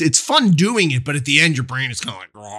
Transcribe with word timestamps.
it's 0.00 0.20
fun 0.20 0.52
doing 0.52 0.90
it, 0.90 1.04
but 1.04 1.16
at 1.16 1.24
the 1.24 1.40
end, 1.40 1.56
your 1.56 1.64
brain 1.64 1.90
is 1.90 2.00
kind 2.00 2.16
of 2.16 2.40
like. 2.40 2.50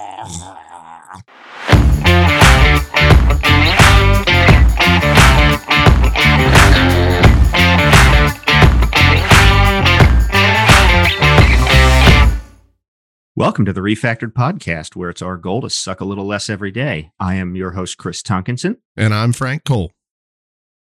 Welcome 13.36 13.66
to 13.66 13.74
the 13.74 13.82
Refactored 13.82 14.34
Podcast, 14.34 14.96
where 14.96 15.10
it's 15.10 15.22
our 15.22 15.38
goal 15.38 15.62
to 15.62 15.70
suck 15.70 16.00
a 16.00 16.06
little 16.06 16.26
less 16.26 16.50
every 16.50 16.70
day. 16.70 17.12
I 17.20 17.36
am 17.36 17.56
your 17.56 17.72
host, 17.72 17.98
Chris 17.98 18.22
Tonkinson, 18.22 18.78
And 18.96 19.14
I'm 19.14 19.34
Frank 19.34 19.64
Cole. 19.64 19.92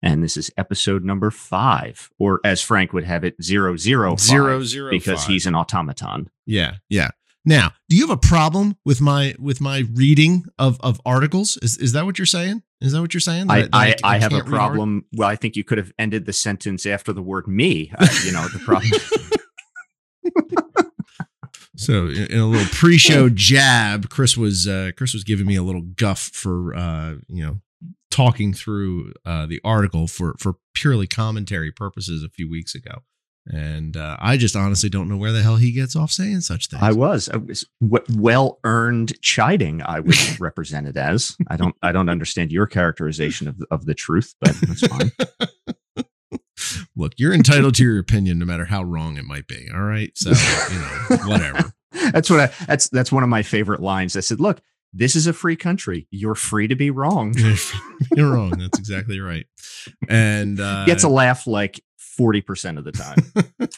And 0.05 0.23
this 0.23 0.36
is 0.36 0.50
episode 0.57 1.02
number 1.05 1.32
five, 1.32 2.11
or 2.18 2.41
as 2.45 2.62
Frank 2.62 2.93
would 2.93 3.04
have 3.04 3.25
it, 3.25 3.43
zero 3.43 3.77
zero 3.77 4.14
Zero 4.16 4.62
zero 4.62 4.91
because 4.91 5.21
five. 5.25 5.29
he's 5.32 5.46
an 5.46 5.54
automaton. 5.57 6.30
Yeah, 6.46 6.77
yeah. 6.89 7.09
Now, 7.46 7.73
do 7.89 7.96
you 7.96 8.07
have 8.07 8.17
a 8.17 8.21
problem 8.29 8.77
with 8.85 9.00
my 9.00 9.35
with 9.39 9.61
my 9.61 9.85
reading 9.93 10.44
of 10.58 10.80
of 10.80 11.00
articles? 11.04 11.57
Is 11.63 11.77
is 11.79 11.93
that 11.93 12.04
what 12.04 12.18
you're 12.18 12.27
saying? 12.27 12.63
Is 12.80 12.93
that 12.93 13.00
what 13.00 13.13
you're 13.14 13.21
saying? 13.21 13.50
I, 13.50 13.63
That- 13.63 13.72
that 13.72 14.00
I, 14.04 14.14
I 14.17 14.18
have 14.18 14.32
a 14.32 14.44
problem. 14.44 15.07
Well, 15.13 15.29
I 15.29 15.36
think 15.36 15.57
you 15.57 15.64
could 15.64 15.79
have 15.79 15.93
ended 15.99 16.27
the 16.27 16.32
sentence 16.32 16.86
after 16.86 17.13
the 17.13 17.22
word 17.22 17.49
me. 17.49 17.91
Uh, 17.99 18.07
you 18.25 18.32
know, 18.32 18.46
the 18.49 18.58
problem. 18.61 18.91
So, 21.77 22.07
in, 22.07 22.27
in 22.30 22.39
a 22.39 22.46
little 22.46 22.68
pre-show 22.72 23.29
jab, 23.29 24.08
Chris 24.08 24.36
was 24.36 24.68
uh, 24.68 24.93
Chris 24.96 25.13
was 25.13 25.25
giving 25.25 25.44
me 25.44 25.57
a 25.57 25.63
little 25.63 25.80
guff 25.82 26.21
for 26.32 26.72
uh, 26.75 27.16
you 27.29 27.44
know 27.44 27.61
talking 28.14 28.54
through 28.54 29.13
uh, 29.27 29.45
the 29.45 29.61
article 29.64 30.07
for 30.07 30.36
for 30.39 30.55
purely 30.72 31.09
commentary 31.09 31.72
purposes 31.72 32.22
a 32.22 32.28
few 32.28 32.48
weeks 32.48 32.72
ago, 32.72 33.03
and 33.45 33.97
uh, 33.97 34.17
I 34.20 34.36
just 34.36 34.55
honestly 34.55 34.89
don't 34.89 35.09
know 35.09 35.17
where 35.17 35.33
the 35.33 35.42
hell 35.42 35.56
he 35.56 35.72
gets 35.72 35.97
off 35.97 36.12
saying 36.12 36.42
such 36.42 36.69
things. 36.69 36.81
I 36.81 36.92
was, 36.92 37.28
I 37.28 37.39
was 37.39 37.67
well 37.81 38.61
earned 38.62 39.20
chiding. 39.20 39.83
I 39.83 39.98
was 39.98 40.38
represented 40.41 40.97
as. 40.97 41.36
I 41.48 41.56
don't. 41.56 41.75
I 41.83 41.91
don't 41.91 42.08
understand 42.08 42.53
your 42.53 42.69
characterization 42.69 43.48
of 43.48 43.61
of 43.72 43.84
the 43.84 43.94
truth, 43.94 44.33
but 44.41 44.55
that's 44.62 44.86
fine. 44.86 45.10
Look, 46.97 47.14
you're 47.16 47.34
entitled 47.34 47.75
to 47.75 47.83
your 47.83 47.98
opinion, 47.98 48.38
no 48.38 48.47
matter 48.47 48.66
how 48.66 48.84
wrong 48.84 49.16
it 49.16 49.25
might 49.25 49.48
be. 49.48 49.69
All 49.75 49.83
right, 49.83 50.12
so 50.14 50.31
you 50.31 50.78
know, 50.78 51.27
whatever. 51.27 51.72
that's 52.12 52.31
what 52.31 52.38
I. 52.38 52.64
That's 52.66 52.88
that's 52.91 53.10
one 53.10 53.25
of 53.25 53.28
my 53.28 53.42
favorite 53.42 53.83
lines. 53.83 54.16
I 54.16 54.20
said, 54.20 54.38
"Look, 54.38 54.60
this 54.95 55.17
is 55.17 55.27
a 55.27 55.33
free 55.33 55.56
country. 55.56 56.06
You're 56.11 56.34
free 56.34 56.69
to 56.69 56.75
be 56.75 56.91
wrong." 56.91 57.34
you're 58.17 58.33
wrong. 58.33 58.50
That's 58.50 58.78
exactly 58.78 59.20
right. 59.20 59.47
And 60.09 60.61
uh, 60.61 60.87
Gets 60.87 61.05
a 61.05 61.09
laugh 61.09 61.47
like 61.47 61.81
forty 61.98 62.41
percent 62.41 62.78
of 62.78 62.84
the 62.84 62.92
time. 62.92 63.19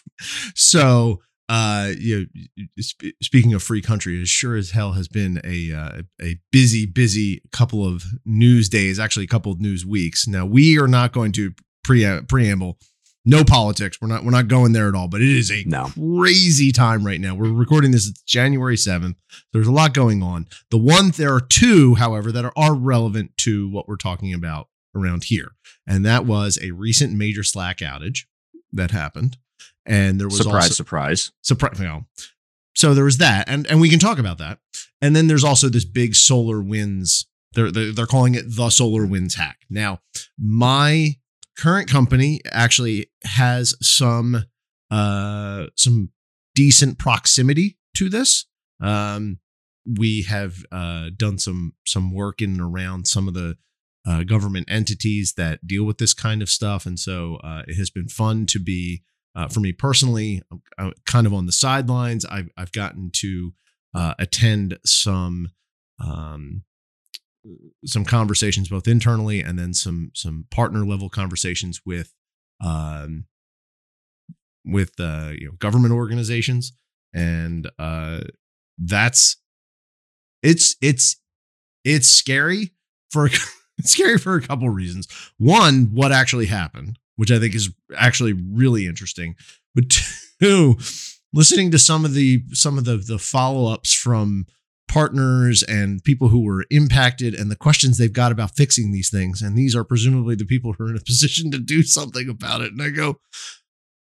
so 0.54 1.20
uh 1.48 1.92
you 1.96 2.26
know, 2.56 2.64
sp- 2.82 3.14
speaking 3.22 3.54
of 3.54 3.62
free 3.62 3.80
country 3.80 4.20
it 4.20 4.26
sure 4.26 4.56
as 4.56 4.72
hell 4.72 4.92
has 4.94 5.06
been 5.06 5.40
a 5.44 5.72
uh, 5.72 6.02
a 6.20 6.36
busy 6.50 6.86
busy 6.86 7.40
couple 7.52 7.86
of 7.86 8.02
news 8.24 8.68
days 8.68 8.98
actually 8.98 9.24
a 9.24 9.28
couple 9.28 9.52
of 9.52 9.60
news 9.60 9.86
weeks 9.86 10.26
now 10.26 10.44
we 10.44 10.76
are 10.76 10.88
not 10.88 11.12
going 11.12 11.30
to 11.30 11.52
pre- 11.84 12.20
preamble 12.22 12.78
no 13.26 13.44
politics 13.44 14.00
we're 14.00 14.08
not 14.08 14.24
we're 14.24 14.30
not 14.30 14.48
going 14.48 14.72
there 14.72 14.88
at 14.88 14.94
all 14.94 15.08
but 15.08 15.20
it 15.20 15.28
is 15.28 15.50
a 15.50 15.64
No. 15.66 15.90
crazy 15.94 16.72
time 16.72 17.04
right 17.04 17.20
now 17.20 17.34
we're 17.34 17.52
recording 17.52 17.90
this 17.90 18.08
it's 18.08 18.22
january 18.22 18.76
7th 18.76 19.16
there's 19.52 19.66
a 19.66 19.72
lot 19.72 19.92
going 19.92 20.22
on 20.22 20.46
the 20.70 20.78
one 20.78 21.10
there 21.10 21.34
are 21.34 21.40
two 21.40 21.96
however 21.96 22.32
that 22.32 22.44
are, 22.44 22.52
are 22.56 22.74
relevant 22.74 23.36
to 23.38 23.68
what 23.68 23.86
we're 23.88 23.96
talking 23.96 24.32
about 24.32 24.68
around 24.94 25.24
here 25.24 25.52
and 25.86 26.06
that 26.06 26.24
was 26.24 26.58
a 26.62 26.70
recent 26.70 27.12
major 27.12 27.42
slack 27.42 27.78
outage 27.78 28.20
that 28.72 28.92
happened 28.92 29.36
and 29.84 30.18
there 30.20 30.26
was 30.26 30.38
surprise, 30.38 30.54
also 30.64 30.74
surprise. 30.74 31.32
surprise. 31.42 31.78
You 31.78 31.84
know, 31.86 32.04
so 32.74 32.92
there 32.92 33.04
was 33.04 33.18
that, 33.18 33.48
and 33.48 33.66
and 33.68 33.80
we 33.80 33.88
can 33.88 34.00
talk 34.00 34.18
about 34.18 34.38
that. 34.38 34.58
And 35.00 35.14
then 35.14 35.28
there's 35.28 35.44
also 35.44 35.68
this 35.68 35.84
big 35.84 36.14
solar 36.16 36.60
winds. 36.60 37.26
They're 37.52 37.70
they're, 37.70 37.92
they're 37.92 38.06
calling 38.06 38.34
it 38.34 38.44
the 38.48 38.68
solar 38.70 39.06
winds 39.06 39.36
hack. 39.36 39.60
Now, 39.70 40.00
my 40.36 41.14
current 41.58 41.88
company 41.88 42.40
actually 42.50 43.10
has 43.24 43.74
some 43.80 44.44
uh 44.90 45.66
some 45.76 46.10
decent 46.54 46.98
proximity 46.98 47.78
to 47.96 48.08
this. 48.08 48.46
Um, 48.80 49.38
we 49.98 50.22
have 50.22 50.64
uh 50.72 51.10
done 51.16 51.38
some 51.38 51.72
some 51.86 52.12
work 52.12 52.42
in 52.42 52.50
and 52.50 52.60
around 52.60 53.06
some 53.06 53.28
of 53.28 53.34
the 53.34 53.56
uh, 54.06 54.22
government 54.22 54.66
entities 54.70 55.34
that 55.36 55.66
deal 55.66 55.84
with 55.84 55.98
this 55.98 56.14
kind 56.14 56.40
of 56.40 56.48
stuff, 56.48 56.86
and 56.86 56.98
so 56.98 57.36
uh, 57.42 57.62
it 57.66 57.74
has 57.74 57.90
been 57.90 58.08
fun 58.08 58.46
to 58.46 58.60
be 58.60 59.02
uh, 59.36 59.48
for 59.48 59.60
me 59.60 59.70
personally, 59.70 60.42
I'm, 60.50 60.62
I'm 60.78 60.92
kind 61.04 61.26
of 61.26 61.34
on 61.34 61.46
the 61.46 61.52
sidelines. 61.52 62.24
I've 62.24 62.48
I've 62.56 62.72
gotten 62.72 63.10
to 63.16 63.52
uh, 63.94 64.14
attend 64.18 64.78
some 64.84 65.50
um, 66.02 66.62
some 67.84 68.04
conversations 68.04 68.68
both 68.68 68.88
internally 68.88 69.40
and 69.40 69.58
then 69.58 69.72
some 69.72 70.10
some 70.14 70.46
partner 70.50 70.84
level 70.84 71.08
conversations 71.08 71.80
with 71.84 72.12
um, 72.60 73.26
with 74.64 74.98
uh, 74.98 75.32
you 75.38 75.46
know 75.46 75.52
government 75.58 75.94
organizations, 75.94 76.72
and 77.14 77.70
uh, 77.78 78.20
that's 78.78 79.36
it's 80.42 80.76
it's 80.82 81.16
it's 81.84 82.08
scary 82.08 82.72
for 83.10 83.26
it's 83.78 83.92
scary 83.92 84.18
for 84.18 84.34
a 84.34 84.42
couple 84.42 84.68
reasons. 84.68 85.08
One, 85.38 85.90
what 85.92 86.12
actually 86.12 86.46
happened, 86.46 86.98
which 87.16 87.30
I 87.30 87.38
think 87.38 87.54
is 87.54 87.70
actually 87.96 88.32
really 88.32 88.86
interesting. 88.86 89.36
But 89.74 89.96
two, 90.42 90.76
listening 91.32 91.70
to 91.70 91.78
some 91.78 92.04
of 92.04 92.14
the 92.14 92.42
some 92.52 92.78
of 92.78 92.84
the 92.84 92.96
the 92.96 93.18
follow 93.18 93.72
ups 93.72 93.92
from 93.92 94.46
partners 94.88 95.62
and 95.62 96.02
people 96.04 96.28
who 96.28 96.42
were 96.44 96.64
impacted 96.70 97.34
and 97.34 97.50
the 97.50 97.56
questions 97.56 97.98
they've 97.98 98.12
got 98.12 98.32
about 98.32 98.56
fixing 98.56 98.92
these 98.92 99.10
things, 99.10 99.42
and 99.42 99.56
these 99.56 99.74
are 99.74 99.84
presumably 99.84 100.34
the 100.34 100.44
people 100.44 100.72
who 100.72 100.84
are 100.84 100.90
in 100.90 100.96
a 100.96 101.00
position 101.04 101.50
to 101.50 101.58
do 101.58 101.82
something 101.82 102.28
about 102.28 102.60
it. 102.60 102.72
And 102.72 102.80
I 102.82 102.90
go, 102.90 103.20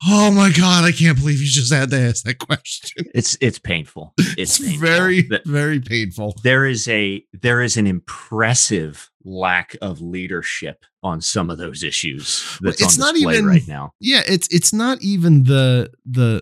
"Oh 0.07 0.31
my 0.31 0.51
god, 0.51 0.85
I 0.85 0.93
can't 0.93 1.19
believe 1.19 1.41
you 1.41 1.47
just 1.47 1.73
had 1.73 1.91
to 1.91 1.99
ask 1.99 2.25
that 2.25 2.39
question." 2.39 3.07
It's 3.15 3.37
it's 3.41 3.59
painful. 3.59 4.13
It's 4.19 4.35
It's, 4.37 4.59
painful. 4.59 4.87
very 4.87 5.23
Th- 5.23 5.43
very 5.47 5.81
painful. 5.81 6.35
there 6.43 6.67
is 6.67 6.87
a 6.89 7.25
there 7.33 7.63
is 7.63 7.77
an 7.79 7.87
impressive 7.87 9.09
lack 9.25 9.77
of 9.81 10.01
leadership 10.01 10.85
on 11.03 11.21
some 11.21 11.51
of 11.51 11.59
those 11.59 11.83
issues 11.83 12.59
that's 12.61 12.81
it's 12.81 13.01
on 13.01 13.07
not 13.07 13.17
even- 13.17 13.47
right 13.47 13.67
now. 13.67 13.91
yeah 14.01 14.23
it's 14.27 14.47
it's 14.49 14.73
not 14.73 15.01
even 15.03 15.45
the 15.45 15.91
the 16.05 16.41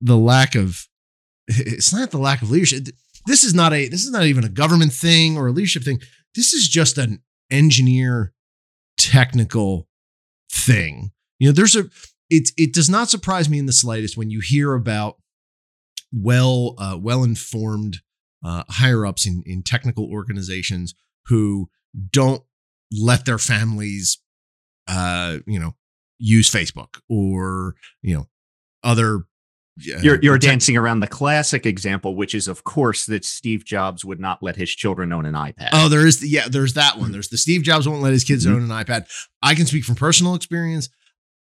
the 0.00 0.16
lack 0.16 0.54
of 0.54 0.86
it's 1.48 1.92
not 1.92 2.10
the 2.10 2.18
lack 2.18 2.40
of 2.42 2.50
leadership 2.50 2.86
this 3.26 3.44
is 3.44 3.54
not 3.54 3.72
a 3.72 3.88
this 3.88 4.04
is 4.04 4.10
not 4.10 4.24
even 4.24 4.44
a 4.44 4.48
government 4.48 4.92
thing 4.92 5.36
or 5.36 5.48
a 5.48 5.52
leadership 5.52 5.82
thing 5.82 6.00
this 6.34 6.52
is 6.52 6.68
just 6.68 6.98
an 6.98 7.22
engineer 7.50 8.32
technical 8.98 9.88
thing 10.52 11.10
you 11.38 11.48
know 11.48 11.52
there's 11.52 11.76
a 11.76 11.84
it 12.30 12.50
it 12.56 12.72
does 12.72 12.88
not 12.88 13.10
surprise 13.10 13.48
me 13.48 13.58
in 13.58 13.66
the 13.66 13.72
slightest 13.72 14.16
when 14.16 14.30
you 14.30 14.40
hear 14.40 14.74
about 14.74 15.16
well 16.12 16.74
uh, 16.78 16.96
well 17.00 17.24
informed 17.24 17.98
uh, 18.44 18.64
higher 18.68 19.06
ups 19.06 19.26
in 19.26 19.42
in 19.46 19.62
technical 19.62 20.06
organizations 20.10 20.94
who 21.26 21.68
don't 22.10 22.42
let 22.90 23.24
their 23.24 23.38
families 23.38 24.18
uh 24.88 25.38
you 25.46 25.58
know 25.58 25.74
use 26.22 26.48
Facebook 26.48 27.00
or 27.08 27.74
you 28.00 28.14
know 28.14 28.28
other. 28.82 29.24
Uh, 29.78 29.98
You're 30.02 30.18
you're 30.22 30.38
dancing 30.38 30.76
around 30.76 31.00
the 31.00 31.06
classic 31.06 31.64
example, 31.66 32.14
which 32.14 32.34
is 32.34 32.46
of 32.48 32.62
course 32.64 33.06
that 33.06 33.24
Steve 33.24 33.64
Jobs 33.64 34.04
would 34.04 34.20
not 34.20 34.42
let 34.42 34.56
his 34.56 34.70
children 34.70 35.12
own 35.12 35.24
an 35.26 35.34
iPad. 35.34 35.70
Oh, 35.72 35.88
there 35.88 36.06
is 36.06 36.20
the, 36.20 36.28
yeah, 36.28 36.46
there's 36.48 36.74
that 36.74 36.98
one. 36.98 37.12
There's 37.12 37.28
the 37.28 37.38
Steve 37.38 37.62
Jobs 37.62 37.88
won't 37.88 38.02
let 38.02 38.12
his 38.12 38.24
kids 38.24 38.44
Mhm. 38.46 38.50
own 38.54 38.62
an 38.64 38.68
iPad. 38.84 39.06
I 39.42 39.54
can 39.54 39.64
speak 39.66 39.84
from 39.84 39.94
personal 39.94 40.34
experience. 40.34 40.88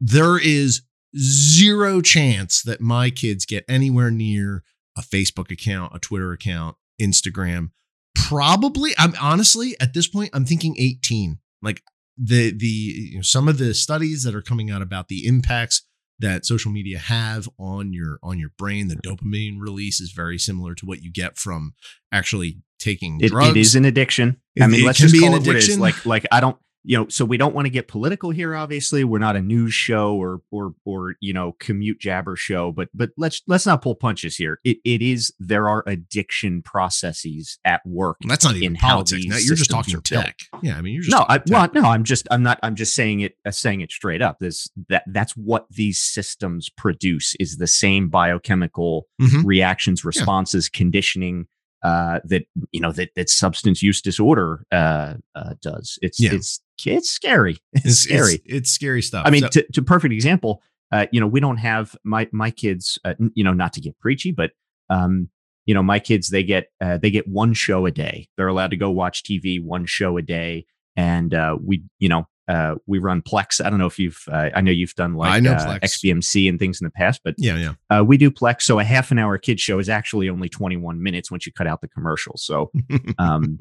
There 0.02 0.38
is 0.38 0.81
zero 1.18 2.02
chance 2.02 2.62
that 2.63 2.81
my 2.81 3.09
kids 3.09 3.46
get 3.46 3.63
anywhere 3.68 4.12
near 4.12 4.63
a 4.97 5.02
Facebook 5.02 5.49
account, 5.52 5.93
a 5.96 5.99
Twitter 5.99 6.32
account, 6.34 6.76
Instagram. 7.02 7.70
Probably, 8.16 8.91
I'm 8.97 9.14
honestly 9.20 9.76
at 9.79 9.93
this 9.93 10.08
point, 10.08 10.29
I'm 10.34 10.46
thinking 10.46 10.76
18. 10.78 11.40
Like 11.61 11.82
the 12.17 12.52
the 12.52 12.67
you 12.67 13.16
know, 13.17 13.22
some 13.22 13.47
of 13.47 13.58
the 13.58 13.73
studies 13.73 14.23
that 14.23 14.35
are 14.35 14.41
coming 14.41 14.70
out 14.70 14.82
about 14.82 15.08
the 15.08 15.26
impacts 15.26 15.84
that 16.19 16.45
social 16.45 16.71
media 16.71 16.99
have 16.99 17.47
on 17.57 17.93
your 17.93 18.19
on 18.21 18.39
your 18.39 18.51
brain, 18.57 18.87
the 18.87 18.95
mm-hmm. 18.95 19.13
dopamine 19.13 19.59
release 19.59 19.99
is 19.99 20.11
very 20.11 20.37
similar 20.37 20.75
to 20.75 20.85
what 20.85 21.01
you 21.01 21.11
get 21.11 21.37
from 21.37 21.73
actually 22.11 22.61
taking 22.79 23.19
It, 23.21 23.29
drugs. 23.29 23.49
it 23.49 23.57
is 23.57 23.75
an 23.75 23.85
addiction. 23.85 24.37
I 24.61 24.67
mean, 24.67 24.81
it 24.81 24.85
let's 24.85 24.99
just 24.99 25.13
be 25.13 25.19
call 25.19 25.29
an 25.29 25.41
it 25.41 25.47
what 25.47 25.55
it 25.55 25.59
is. 25.59 25.66
addiction. 25.66 25.81
Like 25.81 26.05
like 26.05 26.25
I 26.31 26.39
don't 26.39 26.57
you 26.84 26.97
know, 26.97 27.08
so 27.09 27.26
we 27.26 27.35
don't 27.37 27.53
want 27.53 27.66
to 27.66 27.70
get 27.70 27.87
political 27.87 28.29
here. 28.31 28.55
Obviously, 28.55 29.03
we're 29.03 29.20
not 29.20 29.35
a 29.35 29.41
news 29.41 29.73
show 29.73 30.16
or 30.16 30.41
or 30.52 30.73
or 30.85 31.16
you 31.20 31.34
know 31.34 31.55
commute 31.59 31.99
jabber 31.99 32.35
show, 32.35 32.72
but 32.72 32.87
but 32.93 33.09
let's 33.17 33.41
let's 33.47 33.66
not 33.66 33.81
pull 33.81 33.96
punches 33.96 34.37
here. 34.37 34.59
It 34.64 34.78
it 34.85 35.02
is 35.02 35.34
there 35.40 35.67
are 35.67 35.84
addiction 35.87 36.61
processes 36.61 37.59
at 37.66 37.81
work. 37.85 38.17
Well, 38.23 38.29
that's 38.29 38.46
not 38.46 38.55
even 38.55 38.76
politics. 38.76 39.26
Now, 39.26 39.37
you're 39.37 39.55
just 39.55 39.70
talking 39.70 39.96
are 39.96 40.02
built. 40.02 40.26
tech. 40.26 40.40
Yeah, 40.61 40.78
I 40.78 40.81
mean, 40.81 40.93
you're 40.93 41.03
just 41.03 41.16
No, 41.16 41.26
I, 41.28 41.41
well, 41.47 41.64
tech. 41.64 41.73
no, 41.73 41.84
I'm 41.84 42.03
just 42.03 42.28
I'm 42.31 42.43
not 42.43 42.59
I'm 42.64 42.76
just 42.76 42.96
saying 42.96 43.22
it 43.22 43.35
uh, 43.46 43.52
saying 43.52 43.81
it 43.81 43.91
straight 43.91 44.22
up. 44.22 44.40
This 44.40 44.70
that 44.87 45.03
that's 45.08 45.35
what 45.35 45.66
these 45.70 46.02
systems 46.02 46.70
produce 46.70 47.35
is 47.40 47.58
the 47.58 47.67
same 47.67 48.09
biochemical 48.09 49.08
Mhm. 49.22 49.43
reactions, 49.46 50.05
responses, 50.05 50.70
conditioning 50.70 51.47
uh, 51.84 52.20
that 52.26 52.43
you 52.72 52.79
know 52.81 52.91
that 52.91 53.09
that 53.16 53.29
substance 53.29 53.81
use 53.81 54.02
disorder 54.02 54.66
uh, 54.72 55.16
uh, 55.35 55.53
does. 55.61 55.97
It's 56.02 56.20
Yeah. 56.20 56.34
it's 56.34 56.61
it's 56.85 57.09
scary. 57.09 57.58
It's, 57.73 57.85
It's 57.85 57.99
scary. 58.03 58.34
It's, 58.35 58.43
it's 58.46 58.72
scary 58.72 59.02
stuff. 59.02 59.26
I 59.26 59.29
mean, 59.31 59.41
So- 59.43 59.47
to, 59.49 59.72
to 59.73 59.81
perfect 59.81 60.14
example, 60.14 60.61
uh, 60.91 61.05
you 61.11 61.20
know, 61.20 61.28
we 61.28 61.40
don't 61.40 61.58
have 61.58 61.96
my 62.03 62.28
my 62.31 62.52
kids. 62.52 62.99
Uh, 63.05 63.14
you 63.34 63.43
know, 63.43 63.53
not 63.53 63.73
to 63.73 63.81
get 63.81 63.97
preachy, 63.99 64.31
but 64.31 64.52
um, 64.90 65.29
you 65.66 65.73
know, 65.73 65.84
my 65.84 65.99
kids 65.99 66.29
they 66.29 66.43
get 66.43 66.67
uh, 66.81 66.97
they 66.97 67.11
get 67.11 67.28
one 67.28 67.53
show 67.53 67.85
a 67.85 67.91
day. 67.91 68.28
They're 68.37 68.47
allowed 68.47 68.72
to 68.72 68.78
go 68.78 68.90
watch 68.91 69.23
TV 69.23 69.64
one 69.64 69.85
show 69.85 70.17
a 70.17 70.22
day, 70.22 70.66
and 70.96 71.34
uh, 71.34 71.58
we 71.64 71.84
you 71.99 72.09
know 72.09 72.28
uh, 72.49 72.75
we 72.87 72.97
run 72.97 73.22
Plex. 73.22 73.63
I 73.63 73.69
don't 73.69 73.79
know 73.79 73.85
if 73.85 73.99
you've 73.99 74.22
uh, 74.31 74.49
I 74.55 74.61
know 74.61 74.72
you've 74.72 74.96
done 74.96 75.13
like 75.13 75.31
I 75.31 75.40
know 75.40 75.53
uh, 75.53 75.79
Plex. 75.79 75.79
XBMC 75.81 76.49
and 76.49 76.59
things 76.59 76.81
in 76.81 76.85
the 76.85 76.91
past, 76.91 77.22
but 77.23 77.35
yeah, 77.37 77.55
yeah. 77.55 77.97
uh, 77.99 78.03
we 78.03 78.17
do 78.17 78.31
Plex. 78.31 78.63
So 78.63 78.79
a 78.79 78.84
half 78.84 79.11
an 79.11 79.19
hour 79.19 79.37
kid 79.37 79.59
show 79.59 79.79
is 79.79 79.87
actually 79.87 80.29
only 80.29 80.49
21 80.49 81.01
minutes 81.01 81.29
once 81.29 81.46
you 81.46 81.53
cut 81.53 81.67
out 81.67 81.81
the 81.81 81.87
commercials. 81.87 82.43
So 82.43 82.72
um, 83.19 83.59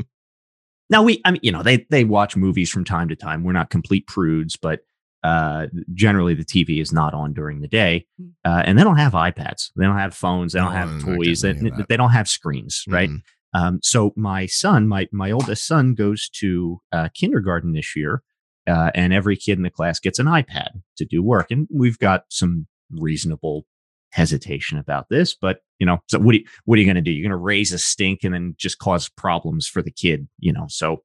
now 0.90 1.02
we, 1.02 1.20
I 1.24 1.32
mean, 1.32 1.40
you 1.42 1.52
know, 1.52 1.62
they 1.62 1.86
they 1.90 2.04
watch 2.04 2.34
movies 2.34 2.70
from 2.70 2.84
time 2.84 3.08
to 3.10 3.16
time. 3.16 3.44
We're 3.44 3.52
not 3.52 3.68
complete 3.70 4.06
prudes, 4.06 4.56
but 4.56 4.80
uh, 5.22 5.66
generally 5.92 6.32
the 6.32 6.44
TV 6.44 6.80
is 6.80 6.92
not 6.92 7.12
on 7.12 7.34
during 7.34 7.60
the 7.60 7.68
day, 7.68 8.06
uh, 8.44 8.62
and 8.64 8.78
they 8.78 8.84
don't 8.84 8.96
have 8.96 9.12
iPads, 9.12 9.70
they 9.76 9.84
don't 9.84 9.98
have 9.98 10.14
phones, 10.14 10.52
they 10.52 10.60
don't 10.60 10.72
No, 10.72 10.78
have 10.78 11.02
toys, 11.02 11.42
they, 11.42 11.48
getting 11.48 11.66
any 11.66 11.70
of 11.72 11.76
that. 11.76 11.88
they 11.88 11.96
don't 11.96 12.12
have 12.12 12.28
screens, 12.28 12.84
right? 12.88 13.10
Mhm. 13.10 13.22
Um, 13.52 13.80
so 13.82 14.12
my 14.16 14.46
son, 14.46 14.88
my 14.88 15.08
my 15.12 15.30
oldest 15.30 15.66
son, 15.66 15.94
goes 15.94 16.28
to 16.34 16.80
uh, 16.92 17.08
kindergarten 17.14 17.72
this 17.72 17.96
year, 17.96 18.22
uh, 18.68 18.90
and 18.94 19.12
every 19.12 19.36
kid 19.36 19.56
in 19.58 19.62
the 19.62 19.70
class 19.70 19.98
gets 19.98 20.18
an 20.18 20.26
iPad 20.26 20.68
to 20.98 21.04
do 21.04 21.22
work, 21.22 21.50
and 21.50 21.66
we've 21.72 21.98
got 21.98 22.24
some 22.28 22.66
reasonable 22.92 23.66
hesitation 24.10 24.78
about 24.78 25.08
this, 25.10 25.34
but 25.34 25.60
you 25.78 25.86
know, 25.86 25.98
so 26.08 26.18
what 26.18 26.34
are 26.34 26.38
you, 26.38 26.44
what 26.64 26.76
are 26.76 26.80
you 26.80 26.86
going 26.86 26.96
to 26.96 27.02
do? 27.02 27.10
You're 27.10 27.22
going 27.28 27.38
to 27.38 27.44
raise 27.44 27.72
a 27.72 27.78
stink 27.78 28.24
and 28.24 28.32
then 28.34 28.54
just 28.58 28.78
cause 28.78 29.08
problems 29.08 29.66
for 29.68 29.82
the 29.82 29.90
kid, 29.90 30.28
you 30.38 30.52
know? 30.52 30.66
So 30.68 31.02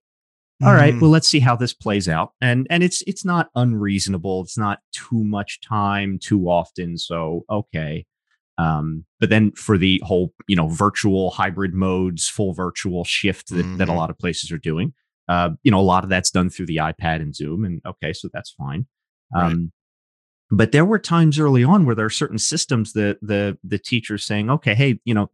all 0.63 0.73
right, 0.73 0.95
Mhm. 0.95 1.01
well, 1.01 1.09
let's 1.09 1.27
see 1.27 1.39
how 1.41 1.55
this 1.57 1.73
plays 1.73 2.07
out, 2.07 2.31
and 2.39 2.67
and 2.69 2.83
it's 2.83 3.01
it's 3.05 3.25
not 3.25 3.49
unreasonable. 3.55 4.43
It's 4.43 4.57
not 4.57 4.79
too 4.93 5.21
much 5.23 5.59
time 5.59 6.19
too 6.19 6.45
often. 6.47 6.97
So 6.97 7.43
okay. 7.49 8.05
Um, 8.57 9.03
but 9.19 9.29
then 9.29 9.51
for 9.53 9.77
the 9.79 9.99
whole, 10.05 10.31
you 10.47 10.55
know, 10.55 10.67
virtual 10.69 11.31
hybrid 11.31 11.73
modes, 11.73 12.29
full 12.29 12.53
virtual 12.53 13.03
shift 13.03 13.49
that, 13.49 13.65
that 13.77 13.89
a 13.89 13.91
Mhm. 13.91 13.95
lot 13.95 14.09
of 14.11 14.17
places 14.19 14.51
are 14.51 14.59
doing, 14.59 14.93
uh, 15.27 15.51
you 15.63 15.71
know, 15.71 15.79
a 15.79 15.81
lot 15.81 16.03
of 16.03 16.09
that's 16.09 16.31
done 16.31 16.49
through 16.49 16.65
the 16.65 16.77
iPad 16.77 17.21
and 17.21 17.35
Zoom. 17.35 17.65
And 17.65 17.81
okay, 17.85 18.13
so 18.13 18.29
that's 18.33 18.51
fine. 18.51 18.87
Right. 19.33 19.51
Um, 19.51 19.71
but 20.51 20.71
there 20.71 20.85
were 20.85 20.99
times 20.99 21.39
early 21.39 21.63
on 21.63 21.85
where 21.85 21.95
there 21.95 22.05
are 22.05 22.11
certain 22.11 22.37
systems 22.37 22.93
that 22.93 23.17
the 23.21 23.57
the 23.63 23.79
teachers 23.79 24.23
saying, 24.23 24.49
okay, 24.49 24.75
hey, 24.75 24.99
you 25.05 25.13
know, 25.13 25.29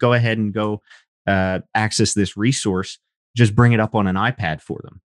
go 0.00 0.12
ahead 0.12 0.38
and 0.38 0.52
go 0.52 0.82
uh, 1.26 1.60
access 1.74 2.14
this 2.14 2.36
resource, 2.36 2.98
just 3.36 3.54
bring 3.54 3.72
it 3.72 3.80
up 3.80 3.94
on 3.94 4.06
an 4.06 4.16
iPad 4.16 4.60
for 4.60 4.80
them. 4.82 5.00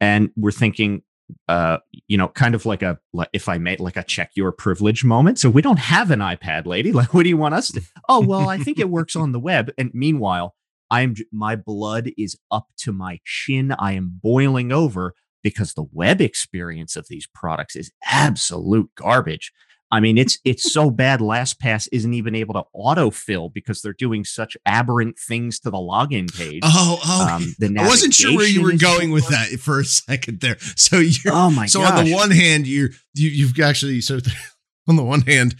And 0.00 0.30
we're 0.36 0.52
thinking, 0.52 1.02
uh, 1.48 1.78
you 2.06 2.16
know, 2.16 2.28
kind 2.28 2.54
of 2.54 2.66
like 2.66 2.82
a, 2.82 2.98
like 3.12 3.28
if 3.32 3.48
I 3.48 3.58
made 3.58 3.80
like 3.80 3.96
a 3.96 4.02
check 4.02 4.32
your 4.34 4.52
privilege 4.52 5.04
moment. 5.04 5.38
So 5.38 5.50
we 5.50 5.62
don't 5.62 5.78
have 5.78 6.10
an 6.10 6.20
iPad, 6.20 6.66
lady. 6.66 6.92
Like, 6.98 7.14
what 7.14 7.22
do 7.22 7.28
you 7.28 7.36
want 7.36 7.54
us 7.54 7.68
to? 7.72 7.82
Oh, 8.08 8.20
well, 8.20 8.48
I 8.48 8.58
think 8.58 8.78
it 8.78 8.90
works 8.90 9.14
on 9.16 9.32
the 9.32 9.40
web. 9.40 9.70
And 9.78 9.90
meanwhile, 9.94 10.54
I'm 10.90 11.14
my 11.32 11.56
blood 11.56 12.10
is 12.16 12.36
up 12.50 12.68
to 12.78 12.92
my 12.92 13.20
chin. 13.24 13.72
I 13.78 13.92
am 13.92 14.18
boiling 14.22 14.72
over 14.72 15.14
because 15.42 15.74
the 15.74 15.84
web 15.92 16.20
experience 16.20 16.96
of 16.96 17.06
these 17.08 17.28
products 17.34 17.76
is 17.76 17.90
absolute 18.04 18.90
garbage. 18.96 19.52
I 19.90 20.00
mean, 20.00 20.18
it's 20.18 20.38
it's 20.44 20.72
so 20.72 20.90
bad. 21.04 21.20
LastPass 21.20 21.88
isn't 21.92 22.12
even 22.12 22.34
able 22.34 22.54
to 22.54 22.64
autofill 22.74 23.52
because 23.52 23.80
they're 23.80 23.92
doing 23.94 24.24
such 24.24 24.56
aberrant 24.66 25.18
things 25.18 25.58
to 25.60 25.70
the 25.70 25.78
login 25.78 26.34
page. 26.34 26.60
Oh, 26.64 26.98
oh. 27.04 27.24
Um, 27.28 27.54
I 27.78 27.86
wasn't 27.86 28.14
sure 28.14 28.34
where 28.36 28.48
you 28.48 28.62
were 28.62 28.72
going 28.76 29.10
with 29.10 29.28
that 29.28 29.48
for 29.60 29.80
a 29.80 29.84
second 29.84 30.40
there. 30.40 30.56
So 30.76 30.96
you're 30.98 31.32
Oh 31.32 31.50
my 31.50 31.62
god. 31.62 31.70
so 31.70 31.80
gosh! 31.80 31.98
on 31.98 32.04
the 32.04 32.14
one 32.14 32.30
hand, 32.30 32.66
you're 32.66 32.90
you, 33.14 33.28
you've 33.30 33.58
actually 33.60 34.00
so 34.00 34.18
on 34.88 34.96
the 34.96 35.04
one 35.04 35.22
hand, 35.22 35.54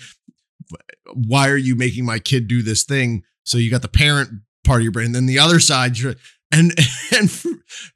why 1.14 1.48
are 1.48 1.56
you 1.56 1.76
making 1.76 2.04
my 2.04 2.18
kid 2.18 2.48
do 2.48 2.62
this 2.62 2.84
thing? 2.84 3.22
So 3.44 3.58
you 3.58 3.70
got 3.70 3.82
the 3.82 3.88
parent 3.88 4.30
part 4.68 4.80
of 4.80 4.84
your 4.84 4.92
brain. 4.92 5.12
Then 5.12 5.26
the 5.26 5.38
other 5.38 5.58
side, 5.58 5.98
you're 5.98 6.14
and 6.52 6.72
and 7.16 7.30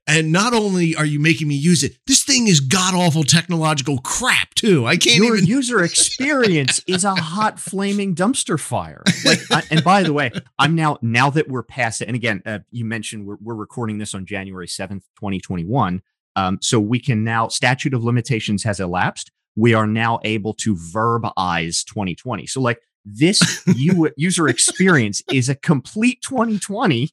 and 0.07 0.33
not 0.33 0.55
only 0.55 0.97
are 0.97 1.05
you 1.05 1.21
making 1.21 1.49
me 1.49 1.55
use 1.55 1.83
it, 1.83 1.99
this 2.07 2.25
thing 2.25 2.49
is 2.49 2.61
god 2.61 2.95
awful 2.95 3.23
technological 3.23 3.99
crap 3.99 4.55
too. 4.55 4.87
I 4.87 4.97
can't 4.97 5.17
your 5.17 5.37
even. 5.37 5.47
user 5.49 5.83
experience 5.83 6.83
is 6.89 7.05
a 7.05 7.15
hot 7.15 7.61
flaming 7.61 8.15
dumpster 8.15 8.59
fire. 8.59 9.03
Like, 9.25 9.41
I, 9.51 9.63
and 9.71 9.85
by 9.85 10.03
the 10.03 10.13
way, 10.13 10.33
I'm 10.59 10.75
now 10.75 10.99
now 11.03 11.31
that 11.31 11.49
we're 11.49 11.63
past 11.63 12.03
it. 12.03 12.09
And 12.09 12.17
again, 12.17 12.43
uh, 12.45 12.61
you 12.71 12.85
mentioned 12.85 13.27
we're, 13.27 13.37
we're 13.41 13.55
recording 13.55 13.99
this 13.99 14.15
on 14.15 14.27
January 14.27 14.69
seventh, 14.69 15.05
twenty 15.17 15.41
twenty 15.41 15.65
one. 15.65 16.03
Um, 16.35 16.59
so 16.63 16.81
we 16.81 16.99
can 16.99 17.25
now 17.25 17.49
statute 17.49 17.93
of 17.93 18.03
limitations 18.03 18.65
has 18.65 18.81
elapsed. 18.81 19.31
We 19.55 19.75
are 19.75 19.87
now 19.87 20.19
able 20.25 20.55
to 20.55 20.75
verbize 20.75 21.85
2020. 21.85 22.47
So 22.47 22.63
like 22.63 22.81
this 23.05 23.65
user 24.17 24.49
experience 24.49 25.23
is 25.33 25.49
a 25.49 25.55
complete 25.55 26.21
2020 26.23 27.11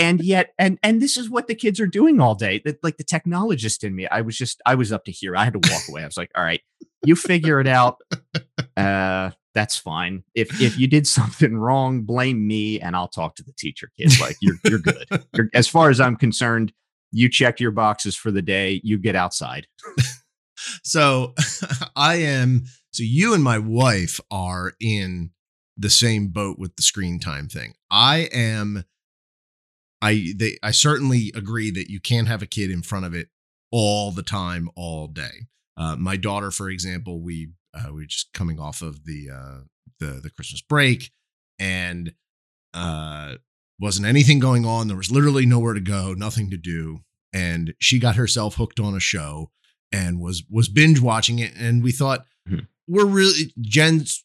and 0.00 0.22
yet 0.22 0.52
and 0.58 0.78
and 0.82 1.00
this 1.00 1.16
is 1.16 1.30
what 1.30 1.46
the 1.46 1.54
kids 1.54 1.78
are 1.80 1.86
doing 1.86 2.20
all 2.20 2.34
day 2.34 2.60
that 2.64 2.82
like 2.82 2.96
the 2.96 3.04
technologist 3.04 3.84
in 3.84 3.94
me 3.94 4.06
i 4.08 4.20
was 4.20 4.36
just 4.36 4.60
i 4.66 4.74
was 4.74 4.92
up 4.92 5.04
to 5.04 5.12
here. 5.12 5.36
I 5.36 5.44
had 5.44 5.52
to 5.52 5.70
walk 5.70 5.82
away. 5.88 6.02
I 6.02 6.06
was 6.06 6.16
like 6.16 6.30
all 6.34 6.44
right 6.44 6.60
you 7.04 7.16
figure 7.16 7.60
it 7.60 7.66
out. 7.66 7.98
Uh 8.76 9.30
that's 9.54 9.76
fine. 9.76 10.22
If 10.34 10.60
if 10.60 10.78
you 10.78 10.86
did 10.86 11.06
something 11.06 11.56
wrong 11.56 12.02
blame 12.02 12.46
me 12.46 12.80
and 12.80 12.96
i'll 12.96 13.08
talk 13.08 13.36
to 13.36 13.42
the 13.42 13.52
teacher 13.52 13.90
kids 13.96 14.20
like 14.20 14.36
you're 14.40 14.56
you're 14.64 14.78
good. 14.78 15.06
You're, 15.34 15.48
as 15.54 15.68
far 15.68 15.90
as 15.90 16.00
i'm 16.00 16.16
concerned 16.16 16.72
you 17.12 17.28
check 17.28 17.60
your 17.60 17.70
boxes 17.70 18.16
for 18.16 18.30
the 18.30 18.42
day. 18.42 18.80
You 18.82 18.98
get 18.98 19.14
outside. 19.14 19.66
So 20.84 21.34
I 21.96 22.16
am. 22.16 22.64
So 22.92 23.02
you 23.02 23.32
and 23.34 23.42
my 23.42 23.58
wife 23.58 24.20
are 24.30 24.74
in 24.80 25.30
the 25.76 25.90
same 25.90 26.28
boat 26.28 26.58
with 26.58 26.76
the 26.76 26.82
screen 26.82 27.18
time 27.18 27.48
thing. 27.48 27.74
I 27.90 28.28
am. 28.32 28.84
I 30.00 30.32
they 30.36 30.58
I 30.62 30.72
certainly 30.72 31.32
agree 31.34 31.70
that 31.70 31.90
you 31.90 32.00
can't 32.00 32.28
have 32.28 32.42
a 32.42 32.46
kid 32.46 32.70
in 32.70 32.82
front 32.82 33.06
of 33.06 33.14
it 33.14 33.28
all 33.70 34.10
the 34.10 34.22
time, 34.22 34.68
all 34.76 35.06
day. 35.06 35.46
Uh, 35.76 35.96
my 35.96 36.16
daughter, 36.16 36.50
for 36.50 36.68
example, 36.68 37.20
we 37.20 37.48
uh, 37.74 37.86
we 37.86 38.02
were 38.02 38.06
just 38.06 38.32
coming 38.34 38.58
off 38.60 38.82
of 38.82 39.04
the 39.04 39.30
uh, 39.30 39.60
the 39.98 40.20
the 40.22 40.30
Christmas 40.30 40.60
break, 40.60 41.10
and 41.58 42.12
uh, 42.74 43.36
wasn't 43.80 44.06
anything 44.06 44.38
going 44.38 44.66
on. 44.66 44.88
There 44.88 44.96
was 44.96 45.10
literally 45.10 45.46
nowhere 45.46 45.74
to 45.74 45.80
go, 45.80 46.12
nothing 46.14 46.50
to 46.50 46.56
do, 46.58 47.00
and 47.32 47.74
she 47.78 47.98
got 47.98 48.16
herself 48.16 48.56
hooked 48.56 48.80
on 48.80 48.94
a 48.94 49.00
show 49.00 49.50
and 49.90 50.20
was 50.20 50.42
was 50.50 50.68
binge 50.68 51.00
watching 51.00 51.38
it. 51.38 51.54
And 51.56 51.82
we 51.82 51.92
thought 51.92 52.26
Mhm. 52.48 52.66
We're 52.92 53.06
really 53.06 53.52
Jen's 53.60 54.24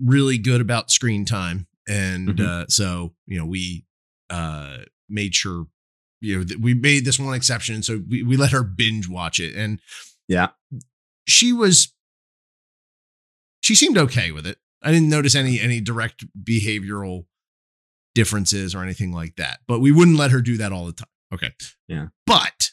really 0.00 0.38
good 0.38 0.60
about 0.60 0.90
screen 0.90 1.24
time, 1.24 1.66
and 1.88 2.28
Mhm. 2.28 2.40
uh, 2.40 2.66
so 2.68 3.14
you 3.26 3.38
know 3.38 3.46
we 3.46 3.84
uh, 4.30 4.78
made 5.08 5.34
sure 5.34 5.66
you 6.20 6.38
know 6.44 6.56
we 6.60 6.74
made 6.74 7.04
this 7.04 7.18
one 7.18 7.34
exception. 7.34 7.82
So 7.82 8.02
we 8.08 8.22
we 8.22 8.36
let 8.36 8.50
her 8.52 8.62
binge 8.64 9.08
watch 9.08 9.38
it, 9.40 9.54
and 9.54 9.80
Yeah. 10.28 10.48
she 11.26 11.52
was 11.52 11.92
she 13.62 13.74
seemed 13.74 13.98
okay 13.98 14.30
with 14.32 14.46
it. 14.46 14.58
I 14.82 14.92
didn't 14.92 15.08
notice 15.08 15.34
any 15.34 15.60
any 15.60 15.80
direct 15.80 16.24
behavioral 16.42 17.26
differences 18.14 18.74
or 18.74 18.82
anything 18.82 19.12
like 19.12 19.36
that. 19.36 19.60
But 19.68 19.80
we 19.80 19.92
wouldn't 19.92 20.16
let 20.16 20.30
her 20.30 20.40
do 20.40 20.56
that 20.56 20.72
all 20.72 20.86
the 20.86 20.92
time. 20.92 21.08
Okay. 21.32 21.52
Yeah. 21.88 22.08
But 22.26 22.70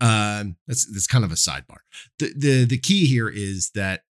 um 0.00 0.56
that's 0.66 0.86
that's 0.90 1.06
kind 1.06 1.24
of 1.24 1.32
a 1.32 1.36
sidebar. 1.36 1.78
The 2.18 2.32
the 2.36 2.64
the 2.64 2.78
key 2.78 3.06
here 3.06 3.28
is 3.28 3.70
that 3.74 4.04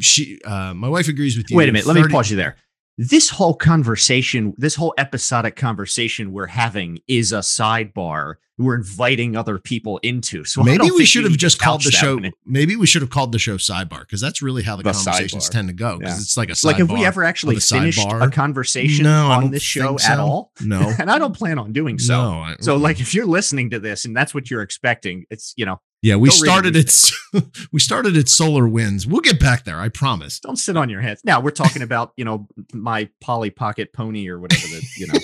she 0.00 0.40
uh 0.44 0.74
my 0.74 0.88
wife 0.88 1.08
agrees 1.08 1.36
with 1.36 1.50
you. 1.50 1.56
wait 1.56 1.68
a 1.68 1.72
minute 1.72 1.86
let 1.86 1.96
me 1.96 2.06
pause 2.08 2.30
you 2.30 2.36
there 2.36 2.56
this 2.96 3.28
whole 3.28 3.54
conversation, 3.54 4.54
this 4.56 4.76
whole 4.76 4.94
episodic 4.98 5.56
conversation 5.56 6.32
we're 6.32 6.46
having 6.46 7.00
is 7.08 7.32
a 7.32 7.38
sidebar 7.38 8.34
we're 8.56 8.76
inviting 8.76 9.34
other 9.34 9.58
people 9.58 9.98
into. 10.04 10.44
So 10.44 10.62
I 10.62 10.64
maybe 10.64 10.88
we 10.92 11.04
should 11.04 11.24
have 11.24 11.36
just 11.36 11.58
called 11.58 11.82
the 11.82 11.90
show. 11.90 12.20
Maybe 12.46 12.76
we 12.76 12.86
should 12.86 13.02
have 13.02 13.10
called 13.10 13.32
the 13.32 13.38
show 13.40 13.56
sidebar 13.56 14.02
because 14.02 14.20
that's 14.20 14.42
really 14.42 14.62
how 14.62 14.76
the, 14.76 14.84
The 14.84 14.92
conversations 14.92 15.48
sidebar. 15.48 15.52
tend 15.52 15.68
to 15.68 15.74
go. 15.74 15.98
Because 15.98 16.14
Yeah. 16.14 16.20
it's 16.20 16.36
like 16.36 16.50
a 16.50 16.52
sidebar. 16.52 16.64
Like, 16.66 16.76
have 16.76 16.90
we 16.92 17.04
ever 17.04 17.24
actually 17.24 17.58
finished 17.58 18.06
a 18.08 18.30
conversation 18.30 19.02
No, 19.06 19.26
on 19.32 19.50
this 19.50 19.62
show 19.64 19.96
think 19.96 20.08
at 20.08 20.20
all? 20.20 20.52
No, 20.60 20.92
and 21.00 21.10
I 21.10 21.18
don't 21.18 21.34
plan 21.34 21.58
on 21.58 21.72
doing 21.72 21.98
so. 21.98 22.44
no. 22.44 22.54
So, 22.60 22.76
like, 22.76 23.00
if 23.00 23.12
you're 23.12 23.26
listening 23.26 23.70
to 23.70 23.80
this 23.80 24.04
and 24.04 24.16
that's 24.16 24.32
what 24.32 24.48
you're 24.52 24.62
expecting, 24.62 25.24
it's 25.30 25.52
you 25.56 25.66
know, 25.66 25.80
yeah, 26.04 26.16
we 26.16 26.28
go 26.28 26.34
started 26.34 26.76
it. 26.76 26.92
we 27.72 27.80
started 27.80 28.16
at 28.16 28.28
Solar 28.28 28.68
Winds. 28.68 29.06
We'll 29.06 29.20
get 29.22 29.40
back 29.40 29.64
there. 29.64 29.80
I 29.80 29.88
promise. 29.88 30.38
don't 30.40 30.56
sit 30.56 30.76
on 30.76 30.88
your 30.90 31.00
hands. 31.00 31.20
Now 31.24 31.40
we're 31.40 31.50
talking 31.50 31.82
about 31.82 32.12
you 32.16 32.24
know 32.24 32.46
my 32.72 33.08
Polly 33.20 33.50
Pocket 33.50 33.92
Pony 33.92 34.28
or 34.28 34.38
whatever 34.38 34.66
the 34.66 34.86
you 34.98 35.06
know. 35.06 35.18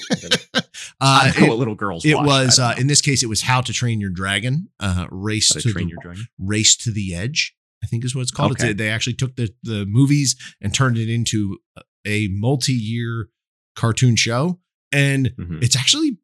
I 1.01 1.29
Uh, 1.29 1.33
it, 1.45 1.49
what 1.49 1.59
little 1.59 1.75
girls. 1.75 2.05
it 2.05 2.15
watch. 2.15 2.27
was 2.27 2.59
uh, 2.59 2.75
in 2.79 2.87
this 2.87 3.01
case. 3.01 3.23
It 3.23 3.29
was 3.29 3.43
How 3.43 3.61
to 3.61 3.73
Train 3.73 4.01
Your 4.01 4.11
Dragon. 4.11 4.69
Uh, 4.81 5.07
race 5.11 5.49
to 5.51 5.61
to 5.61 5.73
train 5.73 5.87
the, 5.87 5.91
your 5.91 5.99
dragon. 6.03 6.25
race 6.39 6.77
to 6.79 6.91
the 6.91 7.15
edge. 7.15 7.55
I 7.83 7.87
think 7.87 8.05
is 8.05 8.15
what 8.15 8.23
it's 8.23 8.31
called. 8.31 8.53
Okay. 8.53 8.71
a- 8.71 8.75
they 8.75 8.89
actually 8.91 9.15
took 9.15 9.37
the 9.37 9.55
the 9.63 9.87
movies 9.87 10.37
and 10.61 10.75
turned 10.75 10.99
it 10.99 11.09
into 11.09 11.59
a 12.07 12.29
multi 12.33 12.73
year 12.73 13.29
cartoon 13.77 14.17
show, 14.17 14.61
and 14.93 15.33
Mhm. 15.39 15.63
it's 15.63 15.77
actually 15.77 16.19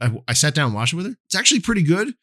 I, 0.00 0.16
I 0.28 0.32
sat 0.32 0.54
down 0.54 0.66
and 0.66 0.74
watched 0.74 0.92
it 0.92 0.96
with 0.96 1.06
her. 1.06 1.16
It's 1.26 1.34
actually 1.34 1.60
pretty 1.60 1.82
good. 1.82 2.14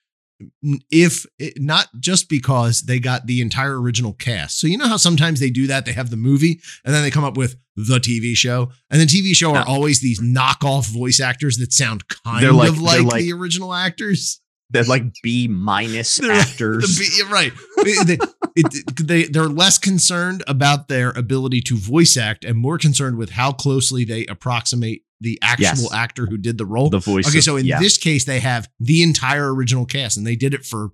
If 0.92 1.26
it, 1.40 1.60
not 1.62 1.88
just 2.00 2.30
because 2.30 2.82
they 2.84 3.00
got 3.00 3.26
the 3.26 3.42
entire 3.42 3.80
original 3.82 4.14
cast. 4.14 4.60
So 4.60 4.68
you 4.68 4.78
know 4.78 4.88
how 4.88 4.98
sometimes 4.98 5.40
they 5.40 5.50
do 5.50 5.68
that. 5.68 5.86
They 5.86 5.94
have 5.94 6.10
the 6.12 6.18
movie 6.18 6.62
and 6.86 6.94
then 6.94 7.02
they 7.04 7.12
come 7.12 7.24
up 7.24 7.38
with 7.38 7.56
the 7.76 8.00
TV 8.00 8.36
show, 8.36 8.72
and 8.90 9.00
the 9.02 9.06
TV 9.06 9.36
show 9.36 9.52
are 9.52 9.58
Yeah. 9.58 9.64
always 9.68 10.00
these 10.02 10.20
knockoff 10.20 10.88
voice 10.92 11.20
actors 11.20 11.58
that 11.58 11.74
sound 11.74 12.08
kind 12.08 12.44
They're 12.44 12.52
like- 12.54 12.70
of 12.70 12.82
like, 12.82 13.02
like- 13.04 13.22
the 13.24 13.34
original 13.34 13.74
actors. 13.74 14.42
They're 14.70 14.84
like 14.84 15.04
B 15.24 15.48
minus 15.48 16.16
They're- 16.22 16.32
actors. 16.32 16.98
The 16.98 17.24
B- 17.24 17.32
right. 17.32 17.54
they, 17.86 18.04
they, 18.04 18.18
it- 18.56 19.08
they, 19.08 19.24
they're 19.26 19.48
less 19.48 19.78
concerned 19.78 20.44
about 20.46 20.88
their 20.90 21.12
ability 21.12 21.62
to 21.62 21.78
voice 21.78 22.18
act 22.18 22.44
and 22.44 22.58
more 22.58 22.78
concerned 22.78 23.18
with 23.18 23.30
how 23.32 23.52
closely 23.54 24.04
they 24.04 24.26
approximate 24.26 25.04
the 25.22 25.40
actual 25.42 25.64
Yes. 25.84 25.94
actor 25.94 26.26
who 26.28 26.38
did 26.38 26.58
the 26.58 26.66
role. 26.66 26.90
the 26.90 27.00
voice. 27.00 27.28
okay, 27.28 27.40
of- 27.40 27.44
so 27.44 27.58
in 27.58 27.66
yeah. 27.66 27.80
this 27.80 27.98
case, 27.98 28.26
they 28.26 28.40
have 28.40 28.70
the 28.80 29.02
entire 29.04 29.54
original 29.54 29.86
cast, 29.86 30.18
and 30.18 30.26
they 30.28 30.36
did 30.36 30.54
it 30.54 30.66
for 30.66 30.90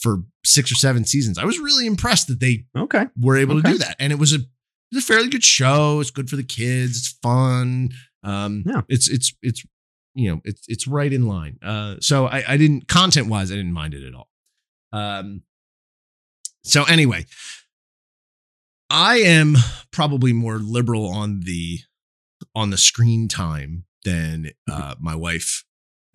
for 0.00 0.22
six 0.44 0.70
or 0.70 0.76
seven 0.76 1.04
seasons. 1.04 1.38
I 1.38 1.44
was 1.44 1.58
really 1.58 1.86
impressed 1.86 2.28
that 2.28 2.38
they 2.40 2.66
okay, 2.76 3.06
were 3.20 3.36
able 3.36 3.60
to 3.60 3.68
do 3.68 3.78
that, 3.78 3.96
and 3.98 4.12
it 4.12 4.18
was 4.18 4.32
a 4.32 4.36
it 4.36 4.94
was 4.94 5.04
a 5.04 5.06
fairly 5.06 5.28
good 5.28 5.44
show. 5.44 6.00
It's 6.00 6.10
good 6.10 6.30
for 6.30 6.36
the 6.36 6.42
kids. 6.44 6.98
It's 6.98 7.08
fun. 7.22 7.90
Um, 8.22 8.64
Yeah. 8.66 8.82
it's 8.88 9.08
it's 9.08 9.34
it's 9.42 9.64
you 10.14 10.30
know 10.30 10.40
it's 10.44 10.62
it's 10.68 10.86
right 10.86 11.12
in 11.12 11.26
line. 11.26 11.58
Uh, 11.62 11.96
so 12.00 12.26
I, 12.26 12.42
I 12.54 12.56
didn't 12.56 12.88
content 12.88 13.28
wise, 13.28 13.50
I 13.52 13.56
didn't 13.56 13.72
mind 13.72 13.94
it 13.94 14.04
at 14.06 14.14
all. 14.14 14.28
Um, 14.92 15.42
so 16.64 16.84
anyway, 16.84 17.26
I 18.90 19.18
am 19.18 19.56
probably 19.90 20.32
more 20.32 20.58
liberal 20.58 21.06
on 21.08 21.40
the 21.40 21.80
on 22.54 22.70
the 22.70 22.76
screen 22.76 23.28
time 23.28 23.84
than 24.04 24.50
uh, 24.70 24.94
my 25.00 25.14
wife, 25.14 25.64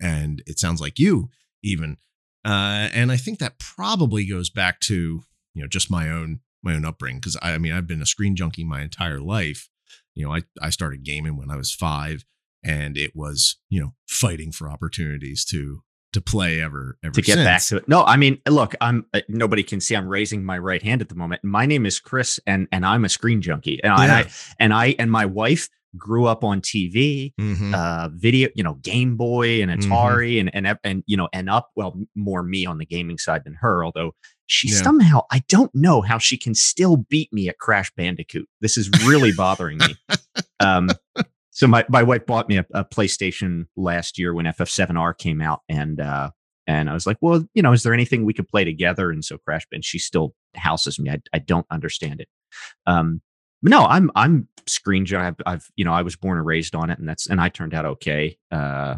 and 0.00 0.42
it 0.46 0.58
sounds 0.58 0.80
like 0.80 0.98
you 0.98 1.30
even. 1.62 1.96
Uh, 2.44 2.90
and 2.92 3.10
I 3.10 3.16
think 3.16 3.38
that 3.38 3.58
probably 3.58 4.26
goes 4.26 4.50
back 4.50 4.80
to 4.80 5.22
you 5.54 5.62
know 5.62 5.68
just 5.68 5.90
my 5.90 6.10
own 6.10 6.40
my 6.62 6.74
own 6.74 6.84
upbringing 6.84 7.20
because 7.20 7.36
I, 7.42 7.52
I 7.52 7.58
mean 7.58 7.72
I've 7.72 7.86
been 7.86 8.02
a 8.02 8.06
screen 8.06 8.36
junkie 8.36 8.64
my 8.64 8.82
entire 8.82 9.20
life. 9.20 9.68
You 10.14 10.26
know, 10.26 10.34
I 10.34 10.42
I 10.60 10.70
started 10.70 11.04
gaming 11.04 11.36
when 11.36 11.50
I 11.50 11.56
was 11.56 11.72
five, 11.72 12.24
and 12.64 12.96
it 12.96 13.14
was 13.14 13.56
you 13.68 13.80
know 13.80 13.94
fighting 14.06 14.52
for 14.52 14.68
opportunities 14.68 15.44
to 15.46 15.82
to 16.14 16.20
play 16.20 16.60
ever 16.60 16.96
ever 17.04 17.12
to 17.12 17.22
get 17.22 17.36
back 17.36 17.62
to 17.64 17.76
it. 17.76 17.88
No, 17.88 18.04
I 18.04 18.16
mean, 18.16 18.40
look, 18.48 18.74
I'm 18.80 19.06
uh, 19.12 19.20
nobody 19.28 19.62
can 19.62 19.80
see 19.80 19.94
I'm 19.94 20.08
raising 20.08 20.44
my 20.44 20.58
right 20.58 20.82
hand 20.82 21.00
at 21.00 21.08
the 21.08 21.14
moment. 21.14 21.44
My 21.44 21.66
name 21.66 21.84
is 21.84 22.00
Chris, 22.00 22.40
and 22.46 22.66
and 22.72 22.86
I'm 22.86 23.04
a 23.04 23.08
screen 23.08 23.42
junkie, 23.42 23.80
and, 23.82 23.92
and 23.92 24.12
I 24.12 24.26
and 24.58 24.72
I 24.72 24.94
and 24.98 25.10
my 25.10 25.26
wife 25.26 25.68
grew 25.96 26.26
up 26.26 26.42
on 26.44 26.60
TV, 26.60 27.32
Mhm. 27.40 27.74
uh, 27.74 28.08
video, 28.12 28.48
you 28.54 28.62
know, 28.62 28.74
Game 28.74 29.16
Boy 29.16 29.62
and 29.62 29.70
Mhm. 29.70 29.88
Atari, 29.88 30.40
and 30.40 30.54
and 30.54 30.78
and 30.84 31.02
you 31.06 31.16
know, 31.16 31.28
and 31.32 31.48
up. 31.50 31.70
Well, 31.76 31.98
more 32.14 32.42
me 32.42 32.66
on 32.66 32.78
the 32.78 32.86
gaming 32.86 33.18
side 33.18 33.42
than 33.44 33.54
her, 33.60 33.84
although. 33.84 34.12
She 34.46 34.68
Yeah. 34.68 34.82
somehow, 34.82 35.20
I 35.32 35.42
don't 35.48 35.74
know 35.74 36.02
how 36.02 36.18
she 36.18 36.36
can 36.36 36.54
still 36.54 36.98
beat 36.98 37.32
me 37.32 37.48
at 37.48 37.56
Crash 37.56 37.90
Bandicoot. 37.96 38.46
This 38.60 38.76
is 38.76 38.90
really 39.06 39.32
bothering 39.32 39.78
me. 39.78 39.96
Um, 40.60 40.90
so 41.50 41.66
my, 41.66 41.84
my 41.88 42.02
wife 42.02 42.26
bought 42.26 42.46
me 42.48 42.58
a, 42.58 42.66
a 42.74 42.84
PlayStation 42.84 43.66
last 43.74 44.18
year 44.18 44.34
when 44.34 44.44
FF7R 44.44 45.16
came 45.16 45.40
out, 45.40 45.60
and 45.70 45.98
uh, 45.98 46.30
and 46.66 46.90
I 46.90 46.92
was 46.94 47.06
like, 47.06 47.16
well, 47.22 47.42
you 47.54 47.62
know, 47.62 47.72
is 47.72 47.84
there 47.84 47.94
anything 47.94 48.26
we 48.26 48.34
could 48.34 48.46
play 48.48 48.64
together? 48.64 49.10
And 49.10 49.24
so 49.24 49.38
Crash 49.38 49.66
Band, 49.70 49.82
she 49.84 49.98
still 49.98 50.34
houses 50.54 50.98
me. 50.98 51.08
I, 51.10 51.20
I 51.32 51.38
don't 51.38 51.66
understand 51.70 52.20
it. 52.20 52.28
Um, 52.86 53.22
no, 53.64 53.84
I'm 53.84 54.10
I'm 54.14 54.48
screen. 54.66 55.06
I've, 55.14 55.36
I've 55.46 55.68
you 55.76 55.84
know 55.84 55.92
I 55.92 56.02
was 56.02 56.16
born 56.16 56.38
and 56.38 56.46
raised 56.46 56.74
on 56.74 56.90
it, 56.90 56.98
and 56.98 57.08
that's 57.08 57.26
and 57.26 57.40
I 57.40 57.48
turned 57.48 57.74
out 57.74 57.84
okay. 57.84 58.36
Uh, 58.50 58.96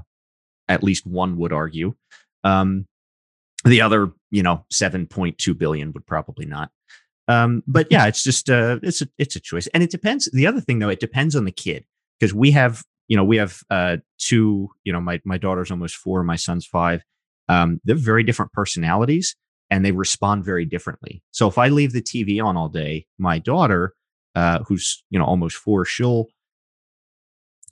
at 0.69 0.83
least 0.83 1.07
one 1.07 1.37
would 1.39 1.53
argue. 1.53 1.95
Um, 2.43 2.87
the 3.65 3.81
other, 3.81 4.13
you 4.31 4.43
know, 4.43 4.65
seven 4.71 5.07
point 5.07 5.39
two 5.39 5.55
billion 5.55 5.93
would 5.93 6.07
probably 6.07 6.47
not. 6.47 6.71
Um, 7.29 7.63
but 7.67 7.89
yeah, 7.91 8.07
it's 8.07 8.23
just 8.23 8.51
uh, 8.51 8.79
it's 8.83 9.03
a 9.03 9.09
it's 9.19 9.37
a 9.37 9.41
choice, 9.41 9.67
and 9.69 9.83
it 9.83 9.91
depends. 9.91 10.31
The 10.33 10.47
other 10.47 10.61
thing 10.61 10.79
though, 10.79 10.89
it 10.89 11.01
depends 11.01 11.35
on 11.35 11.45
the 11.45 11.53
kid 11.53 11.85
because 12.19 12.35
we 12.35 12.51
have 12.53 12.83
you 13.09 13.17
know 13.17 13.25
we 13.25 13.37
have 13.37 13.61
uh 13.71 13.99
two 14.19 14.69
you 14.85 14.93
know 14.93 15.01
my 15.01 15.21
my 15.25 15.39
daughter's 15.39 15.71
almost 15.71 15.97
four, 15.97 16.23
my 16.23 16.37
son's 16.37 16.67
five. 16.67 17.03
Um, 17.49 17.81
they're 17.85 17.95
very 17.95 18.25
different 18.25 18.53
personalities 18.53 19.37
and 19.71 19.85
they 19.85 19.93
respond 19.93 20.45
very 20.45 20.65
differently. 20.65 21.23
So 21.31 21.49
if 21.49 21.59
I 21.59 21.69
leave 21.69 21.93
the 21.93 22.03
TV 22.03 22.43
on 22.43 22.57
all 22.57 22.69
day, 22.69 23.07
my 23.19 23.39
daughter, 23.39 23.95
uh, 24.37 24.61
who's 24.69 25.03
you 25.11 25.19
know 25.19 25.25
almost 25.25 25.57
four, 25.57 25.85
she'll 25.85 26.27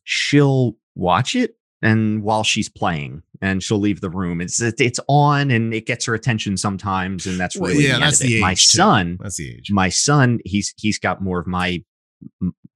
she'll 0.04 0.75
watch 0.94 1.35
it 1.35 1.56
and 1.83 2.23
while 2.23 2.44
she's 2.44 2.68
playing 2.68 3.23
and 3.40 3.62
she'll 3.62 3.78
leave 3.80 4.00
the 4.00 4.11
room 4.11 4.40
it's 4.40 4.61
it's 4.61 5.00
on 5.09 5.50
and 5.50 5.73
it 5.75 5.87
gets 5.87 6.04
her 6.04 6.14
attention 6.14 6.56
sometimes 6.56 7.26
and 7.26 7.38
that's 7.40 7.56
Well, 7.56 7.71
really 7.73 7.87
yeah, 7.87 7.94
the 7.94 8.00
that's 8.00 8.18
the 8.21 8.40
my 8.40 8.52
age, 8.52 8.68
too. 8.68 8.76
son 8.76 9.18
That's 9.21 9.37
the 9.38 9.50
age. 9.50 9.71
my 9.71 9.88
son 9.88 10.38
he's 10.44 10.73
he's 10.76 10.99
got 10.99 11.21
more 11.23 11.38
of 11.40 11.47
my 11.47 11.83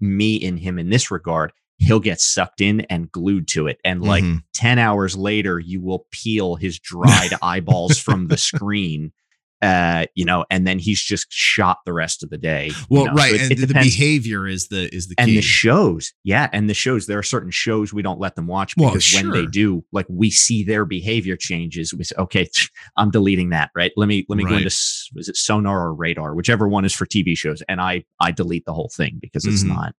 me 0.00 0.36
in 0.36 0.56
him 0.56 0.78
in 0.78 0.90
this 0.90 1.10
regard 1.10 1.52
he'll 1.78 2.00
get 2.00 2.20
sucked 2.20 2.60
in 2.60 2.80
and 2.82 3.12
glued 3.12 3.46
to 3.48 3.66
it 3.68 3.78
and 3.84 4.02
like 4.02 4.24
Mhm. 4.24 4.42
10 4.54 4.78
hours 4.78 5.16
later 5.16 5.58
you 5.60 5.80
will 5.80 6.06
peel 6.10 6.56
his 6.56 6.78
dried 6.78 7.30
eyeballs 7.42 7.98
from 7.98 8.26
the 8.28 8.36
screen 8.50 9.12
uh 9.60 10.06
you 10.14 10.24
know 10.24 10.44
and 10.50 10.66
then 10.66 10.78
he's 10.78 11.02
just 11.02 11.26
shot 11.30 11.78
the 11.84 11.92
rest 11.92 12.22
of 12.22 12.30
the 12.30 12.38
day 12.38 12.68
you 12.68 12.74
well, 12.90 13.06
know? 13.06 13.12
right, 13.14 13.30
So 13.30 13.34
it- 13.34 13.40
and 13.42 13.52
it 13.52 13.66
the 13.66 13.74
behavior 13.74 14.46
is 14.46 14.68
the 14.68 14.94
is 14.94 15.08
the 15.08 15.16
key. 15.16 15.22
and 15.22 15.32
the 15.36 15.42
shows 15.42 16.12
yeah 16.22 16.48
and 16.52 16.70
the 16.70 16.74
shows 16.74 17.06
there 17.06 17.18
are 17.18 17.22
certain 17.24 17.50
shows 17.50 17.92
we 17.92 18.02
don't 18.02 18.20
let 18.20 18.36
them 18.36 18.46
watch 18.46 18.74
Well, 18.76 18.90
because 18.90 19.12
when 19.14 19.30
they 19.32 19.46
do 19.46 19.84
like 19.90 20.06
we 20.08 20.30
see 20.30 20.62
their 20.62 20.84
behavior 20.84 21.36
changes 21.36 21.92
we 21.92 22.04
say 22.04 22.14
okay 22.18 22.48
i'm 22.96 23.10
deleting 23.10 23.50
that 23.50 23.70
right 23.74 23.90
let 23.96 24.06
me 24.06 24.24
let 24.28 24.36
me 24.36 24.44
go 24.44 24.56
into 24.56 24.66
is 24.68 25.10
it 25.28 25.34
Sonarr 25.34 25.92
or 25.92 25.96
Radarr 25.96 26.36
whichever 26.36 26.68
one 26.68 26.84
is 26.84 26.94
for 26.94 27.06
tv 27.06 27.36
shows 27.36 27.60
and 27.68 27.80
i 27.80 28.04
i 28.20 28.30
delete 28.30 28.64
the 28.64 28.72
whole 28.74 28.90
thing 28.96 29.18
because 29.20 29.44
it's 29.44 29.64
Mhm. 29.64 29.68
not 29.68 29.94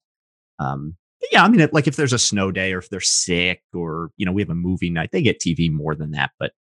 um 0.60 0.96
yeah 1.34 1.44
i 1.44 1.50
mean 1.50 1.60
it- 1.60 1.74
like 1.74 1.88
if 1.88 1.98
there's 1.98 2.14
a 2.14 2.20
snow 2.20 2.52
day 2.52 2.72
or 2.74 2.78
if 2.80 2.90
they're 2.90 3.00
sick 3.02 3.62
or 3.74 4.12
you 4.16 4.26
know 4.26 4.32
we 4.32 4.42
have 4.42 4.50
a 4.50 4.56
movie 4.56 4.90
night 4.90 5.10
they 5.12 5.22
get 5.22 5.40
tv 5.42 5.70
more 5.72 5.96
than 5.96 6.12
that 6.12 6.32
but 6.40 6.54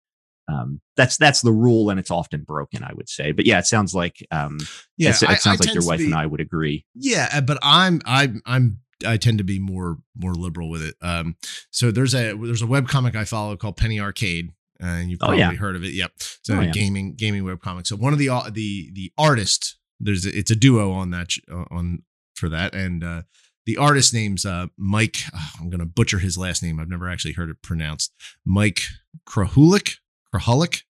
um 0.47 0.79
that's 0.95 1.17
that's 1.17 1.41
the 1.41 1.51
rule 1.51 1.89
and 1.89 1.99
it's 1.99 2.11
often 2.11 2.41
broken 2.43 2.83
i 2.83 2.91
would 2.93 3.09
say 3.09 3.31
but 3.31 3.45
yeah 3.45 3.59
it 3.59 3.65
sounds 3.65 3.93
like 3.93 4.25
um 4.31 4.57
yeah, 4.97 5.09
it's- 5.09 5.23
it, 5.23 5.29
I- 5.29 5.33
I 5.33 5.35
sounds 5.35 5.59
like 5.65 5.73
your 5.73 5.85
wife 5.85 5.99
be- 5.99 6.05
and 6.05 6.15
i 6.15 6.25
would 6.25 6.41
agree 6.41 6.85
Yeah, 6.95 7.29
uh, 7.33 7.41
but 7.41 7.57
I'm 7.61 8.01
I'm 8.05 8.41
I'm 8.45 8.79
I 9.05 9.17
tend 9.17 9.37
to 9.37 9.43
be 9.43 9.59
more 9.59 9.97
more 10.17 10.33
liberal 10.33 10.69
with 10.71 10.81
it. 10.81 10.95
Um, 11.03 11.35
so 11.69 11.91
there's 11.91 12.15
a 12.15 12.33
there's 12.35 12.63
a 12.63 12.67
web 12.67 12.87
comic 12.87 13.15
I 13.15 13.25
follow 13.25 13.55
called 13.55 13.77
Penny 13.77 13.99
Arcade, 13.99 14.49
and 14.79 15.11
you've 15.11 15.19
Oh, 15.21 15.27
probably 15.27 15.41
yeah. 15.41 15.53
heard 15.53 15.75
of 15.75 15.83
it. 15.83 15.93
Yep. 15.93 16.13
So 16.41 16.55
Oh, 16.57 16.61
yeah. 16.61 16.71
gaming 16.71 17.13
gaming 17.13 17.43
web 17.45 17.61
comic. 17.61 17.85
So 17.85 17.95
one 17.95 18.11
of 18.11 18.17
the 18.17 18.29
au- 18.29 18.49
the 18.49 18.89
the 18.93 19.13
artist 19.15 19.77
there's 19.99 20.25
a, 20.25 20.35
it's 20.35 20.49
a 20.49 20.55
duo 20.55 20.91
on 20.93 21.11
that 21.11 21.29
uh, 21.51 21.65
on 21.69 22.01
for 22.33 22.49
that, 22.49 22.73
and 22.73 23.03
uh, 23.03 23.21
the 23.67 23.77
artist 23.77 24.15
name's 24.15 24.45
uh, 24.47 24.65
Mike. 24.77 25.17
ah, 25.31 25.51
I'm 25.61 25.69
gonna 25.69 25.85
butcher 25.85 26.17
his 26.17 26.35
last 26.35 26.63
name. 26.63 26.79
I've 26.79 26.89
never 26.89 27.07
actually 27.07 27.33
heard 27.33 27.51
it 27.51 27.61
pronounced. 27.61 28.11
Mike 28.45 28.81
Krahulik, 29.27 29.97
Krahulik, 30.39 30.83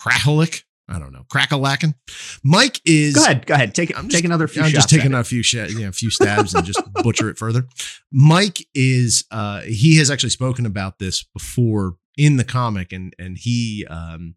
Krahulik. 0.00 0.62
I 0.90 0.98
don't 0.98 1.12
know. 1.12 1.24
Crackalackin. 1.32 1.94
Mike 2.42 2.80
is 2.84 3.14
go 3.14 3.22
ahead 3.22 3.46
go 3.46 3.54
ahead 3.54 3.74
take 3.74 3.96
I'm 3.96 4.08
take 4.08 4.24
another 4.24 4.48
few 4.48 4.62
I'm 4.62 4.70
just 4.70 4.90
taking 4.90 5.14
a 5.14 5.22
few 5.22 5.42
sh- 5.42 5.54
you 5.54 5.80
know, 5.80 5.88
a 5.88 5.92
few 5.92 6.10
stabs 6.10 6.52
and 6.52 6.66
just 6.66 6.80
butcher 6.94 7.30
it 7.30 7.38
further. 7.38 7.66
Mike 8.10 8.66
is 8.74 9.24
uh 9.30 9.60
he 9.60 9.98
has 9.98 10.10
actually 10.10 10.30
spoken 10.30 10.66
about 10.66 10.98
this 10.98 11.22
before 11.22 11.94
in 12.18 12.38
the 12.38 12.44
comic 12.44 12.92
and 12.92 13.14
and 13.20 13.38
he 13.38 13.86
um 13.88 14.34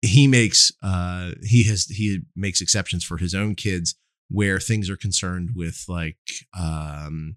he 0.00 0.26
makes 0.26 0.72
uh 0.82 1.32
he 1.42 1.64
has 1.64 1.84
he 1.84 2.20
makes 2.34 2.62
exceptions 2.62 3.04
for 3.04 3.18
his 3.18 3.34
own 3.34 3.54
kids 3.54 3.96
where 4.30 4.58
things 4.58 4.88
are 4.88 4.96
concerned 4.96 5.50
with 5.54 5.84
like 5.86 6.16
um 6.58 7.36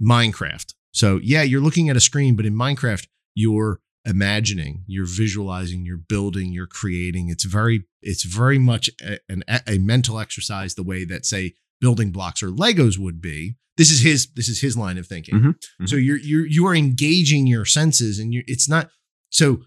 Minecraft. 0.00 0.74
So 0.92 1.18
yeah, 1.22 1.42
you're 1.42 1.60
looking 1.60 1.88
at 1.88 1.96
a 1.96 2.00
screen, 2.00 2.36
but 2.36 2.46
in 2.46 2.54
Minecraft, 2.54 3.08
you're 3.34 3.80
imagining, 4.04 4.84
you're 4.86 5.06
visualizing, 5.06 5.84
you're 5.84 5.96
building, 5.96 6.52
you're 6.52 6.66
creating. 6.66 7.28
It's 7.28 7.44
very, 7.44 7.84
it's 8.02 8.24
very 8.24 8.58
much 8.58 8.90
a, 9.02 9.18
an, 9.28 9.42
a 9.66 9.78
mental 9.78 10.18
exercise, 10.20 10.74
the 10.74 10.82
way 10.82 11.04
that 11.04 11.24
say 11.24 11.54
building 11.80 12.10
blocks 12.12 12.42
or 12.42 12.48
Legos 12.48 12.98
would 12.98 13.20
be. 13.20 13.56
This 13.76 13.90
is 13.90 14.00
his, 14.00 14.28
this 14.34 14.48
is 14.48 14.60
his 14.60 14.76
line 14.76 14.98
of 14.98 15.06
thinking. 15.06 15.34
Mhm, 15.34 15.54
mhm. 15.82 15.88
So 15.88 15.96
you're 15.96 16.18
you're 16.18 16.46
you 16.46 16.66
are 16.66 16.74
engaging 16.76 17.46
your 17.48 17.64
senses, 17.64 18.20
and 18.20 18.32
you 18.32 18.44
it's 18.46 18.68
not. 18.68 18.88
So 19.30 19.62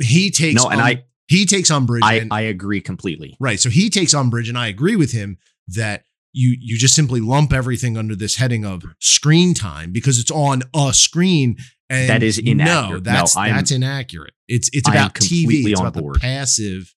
he 0.00 0.30
takes 0.30 0.62
No, 0.62 0.70
and 0.70 0.80
um- 0.80 0.86
I- 0.86 1.04
he 1.26 1.46
takes 1.46 1.70
umbrage. 1.70 2.02
I, 2.04 2.14
and, 2.16 2.32
I 2.32 2.42
agree 2.42 2.80
completely. 2.82 3.34
Right. 3.40 3.58
So 3.58 3.70
he 3.70 3.88
takes 3.88 4.12
umbrage, 4.12 4.48
and 4.50 4.58
I 4.58 4.66
agree 4.68 4.94
with 4.94 5.12
him 5.12 5.38
that 5.68 6.04
you 6.32 6.56
you 6.60 6.76
just 6.78 6.94
simply 6.94 7.20
lump 7.20 7.52
everything 7.52 7.96
under 7.96 8.14
this 8.14 8.36
heading 8.36 8.64
of 8.64 8.84
screen 9.00 9.54
time 9.54 9.90
because 9.90 10.18
it's 10.18 10.30
on 10.30 10.62
a 10.74 10.92
screen. 10.92 11.56
And 11.90 12.08
That 12.08 12.22
is 12.22 12.42
No, 12.42 12.50
inaccurate. 12.50 12.90
No, 13.04 13.12
that's 13.12 13.36
I'm- 13.36 13.54
that's 13.56 13.70
inaccurate. 13.70 14.32
It's 14.48 14.70
it's 14.72 14.88
about 14.88 15.14
TV. 15.14 15.64
It's 15.70 15.80
on 15.80 15.86
about 15.86 16.00
board. 16.02 16.14
the 16.16 16.20
passive. 16.20 16.94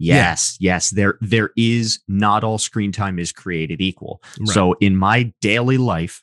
Yes, 0.00 0.56
yes. 0.60 0.90
There 0.90 1.18
there 1.20 1.50
is 1.56 2.00
not 2.06 2.44
all 2.44 2.58
screen 2.58 2.92
time 2.92 3.18
is 3.18 3.32
created 3.32 3.80
equal. 3.80 4.22
Right. 4.38 4.48
So 4.48 4.74
in 4.74 4.96
my 4.96 5.32
daily 5.40 5.76
life, 5.76 6.22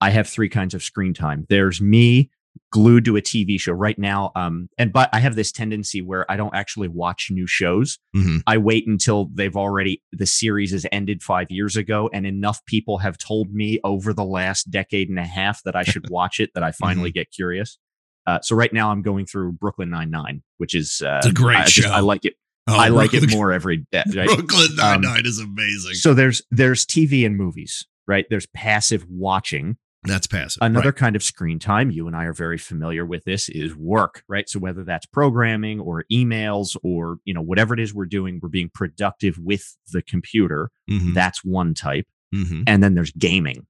I 0.00 0.10
have 0.10 0.28
three 0.28 0.50
kinds 0.50 0.74
of 0.74 0.82
screen 0.82 1.14
time. 1.14 1.46
There's 1.48 1.80
me 1.80 2.30
glued 2.74 3.04
to 3.04 3.16
a 3.16 3.22
TV 3.22 3.58
show 3.60 3.72
right 3.72 3.96
now. 4.00 4.32
Um, 4.34 4.68
and 4.76 4.92
but 4.92 5.08
I 5.12 5.20
have 5.20 5.36
this 5.36 5.52
tendency 5.52 6.02
where 6.02 6.28
I 6.28 6.36
don't 6.36 6.54
actually 6.56 6.88
watch 6.88 7.28
new 7.30 7.46
shows. 7.46 8.00
Mhm. 8.16 8.42
I 8.48 8.58
wait 8.58 8.88
until 8.88 9.30
they've 9.32 9.56
already 9.56 10.02
the 10.12 10.26
series 10.26 10.72
has 10.72 10.84
ended 10.90 11.22
five 11.22 11.46
years 11.50 11.76
ago, 11.76 12.10
and 12.12 12.26
enough 12.26 12.64
people 12.66 12.98
have 12.98 13.16
told 13.16 13.52
me 13.54 13.78
over 13.84 14.12
the 14.12 14.24
last 14.24 14.72
decade 14.72 15.08
and 15.08 15.20
a 15.20 15.24
half 15.24 15.62
that 15.62 15.76
I 15.76 15.84
should 15.90 16.10
watch 16.10 16.40
it 16.40 16.50
that 16.54 16.64
I 16.64 16.72
finally 16.72 17.10
Mm-hmm. 17.10 17.14
get 17.20 17.30
curious. 17.30 17.78
Uh, 18.26 18.40
so 18.42 18.56
right 18.56 18.72
now 18.72 18.90
I'm 18.90 19.02
going 19.02 19.26
through 19.26 19.52
Brooklyn 19.52 19.90
Nine 19.90 20.10
Nine, 20.10 20.42
which 20.58 20.74
is 20.74 21.00
uh, 21.06 21.18
It's 21.18 21.26
a 21.26 21.32
great 21.32 21.58
I 21.58 21.62
just- 21.66 21.74
show. 21.74 21.90
I 21.92 22.00
like 22.00 22.24
it. 22.24 22.34
Oh, 22.66 22.76
I 22.76 22.88
like 22.88 23.14
it 23.14 23.30
more 23.30 23.52
every 23.52 23.86
day. 23.92 24.02
Right? 24.16 24.26
Brooklyn 24.26 24.74
Nine 24.76 24.96
Um, 24.96 25.00
Nine 25.02 25.26
is 25.26 25.38
amazing. 25.38 25.94
So 25.94 26.12
there's 26.12 26.42
there's 26.50 26.84
TV 26.84 27.24
and 27.24 27.36
movies, 27.36 27.86
right? 28.08 28.24
There's 28.30 28.46
passive 28.46 29.04
watching. 29.08 29.76
That's 30.04 30.26
passive. 30.26 30.58
Another 30.62 30.88
Right. 30.88 30.96
kind 30.96 31.16
of 31.16 31.22
screen 31.22 31.58
time, 31.58 31.90
you 31.90 32.06
and 32.06 32.14
I 32.16 32.24
are 32.24 32.32
very 32.32 32.58
familiar 32.58 33.04
with 33.06 33.24
this, 33.24 33.48
is 33.48 33.74
work, 33.74 34.22
right? 34.28 34.48
So 34.48 34.58
whether 34.58 34.84
that's 34.84 35.06
programming 35.06 35.80
or 35.80 36.04
emails 36.12 36.76
or 36.82 37.18
you 37.24 37.32
know 37.34 37.40
whatever 37.42 37.74
it 37.74 37.80
is 37.80 37.94
we're 37.94 38.06
doing, 38.06 38.38
we're 38.42 38.48
being 38.48 38.70
productive 38.72 39.38
with 39.38 39.76
the 39.92 40.02
computer. 40.02 40.70
Mhm. 40.90 41.14
That's 41.14 41.44
one 41.44 41.74
type. 41.74 42.06
Mhm. 42.34 42.64
And 42.66 42.82
then 42.82 42.94
there's 42.94 43.12
gaming. 43.12 43.66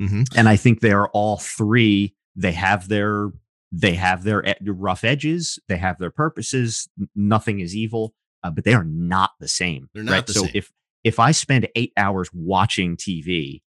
Mhm. 0.00 0.26
And 0.36 0.48
I 0.48 0.56
think 0.56 0.80
they 0.80 0.92
are 0.92 1.08
all 1.10 1.36
three. 1.38 2.14
They 2.34 2.52
have 2.52 2.88
their 2.88 3.30
they 3.72 3.94
have 3.94 4.22
their 4.22 4.42
rough 4.64 5.02
edges. 5.04 5.58
They 5.68 5.76
have 5.76 5.98
their 5.98 6.10
purposes. 6.10 6.88
Nothing 7.16 7.60
is 7.60 7.74
evil, 7.76 8.14
uh, 8.44 8.50
but 8.50 8.64
they 8.64 8.74
are 8.74 8.84
not 8.84 9.32
the 9.40 9.48
same. 9.48 9.88
They're 9.92 10.04
not 10.04 10.12
right? 10.12 10.26
the 10.26 10.32
so 10.32 10.42
same. 10.42 10.52
if 10.54 10.72
if 11.04 11.18
I 11.20 11.32
spend 11.32 11.68
eight 11.76 11.92
hours 11.96 12.30
watching 12.32 12.96
TV, 12.96 13.62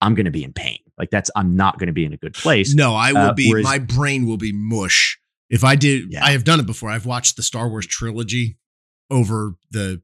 I'm 0.00 0.14
going 0.14 0.26
to 0.26 0.30
be 0.30 0.44
in 0.44 0.52
pain. 0.52 0.78
Like 0.98 1.10
that's 1.10 1.30
I'm 1.36 1.56
not 1.56 1.78
going 1.78 1.88
to 1.88 1.92
be 1.92 2.04
in 2.04 2.12
a 2.12 2.16
good 2.16 2.34
place. 2.34 2.74
No, 2.74 2.94
I 2.94 3.12
will 3.12 3.20
Uh, 3.20 3.32
be. 3.34 3.50
whereas- 3.50 3.64
my 3.64 3.78
brain 3.78 4.26
will 4.26 4.36
be 4.38 4.52
mush 4.52 5.18
if 5.50 5.62
I 5.64 5.76
did. 5.76 6.12
Yeah. 6.12 6.24
I 6.24 6.30
have 6.32 6.44
done 6.44 6.58
it 6.60 6.66
before. 6.66 6.90
I've 6.90 7.06
watched 7.06 7.36
the 7.36 7.42
Star 7.42 7.68
Wars 7.68 7.86
trilogy 7.86 8.56
over 9.10 9.54
the 9.70 10.02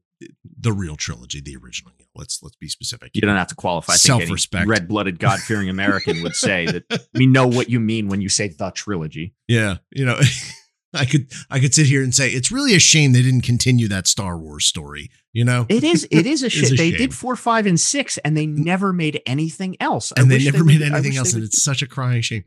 the 0.59 0.71
real 0.71 0.95
trilogy, 0.95 1.41
the 1.41 1.55
original. 1.57 1.91
Let's 2.15 2.41
let's 2.43 2.55
be 2.55 2.67
specific. 2.69 3.11
You 3.15 3.21
don't 3.21 3.35
have 3.35 3.47
to 3.47 3.55
qualify. 3.55 3.93
Self-respect. 3.95 4.67
red-blooded, 4.67 5.17
God-fearing 5.19 5.67
American 5.77 6.21
would 6.23 6.35
say 6.35 6.65
that 6.67 7.07
we 7.15 7.25
know 7.25 7.47
what 7.47 7.69
you 7.69 7.79
mean 7.79 8.07
when 8.07 8.21
you 8.21 8.29
say 8.29 8.47
the 8.49 8.69
trilogy. 8.71 9.33
Yeah, 9.47 9.77
you 9.91 10.05
know, 10.05 10.19
I 10.93 11.05
could 11.05 11.31
I 11.49 11.59
could 11.59 11.73
sit 11.73 11.87
here 11.87 12.03
and 12.03 12.13
say 12.13 12.29
it's 12.29 12.51
really 12.51 12.75
a 12.75 12.79
shame 12.79 13.13
they 13.13 13.21
didn't 13.21 13.41
continue 13.41 13.87
that 13.87 14.07
Star 14.07 14.37
Wars 14.37 14.65
story. 14.65 15.09
You 15.31 15.43
know, 15.43 15.65
It 15.67 15.83
is. 15.83 16.07
It 16.11 16.27
is 16.27 16.43
a 16.43 16.49
shit. 16.51 16.71
a 16.71 16.75
They 16.75 16.89
shame. 16.91 16.97
did 16.99 17.13
four, 17.15 17.35
five, 17.35 17.65
and 17.65 17.79
six, 17.79 18.19
and 18.19 18.37
they 18.37 18.45
never 18.45 18.93
made 18.93 19.19
anything 19.25 19.75
else. 19.79 20.13
I 20.15 20.21
and 20.21 20.29
they 20.29 20.43
never 20.43 20.59
would- 20.59 20.67
made 20.67 20.83
I 20.83 20.87
anything 20.95 21.17
else, 21.17 21.33
and 21.33 21.41
would- 21.41 21.47
it's 21.47 21.63
such 21.63 21.81
a 21.81 21.87
crying 21.87 22.21
shame. 22.21 22.43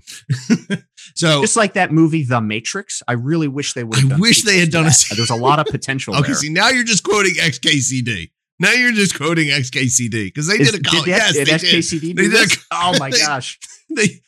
so 1.15 1.41
just 1.41 1.57
like 1.57 1.73
that 1.75 1.91
movie, 1.93 2.23
The 2.25 2.41
Matrix. 2.41 3.03
I 3.09 3.13
really 3.15 3.49
wish 3.49 3.73
they 3.73 3.83
would. 3.85 3.99
I 3.99 4.09
done 4.09 4.21
wish 4.21 4.43
they 4.43 4.59
had 4.59 4.71
done 4.71 4.85
a 4.85 4.89
that. 4.89 4.93
se- 4.95 5.17
There's 5.17 5.31
a 5.31 5.35
lot 5.37 5.59
of 5.59 5.67
potential 5.67 6.15
okay, 6.19 6.29
there. 6.29 6.35
see 6.37 6.49
now 6.49 6.69
you're 6.69 6.85
just 6.85 7.03
quoting 7.03 7.35
XKCD. 7.35 8.31
Now 8.61 8.71
you're 8.73 8.93
just 8.93 9.17
quoting 9.17 9.49
XKCD 9.49 10.27
because 10.27 10.47
they 10.47 10.55
Is- 10.61 10.71
did 10.71 10.81
a 10.81 10.89
col- 10.89 11.01
did, 11.03 11.09
yes, 11.09 11.33
did 11.35 11.47
they 11.49 11.59
did. 11.59 11.61
XKCD 11.85 12.01
They 12.17 12.23
do 12.23 12.31
did 12.31 12.53
a- 12.53 12.57
Oh 12.71 12.95
my 13.01 13.11
they- 13.11 13.19
gosh! 13.19 13.59
they 13.95 14.21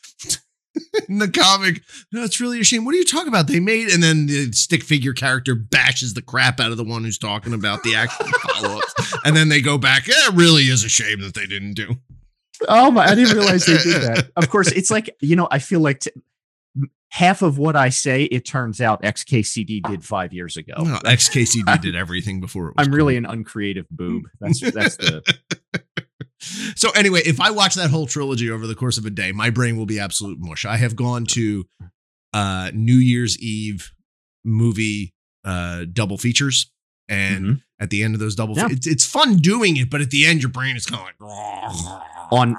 in 1.09 1.19
the 1.19 1.27
comic 1.27 1.81
no 2.11 2.23
it's 2.23 2.39
really 2.39 2.59
a 2.59 2.63
shame 2.63 2.85
what 2.85 2.93
are 2.95 2.97
you 2.97 3.05
talking 3.05 3.27
about 3.27 3.47
they 3.47 3.59
made 3.59 3.89
and 3.89 4.01
then 4.01 4.25
the 4.25 4.51
stick 4.51 4.83
figure 4.83 5.13
character 5.13 5.55
bashes 5.55 6.13
the 6.13 6.21
crap 6.21 6.59
out 6.59 6.71
of 6.71 6.77
the 6.77 6.83
one 6.83 7.03
who's 7.03 7.17
talking 7.17 7.53
about 7.53 7.83
the 7.83 7.95
actual 7.95 8.25
follow-ups 8.49 9.15
and 9.25 9.35
then 9.35 9.49
they 9.49 9.61
go 9.61 9.77
back 9.77 10.07
yeah, 10.07 10.15
it 10.27 10.33
really 10.33 10.63
is 10.63 10.83
a 10.83 10.89
shame 10.89 11.21
that 11.21 11.33
they 11.33 11.45
didn't 11.45 11.73
do 11.73 11.95
Oh 12.67 12.91
my! 12.91 13.05
I 13.05 13.15
didn't 13.15 13.37
realize 13.37 13.65
they 13.65 13.77
did 13.77 14.01
that. 14.01 14.31
Of 14.35 14.49
course, 14.49 14.69
it's 14.71 14.91
like 14.91 15.15
you 15.21 15.37
know. 15.37 15.47
I 15.49 15.59
feel 15.59 15.79
like 15.79 16.01
t- 16.01 16.11
half 17.09 17.41
of 17.41 17.57
what 17.57 17.77
I 17.77 17.87
say, 17.87 18.23
it 18.23 18.45
turns 18.45 18.81
out 18.81 19.01
XKCD 19.01 19.81
did 19.83 20.03
five 20.03 20.33
years 20.33 20.57
ago. 20.57 20.73
no, 20.77 20.97
xkcd 21.05 21.81
did 21.81 21.95
everything 21.95 22.41
before 22.41 22.69
it 22.69 22.75
was 22.77 22.87
I'm 22.87 22.93
really 22.93 23.15
an 23.15 23.25
uncreative 23.25 23.87
boob. 23.89 24.23
That's 24.41 24.59
that's 24.59 24.97
the 24.97 25.23
so 26.75 26.89
anyway 26.91 27.21
if 27.25 27.39
i 27.41 27.49
watch 27.51 27.75
that 27.75 27.89
whole 27.89 28.05
trilogy 28.07 28.49
over 28.49 28.65
the 28.67 28.75
course 28.75 28.97
of 28.97 29.05
a 29.05 29.09
day 29.09 29.31
my 29.31 29.49
brain 29.49 29.75
will 29.77 29.85
be 29.85 29.99
absolute 29.99 30.37
mush 30.39 30.63
i 30.65 30.77
have 30.77 30.95
gone 30.95 31.25
to 31.25 31.65
uh 32.33 32.71
new 32.73 32.95
year's 32.95 33.37
eve 33.39 33.91
movie 34.45 35.13
uh 35.43 35.85
double 35.91 36.17
features 36.17 36.71
and 37.09 37.45
Mhm. 37.45 37.61
at 37.79 37.89
the 37.89 38.03
end 38.03 38.13
of 38.13 38.19
those 38.19 38.35
double 38.35 38.55
Yeah. 38.55 38.67
it's, 38.71 38.87
it's 38.87 39.05
fun 39.05 39.37
doing 39.37 39.77
it 39.77 39.89
but 39.89 39.99
at 40.01 40.11
the 40.11 40.25
end 40.25 40.41
your 40.41 40.51
brain 40.51 40.75
is 40.77 40.85
kind 40.85 41.01
of 41.19 41.29
like 41.29 42.01
On- 42.31 42.55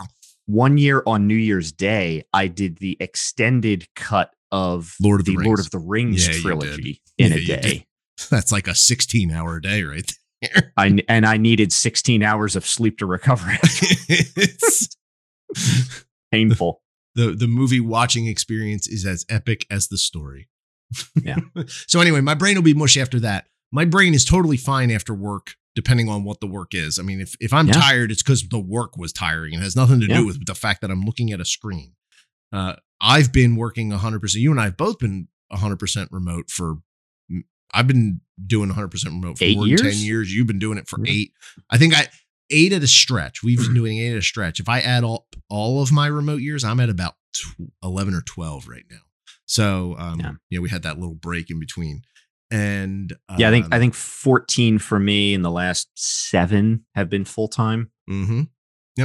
one 0.46 0.78
year 0.78 1.00
on 1.06 1.28
New 1.28 1.36
Year's 1.36 1.70
Day. 1.70 2.24
I 2.32 2.48
did 2.48 2.78
the 2.78 2.96
extended 2.98 3.86
cut 3.94 4.34
of 4.50 4.96
Lord 5.00 5.20
of 5.20 5.26
the 5.26 5.34
Lord 5.36 5.46
Rings. 5.46 5.66
of 5.66 5.70
the 5.70 5.78
Rings 5.78 6.26
Yeah, 6.26 6.34
trilogy 6.40 7.00
in 7.18 7.30
Yeah, 7.30 7.38
a 7.38 7.60
day. 7.62 7.86
that's 8.30 8.50
like 8.50 8.66
a 8.66 8.74
16 8.74 9.30
hour 9.30 9.60
day 9.60 9.84
right 9.84 10.12
I 10.76 10.98
and 11.08 11.26
I 11.26 11.36
needed 11.36 11.72
16 11.72 12.22
hours 12.22 12.56
of 12.56 12.66
sleep 12.66 12.98
to 12.98 13.06
recover. 13.06 13.46
it's, 13.62 14.96
Painful. 16.32 16.82
the 17.14 17.32
the 17.32 17.46
movie 17.48 17.80
watching 17.80 18.26
experience 18.26 18.86
is 18.88 19.04
as 19.04 19.26
epic 19.28 19.66
as 19.70 19.88
the 19.88 19.98
story. 19.98 20.48
Yeah. 21.22 21.38
so 21.66 22.00
anyway, 22.00 22.20
my 22.20 22.34
brain 22.34 22.54
will 22.56 22.62
be 22.62 22.74
mush 22.74 22.96
after 22.96 23.20
that. 23.20 23.46
My 23.72 23.84
brain 23.84 24.14
is 24.14 24.24
totally 24.24 24.56
fine 24.56 24.90
after 24.90 25.12
work, 25.14 25.54
depending 25.74 26.08
on 26.08 26.24
what 26.24 26.40
the 26.40 26.46
work 26.46 26.74
is. 26.74 26.98
I 26.98 27.02
mean, 27.02 27.20
if 27.20 27.34
if 27.40 27.52
I'm 27.52 27.66
Yeah. 27.66 27.74
tired, 27.74 28.10
it's 28.12 28.22
because 28.22 28.48
the 28.48 28.58
work 28.60 28.96
was 28.96 29.12
tiring. 29.12 29.54
It 29.54 29.60
has 29.60 29.76
nothing 29.76 30.00
to 30.00 30.06
Yeah. 30.06 30.18
do 30.18 30.26
with 30.26 30.46
the 30.46 30.54
fact 30.54 30.80
that 30.82 30.90
I'm 30.90 31.02
looking 31.02 31.32
at 31.32 31.40
a 31.40 31.44
screen. 31.44 31.94
Uh, 32.52 32.76
I've 33.00 33.32
been 33.32 33.56
working 33.56 33.90
100. 33.90 34.20
percent 34.20 34.42
You 34.42 34.50
and 34.52 34.60
I 34.60 34.64
have 34.64 34.76
both 34.76 34.98
been 34.98 35.28
100 35.48 35.76
percent 35.78 36.10
remote 36.12 36.50
for. 36.50 36.76
I've 37.72 37.86
been 37.86 38.20
doing 38.46 38.68
100 38.68 38.88
percent 38.88 39.14
remote 39.14 39.38
for 39.38 39.44
Eight 39.44 39.56
more 39.56 39.66
than 39.66 39.76
10 39.76 39.84
years? 39.86 40.04
years. 40.06 40.34
You've 40.34 40.46
been 40.46 40.58
doing 40.58 40.78
it 40.78 40.88
for 40.88 40.98
Yeah. 41.04 41.12
eight. 41.12 41.32
I 41.70 41.78
think 41.78 41.94
I 41.96 42.08
eight 42.50 42.72
at 42.72 42.82
a 42.82 42.86
stretch. 42.88 43.42
We've 43.42 43.58
been 43.58 43.74
doing 43.74 43.98
eight 43.98 44.12
at 44.12 44.18
a 44.18 44.22
stretch. 44.22 44.58
If 44.60 44.68
I 44.68 44.80
add 44.80 45.04
all 45.04 45.26
all 45.48 45.82
of 45.82 45.92
my 45.92 46.06
remote 46.06 46.40
years, 46.40 46.64
I'm 46.64 46.80
at 46.80 46.88
about 46.88 47.14
tw- 47.34 47.70
11 47.82 48.14
or 48.14 48.22
12 48.22 48.66
right 48.68 48.84
now. 48.90 48.98
So, 49.46 49.96
um, 49.98 50.20
Yeah. 50.20 50.32
you 50.48 50.58
know, 50.58 50.62
we 50.62 50.68
had 50.70 50.82
that 50.84 50.98
little 50.98 51.14
break 51.14 51.50
in 51.50 51.58
between. 51.60 52.02
And 52.52 53.12
Yeah, 53.38 53.48
I 53.48 53.50
think 53.52 53.66
um, 53.66 53.72
I 53.72 53.78
think 53.78 53.94
14 53.94 54.78
for 54.80 54.98
me 54.98 55.34
in 55.34 55.42
the 55.42 55.50
last 55.50 55.88
seven 55.94 56.84
have 56.96 57.08
been 57.08 57.24
full 57.24 57.46
time. 57.48 57.90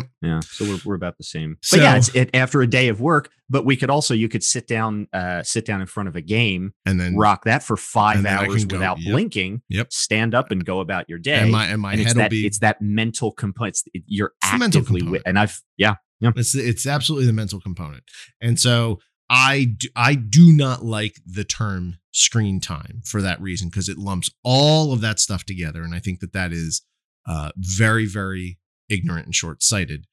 Mhm. 0.01 0.09
Yeah, 0.21 0.39
so 0.41 0.65
we're, 0.65 0.79
we're 0.85 0.95
about 0.95 1.17
the 1.17 1.23
same. 1.23 1.57
But 1.71 1.79
yeah, 1.79 1.95
it's 1.97 2.09
it, 2.15 2.29
after 2.33 2.61
a 2.61 2.67
day 2.67 2.87
of 2.89 3.01
work. 3.01 3.29
But 3.47 3.63
we 3.63 3.75
could 3.75 3.91
also 3.91 4.13
you 4.15 4.27
could 4.27 4.43
sit 4.43 4.67
down, 4.67 5.07
uh, 5.13 5.43
sit 5.43 5.65
down 5.65 5.79
in 5.79 5.85
front 5.87 6.09
of 6.09 6.15
a 6.15 6.21
game, 6.21 6.73
and 6.85 6.99
then 6.99 7.15
rock 7.15 7.43
that 7.43 7.61
for 7.61 7.77
five 7.77 8.17
and 8.17 8.25
then 8.25 8.37
I 8.37 8.45
hours 8.45 8.65
go- 8.65 8.77
without 8.77 8.99
yep. 8.99 9.11
blinking. 9.11 9.61
Yep. 9.69 9.93
Stand 9.93 10.33
up 10.33 10.49
and 10.51 10.65
go 10.65 10.79
about 10.79 11.07
your 11.09 11.19
day. 11.19 11.35
and 11.41 11.51
my 11.51 11.67
and 11.67 11.81
my 11.81 11.91
and 11.91 12.01
it's 12.01 12.09
head 12.09 12.15
will 12.17 12.23
that 12.23 12.31
be 12.31 12.45
it's 12.47 12.59
that 12.59 12.81
mental 12.81 13.31
component. 13.31 13.75
It's- 13.75 13.83
it- 13.93 14.03
You're 14.07 14.31
It's 14.43 14.63
actively 14.63 15.03
with, 15.03 15.21
and 15.25 15.37
I've 15.37 15.61
yeah 15.77 15.95
yeah 16.19 16.31
It's 16.35 16.55
it's 16.55 16.87
absolutely 16.87 17.27
the 17.27 17.33
mental 17.33 17.61
component. 17.61 18.03
And 18.41 18.59
so 18.59 18.99
I 19.29 19.75
do, 19.77 19.87
I 19.95 20.15
do 20.15 20.51
not 20.51 20.83
like 20.85 21.15
the 21.25 21.43
term 21.43 21.97
screen 22.11 22.59
time 22.59 23.01
for 23.05 23.21
that 23.21 23.39
reason 23.41 23.69
because 23.69 23.89
it 23.89 23.97
lumps 23.97 24.29
all 24.43 24.93
of 24.93 25.01
that 25.01 25.19
stuff 25.19 25.43
together 25.43 25.83
and 25.83 25.93
I 25.93 25.99
think 25.99 26.19
that 26.21 26.31
that 26.33 26.53
is 26.53 26.81
uh 27.27 27.51
very 27.57 28.05
very 28.05 28.57
ignorant 28.89 29.25
and 29.25 29.35
short-sighted. 29.35 30.05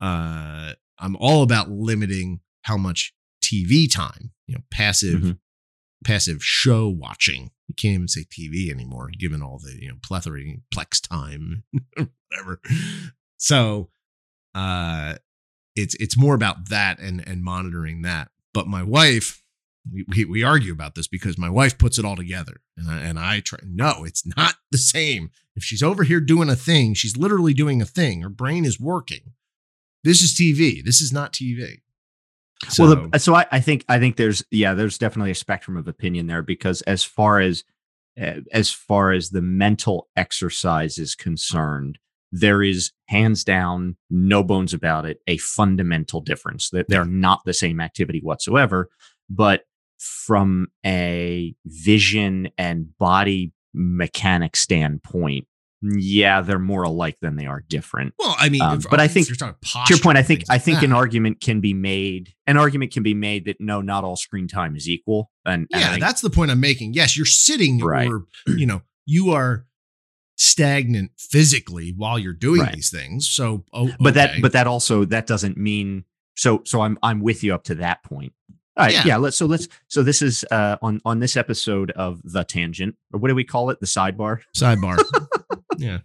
Uh 0.00 0.72
I'm 0.98 1.16
all 1.16 1.42
about 1.42 1.70
limiting 1.70 2.40
how 2.62 2.76
much 2.76 3.12
TV 3.44 3.90
time, 3.90 4.32
you 4.46 4.54
know, 4.56 4.62
passive 4.70 5.20
Mhm. 5.20 5.38
passive 6.04 6.42
show 6.44 6.88
watching. 6.88 7.50
You 7.68 7.74
can't 7.74 7.94
even 7.94 8.08
say 8.08 8.24
TV 8.24 8.70
anymore 8.70 9.10
given 9.18 9.42
all 9.42 9.58
the, 9.58 9.76
you 9.80 9.88
know, 9.88 9.96
plethora 10.02 10.40
plex 10.74 11.00
time 11.06 11.64
whatever. 12.30 12.60
So 13.38 13.90
uh 14.54 15.16
it's 15.74 15.94
it's 15.96 16.16
more 16.16 16.34
about 16.34 16.68
that 16.70 16.98
and 16.98 17.26
and 17.26 17.42
monitoring 17.42 18.02
that. 18.02 18.30
But 18.54 18.66
my 18.66 18.82
wife, 18.82 19.42
we, 19.92 20.04
we, 20.08 20.24
we 20.24 20.42
argue 20.42 20.72
about 20.72 20.94
this 20.94 21.06
because 21.06 21.38
my 21.38 21.50
wife 21.50 21.78
puts 21.78 21.98
it 21.98 22.04
all 22.04 22.16
together, 22.16 22.60
and 22.76 22.90
I, 22.90 23.00
and 23.00 23.18
I 23.18 23.40
try. 23.40 23.58
No, 23.64 24.04
it's 24.04 24.26
not 24.36 24.56
the 24.70 24.78
same. 24.78 25.30
If 25.54 25.64
she's 25.64 25.82
over 25.82 26.04
here 26.04 26.20
doing 26.20 26.48
a 26.48 26.56
thing, 26.56 26.94
she's 26.94 27.16
literally 27.16 27.54
doing 27.54 27.80
a 27.80 27.86
thing. 27.86 28.22
Her 28.22 28.28
brain 28.28 28.64
is 28.64 28.80
working. 28.80 29.32
This 30.04 30.22
is 30.22 30.34
TV. 30.34 30.84
This 30.84 31.00
is 31.00 31.12
not 31.12 31.32
TV. 31.32 31.80
So, 32.68 32.84
well, 32.84 33.08
the, 33.10 33.18
so 33.18 33.34
I, 33.34 33.46
I 33.52 33.60
think 33.60 33.84
I 33.88 33.98
think 33.98 34.16
there's 34.16 34.42
yeah 34.50 34.72
there's 34.74 34.98
definitely 34.98 35.30
a 35.30 35.36
spectrum 35.36 35.76
of 35.76 35.88
opinion 35.88 36.26
there 36.26 36.42
because 36.42 36.80
as 36.82 37.04
far 37.04 37.40
as 37.40 37.64
uh, 38.20 38.40
as 38.52 38.70
far 38.70 39.12
as 39.12 39.30
the 39.30 39.42
mental 39.42 40.08
exercise 40.16 40.96
is 40.96 41.14
concerned, 41.14 41.98
there 42.32 42.62
is 42.62 42.92
hands 43.08 43.44
down, 43.44 43.96
no 44.08 44.42
bones 44.42 44.72
about 44.72 45.04
it, 45.04 45.20
a 45.26 45.36
fundamental 45.36 46.20
difference 46.20 46.70
that 46.70 46.88
they're 46.88 47.04
not 47.04 47.42
the 47.44 47.54
same 47.54 47.80
activity 47.80 48.20
whatsoever. 48.22 48.88
But 49.28 49.64
from 49.98 50.68
a 50.84 51.54
vision 51.64 52.50
and 52.58 52.96
body 52.98 53.52
mechanic 53.74 54.56
standpoint, 54.56 55.46
yeah, 55.82 56.40
they're 56.40 56.58
more 56.58 56.82
alike 56.84 57.18
than 57.20 57.36
they 57.36 57.46
are 57.46 57.62
different. 57.68 58.14
Well, 58.18 58.34
I 58.38 58.48
mean, 58.48 58.62
um, 58.62 58.80
but 58.90 58.98
I 58.98 59.08
think 59.08 59.26
to 59.28 59.54
your 59.88 59.98
point, 59.98 60.18
I 60.18 60.22
think 60.22 60.44
I 60.48 60.58
think 60.58 60.82
an 60.82 60.92
argument 60.92 61.40
can 61.40 61.60
be 61.60 61.74
made. 61.74 62.32
An 62.46 62.56
argument 62.56 62.92
can 62.92 63.02
be 63.02 63.14
made 63.14 63.44
that 63.44 63.60
no, 63.60 63.80
not 63.80 64.02
all 64.02 64.16
screen 64.16 64.48
time 64.48 64.74
is 64.74 64.88
equal. 64.88 65.30
And, 65.44 65.66
yeah, 65.70 65.94
and 65.94 66.02
that's 66.02 66.22
the 66.22 66.30
point 66.30 66.50
I'm 66.50 66.60
making. 66.60 66.94
Yes, 66.94 67.16
you're 67.16 67.26
sitting, 67.26 67.78
right. 67.78 68.08
or 68.08 68.24
you 68.46 68.66
know, 68.66 68.82
you 69.04 69.30
are 69.32 69.66
stagnant 70.36 71.12
physically 71.18 71.92
while 71.96 72.18
you're 72.18 72.32
doing 72.32 72.62
right. 72.62 72.74
these 72.74 72.90
things. 72.90 73.28
So, 73.28 73.64
oh, 73.72 73.90
but 74.00 74.16
okay. 74.16 74.26
that 74.26 74.42
but 74.42 74.52
that 74.52 74.66
also 74.66 75.04
that 75.06 75.26
doesn't 75.26 75.56
mean 75.56 76.04
so. 76.36 76.62
So 76.64 76.80
I'm 76.80 76.98
I'm 77.02 77.20
with 77.20 77.44
you 77.44 77.54
up 77.54 77.64
to 77.64 77.76
that 77.76 78.02
point. 78.02 78.32
All 78.76 78.84
right, 78.84 78.92
yeah. 78.92 79.04
yeah. 79.06 79.16
Let's 79.16 79.36
so 79.36 79.46
let's 79.46 79.68
so 79.88 80.02
this 80.02 80.20
is 80.20 80.44
uh, 80.50 80.76
on 80.82 81.00
on 81.04 81.20
this 81.20 81.36
episode 81.36 81.92
of 81.92 82.20
the 82.24 82.44
tangent, 82.44 82.96
or 83.12 83.18
what 83.18 83.28
do 83.28 83.34
we 83.34 83.44
call 83.44 83.70
it? 83.70 83.80
The 83.80 83.86
sidebar. 83.86 84.40
Sidebar. 84.54 84.98
yeah, 85.78 85.98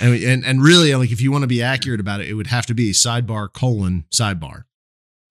and, 0.00 0.14
and 0.14 0.44
and 0.44 0.62
really, 0.62 0.94
like 0.94 1.12
if 1.12 1.20
you 1.20 1.30
want 1.30 1.42
to 1.42 1.48
be 1.48 1.62
accurate 1.62 2.00
about 2.00 2.20
it, 2.20 2.28
it 2.28 2.34
would 2.34 2.46
have 2.46 2.64
to 2.66 2.74
be 2.74 2.92
sidebar 2.92 3.52
colon 3.52 4.06
sidebar. 4.10 4.64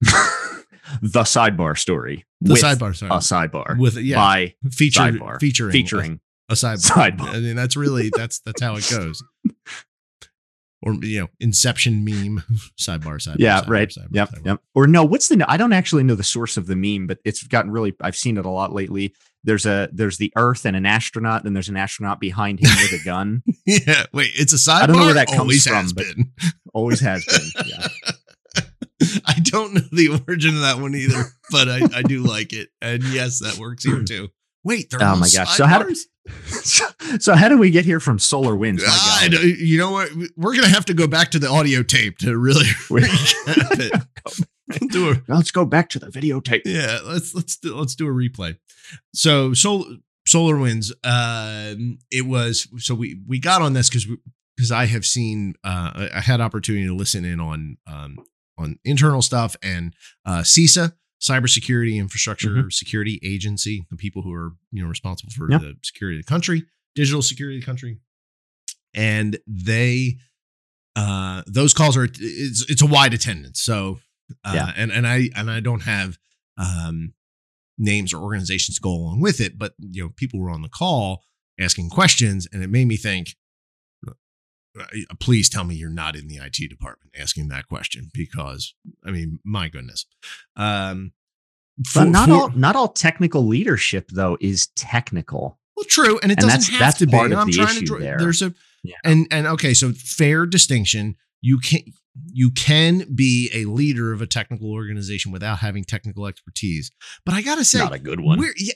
the 0.00 1.22
sidebar 1.22 1.76
story. 1.76 2.24
The 2.40 2.54
sidebar, 2.54 2.94
sorry. 2.94 3.10
A 3.10 3.16
sidebar 3.16 3.78
with 3.78 3.96
yeah 3.96 4.16
by 4.16 4.54
feature 4.70 5.00
sidebar 5.00 5.40
featuring 5.40 5.72
featuring 5.72 6.20
a, 6.48 6.52
a 6.52 6.54
sidebar. 6.54 7.16
sidebar. 7.16 7.28
I 7.28 7.40
mean, 7.40 7.56
that's 7.56 7.76
really 7.76 8.10
that's 8.14 8.38
that's 8.40 8.62
how 8.62 8.76
it 8.76 8.88
goes 8.88 9.22
or 10.82 10.94
you 10.94 11.20
know 11.20 11.28
inception 11.40 12.04
meme. 12.04 12.42
Sidebar 12.80 13.18
sidebar 13.18 13.36
yeah 13.38 13.60
sidebar, 13.62 13.68
right. 13.68 13.88
sidebar, 13.88 14.08
yep 14.10 14.30
sidebar. 14.30 14.46
yep. 14.46 14.60
Or 14.74 14.86
no 14.86 15.04
what's 15.04 15.28
the 15.28 15.44
i 15.48 15.56
don't 15.56 15.72
actually 15.72 16.02
know 16.02 16.14
the 16.14 16.24
source 16.24 16.56
of 16.56 16.66
the 16.66 16.76
meme 16.76 17.06
but 17.06 17.18
it's 17.24 17.42
gotten 17.42 17.70
really 17.70 17.94
i've 18.00 18.16
seen 18.16 18.36
it 18.36 18.46
a 18.46 18.50
lot 18.50 18.72
lately. 18.72 19.14
There's 19.44 19.66
a 19.66 19.88
there's 19.92 20.18
the 20.18 20.32
earth 20.36 20.64
and 20.64 20.76
an 20.76 20.86
astronaut 20.86 21.44
and 21.44 21.56
there's 21.56 21.68
an 21.68 21.76
astronaut 21.76 22.20
behind 22.20 22.60
him 22.60 22.70
with 22.80 23.00
a 23.00 23.04
gun. 23.04 23.42
Yeah 23.66 24.06
wait 24.12 24.30
it's 24.34 24.52
a 24.52 24.56
sidebar 24.56 24.82
i 24.82 24.86
don't 24.86 24.96
know 24.96 25.04
where 25.04 25.14
that 25.14 25.28
comes 25.28 25.40
always 25.40 25.66
from 25.66 25.76
has 25.76 25.92
been. 25.92 26.32
always 26.74 27.00
has 27.00 27.24
been 27.24 27.66
yeah. 27.66 27.86
I 29.24 29.34
don't 29.40 29.74
know 29.74 29.80
the 29.92 30.22
origin 30.26 30.54
of 30.54 30.62
that 30.62 30.78
one 30.78 30.94
either, 30.94 31.24
but 31.50 31.68
I, 31.68 31.80
I 31.94 32.02
do 32.02 32.22
like 32.22 32.52
it. 32.52 32.68
And 32.80 33.02
yes, 33.04 33.40
that 33.40 33.58
works 33.58 33.84
here 33.84 34.02
too. 34.06 34.28
Wait, 34.64 34.90
there 34.90 35.02
oh 35.02 35.16
my 35.16 35.28
gosh! 35.28 35.56
So 35.56 35.66
how, 35.66 35.82
do, 35.82 35.94
so, 36.46 36.84
so 37.18 37.34
how 37.34 37.48
do 37.48 37.58
we 37.58 37.70
get 37.70 37.84
here 37.84 38.00
from 38.00 38.18
SolarWinds? 38.18 38.82
Uh, 38.86 39.40
you 39.40 39.78
know 39.78 39.90
what? 39.90 40.10
We're 40.36 40.54
gonna 40.54 40.68
have 40.68 40.84
to 40.86 40.94
go 40.94 41.06
back 41.06 41.30
to 41.32 41.38
the 41.38 41.48
audio 41.48 41.82
tape 41.82 42.18
to 42.18 42.36
really 42.36 42.66
it. 42.90 44.02
do 44.90 45.10
a, 45.10 45.22
let's 45.28 45.50
go 45.50 45.64
back 45.64 45.88
to 45.90 45.98
the 45.98 46.06
videotape. 46.06 46.62
Yeah, 46.64 46.98
let's 47.04 47.34
let's 47.34 47.56
do 47.56 47.76
let's 47.76 47.94
do 47.94 48.06
a 48.06 48.10
replay. 48.12 48.56
So 49.14 49.52
Sol- 49.54 49.96
SolarWinds, 50.28 50.92
uh, 51.02 51.74
it 52.10 52.26
was 52.26 52.68
so 52.78 52.94
we 52.94 53.20
we 53.26 53.38
got 53.38 53.62
on 53.62 53.72
this 53.72 53.88
because 53.88 54.06
because 54.56 54.70
I 54.70 54.86
have 54.86 55.04
seen 55.04 55.54
uh, 55.64 56.08
I 56.14 56.20
had 56.20 56.40
opportunity 56.40 56.86
to 56.86 56.94
listen 56.94 57.24
in 57.24 57.40
on 57.40 57.78
um, 57.86 58.18
on 58.56 58.78
internal 58.84 59.22
stuff 59.22 59.56
and 59.62 59.94
uh, 60.24 60.40
CISA 60.42 60.92
cybersecurity 61.22 61.96
infrastructure 61.96 62.50
mm-hmm. 62.50 62.70
security 62.70 63.20
agency, 63.22 63.86
the 63.90 63.96
people 63.96 64.22
who 64.22 64.32
are 64.32 64.52
you 64.72 64.82
know 64.82 64.88
responsible 64.88 65.32
for 65.32 65.50
yep. 65.50 65.60
the 65.60 65.76
security 65.82 66.18
of 66.18 66.26
the 66.26 66.30
country, 66.30 66.64
digital 66.94 67.22
security 67.22 67.58
of 67.58 67.62
the 67.62 67.66
country, 67.66 67.98
and 68.92 69.38
they 69.46 70.16
uh 70.96 71.42
those 71.46 71.72
calls 71.72 71.96
are 71.96 72.04
it's 72.04 72.68
it's 72.68 72.82
a 72.82 72.86
wide 72.86 73.14
attendance. 73.14 73.62
So 73.62 74.00
uh, 74.44 74.52
yeah. 74.54 74.72
and 74.76 74.90
and 74.90 75.06
I 75.06 75.30
and 75.36 75.50
I 75.50 75.60
don't 75.60 75.82
have 75.82 76.18
um 76.58 77.14
names 77.78 78.12
or 78.12 78.20
organizations 78.20 78.76
to 78.76 78.82
go 78.82 78.90
along 78.90 79.20
with 79.20 79.40
it, 79.40 79.58
but 79.58 79.74
you 79.78 80.02
know 80.02 80.10
people 80.16 80.40
were 80.40 80.50
on 80.50 80.62
the 80.62 80.68
call 80.68 81.22
asking 81.58 81.90
questions, 81.90 82.48
and 82.52 82.62
it 82.62 82.70
made 82.70 82.86
me 82.86 82.96
think. 82.96 83.36
Uh, 84.78 84.84
please 85.20 85.48
tell 85.48 85.64
me 85.64 85.74
you're 85.74 85.90
not 85.90 86.16
in 86.16 86.28
the 86.28 86.36
IT 86.36 86.68
department 86.68 87.12
asking 87.18 87.48
that 87.48 87.68
question 87.68 88.10
because 88.14 88.74
I 89.04 89.10
mean, 89.10 89.38
my 89.44 89.68
goodness. 89.68 90.06
Um, 90.56 91.12
for, 91.86 92.00
but 92.00 92.08
not 92.08 92.28
for, 92.28 92.34
all 92.34 92.50
not 92.50 92.76
all 92.76 92.88
technical 92.88 93.46
leadership 93.46 94.10
though 94.10 94.36
is 94.40 94.68
technical. 94.68 95.58
Well, 95.76 95.84
true, 95.88 96.18
and 96.22 96.30
it 96.30 96.38
and 96.38 96.48
doesn't 96.48 96.48
that's, 96.48 96.68
have 96.68 96.80
that's 96.80 96.98
to 96.98 97.06
part 97.06 97.30
be. 97.30 97.34
Of 97.34 97.40
I'm 97.40 97.46
the 97.46 97.52
trying 97.52 97.68
issue 97.68 97.80
to 97.80 97.86
draw, 97.86 97.98
there. 97.98 98.18
there's 98.18 98.42
a 98.42 98.54
yeah. 98.82 98.96
and 99.04 99.26
and 99.30 99.46
okay, 99.46 99.74
so 99.74 99.92
fair 99.92 100.46
distinction. 100.46 101.16
You 101.40 101.58
can 101.58 101.80
you 102.32 102.50
can 102.50 103.06
be 103.14 103.50
a 103.54 103.64
leader 103.64 104.12
of 104.12 104.20
a 104.20 104.26
technical 104.26 104.70
organization 104.70 105.32
without 105.32 105.58
having 105.58 105.84
technical 105.84 106.26
expertise. 106.26 106.90
But 107.24 107.34
I 107.34 107.42
gotta 107.42 107.64
say, 107.64 107.78
not 107.78 107.92
a 107.92 107.98
good 107.98 108.20
one. 108.20 108.38
We're, 108.38 108.54
yeah, 108.56 108.72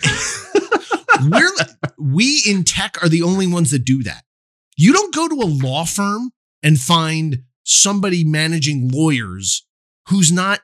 we're 1.31 1.51
we 1.99 2.43
in 2.47 2.65
tech 2.65 3.03
are 3.03 3.09
the 3.09 3.23
only 3.23 3.47
ones 3.47 3.71
that 3.73 3.85
do 3.85 4.03
that. 4.05 4.25
You 4.77 4.93
don't 4.93 5.15
go 5.15 5.29
to 5.29 5.35
a 5.35 5.49
law 5.49 5.85
firm 5.85 6.31
and 6.63 6.79
find 6.79 7.43
somebody 7.65 8.25
managing 8.25 8.89
lawyers 8.89 9.67
who's 10.09 10.31
not 10.31 10.61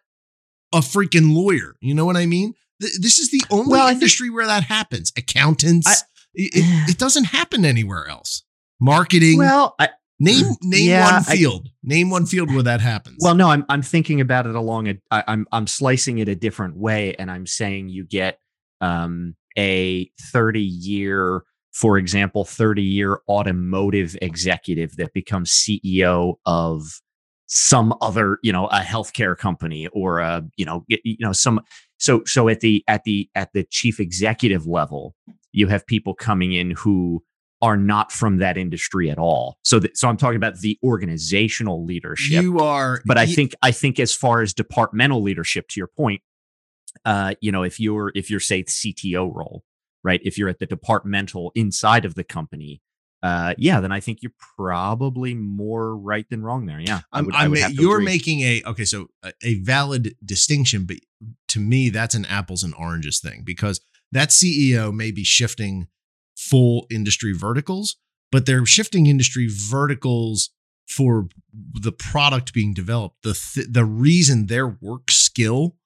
a 0.72 0.78
freaking 0.78 1.34
lawyer. 1.34 1.76
You 1.80 1.94
know 1.94 2.04
what 2.04 2.16
I 2.16 2.26
mean? 2.26 2.54
This 2.78 3.18
is 3.18 3.30
the 3.30 3.42
only 3.50 3.72
well, 3.72 3.88
industry 3.88 4.28
think, 4.28 4.36
where 4.36 4.46
that 4.46 4.64
happens. 4.64 5.12
Accountants. 5.16 5.86
I, 5.86 5.94
it, 6.34 6.90
it, 6.90 6.98
doesn't 6.98 7.24
happen 7.24 7.64
anywhere 7.64 8.08
else. 8.08 8.42
Marketing. 8.80 9.38
Well, 9.38 9.74
I, 9.78 9.90
name 10.18 10.46
name 10.62 10.88
yeah, 10.88 11.12
one 11.12 11.22
field. 11.22 11.68
I, 11.68 11.70
name 11.84 12.10
one 12.10 12.26
field 12.26 12.52
where 12.52 12.64
that 12.64 12.80
happens. 12.80 13.18
Well, 13.20 13.36
no, 13.36 13.50
I'm 13.50 13.64
I'm 13.68 13.82
thinking 13.82 14.20
about 14.20 14.46
it 14.46 14.56
along 14.56 14.88
a. 14.88 14.94
I, 15.12 15.22
I'm 15.28 15.46
I'm 15.52 15.68
slicing 15.68 16.18
it 16.18 16.28
a 16.28 16.34
different 16.34 16.76
way, 16.76 17.14
and 17.14 17.30
I'm 17.30 17.46
saying 17.46 17.90
you 17.90 18.04
get 18.04 18.38
um, 18.80 19.36
a 19.56 20.10
30 20.32 20.60
year 20.60 21.44
for 21.72 21.96
example, 21.98 22.44
30 22.44 22.82
year 22.82 23.20
automotive 23.28 24.16
executive 24.20 24.96
that 24.96 25.12
becomes 25.12 25.50
CEO 25.50 26.34
of 26.46 27.00
some 27.46 27.94
other, 28.00 28.38
you 28.42 28.52
know, 28.52 28.66
a 28.68 28.80
healthcare 28.80 29.36
company 29.36 29.86
or 29.88 30.20
a, 30.20 30.42
you 30.56 30.64
know, 30.64 30.84
you 30.88 31.16
know, 31.20 31.32
some 31.32 31.60
so 31.98 32.22
so 32.24 32.48
at 32.48 32.60
the 32.60 32.84
at 32.88 33.04
the 33.04 33.28
at 33.34 33.52
the 33.52 33.64
chief 33.64 34.00
executive 34.00 34.66
level, 34.66 35.14
you 35.52 35.68
have 35.68 35.86
people 35.86 36.14
coming 36.14 36.52
in 36.52 36.72
who 36.72 37.22
are 37.62 37.76
not 37.76 38.10
from 38.10 38.38
that 38.38 38.58
industry 38.58 39.08
at 39.08 39.18
all. 39.18 39.56
So 39.62 39.78
that, 39.78 39.96
so 39.96 40.08
I'm 40.08 40.16
talking 40.16 40.36
about 40.36 40.58
the 40.58 40.76
organizational 40.82 41.84
leadership. 41.84 42.42
You 42.42 42.58
are 42.58 43.00
But 43.06 43.18
I 43.18 43.26
think 43.26 43.54
I 43.62 43.70
think 43.70 44.00
as 44.00 44.14
far 44.14 44.42
as 44.42 44.52
departmental 44.52 45.22
leadership 45.22 45.68
to 45.68 45.80
your 45.80 45.86
point, 45.86 46.22
uh, 47.04 47.34
you 47.40 47.52
know, 47.52 47.62
if 47.62 47.78
you're 47.78 48.12
if 48.14 48.30
you're 48.30 48.40
say 48.40 48.64
CTO 48.64 49.32
role, 49.32 49.62
right? 50.04 50.20
If 50.24 50.38
you're 50.38 50.48
at 50.48 50.58
the 50.58 50.66
departmental 50.66 51.52
inside 51.54 52.04
of 52.04 52.14
the 52.14 52.24
company, 52.24 52.82
uh, 53.22 53.54
yeah, 53.56 53.80
then 53.80 53.92
I 53.92 54.00
think 54.00 54.22
you're 54.22 54.32
probably 54.56 55.32
more 55.32 55.96
right 55.96 56.28
than 56.28 56.42
wrong 56.42 56.66
there. 56.66 56.80
Yeah, 56.80 57.02
I 57.12 57.22
would, 57.22 57.34
I 57.34 57.46
would 57.46 57.78
you're 57.78 57.96
agree. 57.98 58.04
making 58.04 58.40
a 58.40 58.62
okay, 58.66 58.84
so 58.84 59.08
a, 59.22 59.32
a, 59.44 59.54
valid 59.60 60.16
distinction, 60.24 60.86
but 60.86 60.96
to 61.48 61.60
me, 61.60 61.88
that's 61.88 62.16
an 62.16 62.24
apples 62.24 62.64
and 62.64 62.74
oranges 62.74 63.20
thing 63.20 63.42
because 63.44 63.80
that 64.10 64.30
CEO 64.30 64.92
may 64.92 65.12
be 65.12 65.22
shifting 65.22 65.86
full 66.36 66.86
industry 66.90 67.32
verticals, 67.32 67.96
but 68.32 68.44
they're 68.44 68.66
shifting 68.66 69.06
industry 69.06 69.48
verticals 69.48 70.50
for 70.88 71.28
the 71.52 71.92
product 71.92 72.52
being 72.52 72.74
developed. 72.74 73.22
The 73.22 73.34
th- 73.34 73.68
the 73.70 73.84
reason 73.84 74.46
their 74.46 74.66
work 74.66 75.12
skill, 75.12 75.76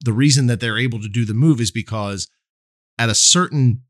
the 0.00 0.12
reason 0.12 0.46
that 0.46 0.60
they're 0.60 0.78
able 0.78 1.00
to 1.00 1.08
do 1.08 1.24
the 1.24 1.34
move 1.34 1.60
is 1.60 1.72
because 1.72 2.28
at 2.98 3.08
a 3.08 3.14
certain 3.14 3.82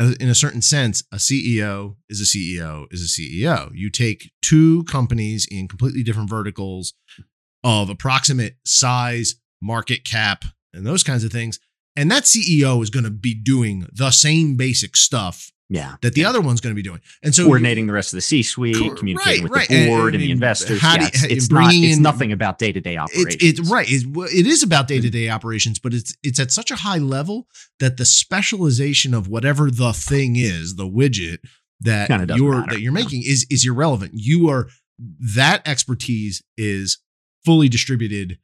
uh, 0.00 0.14
in 0.18 0.28
a 0.28 0.34
certain 0.34 0.62
sense, 0.62 1.04
a 1.12 1.16
CEO 1.16 1.96
is 2.08 2.20
a 2.20 2.24
CEO 2.24 2.86
is 2.90 3.02
a 3.02 3.20
CEO. 3.20 3.70
You 3.74 3.90
take 3.90 4.32
two 4.42 4.84
companies 4.84 5.46
in 5.50 5.68
completely 5.68 6.02
different 6.02 6.30
verticals 6.30 6.94
of 7.62 7.88
approximate 7.88 8.56
size, 8.64 9.36
market 9.60 10.04
cap, 10.04 10.44
and 10.74 10.86
those 10.86 11.02
kinds 11.02 11.24
of 11.24 11.30
things. 11.30 11.60
And 11.94 12.10
that 12.10 12.24
CEO 12.24 12.82
is 12.82 12.90
going 12.90 13.04
to 13.04 13.10
be 13.10 13.34
doing 13.34 13.86
the 13.92 14.10
same 14.10 14.56
basic 14.56 14.96
stuff 14.96 15.52
Yeah. 15.74 15.96
that 16.02 16.14
the 16.14 16.24
other 16.24 16.40
one's 16.40 16.60
going 16.60 16.72
to 16.74 16.76
be 16.76 16.82
doing. 16.82 17.00
And 17.22 17.34
so 17.34 17.44
Coordinating 17.44 17.86
the 17.86 17.92
rest 17.92 18.12
of 18.12 18.16
the 18.18 18.20
C-suite, 18.22 18.76
Cor- 18.76 18.94
communicating 18.94 19.42
right, 19.44 19.50
with 19.50 19.52
right. 19.52 19.68
the 19.68 19.86
board 19.88 20.14
I 20.14 20.16
and, 20.16 20.22
the 20.24 20.30
investors. 20.30 20.80
how 20.80 20.96
do 20.96 21.02
Yeah, 21.02 21.06
you- 21.06 21.08
it's, 21.14 21.24
it's 21.24 21.50
not. 21.50 21.64
bringing 21.64 21.84
It's 21.84 21.96
in- 21.96 22.02
nothing 22.02 22.32
about 22.32 22.58
day-to-day 22.58 22.96
operations. 22.96 23.34
it's 23.40 23.60
it's 23.60 23.70
right. 23.70 23.86
It's, 23.90 24.04
it 24.34 24.46
is 24.46 24.62
about 24.62 24.88
day 24.88 25.00
to 25.00 25.10
day 25.10 25.28
operations, 25.30 25.78
but 25.78 25.94
it's 25.94 26.14
it's 26.22 26.38
at 26.40 26.50
such 26.52 26.70
a 26.70 26.76
high 26.76 26.98
level 26.98 27.46
that 27.80 27.96
the 27.96 28.04
specialization 28.04 29.14
of 29.14 29.28
whatever 29.28 29.70
the 29.70 29.92
thing 29.92 30.36
is, 30.36 30.76
the 30.76 30.88
widget 30.88 31.38
that 31.80 32.08
you're 32.36 32.58
matter, 32.60 32.72
that 32.74 32.80
you're 32.80 32.92
making 32.92 33.22
is 33.24 33.46
is 33.50 33.66
irrelevant. 33.66 34.12
You 34.14 34.48
are 34.48 34.68
that 35.34 35.66
expertise 35.66 36.42
is 36.56 36.98
fully 37.44 37.68
distributed 37.68 38.38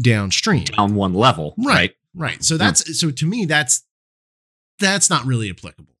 downstream. 0.00 0.64
down 0.64 0.94
one 0.94 1.14
level, 1.14 1.54
Right. 1.58 1.74
right? 1.74 1.94
Right. 2.14 2.44
So 2.44 2.56
that's 2.56 2.98
so 2.98 3.10
to 3.10 3.26
me 3.26 3.44
that's 3.46 3.84
that's 4.78 5.08
not 5.10 5.24
really 5.24 5.48
applicable. 5.50 5.91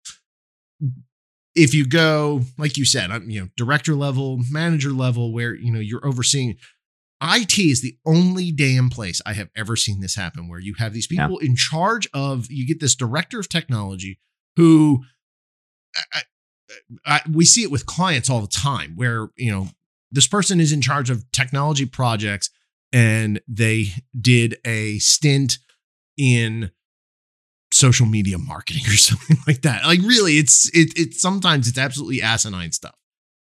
If 1.54 1.74
you 1.74 1.86
go 1.86 2.42
like 2.58 2.76
you 2.76 2.84
said, 2.84 3.10
I'm 3.10 3.28
you 3.28 3.40
know 3.42 3.48
director 3.56 3.94
level, 3.94 4.40
manager 4.50 4.90
level, 4.90 5.32
where 5.32 5.54
you 5.54 5.72
know 5.72 5.80
you're 5.80 6.06
overseeing. 6.06 6.56
IT 7.24 7.56
is 7.56 7.82
the 7.82 7.96
only 8.04 8.50
damn 8.50 8.90
place 8.90 9.20
I 9.24 9.34
have 9.34 9.48
ever 9.54 9.76
seen 9.76 10.00
this 10.00 10.16
happen, 10.16 10.48
where 10.48 10.58
you 10.58 10.74
have 10.78 10.92
these 10.92 11.06
Yeah. 11.10 11.26
people 11.26 11.38
in 11.38 11.54
charge 11.54 12.08
of. 12.12 12.50
You 12.50 12.66
get 12.66 12.80
this 12.80 12.94
director 12.96 13.38
of 13.38 13.48
technology 13.48 14.18
who. 14.56 15.04
I, 16.14 16.22
I, 17.04 17.20
we 17.30 17.44
see 17.44 17.62
it 17.62 17.70
with 17.70 17.86
clients 17.86 18.30
all 18.30 18.40
the 18.40 18.46
time, 18.48 18.96
where 18.96 19.28
you 19.36 19.50
know 19.52 19.68
this 20.10 20.26
person 20.26 20.58
is 20.60 20.72
in 20.72 20.80
charge 20.80 21.10
of 21.10 21.30
technology 21.32 21.86
projects, 21.86 22.50
and 22.92 23.40
they 23.46 23.88
did 24.18 24.56
a 24.64 24.98
stint 24.98 25.58
in 26.16 26.70
social 27.72 28.06
media 28.06 28.38
marketing 28.38 28.82
or 28.88 28.96
something 28.96 29.38
like 29.46 29.62
that. 29.62 29.84
Like 29.84 30.00
really, 30.02 30.38
it's 30.38 30.68
it 30.74 30.92
it 30.98 31.14
sometimes 31.14 31.68
it's 31.68 31.78
absolutely 31.78 32.22
asinine 32.22 32.72
stuff. 32.72 32.94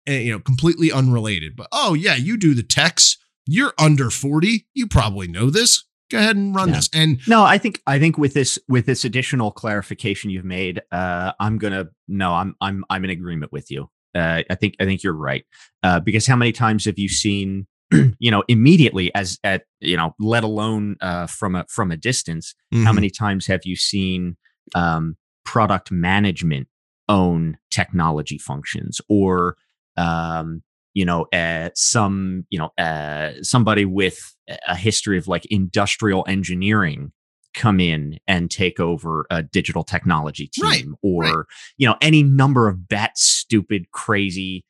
And 0.06 0.24
you 0.24 0.32
know, 0.32 0.40
completely 0.40 0.92
unrelated. 0.92 1.56
But 1.56 1.68
oh 1.72 1.94
yeah, 1.94 2.16
you 2.16 2.38
do 2.38 2.54
the 2.54 2.64
techs. 2.64 3.18
You're 3.46 3.74
under 3.80 4.10
40. 4.10 4.68
You 4.74 4.88
probably 4.88 5.28
know 5.28 5.50
this. 5.50 5.86
Go 6.10 6.18
ahead 6.20 6.36
and 6.38 6.56
run 6.56 6.70
Yeah. 6.70 6.76
this. 6.76 6.90
And 6.94 7.20
No, 7.28 7.44
I 7.44 7.58
think 7.58 7.82
I 7.88 8.00
think 8.00 8.18
with 8.18 8.34
this 8.34 8.58
with 8.70 8.86
this 8.86 9.04
additional 9.06 9.52
clarification 9.52 10.30
you've 10.30 10.46
made, 10.46 10.82
uh, 10.92 11.34
I'm 11.40 11.58
gonna 11.58 11.88
no, 12.08 12.34
I'm 12.34 12.56
I'm 12.62 12.84
I'm 12.90 13.04
in 13.04 13.10
agreement 13.10 13.52
with 13.52 13.70
you. 13.72 13.90
Uh, 14.16 14.44
I 14.50 14.56
think 14.56 14.76
I 14.80 14.86
think 14.86 15.04
you're 15.04 15.14
right 15.14 15.46
uh, 15.84 16.00
because 16.00 16.26
how 16.26 16.36
many 16.38 16.52
times 16.52 16.86
have 16.86 16.98
you 16.98 17.10
seen, 17.10 17.68
you 18.20 18.32
know, 18.32 18.44
immediately 18.48 19.14
as 19.16 19.40
at 19.44 19.64
you 19.80 19.96
know, 19.98 20.14
let 20.20 20.44
alone 20.44 20.98
uh, 21.02 21.28
from 21.28 21.56
a 21.56 21.66
from 21.70 21.92
a 21.92 21.98
distance, 21.98 22.54
Mm-hmm. 22.74 22.84
how 22.84 22.92
many 22.92 23.10
times 23.10 23.48
have 23.48 23.62
you 23.64 23.78
seen 23.78 24.36
um, 24.76 25.16
product 25.46 25.90
management 25.92 26.68
own 27.08 27.58
technology 27.72 28.38
functions 28.38 29.00
or 29.08 29.56
um, 29.96 30.62
you 30.94 31.06
know 31.06 31.28
uh, 31.32 31.70
some 31.76 32.46
you 32.50 32.60
know 32.60 32.70
uh, 32.78 33.32
somebody 33.42 33.86
with 33.86 34.36
a 34.68 34.76
history 34.76 35.18
of 35.18 35.28
like 35.30 35.46
industrial 35.46 36.26
engineering 36.28 37.12
come 37.54 37.80
in 37.80 38.20
and 38.28 38.52
take 38.52 38.80
over 38.80 39.26
a 39.32 39.42
digital 39.42 39.84
technology 39.84 40.48
team 40.48 40.64
Right, 40.66 40.86
or 41.02 41.22
right. 41.24 41.46
you 41.78 41.88
know 41.88 41.96
any 42.02 42.22
number 42.24 42.68
of 42.68 42.88
bat 42.90 43.18
stupid 43.18 43.92
crazy 43.92 44.66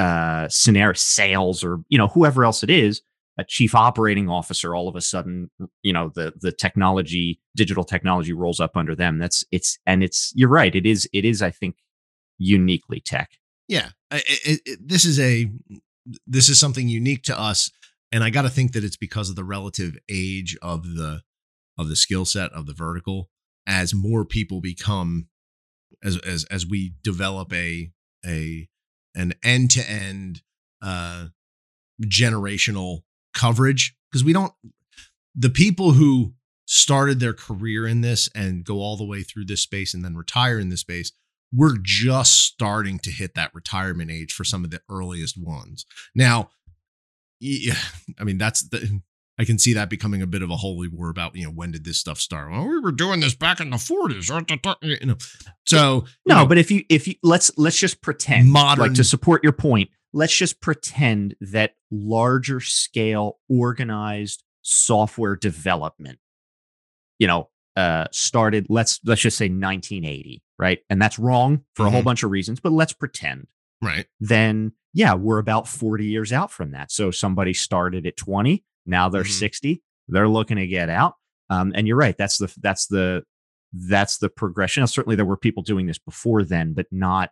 uh 0.00 0.48
scenario 0.48 0.94
sales 0.94 1.62
or 1.64 1.78
you 1.88 1.98
know 1.98 2.08
whoever 2.08 2.44
else 2.44 2.62
it 2.62 2.70
is 2.70 3.02
a 3.38 3.44
chief 3.44 3.74
operating 3.74 4.28
officer 4.28 4.74
all 4.74 4.88
of 4.88 4.96
a 4.96 5.00
sudden 5.00 5.50
you 5.82 5.92
know 5.92 6.10
the 6.14 6.32
the 6.40 6.52
technology 6.52 7.40
digital 7.56 7.84
technology 7.84 8.32
rolls 8.32 8.60
up 8.60 8.76
under 8.76 8.94
them 8.94 9.18
that's 9.18 9.44
it's 9.50 9.78
and 9.86 10.02
it's 10.02 10.32
you're 10.34 10.48
right 10.60 10.74
it 10.74 10.86
is 10.86 11.08
it 11.12 11.24
is 11.24 11.40
i 11.42 11.50
think 11.50 11.74
uniquely 12.38 13.00
tech 13.00 13.30
Yeah, 13.68 13.90
I- 14.10 14.24
I- 14.46 14.58
I- 14.66 14.76
this 14.80 15.04
is 15.04 15.18
a 15.20 15.50
this 16.26 16.48
is 16.48 16.58
something 16.58 16.88
unique 16.88 17.22
to 17.24 17.38
us, 17.38 17.70
and 18.10 18.24
I 18.24 18.30
got 18.30 18.42
to 18.42 18.50
think 18.50 18.72
that 18.72 18.82
it's 18.84 18.96
because 18.96 19.30
of 19.30 19.36
the 19.36 19.44
relative 19.44 19.96
age 20.08 20.56
of 20.62 20.82
the 20.96 21.22
of 21.78 21.88
the 21.88 21.96
skill 21.96 22.24
set 22.24 22.50
of 22.52 22.66
the 22.66 22.72
vertical. 22.74 23.30
As 23.66 23.94
more 23.94 24.24
people 24.24 24.60
become, 24.60 25.28
as 26.02 26.16
as 26.18 26.44
as 26.50 26.66
we 26.66 26.94
develop 27.04 27.52
a 27.52 27.92
a 28.26 28.68
an 29.14 29.34
end 29.42 29.70
to 29.72 29.90
end 29.90 30.42
generational 32.02 33.02
coverage, 33.34 33.96
because 34.10 34.24
we 34.24 34.32
don't 34.32 34.52
the 35.34 35.50
people 35.50 35.92
who 35.92 36.34
started 36.66 37.20
their 37.20 37.32
career 37.32 37.86
in 37.86 38.00
this 38.00 38.28
and 38.34 38.64
go 38.64 38.76
all 38.76 38.96
the 38.96 39.04
way 39.04 39.22
through 39.22 39.44
this 39.44 39.62
space 39.62 39.92
and 39.92 40.04
then 40.04 40.16
retire 40.16 40.58
in 40.58 40.68
this 40.68 40.80
space 40.80 41.12
we're 41.52 41.76
just 41.82 42.38
starting 42.44 42.98
to 43.00 43.10
hit 43.10 43.34
that 43.34 43.54
retirement 43.54 44.10
age 44.10 44.32
for 44.32 44.44
some 44.44 44.64
of 44.64 44.70
the 44.70 44.80
earliest 44.88 45.36
ones. 45.36 45.84
Now, 46.14 46.50
yeah, 47.40 47.74
I 48.18 48.24
mean 48.24 48.38
that's 48.38 48.68
the 48.68 49.00
I 49.40 49.44
can 49.44 49.58
see 49.58 49.72
that 49.72 49.88
becoming 49.88 50.20
a 50.22 50.26
bit 50.26 50.42
of 50.42 50.50
a 50.50 50.56
holy 50.56 50.86
war 50.88 51.08
about 51.08 51.34
you 51.34 51.44
know 51.44 51.50
when 51.50 51.70
did 51.72 51.84
this 51.84 51.98
stuff 51.98 52.18
start? 52.20 52.50
Well, 52.50 52.66
we 52.68 52.78
were 52.78 52.92
doing 52.92 53.20
this 53.20 53.34
back 53.34 53.58
in 53.60 53.70
the 53.70 53.78
forties, 53.78 54.28
you 54.28 55.06
know. 55.06 55.16
So 55.66 56.04
you 56.26 56.34
no 56.34 56.40
know, 56.42 56.46
but 56.46 56.58
if 56.58 56.70
you 56.70 56.84
if 56.88 57.08
you 57.08 57.14
let's 57.22 57.50
let's 57.56 57.78
just 57.78 58.02
pretend 58.02 58.48
Modern- 58.50 58.82
like 58.88 58.94
to 58.94 59.04
support 59.04 59.42
your 59.42 59.52
point 59.52 59.90
let's 60.12 60.34
just 60.36 60.60
pretend 60.60 61.36
that 61.40 61.74
larger 61.92 62.58
scale 62.60 63.38
organized 63.48 64.42
software 64.62 65.36
development 65.36 66.18
you 67.20 67.26
know 67.28 67.48
uh 67.76 68.06
started 68.10 68.66
let's 68.68 68.98
let's 69.04 69.20
just 69.20 69.38
say 69.38 69.44
1980 69.44 70.42
right 70.58 70.80
and 70.90 71.00
that's 71.00 71.18
wrong 71.18 71.62
for 71.74 71.86
a 71.86 71.90
whole 71.90 72.00
Mhm. 72.00 72.04
bunch 72.04 72.22
of 72.24 72.30
reasons 72.32 72.58
but 72.60 72.72
let's 72.72 72.92
pretend 72.92 73.46
right, 73.80 74.06
then 74.18 74.72
yeah 74.92 75.14
we're 75.14 75.38
about 75.38 75.68
40 75.68 76.04
years 76.06 76.32
out 76.32 76.50
from 76.50 76.72
that 76.72 76.90
so 76.90 77.10
somebody 77.12 77.54
started 77.54 78.04
at 78.04 78.16
20 78.16 78.64
now 78.86 79.08
they're 79.08 79.22
Mhm. 79.24 79.38
60 79.38 79.82
they're 80.08 80.28
looking 80.28 80.56
to 80.56 80.66
get 80.66 80.88
out 80.88 81.14
um, 81.50 81.72
and 81.74 81.86
you're 81.86 81.96
right 81.96 82.16
that's 82.18 82.38
the 82.38 82.52
that's 82.60 82.86
the 82.86 83.22
that's 83.72 84.18
the 84.18 84.28
progression 84.28 84.80
Now, 84.82 84.86
certainly 84.86 85.14
there 85.16 85.24
were 85.24 85.36
people 85.36 85.62
doing 85.62 85.86
this 85.86 85.98
before 85.98 86.42
then 86.44 86.72
but 86.74 86.86
not 86.90 87.30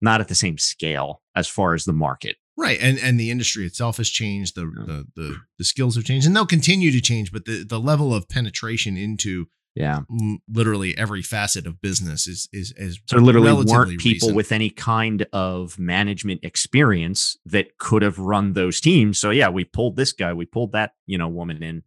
not 0.00 0.20
at 0.20 0.28
the 0.28 0.34
same 0.34 0.58
scale 0.58 1.22
as 1.34 1.48
far 1.48 1.74
as 1.74 1.84
the 1.84 1.92
market 1.92 2.36
right, 2.56 2.78
and 2.80 2.98
and 2.98 3.18
the 3.20 3.30
industry 3.30 3.64
itself 3.66 3.96
has 3.98 4.08
changed. 4.10 4.54
The 4.56 4.62
Yeah. 4.62 4.84
the 4.86 5.06
the 5.16 5.36
the 5.58 5.64
skills 5.64 5.94
have 5.96 6.04
changed, 6.04 6.26
and 6.26 6.34
they'll 6.34 6.46
continue 6.46 6.90
to 6.92 7.00
change. 7.00 7.30
But 7.32 7.44
the 7.44 7.64
the 7.64 7.78
level 7.80 8.12
of 8.14 8.28
penetration 8.28 8.96
into 8.96 9.46
yeah 9.74 10.00
literally 10.48 10.96
every 10.96 11.22
facet 11.22 11.66
of 11.66 11.80
business 11.80 12.26
is 12.26 12.48
is 12.52 12.72
is 12.76 12.98
so 13.06 13.18
literally 13.18 13.64
weren't 13.64 13.98
people 13.98 14.28
recent. 14.28 14.36
with 14.36 14.50
any 14.52 14.70
kind 14.70 15.26
of 15.32 15.78
management 15.78 16.40
experience 16.42 17.36
that 17.44 17.78
could 17.78 18.02
have 18.02 18.18
run 18.18 18.54
those 18.54 18.80
teams 18.80 19.18
so 19.18 19.30
yeah 19.30 19.48
we 19.48 19.64
pulled 19.64 19.96
this 19.96 20.12
guy 20.12 20.32
we 20.32 20.46
pulled 20.46 20.72
that 20.72 20.92
you 21.06 21.18
know 21.18 21.28
woman 21.28 21.62
in 21.62 21.82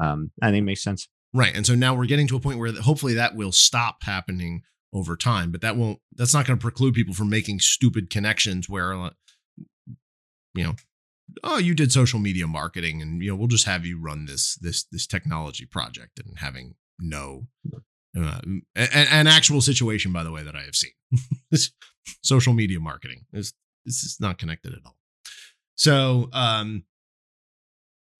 um 0.00 0.30
i 0.40 0.46
think 0.50 0.62
it 0.62 0.64
makes 0.64 0.82
sense 0.82 1.08
Right. 1.34 1.54
And 1.54 1.66
so 1.66 1.74
now 1.74 1.94
we're 1.96 2.06
getting 2.06 2.28
to 2.28 2.36
a 2.36 2.40
point 2.40 2.60
where 2.60 2.72
hopefully 2.72 3.14
that 3.14 3.34
will 3.34 3.50
stop 3.50 4.04
happening 4.04 4.62
over 4.92 5.16
time, 5.16 5.50
but 5.50 5.60
that 5.62 5.76
won't, 5.76 5.98
that's 6.14 6.32
not 6.32 6.46
going 6.46 6.56
to 6.56 6.62
preclude 6.62 6.94
people 6.94 7.12
from 7.12 7.28
making 7.28 7.58
stupid 7.58 8.08
connections 8.08 8.68
where, 8.68 8.94
uh, 8.94 9.10
you 10.54 10.62
know, 10.62 10.76
oh, 11.42 11.58
you 11.58 11.74
did 11.74 11.90
social 11.90 12.20
media 12.20 12.46
marketing 12.46 13.02
and, 13.02 13.20
you 13.20 13.30
know, 13.30 13.36
we'll 13.36 13.48
just 13.48 13.66
have 13.66 13.84
you 13.84 14.00
run 14.00 14.26
this, 14.26 14.54
this, 14.60 14.84
this 14.84 15.08
technology 15.08 15.66
project 15.66 16.20
and 16.24 16.38
having 16.38 16.76
no, 16.98 17.46
uh, 18.16 18.40
an, 18.76 19.26
actual 19.26 19.60
situation, 19.60 20.12
by 20.12 20.22
the 20.22 20.30
way, 20.30 20.42
that 20.42 20.54
I 20.54 20.62
have 20.62 20.76
seen. 20.76 20.92
Social 22.22 22.52
media 22.52 22.80
marketing 22.80 23.24
is, 23.32 23.54
this 23.84 24.02
is 24.02 24.18
not 24.20 24.38
connected 24.38 24.72
at 24.72 24.80
all. 24.84 24.96
So, 25.76 26.28
um, 26.32 26.84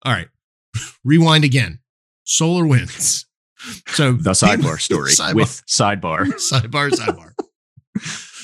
all 0.03 0.13
right, 0.13 0.27
rewind 1.03 1.43
again. 1.43 1.79
Solar 2.23 2.65
winds. 2.65 3.25
So 3.87 4.11
the 4.13 4.31
sidebar 4.31 4.79
story 4.79 5.11
Sidebar. 5.11 5.35
with 5.35 5.63
sidebar 5.67 6.25
sidebar 6.33 6.91
sidebar 6.91 7.31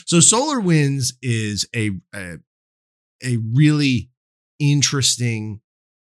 so 0.05 0.19
solar 0.19 0.59
winds 0.59 1.13
is 1.21 1.67
a, 1.75 1.91
a 2.15 2.37
a 3.23 3.37
really 3.53 4.09
interesting 4.59 5.61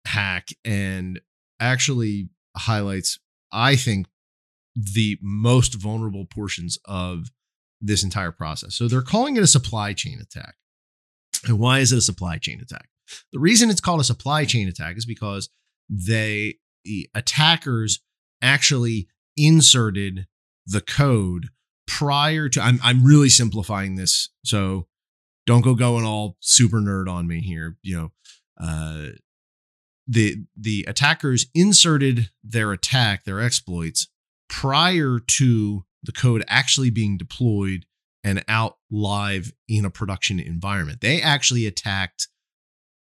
hack 0.07 0.49
and 0.65 1.19
actually 1.59 2.29
highlights 2.55 3.19
i 3.51 3.75
think 3.75 4.07
the 4.75 5.17
most 5.21 5.75
vulnerable 5.75 6.25
portions 6.25 6.77
of 6.85 7.31
this 7.81 8.03
entire 8.03 8.31
process. 8.31 8.75
So 8.75 8.87
they're 8.87 9.01
calling 9.01 9.35
it 9.35 9.43
a 9.43 9.47
supply 9.47 9.93
chain 9.93 10.19
attack. 10.19 10.55
And 11.45 11.59
why 11.59 11.79
is 11.79 11.91
it 11.91 11.97
a 11.97 12.01
supply 12.01 12.37
chain 12.37 12.61
attack? 12.61 12.87
The 13.33 13.39
reason 13.39 13.69
it's 13.69 13.81
called 13.81 13.99
a 13.99 14.05
supply 14.05 14.45
chain 14.45 14.67
attack 14.67 14.97
is 14.97 15.05
because 15.05 15.49
they 15.89 16.55
the 16.85 17.09
attackers 17.13 17.99
actually 18.41 19.07
inserted 19.37 20.27
the 20.65 20.81
code 20.81 21.49
prior 21.87 22.49
to 22.49 22.61
I'm 22.61 22.79
I'm 22.83 23.03
really 23.03 23.29
simplifying 23.29 23.95
this 23.95 24.29
so 24.45 24.87
don't 25.45 25.61
go 25.61 25.75
going 25.75 26.05
all 26.05 26.37
super 26.39 26.79
nerd 26.79 27.09
on 27.09 27.27
me 27.27 27.41
here 27.41 27.77
you 27.81 27.95
know 27.95 28.11
uh 28.59 29.07
the 30.07 30.45
the 30.57 30.85
attackers 30.87 31.47
inserted 31.53 32.29
their 32.43 32.71
attack 32.71 33.25
their 33.25 33.41
exploits 33.41 34.07
prior 34.53 35.19
to 35.19 35.83
the 36.03 36.11
code 36.11 36.43
actually 36.47 36.91
being 36.91 37.17
deployed 37.17 37.85
and 38.23 38.43
out 38.47 38.77
live 38.91 39.51
in 39.67 39.83
a 39.83 39.89
production 39.89 40.39
environment. 40.39 41.01
They 41.01 41.21
actually 41.21 41.65
attacked 41.65 42.27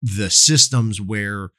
the 0.01 0.29
systems 0.31 0.99
where 0.99 1.51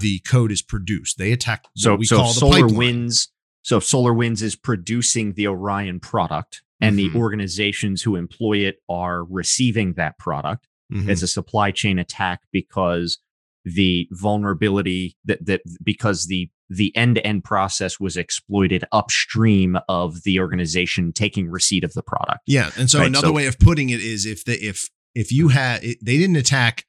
the 0.00 0.18
code 0.20 0.52
is 0.52 0.60
produced. 0.62 1.16
They 1.18 1.32
attacked 1.32 1.64
what 1.74 1.80
So 1.80 1.94
we 1.96 2.04
so 2.04 2.16
call 2.16 2.28
the 2.28 2.40
Solar. 2.40 2.66
Winds. 2.68 3.32
So 3.62 3.80
Solar 3.80 4.12
Winds 4.12 4.42
is 4.42 4.54
producing 4.54 5.32
the 5.32 5.46
Orion 5.48 5.98
product, 5.98 6.62
and 6.80 6.98
Mhm. 6.98 7.12
the 7.12 7.18
organizations 7.18 8.02
who 8.02 8.16
employ 8.16 8.58
it 8.58 8.82
are 8.88 9.24
receiving 9.24 9.94
that 9.94 10.18
product. 10.18 10.68
Mhm. 10.92 11.08
It's 11.08 11.22
a 11.22 11.28
supply 11.28 11.70
chain 11.70 11.98
attack 11.98 12.40
because 12.52 13.18
the 13.64 14.08
vulnerability 14.10 15.16
that 15.24 15.46
that 15.46 15.62
because 15.82 16.26
the 16.26 16.50
the 16.76 16.94
end 16.96 17.16
to 17.16 17.26
end 17.26 17.44
process 17.44 17.98
was 18.00 18.16
exploited 18.16 18.84
upstream 18.92 19.78
of 19.88 20.22
the 20.22 20.38
organization 20.40 21.12
taking 21.12 21.48
receipt 21.50 21.84
of 21.84 21.92
the 21.92 22.02
product. 22.02 22.40
Yeah, 22.46 22.70
and 22.78 22.88
so 22.90 22.98
Right, 23.00 23.08
another 23.08 23.28
so- 23.28 23.32
way 23.32 23.46
of 23.46 23.58
putting 23.58 23.90
it 23.90 24.00
is 24.00 24.26
if 24.26 24.44
the 24.44 24.54
if 24.64 24.88
if 25.14 25.30
you 25.30 25.48
had 25.48 25.84
it, 25.84 25.98
they 26.02 26.16
didn't 26.18 26.36
attack 26.36 26.84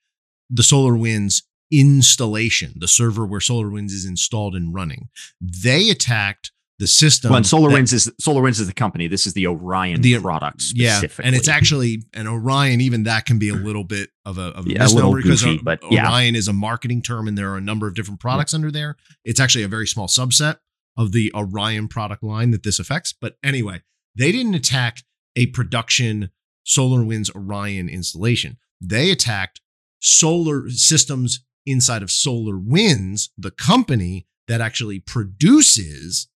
the 0.49 0.63
Solar 0.63 0.95
Winds 0.95 1.43
installation, 1.71 2.73
the 2.77 2.87
server 2.87 3.25
where 3.25 3.39
Solar 3.39 3.69
Winds 3.69 3.93
is 3.93 4.05
installed 4.05 4.55
and 4.55 4.73
running. 4.73 5.09
They 5.41 5.89
attacked 5.89 6.51
the 6.79 6.87
system. 6.87 7.29
Well, 7.29 7.37
and 7.37 7.45
Solar 7.47 7.69
that- 7.69 7.75
Winds 7.75 7.93
is 7.93 8.11
Solar 8.19 8.41
Winds 8.41 8.59
is 8.59 8.67
the 8.67 8.73
company. 8.73 9.07
This 9.07 9.27
is 9.27 9.33
the 9.33 9.47
Orion 9.47 10.01
The- 10.01 10.19
product 10.19 10.63
yeah, 10.75 11.01
and 11.23 11.35
it's 11.35 11.47
actually 11.47 12.03
an 12.13 12.27
Orion. 12.27 12.81
Even 12.81 13.03
that 13.03 13.25
can 13.25 13.37
be 13.39 13.49
a 13.49 13.53
little 13.53 13.83
bit 13.83 14.09
of 14.25 14.37
a, 14.37 14.41
of 14.55 14.65
a 14.67 14.69
Yeah, 14.71 14.85
a 14.85 14.89
little 14.89 15.13
because 15.15 15.43
goofy, 15.43 15.59
O- 15.59 15.63
but 15.63 15.79
yeah. 15.91 16.07
Orion 16.09 16.35
is 16.35 16.47
a 16.47 16.53
marketing 16.53 17.01
term, 17.01 17.27
and 17.27 17.37
there 17.37 17.51
are 17.51 17.57
a 17.57 17.61
number 17.61 17.87
of 17.87 17.95
different 17.95 18.19
products 18.19 18.53
under 18.53 18.71
there. 18.71 18.97
It's 19.23 19.39
actually 19.39 19.63
a 19.63 19.67
very 19.67 19.87
small 19.87 20.07
subset 20.07 20.57
of 20.97 21.11
the 21.11 21.31
Orion 21.35 21.87
product 21.87 22.23
line 22.23 22.51
that 22.51 22.63
this 22.63 22.79
affects. 22.79 23.13
But 23.13 23.37
anyway, 23.43 23.81
they 24.15 24.31
didn't 24.31 24.55
attack 24.55 24.99
a 25.35 25.47
production 25.47 26.31
Solar 26.65 27.03
Winds 27.03 27.29
Orion 27.35 27.89
installation. 27.89 28.57
They 28.81 29.11
attacked 29.11 29.61
solar 29.99 30.69
systems 30.69 31.43
inside 31.65 32.03
of 32.03 32.11
Solar 32.11 32.57
Winds, 32.57 33.31
the 33.37 33.51
company 33.51 34.27
that 34.47 34.59
actually 34.61 34.99
produces 34.99 36.27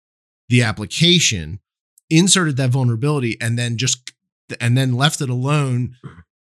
the 0.49 0.63
application, 0.63 1.59
inserted 2.09 2.57
that 2.57 2.69
vulnerability, 2.69 3.37
and 3.41 3.57
then 3.57 3.77
just 3.77 4.11
and 4.59 4.77
then 4.77 4.93
left 4.93 5.21
it 5.21 5.29
alone. 5.29 5.95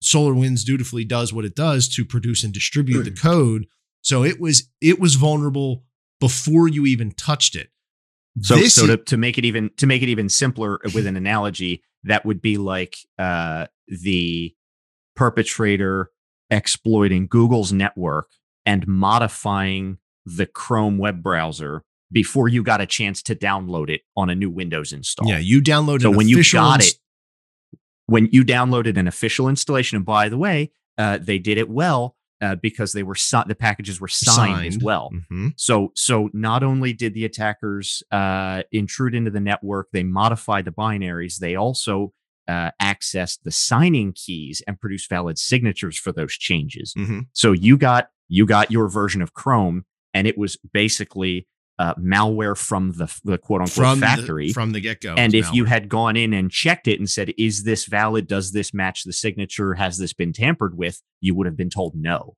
SolarWinds 0.03 0.63
dutifully 0.63 1.03
does 1.03 1.33
what 1.33 1.45
it 1.45 1.55
does 1.55 1.87
to 1.89 2.05
produce 2.05 2.43
and 2.43 2.53
distribute 2.53 3.03
the 3.03 3.11
code. 3.21 3.65
So 4.01 4.23
it 4.23 4.39
was 4.39 4.69
it 4.81 4.99
was 4.99 5.15
vulnerable 5.15 5.83
before 6.19 6.67
you 6.67 6.85
even 6.85 7.11
touched 7.11 7.55
it. 7.55 7.69
So, 8.41 8.55
This 8.55 8.75
so 8.75 8.87
to, 8.87 8.97
to 8.97 9.17
make 9.17 9.37
it 9.37 9.45
even 9.45 9.71
to 9.77 9.87
make 9.87 10.03
it 10.03 10.09
even 10.09 10.29
simpler 10.29 10.79
with 10.93 11.07
an 11.07 11.17
analogy, 11.17 11.83
that 12.03 12.25
would 12.25 12.41
be 12.41 12.57
like 12.57 12.97
uh, 13.17 13.67
the 13.87 14.53
perpetrator 15.15 16.11
exploiting 16.49 17.27
Google's 17.27 17.71
network 17.71 18.29
and 18.65 18.87
modifying 18.87 19.97
the 20.25 20.45
Chrome 20.45 20.97
web 20.97 21.23
browser 21.23 21.83
before 22.15 22.47
you 22.47 22.63
got 22.63 22.79
a 22.81 22.85
chance 22.87 23.21
to 23.21 23.35
download 23.35 23.89
it 23.89 24.01
on 24.15 24.29
a 24.31 24.35
new 24.35 24.49
Windows 24.49 24.91
install. 24.93 25.27
yeah, 25.27 25.37
you 25.37 25.61
downloaded. 25.61 26.01
So 26.03 26.09
when 26.11 26.27
you 26.29 26.41
got 26.51 26.81
ins- 26.81 26.93
it, 26.93 26.99
when 28.07 28.29
you 28.31 28.43
downloaded 28.43 28.97
an 28.97 29.07
official 29.07 29.49
installation, 29.49 29.97
and 29.97 30.05
by 30.05 30.29
the 30.29 30.37
way, 30.37 30.71
uh, 30.97 31.17
they 31.21 31.37
did 31.37 31.57
it 31.57 31.69
well 31.69 32.15
uh, 32.41 32.55
because 32.55 32.93
they 32.93 33.03
were 33.03 33.15
si- 33.15 33.43
the 33.47 33.55
packages 33.55 33.99
were 33.99 34.07
signed, 34.07 34.65
as 34.67 34.73
Signed. 34.75 34.83
well. 34.83 35.11
Mhm. 35.31 35.53
So 35.57 35.91
so 35.95 36.29
not 36.33 36.63
only 36.63 36.93
did 36.93 37.13
the 37.13 37.25
attackers 37.25 38.01
uh, 38.11 38.63
intrude 38.71 39.13
into 39.13 39.31
the 39.31 39.39
network, 39.41 39.89
they 39.91 40.03
modified 40.03 40.65
the 40.65 40.71
binaries. 40.71 41.37
They 41.39 41.55
also 41.55 42.13
uh, 42.47 42.71
accessed 42.81 43.39
the 43.43 43.51
signing 43.51 44.13
keys 44.13 44.61
and 44.67 44.79
produced 44.79 45.09
valid 45.09 45.37
signatures 45.39 45.97
for 45.97 46.11
those 46.13 46.33
changes. 46.33 46.93
Mhm. 46.97 47.27
So 47.33 47.51
you 47.51 47.77
got 47.77 48.09
you 48.29 48.45
got 48.45 48.71
your 48.71 48.87
version 48.87 49.21
of 49.21 49.33
Chrome, 49.33 49.83
and 50.13 50.27
it 50.27 50.37
was 50.37 50.55
basically 50.71 51.47
uh, 51.77 51.93
malware 51.95 52.57
from 52.57 52.93
the, 52.93 53.13
the 53.23 53.37
quote 53.37 53.61
unquote 53.61 53.73
from 53.73 53.99
factory. 53.99 54.47
the, 54.47 54.53
from 54.53 54.71
the 54.71 54.79
get 54.79 55.01
go. 55.01 55.13
and 55.15 55.33
if 55.33 55.51
you 55.53 55.65
had 55.65 55.89
gone 55.89 56.15
in 56.15 56.33
and 56.33 56.49
checked 56.51 56.87
it 56.87 56.99
and 56.99 57.09
said, 57.09 57.33
"Is 57.37 57.63
this 57.63 57.85
valid? 57.85 58.27
Does 58.27 58.51
this 58.51 58.73
match 58.73 59.03
the 59.03 59.13
signature? 59.13 59.73
Has 59.73 59.97
this 59.97 60.13
been 60.13 60.33
tampered 60.33 60.77
with?" 60.77 61.01
You 61.21 61.35
would 61.35 61.47
have 61.47 61.57
been 61.57 61.69
told 61.69 61.93
no, 61.95 62.35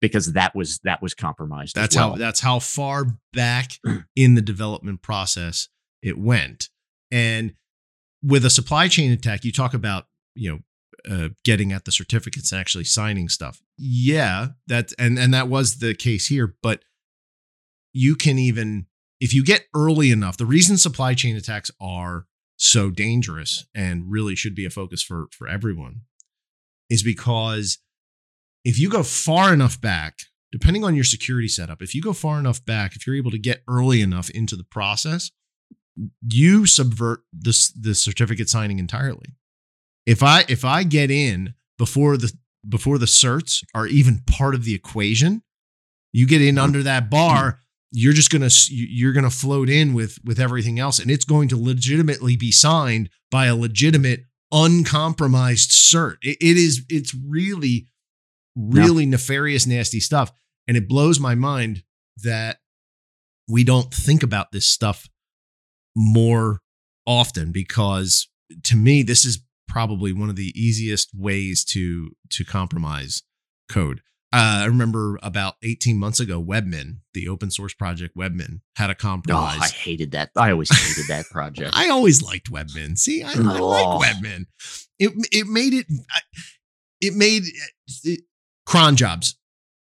because 0.00 0.32
that 0.32 0.54
was 0.54 0.78
that 0.84 1.02
was 1.02 1.14
compromised. 1.14 1.74
That's 1.74 1.96
well. 1.96 2.12
how 2.12 2.16
that's 2.16 2.40
how 2.40 2.58
far 2.58 3.18
back 3.32 3.72
in 4.16 4.34
the 4.34 4.42
development 4.42 5.02
process 5.02 5.68
it 6.02 6.18
went. 6.18 6.68
And 7.10 7.54
with 8.22 8.44
a 8.44 8.50
supply 8.50 8.88
chain 8.88 9.12
attack, 9.12 9.44
you 9.44 9.52
talk 9.52 9.74
about 9.74 10.06
you 10.34 10.50
know 10.50 10.58
uh, 11.08 11.28
getting 11.44 11.72
at 11.72 11.84
the 11.84 11.92
certificates 11.92 12.52
and 12.52 12.60
actually 12.60 12.84
signing 12.84 13.28
stuff. 13.28 13.62
Yeah, 13.76 14.48
that 14.66 14.92
and 14.98 15.18
and 15.18 15.32
that 15.34 15.48
was 15.48 15.78
the 15.78 15.94
case 15.94 16.26
here. 16.26 16.54
But 16.62 16.82
you 17.92 18.14
can 18.16 18.38
even 18.38 18.86
if 19.20 19.34
you 19.34 19.44
get 19.44 19.66
early 19.74 20.10
enough. 20.10 20.36
The 20.36 20.46
reason 20.46 20.78
supply 20.78 21.14
chain 21.14 21.36
attacks 21.36 21.70
are 21.80 22.26
so 22.56 22.90
dangerous 22.90 23.66
and 23.74 24.10
really 24.10 24.34
should 24.34 24.54
be 24.54 24.64
a 24.64 24.70
focus 24.70 25.02
for 25.02 25.28
for 25.32 25.48
everyone 25.48 26.02
is 26.88 27.02
because 27.02 27.78
if 28.64 28.78
you 28.78 28.90
go 28.90 29.02
far 29.02 29.52
enough 29.52 29.80
back 29.80 30.20
depending 30.52 30.84
on 30.84 30.94
your 30.94 31.04
security 31.04 31.48
setup, 31.48 31.80
if 31.80 31.94
you 31.94 32.02
go 32.02 32.12
far 32.12 32.38
enough 32.38 32.64
back, 32.64 32.96
if 32.96 33.06
you're 33.06 33.16
able 33.16 33.30
to 33.30 33.38
get 33.38 33.62
early 33.68 34.00
enough 34.00 34.30
into 34.30 34.56
the 34.56 34.64
process, 34.64 35.30
you 36.28 36.66
subvert 36.66 37.20
this 37.32 37.72
the 37.72 37.94
certificate 37.94 38.48
signing 38.48 38.78
entirely. 38.78 39.34
If 40.06 40.22
I 40.22 40.44
if 40.48 40.64
I 40.64 40.82
get 40.82 41.10
in 41.10 41.54
before 41.78 42.16
the 42.16 42.32
before 42.68 42.98
the 42.98 43.06
certs 43.06 43.64
are 43.74 43.86
even 43.86 44.22
part 44.26 44.54
of 44.54 44.64
the 44.64 44.74
equation, 44.74 45.42
you 46.12 46.26
get 46.26 46.42
in 46.42 46.56
mm-hmm. 46.56 46.64
under 46.64 46.82
that 46.82 47.10
bar, 47.10 47.60
you're 47.92 48.12
just 48.12 48.30
gonna 48.30 48.50
you- 48.68 48.86
you're 48.90 49.12
gonna 49.12 49.30
float 49.30 49.68
in 49.68 49.92
with 49.94 50.18
with 50.24 50.38
everything 50.38 50.78
else, 50.78 50.98
and 50.98 51.10
it's 51.10 51.24
going 51.24 51.48
to 51.48 51.56
legitimately 51.56 52.36
be 52.36 52.52
signed 52.52 53.10
by 53.30 53.46
a 53.46 53.56
legitimate 53.56 54.24
uncompromised 54.52 55.70
cert. 55.70 56.16
It- 56.22 56.38
it 56.40 56.56
is 56.56 56.84
it's 56.88 57.14
really 57.14 57.86
really 58.56 59.06
nefarious, 59.06 59.66
nasty 59.66 60.00
stuff. 60.00 60.32
And 60.66 60.76
it 60.76 60.88
blows 60.88 61.18
my 61.20 61.34
mind 61.34 61.82
that 62.22 62.58
we 63.48 63.64
don't 63.64 63.92
think 63.94 64.22
about 64.22 64.52
this 64.52 64.66
stuff 64.68 65.08
more 65.96 66.60
often 67.06 67.52
because 67.52 68.28
to 68.64 68.76
me, 68.76 69.02
this 69.02 69.24
is 69.24 69.40
probably 69.68 70.12
one 70.12 70.28
of 70.28 70.36
the 70.36 70.52
easiest 70.60 71.10
ways 71.14 71.64
to 71.64 72.10
to 72.30 72.44
compromise 72.44 73.22
code. 73.68 74.02
Uh, 74.32 74.62
I 74.62 74.66
remember 74.66 75.18
about 75.22 75.56
18 75.64 75.98
months 75.98 76.20
ago, 76.20 76.42
Webmin, 76.42 76.98
the 77.14 77.26
open 77.26 77.50
source 77.50 77.74
project 77.74 78.16
Webmin, 78.16 78.60
had 78.76 78.88
a 78.88 78.94
compromise. 78.94 79.58
Oh. 79.58 79.64
I 79.64 79.68
hated 79.68 80.12
that. 80.12 80.30
I 80.36 80.52
always 80.52 80.70
hated 80.70 81.08
that 81.08 81.26
project. 81.30 81.70
I 81.74 81.88
always 81.88 82.22
liked 82.22 82.50
Webmin. 82.50 82.96
See, 82.96 83.24
I, 83.24 83.32
I 83.32 83.34
like 83.34 84.08
Webmin. 84.08 84.46
It 85.00 85.12
it 85.32 85.48
made 85.48 85.74
it 85.74 85.86
it 87.00 87.14
made 87.14 87.42
it, 88.04 88.20
cron 88.66 88.94
jobs. 88.94 89.36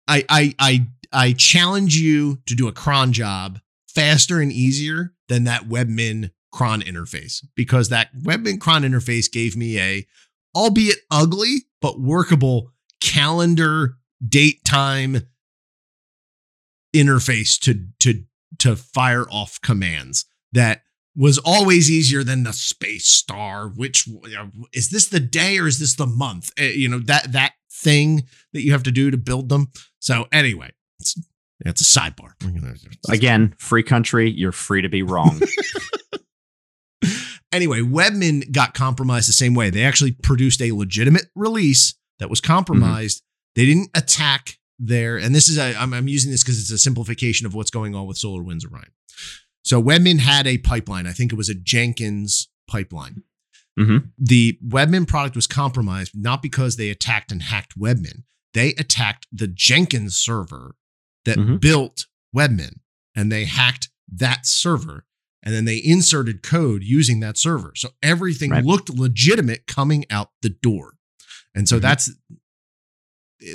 I 0.08 0.23
I 0.30 0.56
I 0.58 0.88
I 1.12 1.34
challenge 1.34 1.97
you 1.97 2.39
to 2.45 2.56
do 2.56 2.69
a 2.69 2.71
cron 2.71 3.12
job 3.12 3.60
faster 3.89 4.39
and 4.39 4.54
easier 4.54 5.13
than 5.28 5.43
that 5.45 5.63
Webmin 5.63 6.32
cron 6.54 6.82
interface 6.82 7.43
because 7.56 7.89
that 7.89 8.15
Webmin 8.15 8.60
cron 8.60 8.84
interface 8.84 9.30
gave 9.30 9.58
me 9.58 9.80
a 9.80 10.08
albeit 10.56 10.99
ugly 11.12 11.65
but 11.82 11.99
workable 11.99 12.71
calendar 13.02 13.97
date 14.25 14.63
time 14.65 15.27
interface 16.95 17.60
to 17.60 17.86
to 17.99 18.23
to 18.58 18.75
fire 18.75 19.25
off 19.29 19.62
commands 19.62 20.25
that 20.51 20.82
was 21.15 21.38
always 21.39 21.89
easier 21.91 22.23
than 22.23 22.43
the 22.43 22.53
space 22.53 23.05
star 23.05 23.67
which 23.67 24.08
is 24.73 24.89
this 24.89 25.08
the 25.08 25.19
day 25.19 25.58
or 25.60 25.67
is 25.67 25.79
this 25.79 25.95
the 25.95 26.08
month 26.08 26.51
Eh, 26.58 26.71
you 26.71 26.89
know 26.89 26.99
that 26.99 27.32
that 27.32 27.53
thing 27.71 28.23
that 28.53 28.63
you 28.63 28.71
have 28.71 28.84
to 28.84 28.91
do 28.91 29.12
to 29.12 29.17
build 29.17 29.49
them 29.49 29.67
so 29.99 30.27
anyway 30.32 30.71
it's 30.99 31.15
it's 31.65 31.82
a 31.82 31.99
sidebar 31.99 32.32
Again, 33.10 33.53
free 33.58 33.84
country. 33.84 34.29
You're 34.29 34.53
free 34.53 34.82
to 34.82 34.89
be 34.89 35.03
wrong. 35.03 35.41
anyway 37.51 37.79
webmin 37.82 38.51
got 38.51 38.73
compromised 38.73 39.27
the 39.27 39.34
same 39.34 39.55
way 39.55 39.69
they 39.69 39.84
actually 39.84 40.12
produced 40.12 40.62
a 40.62 40.71
legitimate 40.71 41.25
release 41.36 41.95
that 42.19 42.29
was 42.29 42.39
compromised 42.39 43.23
they 43.56 43.66
didn't 43.66 43.90
attack 43.96 44.58
there, 44.78 45.18
and 45.18 45.34
this 45.36 45.50
is 45.50 45.58
a, 45.58 45.76
I'm, 45.76 45.94
I'm 45.94 46.08
using 46.08 46.32
this 46.32 46.44
because 46.44 46.60
it's 46.60 46.72
a 46.72 46.78
simplification 46.78 47.46
of 47.46 47.54
what's 47.54 47.70
going 47.72 47.96
on 47.96 48.08
with 48.08 48.18
SolarWinds 48.18 48.70
orion 48.72 48.92
so 49.62 49.82
webmin 49.84 50.20
had 50.20 50.48
a 50.48 50.58
pipeline 50.60 51.06
i 51.06 51.12
think 51.12 51.34
it 51.34 51.36
was 51.36 51.50
a 51.50 51.54
jenkins 51.56 52.48
pipeline 52.70 53.24
Mhm. 53.78 54.12
the 54.18 54.58
webmin 54.66 55.06
product 55.08 55.36
was 55.36 55.48
compromised 55.48 56.14
not 56.16 56.42
because 56.42 56.78
they 56.78 56.90
attacked 56.90 57.32
and 57.32 57.44
hacked 57.44 57.78
webmin 57.78 58.24
they 58.54 58.70
attacked 58.76 59.28
the 59.34 59.48
jenkins 59.48 60.16
server 60.16 60.76
that 61.26 61.38
Mhm. 61.38 61.60
built 61.60 62.08
webmin 62.36 62.80
and 63.16 63.30
they 63.32 63.44
hacked 63.46 63.90
that 64.12 64.46
server 64.46 65.06
and 65.44 65.54
then 65.54 65.66
they 65.66 65.82
inserted 65.84 66.42
code 66.44 66.84
using 66.84 67.20
that 67.22 67.38
server. 67.38 67.72
So 67.76 67.90
everything 68.04 68.52
Right. 68.52 68.64
looked 68.64 68.90
legitimate 68.90 69.68
coming 69.68 70.04
out 70.10 70.32
the 70.42 70.50
door. 70.50 70.96
And 71.56 71.68
so 71.70 71.78
Mhm. 71.78 71.82
that's 71.82 72.12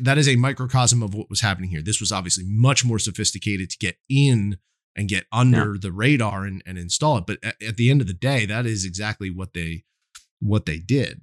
that 0.02 0.18
is 0.18 0.28
a 0.28 0.36
microcosm 0.36 1.02
of 1.02 1.14
what 1.14 1.30
was 1.30 1.40
happening 1.40 1.70
here. 1.70 1.82
This 1.82 2.00
was 2.00 2.12
obviously 2.12 2.44
much 2.46 2.84
more 2.84 2.98
sophisticated 2.98 3.70
to 3.70 3.78
get 3.78 3.96
in 4.08 4.58
and 4.96 5.08
get 5.08 5.26
under 5.32 5.76
the 5.76 5.92
radar 5.92 6.44
and, 6.44 6.62
and 6.64 6.78
install 6.78 7.18
it. 7.18 7.26
But 7.26 7.38
at, 7.42 7.56
at 7.62 7.76
the 7.76 7.90
end 7.90 8.00
of 8.00 8.06
the 8.06 8.14
day, 8.14 8.46
that 8.46 8.66
is 8.66 8.84
exactly 8.84 9.30
what 9.30 9.52
they 9.52 9.84
what 10.40 10.66
they 10.66 10.78
did. 10.78 11.22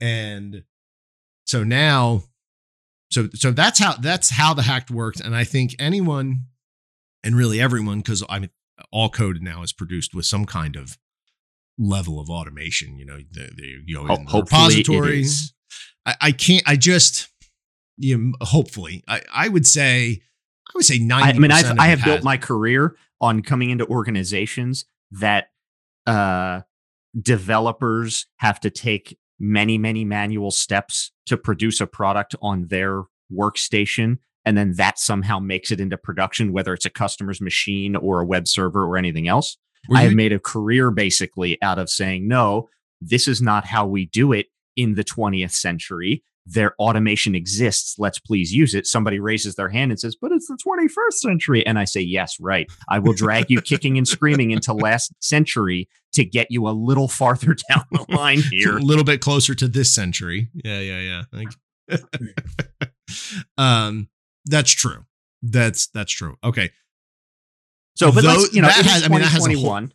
And 0.00 0.64
so 1.46 1.62
now 1.62 2.24
so 3.10 3.28
so 3.34 3.50
that's 3.50 3.78
how 3.78 3.94
that's 3.94 4.30
how 4.30 4.54
the 4.54 4.62
hack 4.62 4.90
worked. 4.90 5.20
And 5.20 5.34
I 5.34 5.44
think 5.44 5.74
anyone 5.78 6.46
and 7.22 7.36
really 7.36 7.60
everyone, 7.60 7.98
because 7.98 8.22
I 8.28 8.38
mean 8.38 8.50
all 8.92 9.08
code 9.08 9.40
now 9.40 9.62
is 9.62 9.72
produced 9.72 10.14
with 10.14 10.26
some 10.26 10.44
kind 10.44 10.76
of 10.76 10.98
level 11.78 12.20
of 12.20 12.28
automation. 12.28 12.98
You 12.98 13.06
know, 13.06 13.18
the, 13.30 13.50
the 13.56 13.82
you 13.86 13.96
go 13.96 14.06
Ho- 14.06 14.14
in 14.14 14.24
the 14.24 14.30
hopefully 14.30 14.76
repository. 14.78 15.24
I, 16.04 16.14
I 16.20 16.32
can't. 16.32 16.62
I 16.66 16.76
just 16.76 17.28
you 17.98 18.18
know, 18.18 18.32
hopefully 18.40 19.02
I, 19.08 19.22
I 19.32 19.48
would 19.48 19.66
say 19.66 20.22
I 20.68 20.72
would 20.74 20.84
say 20.84 20.98
ninety. 20.98 21.36
I 21.36 21.38
mean, 21.38 21.50
I've, 21.50 21.78
I 21.78 21.88
have 21.88 22.04
built 22.04 22.22
my 22.22 22.36
career 22.36 22.96
on 23.20 23.42
coming 23.42 23.70
into 23.70 23.86
organizations 23.86 24.84
that 25.12 25.48
uh, 26.06 26.62
developers 27.20 28.26
have 28.36 28.60
to 28.60 28.70
take 28.70 29.18
many, 29.38 29.78
many 29.78 30.04
manual 30.04 30.50
steps 30.50 31.12
to 31.26 31.36
produce 31.36 31.80
a 31.80 31.86
product 31.86 32.34
on 32.42 32.66
their 32.68 33.04
workstation. 33.32 34.18
And 34.44 34.56
then 34.56 34.74
that 34.76 34.98
somehow 34.98 35.38
makes 35.38 35.70
it 35.70 35.80
into 35.80 35.96
production, 35.96 36.52
whether 36.52 36.72
it's 36.72 36.84
a 36.84 36.90
customer's 36.90 37.40
machine 37.40 37.96
or 37.96 38.20
a 38.20 38.26
web 38.26 38.46
server 38.46 38.84
or 38.84 38.96
anything 38.96 39.28
else. 39.28 39.56
I 39.94 40.02
have 40.02 40.14
made 40.14 40.32
a 40.32 40.40
career 40.40 40.90
basically 40.90 41.60
out 41.62 41.78
of 41.78 41.88
saying, 41.88 42.26
no, 42.26 42.68
this 43.00 43.28
is 43.28 43.40
not 43.40 43.64
how 43.64 43.86
we 43.86 44.06
do 44.06 44.32
it 44.32 44.46
in 44.76 44.94
the 44.94 45.04
20th 45.04 45.52
century. 45.52 46.24
Their 46.46 46.74
automation 46.78 47.34
exists. 47.34 47.96
Let's 47.98 48.18
please 48.20 48.52
use 48.52 48.74
it. 48.74 48.86
Somebody 48.86 49.18
raises 49.18 49.56
their 49.56 49.68
hand 49.68 49.90
and 49.90 49.98
says, 49.98 50.14
but 50.14 50.30
it's 50.32 50.46
the 50.46 50.56
21st 50.64 51.14
century. 51.14 51.66
And 51.66 51.78
I 51.78 51.84
say, 51.84 52.00
yes, 52.00 52.38
right. 52.40 52.70
I 52.88 53.00
will 53.00 53.14
drag 53.14 53.50
you 53.50 53.60
kicking 53.60 53.98
and 53.98 54.06
screaming 54.06 54.52
into 54.52 54.72
last 54.72 55.12
century 55.20 55.88
to 56.12 56.24
get 56.24 56.46
you 56.50 56.68
a 56.68 56.70
little 56.70 57.08
farther 57.08 57.56
down 57.68 57.84
the 57.90 58.06
line 58.10 58.42
here. 58.50 58.76
a 58.76 58.80
little 58.80 59.02
bit 59.04 59.20
closer 59.20 59.54
to 59.56 59.66
this 59.68 59.92
century. 59.94 60.48
Yeah, 60.64 60.80
yeah, 60.80 61.22
yeah. 61.88 61.96
Um, 63.58 64.08
that's 64.46 64.70
true. 64.72 65.04
That's 65.42 65.86
that's 65.88 66.12
true. 66.12 66.36
Okay. 66.42 66.70
So, 67.96 68.12
but 68.12 68.22
Though 68.24 68.30
let's, 68.30 68.52
you 68.54 68.62
know, 68.62 68.68
that 68.68 68.84
has- 68.84 69.04
I 69.04 69.08
mean, 69.08 69.20
that 69.20 69.28
has 69.28 69.46
a 69.46 69.50
whole- 69.50 69.80
2021. 69.80 69.92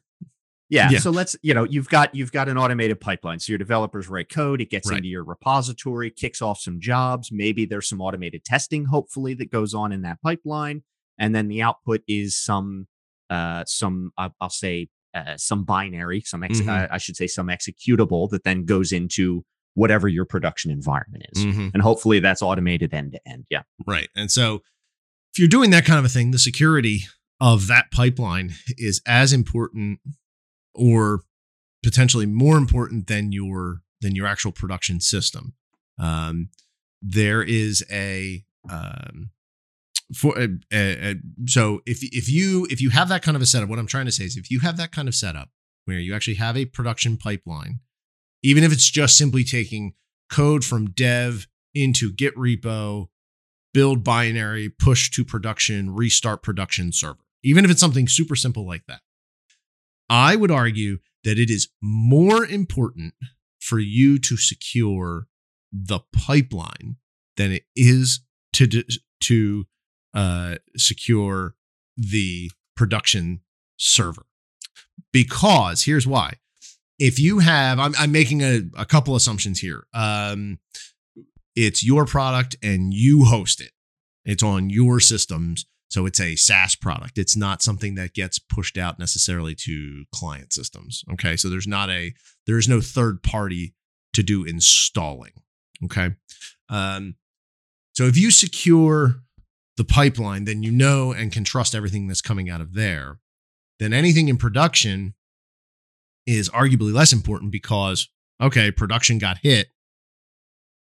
Yeah, 0.71 0.89
Yeah. 0.89 0.99
So 0.99 1.11
let's, 1.11 1.35
you 1.43 1.53
know, 1.53 1.65
you've 1.65 1.89
got 1.89 2.15
you've 2.15 2.31
got 2.31 2.47
an 2.49 2.57
automated 2.57 2.99
pipeline. 3.01 3.39
So 3.39 3.51
your 3.51 3.57
developers 3.59 4.07
write 4.07 4.29
code, 4.29 4.61
it 4.61 4.69
gets 4.71 4.89
Right. 4.89 4.97
into 4.97 5.09
your 5.09 5.23
repository, 5.23 6.09
kicks 6.09 6.41
off 6.41 6.59
some 6.61 6.79
jobs. 6.79 7.29
Maybe 7.31 7.65
there's 7.65 7.87
some 7.89 8.01
automated 8.01 8.43
testing, 8.45 8.85
hopefully, 8.85 9.33
that 9.35 9.51
goes 9.51 9.73
on 9.73 9.91
in 9.91 10.01
that 10.03 10.21
pipeline, 10.23 10.81
and 11.19 11.35
then 11.35 11.49
the 11.49 11.61
output 11.61 12.01
is 12.07 12.35
some, 12.37 12.87
uh, 13.29 13.63
some 13.67 14.11
uh, 14.17 14.29
I'll 14.39 14.49
say 14.49 14.87
uh, 15.13 15.35
some 15.35 15.65
binary, 15.65 16.21
some 16.21 16.41
ex- 16.41 16.61
Mhm. 16.61 16.69
uh, 16.69 16.87
I 16.89 16.97
should 16.97 17.17
say 17.17 17.27
some 17.27 17.47
executable 17.47 18.29
that 18.29 18.45
then 18.45 18.63
goes 18.63 18.93
into 18.93 19.43
whatever 19.73 20.07
your 20.07 20.23
production 20.23 20.71
environment 20.71 21.25
is, 21.33 21.43
Mhm. 21.45 21.71
and 21.73 21.83
hopefully 21.83 22.19
that's 22.21 22.41
automated 22.41 22.93
end 22.93 23.11
to 23.11 23.27
end. 23.27 23.45
Yeah. 23.49 23.63
Right. 23.85 24.07
And 24.15 24.31
so 24.31 24.61
if 25.33 25.39
you're 25.39 25.49
doing 25.49 25.69
that 25.71 25.83
kind 25.83 25.99
of 25.99 26.05
a 26.05 26.09
thing, 26.09 26.31
the 26.31 26.39
security 26.39 27.01
of 27.41 27.67
that 27.67 27.91
pipeline 27.91 28.53
is 28.77 29.01
as 29.05 29.33
important 29.33 29.99
or 30.73 31.21
potentially 31.83 32.25
more 32.25 32.57
important 32.57 33.07
than 33.07 33.31
your 33.31 33.81
than 34.01 34.15
your 34.15 34.25
actual 34.25 34.51
production 34.51 34.99
system. 34.99 35.53
Um, 35.99 36.49
there 37.01 37.43
is 37.43 37.83
a 37.91 38.43
um, 38.69 39.31
for 40.15 40.37
uh, 40.37 40.47
uh, 40.73 40.77
uh, 40.77 41.13
so 41.45 41.81
if 41.85 42.03
if 42.03 42.29
you 42.29 42.67
if 42.69 42.81
you 42.81 42.89
have 42.89 43.09
that 43.09 43.23
kind 43.23 43.35
of 43.35 43.41
a 43.41 43.45
setup, 43.45 43.69
what 43.69 43.79
I'm 43.79 43.87
trying 43.87 44.05
to 44.05 44.11
say 44.11 44.25
is 44.25 44.37
if 44.37 44.51
you 44.51 44.59
have 44.59 44.77
that 44.77 44.91
kind 44.91 45.07
of 45.07 45.15
setup 45.15 45.49
where 45.85 45.99
you 45.99 46.13
actually 46.13 46.35
have 46.35 46.57
a 46.57 46.65
production 46.65 47.17
pipeline, 47.17 47.79
even 48.43 48.63
if 48.63 48.71
it's 48.71 48.89
just 48.89 49.17
simply 49.17 49.43
taking 49.43 49.93
code 50.29 50.63
from 50.63 50.91
dev 50.91 51.47
into 51.73 52.11
Git 52.11 52.35
repo, 52.35 53.07
build 53.73 54.03
binary, 54.03 54.69
push 54.69 55.09
to 55.11 55.25
production, 55.25 55.93
restart 55.93 56.43
production 56.43 56.91
server, 56.91 57.19
even 57.43 57.65
if 57.65 57.71
it's 57.71 57.79
something 57.79 58.07
super 58.07 58.35
simple 58.35 58.67
like 58.67 58.85
that. 58.87 59.01
I 60.11 60.35
would 60.35 60.51
argue 60.51 60.99
that 61.23 61.39
it 61.39 61.49
is 61.49 61.69
more 61.81 62.45
important 62.45 63.13
for 63.61 63.79
you 63.79 64.19
to 64.19 64.35
secure 64.35 65.27
the 65.71 66.01
pipeline 66.11 66.97
than 67.37 67.53
it 67.53 67.63
is 67.77 68.19
to 68.53 68.67
to 69.21 69.65
uh, 70.13 70.55
secure 70.75 71.55
the 71.95 72.51
production 72.75 73.39
server. 73.77 74.25
Because 75.13 75.83
here's 75.83 76.05
why: 76.05 76.33
if 76.99 77.17
you 77.17 77.39
have, 77.39 77.79
I'm, 77.79 77.93
I'm 77.97 78.11
making 78.11 78.41
a, 78.41 78.63
a 78.77 78.85
couple 78.85 79.15
assumptions 79.15 79.59
here. 79.59 79.87
Um, 79.93 80.59
it's 81.55 81.85
your 81.85 82.05
product 82.05 82.57
and 82.61 82.93
you 82.93 83.23
host 83.23 83.61
it. 83.61 83.71
It's 84.25 84.43
on 84.43 84.69
your 84.69 84.99
systems. 84.99 85.65
So 85.91 86.05
it's 86.05 86.21
a 86.21 86.37
SaaS 86.37 86.75
product. 86.75 87.17
It's 87.17 87.35
not 87.35 87.61
something 87.61 87.95
that 87.95 88.13
gets 88.13 88.39
pushed 88.39 88.77
out 88.77 88.97
necessarily 88.97 89.55
to 89.55 90.05
client 90.15 90.53
systems. 90.53 91.03
Okay. 91.11 91.35
So 91.35 91.49
there's 91.49 91.67
not 91.67 91.89
a, 91.89 92.13
there's 92.47 92.69
no 92.69 92.79
third 92.79 93.21
party 93.23 93.75
to 94.13 94.23
do 94.23 94.45
installing. 94.45 95.33
Okay. 95.83 96.11
Um, 96.69 97.15
so 97.93 98.05
if 98.05 98.17
you 98.17 98.31
secure 98.31 99.15
the 99.75 99.83
pipeline, 99.83 100.45
then 100.45 100.63
you 100.63 100.71
know 100.71 101.11
and 101.11 101.29
can 101.29 101.43
trust 101.43 101.75
everything 101.75 102.07
that's 102.07 102.21
coming 102.21 102.49
out 102.49 102.61
of 102.61 102.73
there. 102.73 103.19
Then 103.77 103.91
anything 103.91 104.29
in 104.29 104.37
production 104.37 105.13
is 106.25 106.49
arguably 106.51 106.93
less 106.93 107.11
important 107.11 107.51
because, 107.51 108.07
okay, 108.41 108.71
production 108.71 109.17
got 109.17 109.39
hit 109.39 109.67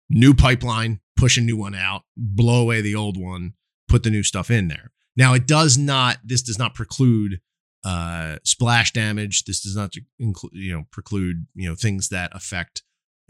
new 0.08 0.36
pipeline, 0.36 1.00
push 1.16 1.38
a 1.38 1.42
new 1.42 1.58
one 1.58 1.74
out, 1.74 2.04
blow 2.16 2.62
away 2.62 2.82
the 2.82 2.94
old 2.94 3.18
one, 3.18 3.54
put 3.94 4.04
the 4.04 4.10
new 4.10 4.24
stuff 4.24 4.50
in 4.50 4.68
there. 4.68 4.92
Now 5.16 5.34
it 5.36 5.46
does 5.46 5.78
not. 5.78 6.18
This 6.24 6.42
does 6.42 6.58
not 6.58 6.74
preclude 6.74 7.40
uh, 7.86 8.38
splash 8.44 8.92
damage. 8.92 9.44
This 9.46 9.62
does 9.62 9.76
not 9.76 9.94
include 10.20 10.54
you 10.54 10.74
know 10.74 10.84
preclude 10.92 11.46
you 11.54 11.70
know 11.70 11.76
things 11.76 12.10
that 12.10 12.32
affect 12.34 12.82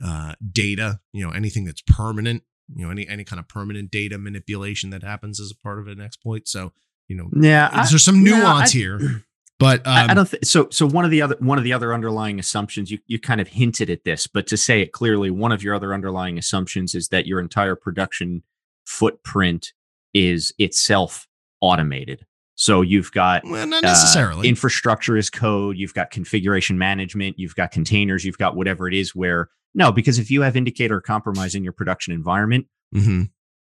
uh, 0.04 0.34
data. 0.52 1.00
You 1.12 1.26
know 1.26 1.32
anything 1.34 1.66
that's 1.66 1.82
permanent. 1.82 2.44
You 2.74 2.86
know 2.86 2.92
any 2.92 3.06
any 3.08 3.24
kind 3.26 3.40
of 3.42 3.48
permanent 3.50 3.92
data 3.92 4.18
manipulation 4.18 4.90
that 4.92 5.04
happens 5.04 5.40
as 5.42 5.52
a 5.52 5.56
part 5.62 5.80
of 5.80 5.88
an 5.88 6.00
exploit. 6.00 6.48
So 6.48 6.72
you 7.10 7.16
know 7.18 7.30
Yeah. 7.36 7.70
I- 7.72 7.86
there's 7.90 8.06
some 8.06 8.26
yeah, 8.26 8.40
nuance 8.40 8.74
I- 8.74 8.78
here, 8.78 9.24
but 9.60 9.80
um, 9.86 9.94
I, 9.94 10.12
I 10.12 10.14
don't 10.14 10.30
think 10.30 10.46
so. 10.46 10.70
So 10.72 10.88
one 10.88 11.04
of 11.04 11.12
the 11.12 11.22
other 11.22 11.36
one 11.40 11.58
of 11.58 11.66
the 11.66 11.74
other 11.74 11.94
underlying 11.94 12.40
assumptions 12.40 12.90
you 12.92 13.00
you 13.08 13.20
kind 13.20 13.42
of 13.42 13.50
hinted 13.50 13.90
at 13.90 14.06
this, 14.06 14.28
but 14.28 14.48
to 14.48 14.56
say 14.56 14.82
it 14.82 14.94
clearly, 14.94 15.30
one 15.32 15.52
of 15.52 15.62
your 15.64 15.76
other 15.76 15.94
underlying 15.94 16.38
assumptions 16.38 16.96
is 16.96 17.10
that 17.10 17.26
your 17.28 17.42
entire 17.42 17.76
production 17.76 18.44
footprint 18.86 19.74
is 20.14 20.54
itself 20.60 21.28
automated. 21.62 22.26
So 22.56 22.82
you've 22.82 23.12
got 23.12 23.44
well, 23.46 23.66
not 23.66 23.84
uh, 23.84 23.88
necessarily. 23.88 24.48
infrastructure 24.48 25.18
as 25.18 25.30
code, 25.30 25.78
you've 25.78 25.94
got 25.94 26.12
configuration 26.12 26.78
management, 26.78 27.40
you've 27.40 27.56
got 27.56 27.72
containers, 27.72 28.24
you've 28.26 28.38
got 28.38 28.56
whatever 28.56 28.88
it 28.88 28.94
is. 28.94 29.16
Where 29.16 29.50
no, 29.74 29.92
because 29.92 30.20
if 30.20 30.30
you 30.30 30.42
have 30.44 30.56
indicator 30.56 31.02
compromise 31.02 31.56
in 31.56 31.64
your 31.64 31.74
production 31.74 32.14
environment, 32.14 32.68
Mhm. 32.96 33.32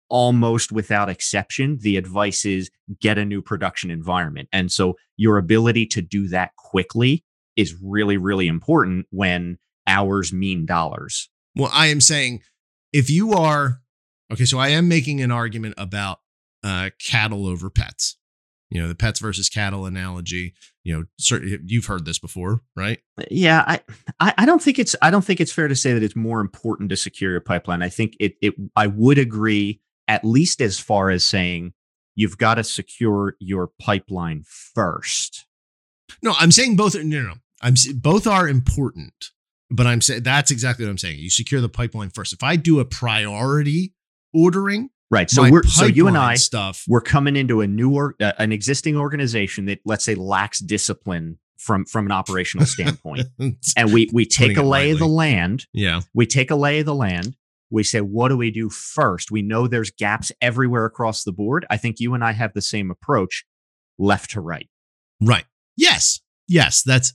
almost 0.09 0.71
without 0.71 1.09
exception, 1.09 1.77
the 1.81 1.95
advice 1.95 2.43
is 2.43 2.71
get 2.99 3.17
a 3.19 3.25
new 3.25 3.41
production 3.41 3.91
environment. 3.91 4.49
And 4.51 4.71
so 4.71 4.97
your 5.15 5.37
ability 5.37 5.85
to 5.87 6.01
do 6.01 6.27
that 6.29 6.55
quickly 6.57 7.23
is 7.55 7.75
really, 7.81 8.17
really 8.17 8.47
important 8.47 9.05
when 9.11 9.57
hours 9.85 10.33
mean 10.33 10.65
dollars. 10.65 11.29
Well, 11.55 11.69
I 11.71 11.87
am 11.87 12.01
saying 12.01 12.41
if 12.91 13.09
you 13.11 13.33
are 13.33 13.81
okay, 14.31 14.45
so 14.45 14.57
I 14.57 14.69
am 14.69 14.87
making 14.87 15.21
an 15.21 15.29
argument 15.29 15.75
about 15.77 16.19
uh, 16.63 16.89
cattle 16.99 17.47
over 17.47 17.69
pets. 17.69 18.17
You 18.69 18.81
know, 18.81 18.87
the 18.87 18.95
pets 18.95 19.19
versus 19.19 19.49
cattle 19.49 19.85
analogy. 19.85 20.53
You 20.83 20.97
know, 20.97 21.05
certainly 21.19 21.59
you've 21.65 21.87
heard 21.87 22.05
this 22.05 22.19
before, 22.19 22.61
right? 22.75 22.99
Yeah, 23.29 23.63
I, 23.67 23.81
I 24.19 24.33
I 24.39 24.45
don't 24.45 24.61
think 24.61 24.79
it's 24.79 24.95
I 25.01 25.11
don't 25.11 25.25
think 25.25 25.41
it's 25.41 25.51
fair 25.51 25.67
to 25.67 25.75
say 25.75 25.93
that 25.93 26.03
it's 26.03 26.15
more 26.15 26.39
important 26.39 26.89
to 26.89 26.95
secure 26.95 27.31
your 27.31 27.41
pipeline. 27.41 27.81
I 27.81 27.89
think 27.89 28.15
it 28.19 28.35
it 28.41 28.53
I 28.75 28.87
would 28.87 29.17
agree 29.17 29.81
at 30.07 30.23
least 30.23 30.61
as 30.61 30.79
far 30.79 31.09
as 31.09 31.25
saying 31.25 31.73
you've 32.15 32.37
got 32.37 32.55
to 32.55 32.63
secure 32.63 33.35
your 33.39 33.71
pipeline 33.79 34.43
first. 34.45 35.45
No, 36.23 36.33
I'm 36.39 36.51
saying 36.51 36.77
both. 36.77 36.95
No, 36.95 37.01
no, 37.03 37.21
no. 37.21 37.33
I'm 37.61 37.75
both 37.95 38.25
are 38.25 38.47
important, 38.47 39.31
but 39.69 39.85
I'm 39.85 40.01
saying 40.01 40.23
that's 40.23 40.49
exactly 40.49 40.85
what 40.85 40.91
I'm 40.91 40.97
saying. 40.97 41.19
You 41.19 41.29
secure 41.29 41.61
the 41.61 41.69
pipeline 41.69 42.09
first. 42.09 42.33
If 42.33 42.41
I 42.41 42.55
do 42.55 42.79
a 42.79 42.85
priority 42.85 43.93
ordering, 44.33 44.89
Right. 45.11 45.29
So 45.29 45.41
my 45.43 45.51
we're 45.51 45.63
so 45.63 45.85
you 45.85 46.07
and 46.07 46.17
I 46.17 46.35
stuff. 46.35 46.85
we're 46.87 47.01
coming 47.01 47.35
into 47.35 47.59
a 47.59 47.67
new 47.67 47.93
or 47.93 48.15
uh, 48.21 48.31
an 48.39 48.53
existing 48.53 48.95
organization 48.95 49.65
that 49.65 49.79
let's 49.85 50.05
say 50.05 50.15
lacks 50.15 50.59
discipline 50.59 51.37
from 51.57 51.85
from 51.85 52.05
an 52.05 52.13
operational 52.13 52.65
standpoint. 52.65 53.27
and 53.77 53.93
we 53.93 54.09
we 54.13 54.25
take 54.25 54.57
a 54.57 54.63
lay 54.63 54.91
of 54.91 54.99
the 54.99 55.07
land. 55.07 55.67
yeah. 55.73 56.01
We 56.13 56.25
take 56.25 56.49
a 56.49 56.55
lay 56.55 56.79
of 56.79 56.85
the 56.85 56.95
land. 56.95 57.35
We 57.69 57.83
say, 57.83 58.01
what 58.01 58.29
do 58.29 58.37
we 58.37 58.51
do 58.51 58.69
first? 58.69 59.31
We 59.31 59.41
know 59.41 59.67
there's 59.67 59.91
gaps 59.91 60.31
everywhere 60.41 60.85
across 60.85 61.23
the 61.23 61.31
board. 61.31 61.65
I 61.69 61.77
think 61.77 61.99
you 61.99 62.13
and 62.13 62.23
I 62.23 62.33
have 62.33 62.53
the 62.53 62.61
same 62.61 62.91
approach, 62.91 63.45
left 63.97 64.31
to 64.31 64.41
right. 64.41 64.67
Right. 65.21 65.45
Yes. 65.77 66.19
Yes. 66.47 66.83
That's 66.83 67.13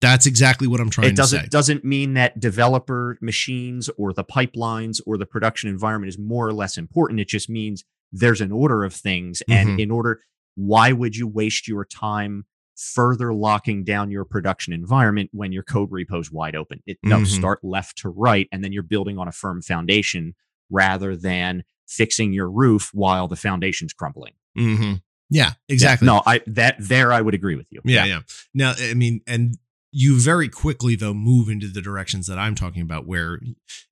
that's 0.00 0.26
exactly 0.26 0.66
what 0.66 0.80
I'm 0.80 0.90
trying 0.90 1.08
it 1.08 1.16
doesn't 1.16 1.38
to 1.38 1.44
say. 1.44 1.48
doesn't 1.48 1.84
mean 1.84 2.14
that 2.14 2.38
developer 2.40 3.18
machines 3.20 3.90
or 3.96 4.12
the 4.12 4.24
pipelines 4.24 5.00
or 5.06 5.16
the 5.18 5.26
production 5.26 5.68
environment 5.68 6.08
is 6.08 6.18
more 6.18 6.46
or 6.46 6.52
less 6.52 6.76
important. 6.78 7.20
It 7.20 7.28
just 7.28 7.48
means 7.50 7.84
there's 8.12 8.40
an 8.40 8.52
order 8.52 8.84
of 8.84 8.94
things, 8.94 9.42
and 9.48 9.70
Mhm. 9.70 9.80
in 9.80 9.90
order, 9.90 10.20
why 10.54 10.92
would 10.92 11.16
you 11.16 11.26
waste 11.26 11.68
your 11.68 11.84
time 11.84 12.46
further 12.76 13.34
locking 13.34 13.82
down 13.84 14.10
your 14.10 14.24
production 14.24 14.72
environment 14.72 15.28
when 15.32 15.50
your 15.52 15.62
code 15.64 15.90
repo 15.90 16.20
is 16.20 16.30
wide 16.30 16.54
open? 16.54 16.80
It, 16.86 16.98
No, 17.02 17.18
Mhm. 17.20 17.26
start 17.26 17.58
left 17.64 17.98
to 17.98 18.08
right, 18.08 18.48
and 18.52 18.62
then 18.62 18.72
you're 18.72 18.82
building 18.84 19.18
on 19.18 19.26
a 19.28 19.32
firm 19.32 19.62
foundation 19.62 20.34
rather 20.70 21.16
than 21.16 21.64
fixing 21.88 22.32
your 22.32 22.50
roof 22.50 22.90
while 22.92 23.26
the 23.28 23.36
foundation's 23.36 23.92
crumbling. 23.92 24.34
hmm 24.56 24.94
Yeah. 25.30 25.52
Exactly. 25.68 26.06
No, 26.06 26.22
I 26.24 26.40
that 26.46 26.76
there 26.78 27.12
I 27.12 27.20
would 27.20 27.34
agree 27.34 27.54
with 27.56 27.66
you. 27.70 27.80
Yeah, 27.84 28.04
yeah. 28.06 28.20
Now, 28.54 28.74
I 28.78 28.94
mean, 28.94 29.20
and 29.26 29.58
you 29.98 30.20
very 30.20 30.48
quickly 30.48 30.94
though 30.94 31.12
move 31.12 31.48
into 31.48 31.66
the 31.66 31.82
directions 31.82 32.28
that 32.28 32.38
I'm 32.38 32.54
talking 32.54 32.82
about, 32.82 33.04
where 33.04 33.40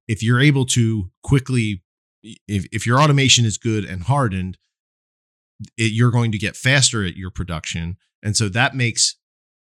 if 0.06 0.22
you're 0.22 0.40
able 0.40 0.64
to 0.66 1.10
quickly, 1.24 1.82
if 2.22 2.64
if 2.70 2.86
your 2.86 3.00
automation 3.00 3.44
is 3.44 3.58
good 3.58 3.84
and 3.84 4.04
hardened, 4.04 4.56
it, 5.76 5.90
you're 5.90 6.12
going 6.12 6.30
to 6.30 6.38
get 6.38 6.54
faster 6.54 7.04
at 7.04 7.16
your 7.16 7.32
production, 7.32 7.96
and 8.22 8.36
so 8.36 8.48
that 8.48 8.76
makes 8.76 9.16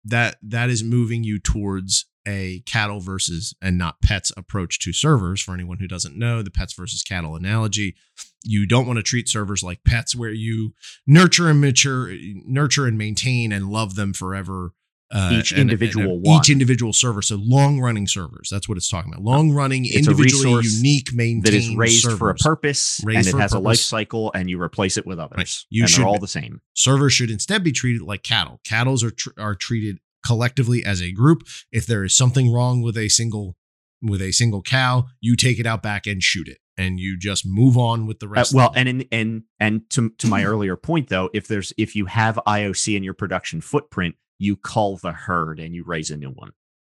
that 0.04 0.36
that 0.42 0.70
is 0.70 0.84
moving 0.84 1.24
you 1.24 1.40
towards 1.40 2.08
a 2.28 2.62
cattle 2.66 3.00
versus 3.00 3.54
and 3.62 3.78
not 3.78 4.02
pets 4.02 4.34
approach 4.36 4.80
to 4.80 4.92
servers. 4.92 5.42
For 5.42 5.54
anyone 5.54 5.78
who 5.80 5.88
doesn't 5.88 6.20
know 6.20 6.42
the 6.42 6.52
pets 6.52 6.74
versus 6.74 7.04
cattle 7.04 7.38
analogy 7.38 7.96
you 8.44 8.66
don't 8.66 8.86
want 8.86 8.98
to 8.98 9.04
treat 9.04 9.28
servers 9.28 9.64
like 9.64 9.84
pets 9.84 10.16
where 10.16 10.32
you 10.32 10.74
nurture 11.06 11.50
and 11.50 11.60
mature 11.60 12.14
nurture 12.46 12.86
and 12.86 12.98
maintain 12.98 13.52
and 13.52 13.70
love 13.70 13.96
them 13.96 14.14
forever 14.14 14.74
uh, 15.12 15.32
Each 15.34 15.52
and- 15.52 15.62
and- 15.62 15.72
individual 15.72 16.16
and 16.16 16.26
one. 16.26 16.40
each 16.40 16.50
individual 16.50 16.92
server 16.92 17.22
so 17.22 17.38
long 17.42 17.80
running 17.80 18.08
servers 18.08 18.50
that's 18.52 18.68
what 18.68 18.78
it's 18.78 18.90
talking 18.90 19.14
about 19.14 19.24
long 19.24 19.52
running 19.52 19.86
individually 19.86 20.66
unique 20.66 21.14
maintained 21.14 21.44
that 21.46 21.54
is 21.54 21.74
raised 21.76 22.12
for 22.18 22.30
a 22.30 22.36
purpose 22.36 23.00
Raised 23.06 23.20
and 23.20 23.28
it 23.28 23.32
for 23.32 23.38
a 23.38 23.42
has 23.42 23.54
a 23.54 23.60
life 23.60 23.78
cycle 23.80 24.32
and 24.36 24.50
you 24.50 24.62
replace 24.62 24.98
it 24.98 25.06
with 25.08 25.18
others 25.20 25.66
You 25.70 25.84
and 25.84 25.90
should- 25.90 26.00
they're 26.02 26.08
all 26.08 26.20
the 26.20 26.28
same 26.28 26.60
servers 26.74 27.14
should 27.14 27.32
instead 27.32 27.64
be 27.64 27.72
treated 27.72 28.02
like 28.02 28.22
cattle. 28.24 28.60
Cattles 28.66 29.04
are 29.04 29.12
tr- 29.12 29.30
are 29.38 29.56
treated 29.56 30.00
collectively 30.26 30.84
as 30.84 31.02
a 31.02 31.12
group. 31.12 31.44
If 31.72 31.86
there 31.86 32.04
is 32.04 32.14
something 32.16 32.52
wrong 32.52 32.82
with 32.82 32.98
a 32.98 33.08
single 33.08 33.56
with 34.02 34.22
a 34.22 34.32
single 34.32 34.62
cow, 34.62 35.06
you 35.22 35.36
take 35.36 35.58
it 35.60 35.66
out 35.66 35.82
back 35.82 36.06
and 36.06 36.22
shoot 36.22 36.48
it, 36.48 36.58
and 36.78 37.00
you 37.00 37.18
just 37.18 37.46
move 37.48 37.78
on 37.78 38.06
with 38.06 38.20
the 38.20 38.28
Uh, 38.28 38.30
rest. 38.30 38.54
well 38.54 38.70
of 38.70 38.78
and 38.78 38.88
in, 38.90 39.06
and 39.12 39.44
and 39.60 39.90
to, 39.92 40.10
to 40.20 40.28
my 40.28 40.44
earlier 40.44 40.76
point 40.76 41.08
though 41.10 41.30
if 41.34 41.48
there's 41.48 41.72
if 41.78 41.96
you 41.96 42.06
have 42.06 42.38
ioc 42.46 42.96
in 42.96 43.04
your 43.04 43.14
production 43.16 43.62
footprint 43.62 44.16
you 44.40 44.56
cull 44.56 44.98
the 44.98 45.12
herd 45.12 45.60
and 45.60 45.74
you 45.74 45.84
raise 45.84 46.12
a 46.12 46.18
new 46.18 46.30
one 46.32 46.52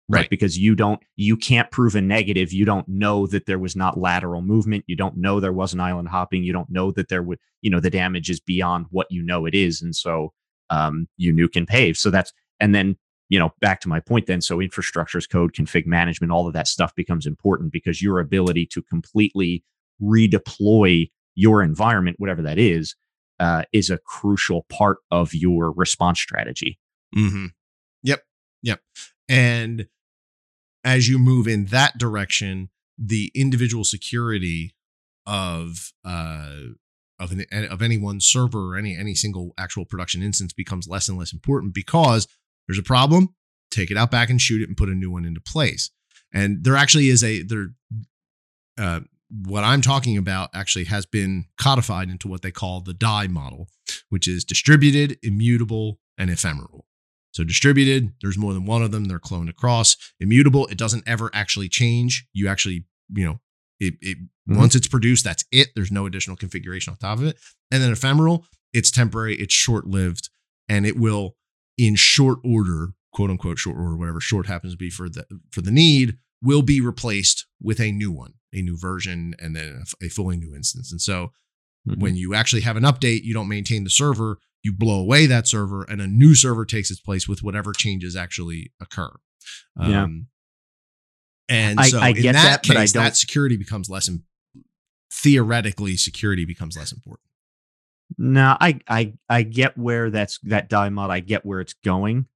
right, 0.08 0.20
Right. 0.20 0.30
because 0.30 0.58
you 0.58 0.74
don't 0.74 1.00
you 1.16 1.36
can't 1.36 1.70
prove 1.70 1.94
a 1.94 2.00
negative. 2.00 2.52
You 2.52 2.64
don't 2.64 2.88
know 2.88 3.26
that 3.28 3.46
there 3.46 3.58
was 3.58 3.76
not 3.76 3.98
lateral 3.98 4.42
movement. 4.42 4.84
You 4.86 4.96
don't 4.96 5.16
know 5.16 5.40
there 5.40 5.52
wasn't 5.52 5.82
island 5.82 6.08
hopping. 6.08 6.42
You 6.44 6.52
don't 6.52 6.70
know 6.70 6.90
that 6.92 7.08
there 7.08 7.22
would 7.22 7.38
you 7.62 7.70
know 7.70 7.80
the 7.80 7.90
damage 7.90 8.28
is 8.30 8.40
beyond 8.40 8.86
what 8.90 9.06
you 9.10 9.22
know 9.22 9.46
it 9.46 9.54
is. 9.54 9.80
And 9.82 9.94
so 9.94 10.32
um 10.70 11.06
you 11.16 11.32
nuke 11.32 11.56
and 11.56 11.68
pave. 11.68 11.96
So 11.96 12.10
that's 12.10 12.32
and 12.58 12.74
then 12.74 12.96
you 13.28 13.38
know 13.38 13.52
back 13.60 13.80
to 13.80 13.88
my 13.88 14.00
point 14.00 14.26
then 14.26 14.40
so 14.40 14.58
infrastructures 14.58 15.30
code 15.30 15.52
config 15.54 15.86
management 15.86 16.32
all 16.32 16.48
of 16.48 16.52
that 16.52 16.66
stuff 16.66 16.92
becomes 16.96 17.26
important 17.26 17.72
because 17.72 18.02
your 18.02 18.18
ability 18.18 18.66
to 18.66 18.82
completely 18.82 19.62
redeploy 20.02 21.08
your 21.36 21.62
environment 21.62 22.16
whatever 22.18 22.42
that 22.42 22.58
is 22.58 22.96
uh, 23.38 23.62
is 23.72 23.88
a 23.88 23.98
crucial 23.98 24.66
part 24.68 24.98
of 25.12 25.32
your 25.32 25.70
response 25.72 26.20
strategy 26.20 26.78
Mm-hmm. 27.16 27.46
Yep. 28.02 28.22
Yep. 28.62 28.80
And 29.28 29.86
as 30.84 31.08
you 31.08 31.18
move 31.18 31.46
in 31.46 31.66
that 31.66 31.98
direction, 31.98 32.70
the 32.98 33.30
individual 33.34 33.84
security 33.84 34.74
of 35.26 35.92
uh 36.04 36.54
of 37.18 37.32
an, 37.32 37.44
of 37.66 37.82
any 37.82 37.98
one 37.98 38.20
server 38.20 38.72
or 38.72 38.76
any 38.76 38.96
any 38.96 39.14
single 39.14 39.52
actual 39.58 39.84
production 39.84 40.22
instance 40.22 40.52
becomes 40.52 40.88
less 40.88 41.08
and 41.08 41.18
less 41.18 41.32
important 41.32 41.74
because 41.74 42.26
there's 42.66 42.78
a 42.78 42.82
problem, 42.82 43.34
take 43.70 43.90
it 43.90 43.96
out 43.96 44.10
back 44.10 44.30
and 44.30 44.40
shoot 44.40 44.62
it 44.62 44.68
and 44.68 44.76
put 44.76 44.88
a 44.88 44.94
new 44.94 45.10
one 45.10 45.24
into 45.24 45.40
place. 45.40 45.90
And 46.32 46.64
there 46.64 46.76
actually 46.76 47.08
is 47.08 47.22
a 47.22 47.42
there 47.42 47.68
uh 48.78 49.00
what 49.30 49.62
I'm 49.62 49.80
talking 49.80 50.16
about 50.16 50.50
actually 50.54 50.86
has 50.86 51.06
been 51.06 51.44
codified 51.56 52.10
into 52.10 52.26
what 52.26 52.42
they 52.42 52.50
call 52.50 52.80
the 52.80 52.94
die 52.94 53.28
model, 53.28 53.68
which 54.08 54.26
is 54.26 54.44
distributed, 54.44 55.18
immutable, 55.22 56.00
and 56.18 56.30
ephemeral. 56.30 56.86
So 57.32 57.44
distributed, 57.44 58.12
there's 58.22 58.38
more 58.38 58.52
than 58.52 58.64
one 58.66 58.82
of 58.82 58.90
them. 58.90 59.04
They're 59.04 59.20
cloned 59.20 59.48
across. 59.48 59.96
Immutable, 60.18 60.66
it 60.66 60.78
doesn't 60.78 61.04
ever 61.06 61.30
actually 61.32 61.68
change. 61.68 62.26
You 62.32 62.48
actually, 62.48 62.86
you 63.14 63.24
know, 63.24 63.40
it, 63.78 63.94
it 64.00 64.18
Mhm. 64.48 64.56
once 64.56 64.74
it's 64.74 64.88
produced, 64.88 65.22
that's 65.24 65.44
it. 65.52 65.68
There's 65.74 65.92
no 65.92 66.06
additional 66.06 66.36
configuration 66.36 66.90
on 66.90 66.96
top 66.96 67.18
of 67.18 67.24
it. 67.24 67.38
And 67.70 67.82
then 67.82 67.92
ephemeral, 67.92 68.46
it's 68.72 68.90
temporary, 68.90 69.36
it's 69.36 69.54
short-lived, 69.54 70.28
and 70.68 70.84
it 70.86 70.96
will, 70.96 71.36
in 71.78 71.94
short 71.94 72.38
order, 72.44 72.94
quote 73.12 73.30
unquote 73.30 73.58
short 73.58 73.76
order, 73.78 73.96
whatever 73.96 74.20
short 74.20 74.46
happens 74.46 74.72
to 74.74 74.76
be 74.76 74.90
for 74.90 75.08
the 75.08 75.24
for 75.50 75.60
the 75.62 75.70
need, 75.70 76.16
will 76.42 76.62
be 76.62 76.80
replaced 76.80 77.46
with 77.60 77.80
a 77.80 77.92
new 77.92 78.10
one, 78.10 78.34
a 78.52 78.60
new 78.62 78.76
version, 78.76 79.34
and 79.38 79.54
then 79.54 79.84
a 80.02 80.08
fully 80.08 80.36
new 80.36 80.54
instance. 80.54 80.90
And 80.90 81.00
so 81.00 81.32
when 81.84 82.16
you 82.16 82.34
actually 82.34 82.62
have 82.62 82.76
an 82.76 82.82
update, 82.84 83.22
you 83.22 83.32
don't 83.34 83.48
maintain 83.48 83.84
the 83.84 83.90
server, 83.90 84.38
you 84.62 84.72
blow 84.72 85.00
away 85.00 85.26
that 85.26 85.48
server, 85.48 85.82
and 85.84 86.00
a 86.00 86.06
new 86.06 86.34
server 86.34 86.64
takes 86.64 86.90
its 86.90 87.00
place 87.00 87.26
with 87.26 87.42
whatever 87.42 87.72
changes 87.72 88.14
actually 88.16 88.72
occur. 88.80 89.10
Yeah. 89.80 90.02
Um, 90.04 90.26
and 91.48 91.80
I- 91.80 91.88
so 91.88 91.98
I 91.98 92.08
in 92.10 92.16
get 92.22 92.32
that, 92.34 92.62
that, 92.62 92.68
but 92.68 92.76
I 92.76 92.86
don't- 92.86 93.02
that 93.04 93.16
security 93.16 93.56
becomes 93.56 93.88
less. 93.88 94.08
Im- 94.08 94.24
theoretically, 95.12 95.96
security 95.96 96.44
becomes 96.44 96.76
less 96.76 96.92
important. 96.92 97.26
No, 98.18 98.56
I 98.60 98.80
I 98.88 99.14
I 99.28 99.42
get 99.42 99.78
where 99.78 100.10
that's 100.10 100.38
that 100.40 100.68
die 100.68 100.88
mod. 100.88 101.10
I 101.10 101.20
get 101.20 101.46
where 101.46 101.60
it's 101.60 101.74
going, 101.74 102.26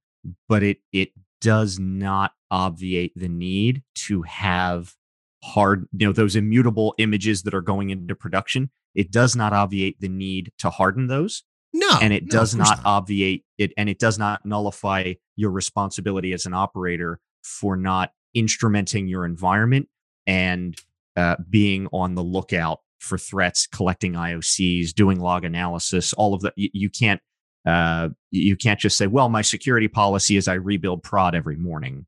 but 0.47 0.63
it 0.63 0.79
it 0.91 1.11
does 1.41 1.77
not 1.79 2.33
obviate 2.49 3.11
the 3.15 3.27
need 3.27 3.83
to 3.93 4.21
have 4.23 4.95
hard, 5.43 5.87
you 5.91 6.07
know, 6.07 6.13
those 6.13 6.35
immutable 6.35 6.95
images 6.97 7.43
that 7.43 7.53
are 7.53 7.61
going 7.61 7.89
into 7.89 8.15
production. 8.15 8.69
It 8.95 9.11
does 9.11 9.35
not 9.35 9.53
obviate 9.53 9.99
the 9.99 10.09
need 10.09 10.51
to 10.59 10.69
harden 10.69 11.07
those, 11.07 11.43
No, 11.73 11.89
and 12.01 12.13
it 12.13 12.23
no, 12.23 12.29
does 12.29 12.55
course 12.55 12.69
not, 12.69 12.79
obviate 12.85 13.43
it, 13.57 13.71
and 13.77 13.89
it 13.89 13.99
does 13.99 14.17
not 14.17 14.45
nullify 14.45 15.13
your 15.35 15.51
responsibility 15.51 16.31
as 16.33 16.45
an 16.45 16.53
operator 16.53 17.19
for 17.43 17.75
not 17.75 18.11
instrumenting 18.35 19.09
your 19.09 19.25
environment 19.25 19.87
and 20.27 20.75
uh, 21.15 21.35
being 21.49 21.87
on 21.93 22.15
the 22.15 22.23
lookout 22.23 22.79
for 22.99 23.17
threats, 23.17 23.67
collecting 23.67 24.13
IOCs, 24.13 24.93
doing 24.93 25.19
log 25.19 25.45
analysis, 25.45 26.13
all 26.13 26.33
of 26.33 26.41
that. 26.41 26.53
You, 26.55 26.69
you 26.73 26.89
can't 26.89 27.21
uh, 27.65 28.09
you 28.31 28.55
can't 28.55 28.79
just 28.79 28.97
say, 28.97 29.07
"Well, 29.07 29.27
my 29.29 29.41
security 29.41 29.87
policy 29.87 30.37
is 30.37 30.47
I 30.47 30.53
rebuild 30.53 31.03
prod 31.03 31.33
every 31.35 31.55
morning." 31.55 32.05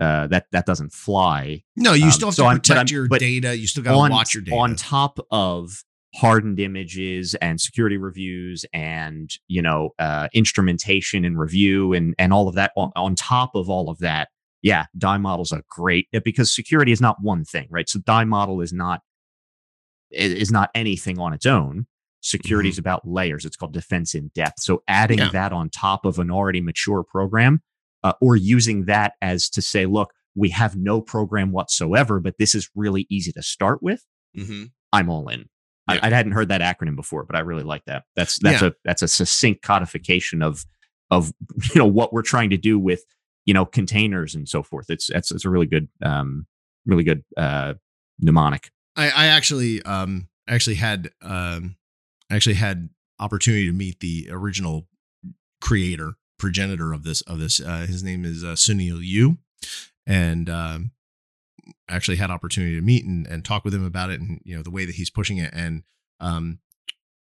Uh, 0.00 0.26
that 0.28 0.46
that 0.52 0.66
doesn't 0.66 0.92
fly. 0.92 1.62
No, 1.76 1.92
you 1.92 2.06
Um, 2.06 2.10
still 2.10 2.28
have 2.28 2.34
so 2.34 2.42
to 2.44 2.48
I'm- 2.48 2.56
protect 2.58 2.78
I'm- 2.78 2.86
your 2.90 3.08
data. 3.08 3.56
You 3.56 3.66
still 3.66 3.82
got 3.84 3.92
to 3.92 4.10
watch 4.12 4.34
your 4.34 4.42
data. 4.42 4.56
on 4.56 4.76
top 4.76 5.18
of 5.30 5.84
hardened 6.14 6.60
images 6.60 7.34
and 7.36 7.60
security 7.60 7.96
reviews 7.96 8.64
and 8.72 9.30
you 9.48 9.60
know 9.60 9.90
uh, 9.98 10.28
instrumentation 10.32 11.24
and 11.24 11.38
review 11.38 11.92
and 11.92 12.14
and 12.18 12.32
all 12.32 12.48
of 12.48 12.54
that 12.54 12.70
on, 12.76 12.90
on 12.96 13.14
top 13.14 13.54
of 13.54 13.68
all 13.68 13.90
of 13.90 13.98
that 13.98 14.28
yeah 14.62 14.86
die 14.96 15.18
models 15.18 15.52
are 15.52 15.62
great 15.68 16.06
uh, 16.14 16.20
because 16.24 16.54
security 16.54 16.92
is 16.92 17.00
not 17.00 17.16
one 17.20 17.44
thing 17.44 17.66
right 17.70 17.88
so 17.88 17.98
die 18.00 18.24
model 18.24 18.60
is 18.60 18.72
not 18.72 19.00
is 20.10 20.52
not 20.52 20.70
anything 20.74 21.18
on 21.18 21.32
its 21.32 21.46
own 21.46 21.86
security 22.20 22.68
is 22.68 22.78
about 22.78 23.06
layers 23.06 23.44
it's 23.44 23.56
called 23.56 23.72
defense 23.72 24.14
in 24.14 24.30
depth 24.34 24.60
so 24.60 24.82
adding 24.88 25.18
Yeah. 25.18 25.30
that 25.30 25.52
on 25.52 25.68
top 25.68 26.04
of 26.06 26.18
an 26.18 26.30
already 26.30 26.60
mature 26.60 27.02
program 27.02 27.60
uh, 28.04 28.12
or 28.20 28.36
using 28.36 28.84
that 28.84 29.14
as 29.20 29.48
to 29.50 29.60
say 29.60 29.84
look 29.86 30.12
we 30.36 30.48
have 30.50 30.76
no 30.76 31.00
program 31.00 31.50
whatsoever 31.52 32.20
but 32.20 32.36
this 32.38 32.54
is 32.54 32.70
really 32.74 33.06
easy 33.10 33.32
to 33.32 33.42
start 33.42 33.82
with 33.82 34.04
Mhm. 34.36 34.70
I'm 34.92 35.08
all 35.10 35.28
in. 35.28 35.48
Yeah. 35.88 36.00
I, 36.02 36.08
I 36.08 36.10
hadn't 36.10 36.32
heard 36.32 36.48
that 36.48 36.60
acronym 36.60 36.96
before, 36.96 37.24
but 37.24 37.36
I 37.36 37.40
really 37.40 37.62
like 37.62 37.84
that. 37.86 38.04
That's 38.16 38.38
that's 38.38 38.62
a 38.62 38.74
that's 38.84 39.02
a 39.02 39.08
succinct 39.08 39.62
codification 39.62 40.42
of 40.42 40.64
of 41.10 41.32
you 41.74 41.78
know 41.78 41.86
what 41.86 42.12
we're 42.12 42.22
trying 42.22 42.50
to 42.50 42.56
do 42.56 42.78
with 42.78 43.04
you 43.44 43.54
know 43.54 43.64
containers 43.64 44.34
and 44.34 44.48
so 44.48 44.62
forth. 44.62 44.86
It's 44.88 45.10
it's 45.10 45.30
it's 45.30 45.44
a 45.44 45.50
really 45.50 45.66
good 45.66 45.88
um 46.02 46.46
really 46.86 47.04
good 47.04 47.24
uh 47.36 47.74
mnemonic. 48.18 48.70
I, 48.96 49.10
I 49.10 49.26
actually 49.26 49.82
um 49.82 50.28
actually 50.48 50.76
had 50.76 51.10
um 51.22 51.76
actually 52.30 52.54
had 52.54 52.88
opportunity 53.18 53.66
to 53.66 53.72
meet 53.72 54.00
the 54.00 54.28
original 54.30 54.86
creator 55.60 56.14
progenitor 56.38 56.92
of 56.92 57.04
this 57.04 57.20
of 57.22 57.38
this. 57.38 57.60
Uh, 57.60 57.86
his 57.86 58.02
name 58.02 58.24
is 58.24 58.44
uh, 58.44 58.48
Sounil 58.48 59.00
Yu, 59.02 59.38
and 60.06 60.48
um, 60.50 60.92
actually 61.88 62.16
had 62.16 62.30
opportunity 62.30 62.74
to 62.74 62.80
meet 62.80 63.04
and, 63.04 63.26
and 63.26 63.44
talk 63.44 63.64
with 63.64 63.74
him 63.74 63.84
about 63.84 64.10
it, 64.10 64.20
and 64.20 64.40
you 64.44 64.56
know 64.56 64.62
the 64.62 64.70
way 64.70 64.84
that 64.84 64.94
he's 64.94 65.10
pushing 65.10 65.38
it, 65.38 65.52
and 65.52 65.82
um, 66.20 66.58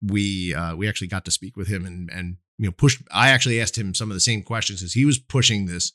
we 0.03 0.55
uh, 0.55 0.77
we 0.77 0.89
actually 0.89 1.09
got 1.09 1.25
to 1.25 1.31
speak 1.31 1.57
with 1.57 1.69
him 1.69 1.85
and 1.85 2.11
and 2.11 2.37
you 2.59 2.67
know 2.67 2.73
pushed. 2.73 3.03
I 3.11 3.31
actually 3.31 3.61
asked 3.61 3.77
him 3.77 3.95
some 3.95 4.11
of 4.11 4.15
the 4.15 4.21
same 4.21 4.43
questions 4.43 4.83
as 4.83 4.93
he 4.93 5.05
was 5.05 5.19
pushing 5.19 5.67
this. 5.67 5.93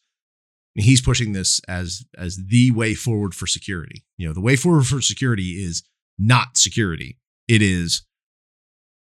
He's 0.75 1.01
pushing 1.01 1.33
this 1.33 1.61
as 1.67 2.03
as 2.17 2.37
the 2.47 2.71
way 2.71 2.95
forward 2.95 3.35
for 3.35 3.47
security. 3.47 4.03
You 4.17 4.27
know, 4.27 4.33
the 4.33 4.41
way 4.41 4.55
forward 4.55 4.85
for 4.85 5.01
security 5.01 5.63
is 5.63 5.83
not 6.17 6.57
security. 6.57 7.19
It 7.47 7.61
is 7.61 8.03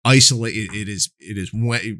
isolate. 0.04 0.54
It, 0.54 0.88
is 0.88 1.10
it 1.18 1.38
is 1.38 1.52
way, 1.52 1.98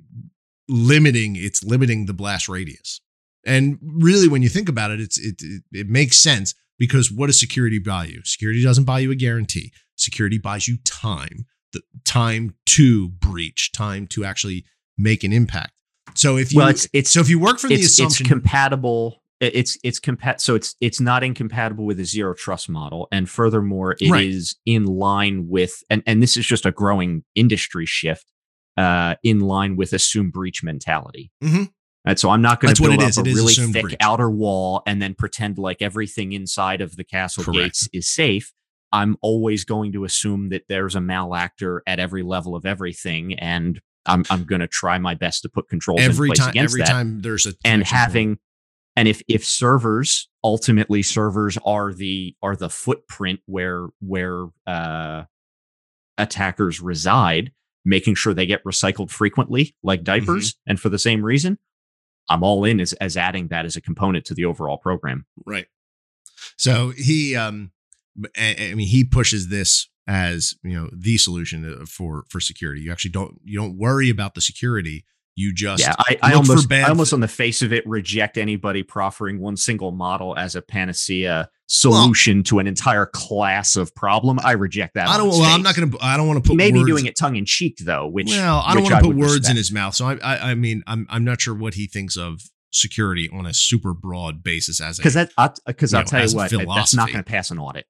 limiting. 0.69 1.37
It's 1.37 1.65
limiting 1.65 2.07
the 2.07 2.15
blast 2.15 2.49
radius. 2.49 3.01
And 3.47 3.79
really, 3.83 4.29
when 4.29 4.43
you 4.43 4.49
think 4.49 4.69
about 4.69 4.91
it, 4.91 5.01
it's 5.01 5.19
it, 5.19 5.37
it 5.41 5.63
it 5.73 5.89
makes 5.89 6.19
sense 6.19 6.55
because 6.79 7.11
what 7.11 7.27
does 7.27 7.39
security 7.39 7.79
buy 7.79 8.05
you? 8.07 8.21
Security 8.25 8.63
doesn't 8.63 8.85
buy 8.85 8.99
you 9.01 9.11
a 9.11 9.15
guarantee. 9.17 9.73
Security 9.97 10.39
buys 10.39 10.67
you 10.69 10.77
time, 10.85 11.47
the 11.73 11.83
time 12.05 12.55
to 12.67 13.09
breach, 13.09 13.73
time 13.73 14.07
to 14.09 14.25
actually 14.25 14.65
make 14.99 15.25
an 15.25 15.33
impact. 15.33 15.73
So 16.15 16.37
if 16.37 16.53
you 16.53 16.59
well, 16.59 16.69
it's 16.69 16.89
it's 16.93 17.11
so 17.11 17.21
if 17.21 17.29
you 17.29 17.39
work 17.39 17.59
from 17.59 17.71
the 17.71 17.77
assumption 17.77 18.25
it's 18.25 18.29
compatible. 18.31 19.21
It's 19.41 19.77
it's 19.83 19.99
compat 20.01 20.41
so 20.41 20.55
it's 20.55 20.75
it's 20.81 21.01
not 21.01 21.23
incompatible 21.25 21.85
with 21.85 21.99
a 22.01 22.05
zero 22.05 22.35
trust 22.35 22.69
model, 22.69 23.09
and 23.13 23.29
furthermore, 23.29 23.93
it 24.01 24.03
is 24.03 24.11
Right. 24.11 24.75
in 24.75 24.85
line 24.87 25.49
with 25.49 25.83
and 25.91 26.03
and 26.07 26.23
this 26.23 26.37
is 26.37 26.47
just 26.47 26.65
a 26.65 26.71
growing 26.73 27.25
industry 27.35 27.85
shift, 27.85 28.25
uh, 28.79 29.17
in 29.23 29.41
line 29.41 29.77
with 29.77 29.93
assume 29.93 30.31
breach 30.31 30.63
mentality. 30.63 31.31
Mhm. 31.43 31.71
And 32.07 32.19
so 32.19 32.31
I'm 32.31 32.43
not 32.43 32.61
going 32.61 32.75
to 32.75 32.83
build 32.83 33.01
up 33.03 33.17
a 33.17 33.23
really 33.23 33.55
thick 33.55 33.83
breach. 33.83 33.97
outer 34.01 34.31
wall 34.31 34.83
and 34.87 35.01
then 35.01 35.15
pretend 35.15 35.57
like 35.57 35.81
everything 35.81 36.33
inside 36.33 36.81
of 36.81 36.97
the 36.97 37.05
castle 37.05 37.45
Correct. 37.45 37.59
gates 37.59 37.89
is 37.93 38.09
safe. 38.09 38.53
I'm 38.93 39.17
always 39.23 39.65
going 39.65 39.93
to 39.93 40.05
assume 40.05 40.51
that 40.51 40.65
there's 40.69 40.95
a 40.95 41.01
malactor 41.01 41.83
at 41.87 41.99
every 41.99 42.23
level 42.23 42.55
of 42.55 42.65
everything, 42.65 43.35
and 43.39 43.81
I'm 44.07 44.25
I'm 44.31 44.45
going 44.45 44.61
to 44.61 44.69
try 44.69 44.99
my 44.99 45.15
best 45.15 45.43
to 45.43 45.49
put 45.49 45.69
controls 45.69 46.01
every 46.01 46.29
in 46.29 46.35
place 46.35 46.39
time 46.39 46.51
against 46.51 46.73
every 46.75 46.81
that. 46.83 46.89
time 46.89 47.21
there's 47.21 47.47
a 47.47 47.51
and 47.65 47.85
connection 47.85 47.97
point. 47.97 48.01
having 48.01 48.39
and 48.97 49.09
if 49.09 49.23
if 49.27 49.45
servers 49.45 50.29
ultimately 50.45 51.03
servers 51.03 51.59
are 51.65 51.93
the 51.93 52.37
are 52.43 52.55
the 52.55 52.69
footprint 52.69 53.41
where 53.47 53.89
where 54.01 54.47
uh 54.67 55.25
attackers 56.19 56.81
reside 56.81 57.51
making 57.85 58.15
sure 58.15 58.33
they 58.33 58.47
get 58.47 58.63
recycled 58.65 59.11
frequently 59.11 59.75
like 59.83 60.05
diapers 60.05 60.55
and 60.67 60.79
for 60.79 60.89
the 60.89 60.99
same 60.99 61.25
reason 61.25 61.59
i'm 62.29 62.43
all 62.43 62.65
in 62.65 62.81
as 62.81 62.93
as 62.95 63.17
adding 63.17 63.49
that 63.49 63.65
as 63.65 63.77
a 63.77 63.81
component 63.81 64.25
to 64.25 64.35
the 64.35 64.45
overall 64.45 64.79
program 64.79 65.25
Right. 65.47 65.67
So 66.57 66.91
he, 66.97 67.37
um, 67.37 67.73
I, 68.37 68.57
I 68.71 68.75
mean, 68.75 68.87
he 68.87 69.05
pushes 69.05 69.49
this 69.49 69.89
as 70.07 70.55
you 70.63 70.75
know 70.75 70.91
the 70.93 71.17
solution 71.17 71.81
uh, 71.81 71.87
for 71.87 72.25
for 72.29 72.41
security. 72.41 72.83
You 72.83 72.93
actually 72.93 73.13
don't 73.13 73.41
you 73.45 73.59
don't 73.59 73.77
worry 73.77 74.11
about 74.11 74.35
the 74.35 74.41
security. 74.41 75.05
You 75.37 75.53
just 75.53 75.83
yeah 75.83 75.95
i, 75.99 76.19
I 76.23 76.35
almost 76.35 76.71
i 76.73 76.83
almost 76.83 77.13
on 77.13 77.21
the 77.21 77.29
face 77.29 77.63
of 77.63 77.73
it 77.73 77.87
reject 77.87 78.39
anybody 78.39 78.83
proffering 78.83 79.39
one 79.41 79.57
single 79.57 79.91
model 79.91 80.37
as 80.37 80.55
a 80.55 80.63
panacea 80.63 81.49
solution 81.67 82.43
to 82.45 82.59
an 82.59 82.67
entire 82.67 83.07
class 83.07 83.75
of 83.75 83.95
problem 83.95 84.39
i 84.45 84.53
reject 84.53 84.95
that 84.95 85.09
I 85.15 85.17
don't. 85.17 85.29
Well, 85.29 85.43
I'm 85.43 85.63
not 85.63 85.77
going 85.77 85.91
to. 85.91 85.99
I 86.01 86.17
don't 86.17 86.27
want 86.27 86.43
to 86.43 86.49
put. 86.49 86.57
Maybe 86.57 86.79
words- 86.79 86.89
doing 86.89 87.07
it 87.07 87.17
tongue 87.17 87.37
in 87.37 87.45
cheek 87.45 87.79
though, 87.81 88.07
which 88.07 88.29
well, 88.29 88.63
I 88.65 88.75
don't 88.75 88.83
want 88.83 88.97
to 88.97 89.01
put 89.03 89.17
words 89.17 89.49
in 89.49 89.57
his 89.57 89.71
mouth. 89.71 89.95
So 89.95 90.07
I, 90.07 90.15
I, 90.17 90.51
I 90.51 90.55
mean, 90.55 90.83
I'm, 90.87 91.07
I'm 91.09 91.25
not 91.25 91.41
sure 91.41 91.55
what 91.55 91.75
he 91.75 91.87
thinks 91.87 92.17
of 92.17 92.41
security 92.73 93.31
on 93.33 93.47
a 93.47 93.55
super 93.55 93.95
broad 93.95 94.43
basis 94.43 94.81
as 94.81 94.99
a 94.99 95.03
because 95.03 95.15
that 95.15 95.31
because 95.67 95.95
I'll 95.95 96.03
know, 96.03 96.07
tell 96.07 96.27
you 96.27 96.37
what 96.37 96.51
that's 96.75 96.95
not 96.95 97.09
going 97.09 97.23
to 97.23 97.31
pass 97.31 97.51
an 97.51 97.59
audit. 97.59 97.87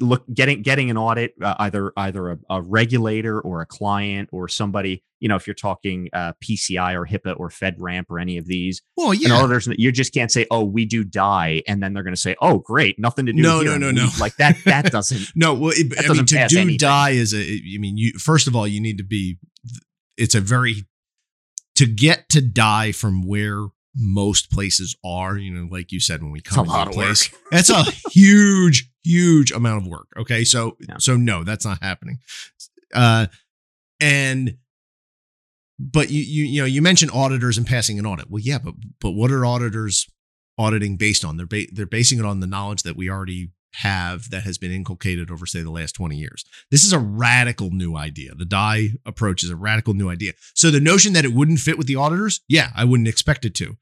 Look, 0.00 0.24
getting 0.32 0.62
getting 0.62 0.90
an 0.90 0.96
audit 0.96 1.34
uh, 1.42 1.54
either 1.58 1.92
either 1.96 2.30
a, 2.30 2.38
a 2.50 2.62
regulator 2.62 3.40
or 3.40 3.60
a 3.60 3.66
client 3.66 4.28
or 4.32 4.48
somebody 4.48 5.02
you 5.20 5.28
know 5.28 5.36
if 5.36 5.46
you're 5.46 5.54
talking 5.54 6.08
uh, 6.12 6.32
PCI 6.42 6.94
or 6.94 7.06
HIPAA 7.06 7.38
or 7.38 7.48
FedRAMP 7.48 8.04
or 8.08 8.18
any 8.18 8.38
of 8.38 8.46
these 8.46 8.82
well, 8.96 9.10
and 9.10 9.20
yeah. 9.20 9.34
auditors 9.34 9.68
you 9.76 9.92
just 9.92 10.12
can't 10.12 10.30
say 10.30 10.46
oh 10.50 10.64
we 10.64 10.84
do 10.84 11.04
die 11.04 11.62
and 11.66 11.82
then 11.82 11.92
they're 11.92 12.02
going 12.02 12.14
to 12.14 12.20
say 12.20 12.36
oh 12.40 12.58
great 12.58 12.98
nothing 12.98 13.26
to 13.26 13.32
do 13.32 13.42
No, 13.42 13.60
here, 13.60 13.78
no, 13.78 13.88
and 13.88 13.96
no, 13.96 14.04
no. 14.04 14.10
like 14.20 14.36
that 14.36 14.56
that 14.64 14.86
doesn't 14.92 15.32
No, 15.34 15.54
well, 15.54 15.72
it, 15.74 15.92
I 15.98 16.12
mean, 16.12 16.26
to 16.26 16.48
do 16.48 16.58
anything. 16.58 16.78
die 16.78 17.10
is 17.10 17.34
a. 17.34 17.38
I 17.38 17.78
mean, 17.78 17.96
you 17.96 18.12
first 18.18 18.46
of 18.46 18.56
all, 18.56 18.66
you 18.66 18.80
need 18.80 18.98
to 18.98 19.04
be. 19.04 19.38
It's 20.16 20.34
a 20.34 20.40
very 20.40 20.84
to 21.76 21.86
get 21.86 22.28
to 22.30 22.40
die 22.40 22.92
from 22.92 23.26
where 23.26 23.66
most 23.94 24.50
places 24.50 24.96
are. 25.04 25.36
You 25.36 25.52
know, 25.52 25.68
like 25.70 25.92
you 25.92 26.00
said, 26.00 26.22
when 26.22 26.32
we 26.32 26.40
come 26.40 26.68
a 26.68 26.70
lot 26.70 26.86
a 26.86 26.90
of 26.90 26.96
place, 26.96 27.32
work 27.32 27.42
that's 27.50 27.70
a 27.70 27.84
huge, 28.10 28.90
huge 29.06 29.50
amount 29.52 29.84
of 29.84 29.90
work. 29.90 30.08
Okay, 30.18 30.44
so 30.44 30.76
Yeah. 30.88 30.96
so 30.98 31.16
no, 31.16 31.44
that's 31.44 31.64
not 31.64 31.82
happening. 31.82 32.18
Uh, 32.94 33.26
and 34.00 34.56
but 35.78 36.10
you 36.10 36.22
you 36.22 36.44
you 36.44 36.60
know 36.62 36.66
you 36.66 36.82
mentioned 36.82 37.10
auditors 37.12 37.58
and 37.58 37.66
passing 37.66 37.98
an 37.98 38.06
audit. 38.06 38.30
Well, 38.30 38.40
yeah, 38.42 38.58
but 38.58 38.74
but 39.00 39.12
what 39.12 39.30
are 39.30 39.44
auditors 39.44 40.06
auditing 40.58 40.96
based 40.96 41.24
on? 41.24 41.36
They're 41.36 41.46
ba- 41.46 41.66
they're 41.72 41.86
basing 41.86 42.18
it 42.18 42.24
on 42.24 42.40
the 42.40 42.46
knowledge 42.46 42.82
that 42.82 42.96
we 42.96 43.10
already 43.10 43.50
have 43.74 44.30
that 44.30 44.44
has 44.44 44.56
been 44.56 44.72
inculcated 44.72 45.30
over 45.30 45.44
say 45.44 45.60
the 45.60 45.70
last 45.70 45.92
20 45.92 46.16
years. 46.16 46.46
This 46.70 46.82
is 46.82 46.94
a 46.94 46.98
radical 46.98 47.70
new 47.70 47.94
idea. 47.94 48.34
The 48.34 48.46
die 48.46 48.90
approach 49.04 49.42
is 49.44 49.50
a 49.50 49.56
radical 49.56 49.92
new 49.92 50.08
idea. 50.08 50.32
So 50.54 50.70
the 50.70 50.80
notion 50.80 51.12
that 51.12 51.26
it 51.26 51.34
wouldn't 51.34 51.58
fit 51.60 51.76
with 51.76 51.86
the 51.86 51.96
auditors, 51.96 52.40
yeah, 52.48 52.70
I 52.74 52.84
wouldn't 52.84 53.08
expect 53.08 53.44
it 53.44 53.54
to. 53.56 53.76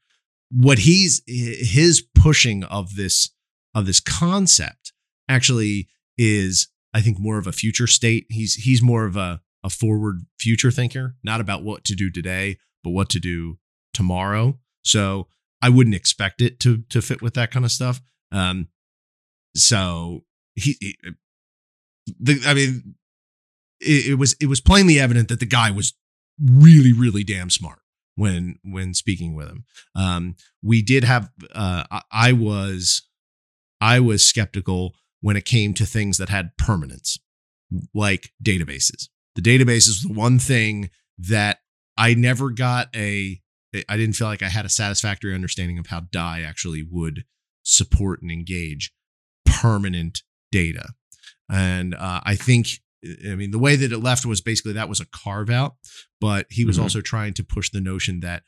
What 0.51 0.79
he's 0.79 1.21
his 1.27 2.01
pushing 2.13 2.65
of 2.65 2.95
this 2.95 3.29
of 3.73 3.85
this 3.85 4.01
concept 4.01 4.91
actually 5.27 5.87
is 6.17 6.69
I 6.93 7.01
think 7.01 7.19
more 7.19 7.37
of 7.37 7.47
a 7.47 7.51
future 7.51 7.87
state. 7.87 8.25
He's 8.29 8.55
he's 8.55 8.81
more 8.81 9.05
of 9.05 9.17
a 9.17 9.41
a 9.63 9.69
forward 9.69 10.25
future 10.39 10.71
thinker, 10.71 11.15
not 11.23 11.41
about 11.41 11.63
what 11.63 11.83
to 11.85 11.95
do 11.95 12.09
today, 12.11 12.57
but 12.83 12.91
what 12.91 13.09
to 13.09 13.19
do 13.19 13.57
tomorrow. 13.93 14.59
So 14.83 15.27
I 15.61 15.69
wouldn't 15.69 15.95
expect 15.95 16.41
it 16.41 16.59
to 16.61 16.83
to 16.89 17.01
fit 17.01 17.21
with 17.21 17.33
that 17.33 17.51
kind 17.51 17.65
of 17.65 17.71
stuff. 17.71 18.01
Um, 18.31 18.67
so 19.55 20.23
he, 20.53 20.77
he 20.79 20.95
the 22.19 22.41
I 22.45 22.53
mean, 22.53 22.95
it, 23.81 24.11
it 24.11 24.15
was 24.15 24.35
it 24.39 24.47
was 24.47 24.61
plainly 24.61 24.99
evident 24.99 25.29
that 25.29 25.39
the 25.39 25.45
guy 25.45 25.71
was 25.71 25.93
really 26.39 26.93
really 26.93 27.23
damn 27.23 27.49
smart 27.49 27.79
when 28.15 28.59
when 28.63 28.93
speaking 28.93 29.33
with 29.33 29.49
him. 29.49 29.65
Um, 29.95 30.35
we 30.61 30.81
did 30.81 31.03
have 31.03 31.29
uh, 31.53 31.83
I, 31.89 32.01
I 32.11 32.33
was 32.33 33.01
I 33.81 33.99
was 33.99 34.25
skeptical 34.25 34.95
when 35.25 35.35
it 35.35 35.43
came 35.43 35.73
to 35.73 35.87
things 35.87 36.19
that 36.19 36.29
had 36.29 36.55
permanence, 36.55 37.17
like 37.95 38.29
databases. 38.43 39.09
The 39.33 39.41
database 39.41 39.87
is 39.89 40.03
the 40.03 40.13
one 40.13 40.37
thing 40.37 40.91
that 41.17 41.61
I 41.97 42.13
never 42.13 42.51
got 42.51 42.95
a. 42.95 43.41
I 43.89 43.97
didn't 43.97 44.13
feel 44.13 44.27
like 44.27 44.43
I 44.43 44.49
had 44.49 44.65
a 44.65 44.69
satisfactory 44.69 45.33
understanding 45.33 45.79
of 45.79 45.87
how 45.87 46.01
DIE 46.11 46.41
actually 46.41 46.85
would 46.91 47.23
support 47.63 48.21
and 48.21 48.29
engage 48.29 48.93
permanent 49.47 50.21
data. 50.51 50.89
And 51.49 51.95
uh, 51.95 52.21
I 52.23 52.35
think, 52.35 52.67
I 53.27 53.33
mean, 53.33 53.49
the 53.49 53.57
way 53.57 53.75
that 53.75 53.91
it 53.91 53.97
left 53.97 54.27
was 54.27 54.41
basically 54.41 54.73
that 54.73 54.89
was 54.89 54.99
a 54.99 55.07
carve 55.07 55.49
out, 55.49 55.73
but 56.21 56.45
he 56.51 56.65
was 56.65 56.77
Mhm. 56.77 56.83
also 56.83 57.01
trying 57.01 57.33
to 57.33 57.43
push 57.43 57.71
the 57.71 57.81
notion 57.81 58.19
that, 58.19 58.43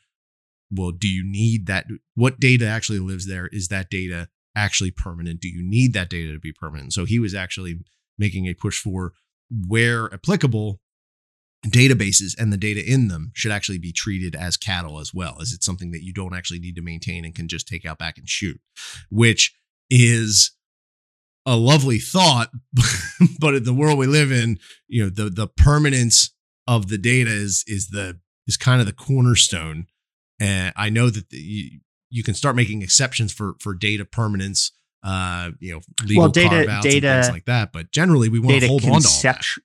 well, 0.70 0.92
do 0.92 1.08
you 1.08 1.24
need 1.28 1.66
that? 1.66 1.86
What 2.14 2.38
data 2.38 2.66
actually 2.68 3.00
lives 3.00 3.26
there? 3.26 3.48
Is 3.48 3.66
that 3.68 3.90
data 3.90 4.28
actually 4.54 4.90
permanent? 4.90 5.40
Do 5.40 5.48
you 5.48 5.62
need 5.62 5.92
that 5.94 6.10
data 6.10 6.32
to 6.32 6.38
be 6.38 6.52
permanent? 6.52 6.92
So 6.92 7.04
he 7.04 7.18
was 7.18 7.34
actually 7.34 7.80
making 8.18 8.46
a 8.46 8.54
push 8.54 8.80
for 8.80 9.12
where 9.50 10.12
applicable 10.12 10.80
databases 11.66 12.38
and 12.38 12.52
the 12.52 12.56
data 12.56 12.82
in 12.84 13.08
them 13.08 13.32
should 13.34 13.50
actually 13.50 13.78
be 13.78 13.92
treated 13.92 14.36
as 14.36 14.56
cattle 14.56 15.00
as 15.00 15.12
well 15.12 15.38
as 15.40 15.52
it's 15.52 15.66
something 15.66 15.90
that 15.90 16.04
you 16.04 16.12
don't 16.12 16.34
actually 16.34 16.60
need 16.60 16.76
to 16.76 16.82
maintain 16.82 17.24
and 17.24 17.34
can 17.34 17.48
just 17.48 17.66
take 17.66 17.84
out 17.84 17.98
back 17.98 18.16
and 18.16 18.28
shoot 18.28 18.60
which 19.10 19.56
is 19.90 20.52
a 21.44 21.56
lovely 21.56 21.98
thought 21.98 22.50
but 23.40 23.54
in 23.54 23.64
the 23.64 23.74
world 23.74 23.98
we 23.98 24.06
live 24.06 24.30
in 24.30 24.58
you 24.86 25.02
know 25.02 25.10
the 25.10 25.28
the 25.28 25.48
permanence 25.48 26.32
of 26.68 26.88
the 26.88 26.98
data 26.98 27.30
is 27.30 27.64
is 27.66 27.88
the 27.88 28.20
is 28.46 28.56
kind 28.56 28.80
of 28.80 28.86
the 28.86 28.92
cornerstone 28.92 29.86
and 30.38 30.72
i 30.76 30.88
know 30.88 31.10
that 31.10 31.28
the, 31.30 31.80
you, 32.10 32.22
can 32.22 32.34
start 32.34 32.56
making 32.56 32.82
exceptions 32.82 33.32
for 33.32 33.54
for 33.60 33.74
data 33.74 34.04
permanence 34.04 34.72
uh 35.04 35.50
you 35.60 35.72
know 35.74 35.80
legal 36.04 36.22
Well, 36.24 36.30
data- 36.30 36.48
carve-outs 36.48 36.86
and 36.86 37.02
things 37.02 37.30
like 37.30 37.44
that 37.44 37.72
but 37.72 37.92
generally 37.92 38.28
we 38.28 38.38
want 38.40 38.54
to 38.54 38.60
data 38.60 38.66
hold 38.68 38.82
on 38.84 38.88
to 38.88 38.94
all 38.94 39.00
that. 39.00 39.22
concept 39.34 39.60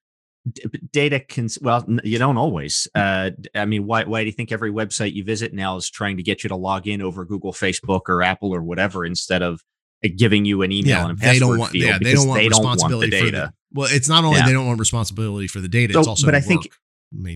data 0.91 1.19
can 1.21 1.47
well 1.61 1.85
you 2.03 2.19
don't 2.19 2.37
always 2.37 2.87
uh 2.95 3.31
i 3.55 3.63
mean 3.65 3.85
why 3.85 4.03
why 4.03 4.21
do 4.21 4.25
you 4.25 4.31
think 4.33 4.51
every 4.51 4.71
website 4.71 5.13
you 5.13 5.23
visit 5.23 5.53
now 5.53 5.77
is 5.77 5.89
trying 5.89 6.17
to 6.17 6.23
get 6.23 6.43
you 6.43 6.49
to 6.49 6.55
log 6.55 6.85
in 6.85 7.01
over 7.01 7.23
google 7.23 7.53
facebook 7.53 8.01
or 8.09 8.21
apple 8.21 8.53
or 8.53 8.61
whatever 8.61 9.05
instead 9.05 9.41
of 9.41 9.61
uh, 10.03 10.09
giving 10.17 10.43
you 10.43 10.61
an 10.61 10.71
email 10.71 11.07
and 11.07 11.11
a 11.11 11.15
password 11.15 11.33
they 11.35 11.39
don't 11.39 11.57
want 11.57 11.73
yeah 11.73 11.97
they 11.97 12.13
don't 12.13 12.27
want 12.27 12.41
they 12.41 12.49
don't 12.49 12.63
want 12.63 12.75
responsibility 12.75 13.09
the 13.09 13.17
for 13.19 13.25
data 13.31 13.53
the 13.71 13.79
well 13.79 13.87
it's 13.89 14.09
not 14.09 14.25
only 14.25 14.37
Yeah. 14.39 14.45
they 14.47 14.53
don't 14.53 14.67
want 14.67 14.79
responsibility 14.79 15.47
for 15.47 15.61
the 15.61 15.69
data 15.69 15.97
it's 15.97 16.07
also 16.07 16.27
but 16.27 16.35
I 16.35 16.39
work. 16.39 16.45
think 16.45 16.69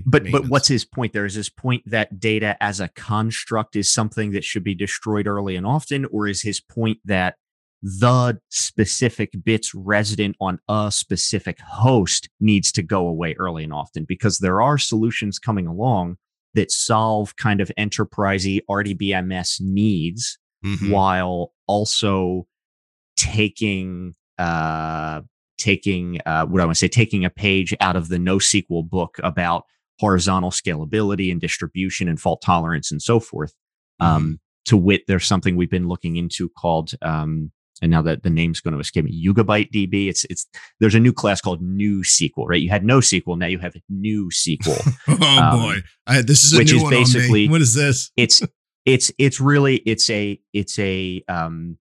But 0.06 0.24
but 0.32 0.48
what's 0.50 0.68
his 0.68 0.86
point? 0.86 1.14
There 1.14 1.26
is 1.26 1.36
his 1.36 1.50
point 1.50 1.84
that 1.86 2.20
data 2.20 2.58
as 2.62 2.80
a 2.80 2.88
construct 2.90 3.76
is 3.76 3.92
something 3.92 4.32
that 4.32 4.44
should 4.44 4.64
be 4.64 4.76
destroyed 4.76 5.28
early 5.28 5.56
and 5.56 5.66
often, 5.66 6.06
or 6.06 6.28
is 6.28 6.42
his 6.42 6.60
point 6.60 6.98
that 7.06 7.36
the 7.84 8.40
specific 8.50 9.32
bits 9.44 9.76
resident 9.76 10.36
on 10.42 10.60
a 10.68 10.92
specific 10.92 11.60
host 11.62 12.28
needs 12.40 12.72
to 12.72 12.82
go 12.82 13.08
away 13.08 13.36
early 13.38 13.64
and 13.64 13.74
often? 13.74 14.04
Because 14.04 14.40
there 14.40 14.62
are 14.62 14.78
solutions 14.80 15.38
coming 15.38 15.68
along 15.68 16.18
that 16.56 16.72
solve 16.72 17.36
kind 17.36 17.62
of 17.62 17.72
enterprisey 17.78 18.62
RDBMS 18.70 19.62
needs 19.62 20.40
Mhm. 20.66 20.90
while 20.92 21.54
also 21.68 22.48
taking 23.16 24.16
uh 24.40 25.22
taking 25.58 26.20
uh 26.26 26.46
what 26.46 26.62
I 26.62 26.66
want 26.66 26.76
to 26.76 26.80
say 26.80 26.88
taking 26.88 27.26
a 27.26 27.30
page 27.30 27.74
out 27.80 27.96
of 27.96 28.10
the 28.10 28.18
NoSQL 28.18 28.90
book 28.90 29.18
about 29.24 29.64
horizontal 30.00 30.52
scalability 30.52 31.32
and 31.32 31.42
distribution 31.42 32.08
and 32.08 32.20
fault 32.20 32.42
tolerance 32.42 32.92
and 32.92 33.02
so 33.02 33.20
forth. 33.20 33.54
Um 34.00 34.40
to 34.66 34.78
wit 34.78 35.04
there's 35.08 35.26
something 35.26 35.56
we've 35.56 35.70
been 35.70 35.88
looking 35.88 36.18
into 36.18 36.50
called 36.50 36.92
um 37.02 37.52
and 37.82 37.92
now 37.92 38.02
that 38.02 38.24
the 38.24 38.30
name's 38.30 38.60
going 38.60 38.74
to 38.74 38.80
escape 38.80 39.06
me, 39.06 39.24
Yugabyte 39.26 39.70
DB. 39.72 40.10
It's 40.10 40.26
it's 40.26 40.48
there's 40.80 40.96
a 40.96 41.00
new 41.00 41.14
class 41.14 41.42
called 41.42 41.62
New 41.62 42.02
SQL, 42.02 42.48
right? 42.48 42.60
You 42.60 42.70
had 42.70 42.84
no 42.84 43.00
SQL, 43.00 43.38
now 43.38 43.46
you 43.46 43.60
have 43.60 43.76
New 43.88 44.30
SQL. 44.30 44.96
oh 45.08 45.40
um, 45.44 45.60
boy, 45.60 45.76
I, 46.08 46.22
this 46.24 46.44
is 46.44 46.54
a 46.54 46.58
which 46.58 46.72
new 46.72 46.78
is 46.78 46.84
one 46.84 46.94
on 46.94 47.00
me. 47.00 47.04
basically- 47.06 47.50
What 47.50 47.62
is 47.62 47.74
this? 47.76 48.12
it's 48.18 48.42
it's 48.86 49.12
it's 49.20 49.40
really 49.40 49.76
it's 49.78 50.10
a 50.10 50.40
it's 50.54 50.80
a 50.80 51.24
um 51.28 51.78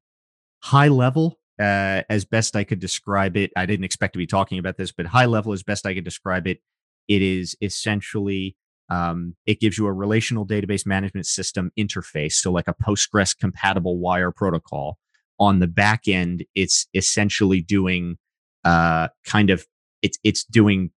high 0.63 0.89
level 0.89 1.39
uh 1.61 2.03
as 2.11 2.25
best 2.25 2.57
i 2.57 2.65
could 2.65 2.79
describe 2.79 3.37
it 3.37 3.51
i 3.57 3.65
didn't 3.67 3.85
expect 3.85 4.13
to 4.13 4.19
be 4.19 4.27
talking 4.27 4.59
about 4.59 4.77
this 4.77 4.93
but 4.93 5.07
high 5.07 5.27
level 5.27 5.53
as 5.53 5.63
best 5.63 5.87
i 5.87 5.95
could 5.95 6.05
describe 6.05 6.47
it 6.47 6.61
it 7.09 7.23
is 7.23 7.57
essentially 7.63 8.57
um 8.91 9.35
it 9.47 9.61
gives 9.61 9.79
you 9.79 9.87
a 9.87 9.93
relational 9.93 10.47
database 10.47 10.87
management 10.87 11.27
system 11.27 11.71
interface 11.79 12.33
so 12.35 12.53
like 12.53 12.69
a 12.69 12.75
postgres 12.75 13.37
compatible 13.37 13.99
wire 13.99 14.31
protocol 14.31 14.99
on 15.39 15.59
the 15.59 15.67
back 15.67 16.09
end 16.09 16.45
it's 16.55 16.87
essentially 16.95 17.61
doing 17.63 18.17
uh 18.65 19.09
kind 19.25 19.51
of 19.51 19.67
it's 20.03 20.19
it's 20.25 20.45
doing 20.45 20.91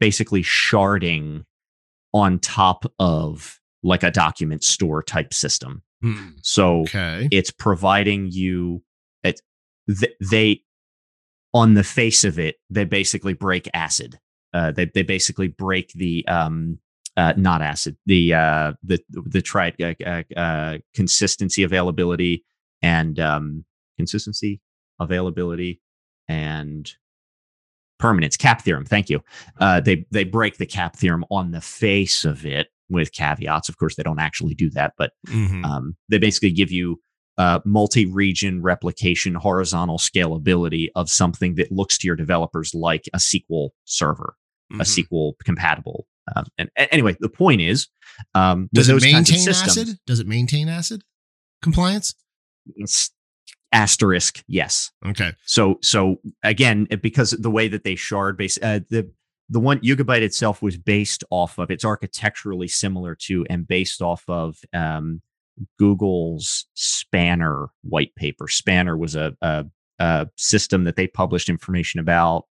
basically 0.00 0.42
sharding 0.42 1.44
on 2.12 2.38
top 2.38 2.84
of 2.98 3.58
like 3.82 4.02
a 4.02 4.10
document 4.10 4.64
store 4.64 5.02
type 5.02 5.34
system. 5.34 5.82
Hmm, 6.00 6.28
So 6.42 6.82
Okay. 6.82 7.28
it's 7.30 7.50
providing 7.50 8.28
you 8.30 8.82
th- 9.88 10.12
they 10.30 10.62
on 11.52 11.74
the 11.74 11.84
face 11.84 12.24
of 12.24 12.38
it 12.38 12.56
they 12.70 12.84
basically 12.84 13.34
break 13.34 13.68
acid. 13.74 14.18
Uh, 14.52 14.70
they 14.72 14.86
they 14.94 15.02
basically 15.02 15.48
break 15.48 15.92
the 15.94 16.26
um 16.28 16.78
uh, 17.16 17.32
not 17.36 17.62
acid 17.62 17.96
the 18.06 18.34
uh 18.34 18.72
the 18.82 18.98
the 19.10 19.40
tri 19.42 19.72
uh, 19.80 19.94
uh, 20.04 20.22
uh, 20.36 20.78
consistency 20.94 21.62
availability 21.62 22.44
and 22.82 23.18
um 23.20 23.64
consistency 23.96 24.60
availability 25.00 25.80
and 26.28 26.94
permanence 27.98 28.36
cap 28.36 28.60
theorem 28.62 28.84
thank 28.84 29.08
you 29.08 29.20
uh 29.60 29.80
they 29.80 30.04
they 30.10 30.24
break 30.24 30.58
the 30.58 30.66
cap 30.66 30.96
theorem 30.96 31.24
on 31.30 31.52
the 31.52 31.60
face 31.60 32.24
of 32.24 32.44
it 32.44 32.68
with 32.90 33.12
caveats 33.12 33.68
of 33.68 33.76
course 33.78 33.94
they 33.96 34.02
don't 34.02 34.18
actually 34.18 34.54
do 34.54 34.68
that 34.70 34.92
but 34.98 35.12
Mhm. 35.28 35.64
um, 35.64 35.96
they 36.08 36.18
basically 36.18 36.50
give 36.50 36.70
you 36.72 37.00
uh, 37.38 37.60
multi-region 37.64 38.62
replication, 38.62 39.34
horizontal 39.34 39.98
scalability 39.98 40.88
of 40.94 41.10
something 41.10 41.54
that 41.56 41.70
looks 41.72 41.98
to 41.98 42.06
your 42.06 42.16
developers 42.16 42.74
like 42.74 43.04
a 43.12 43.18
SQL 43.18 43.70
server, 43.84 44.36
a 44.72 44.74
Mhm. 44.76 44.80
SQL 44.82 45.32
compatible. 45.44 46.06
Um, 46.36 46.44
and 46.58 46.70
a- 46.78 46.92
anyway, 46.92 47.16
the 47.20 47.28
point 47.28 47.60
is, 47.60 47.88
um, 48.34 48.68
Does 48.72 48.88
it 48.88 48.92
those 48.92 49.02
kinds 49.02 49.28
of 49.28 49.34
maintain 49.34 49.44
systems, 49.44 49.78
acid? 49.78 49.98
Does 50.06 50.20
it 50.20 50.26
maintain 50.26 50.68
acid 50.68 51.02
compliance? 51.60 52.14
asterisk, 53.72 54.42
yes. 54.46 54.92
Okay. 55.04 55.32
So 55.44 55.78
so 55.82 56.20
again, 56.42 56.86
because 57.02 57.30
the 57.32 57.50
way 57.50 57.68
that 57.68 57.84
they 57.84 57.96
shard 57.96 58.36
base 58.36 58.58
uh, 58.62 58.80
the 58.90 59.10
the 59.50 59.60
one 59.60 59.78
Yugabyte 59.80 60.22
itself 60.22 60.62
was 60.62 60.76
based 60.76 61.24
off 61.30 61.58
of 61.58 61.70
it's 61.70 61.84
architecturally 61.84 62.68
similar 62.68 63.14
to 63.14 63.44
and 63.50 63.66
based 63.68 64.00
off 64.00 64.24
of 64.28 64.56
um, 64.72 65.20
Google's 65.78 66.66
Spanner 66.74 67.68
white 67.82 68.14
paper. 68.16 68.48
Spanner 68.48 68.96
was 68.96 69.14
a, 69.14 69.36
a 69.42 69.64
a 70.00 70.28
system 70.36 70.84
that 70.84 70.96
they 70.96 71.06
published 71.06 71.48
information 71.48 72.00
about 72.00 72.46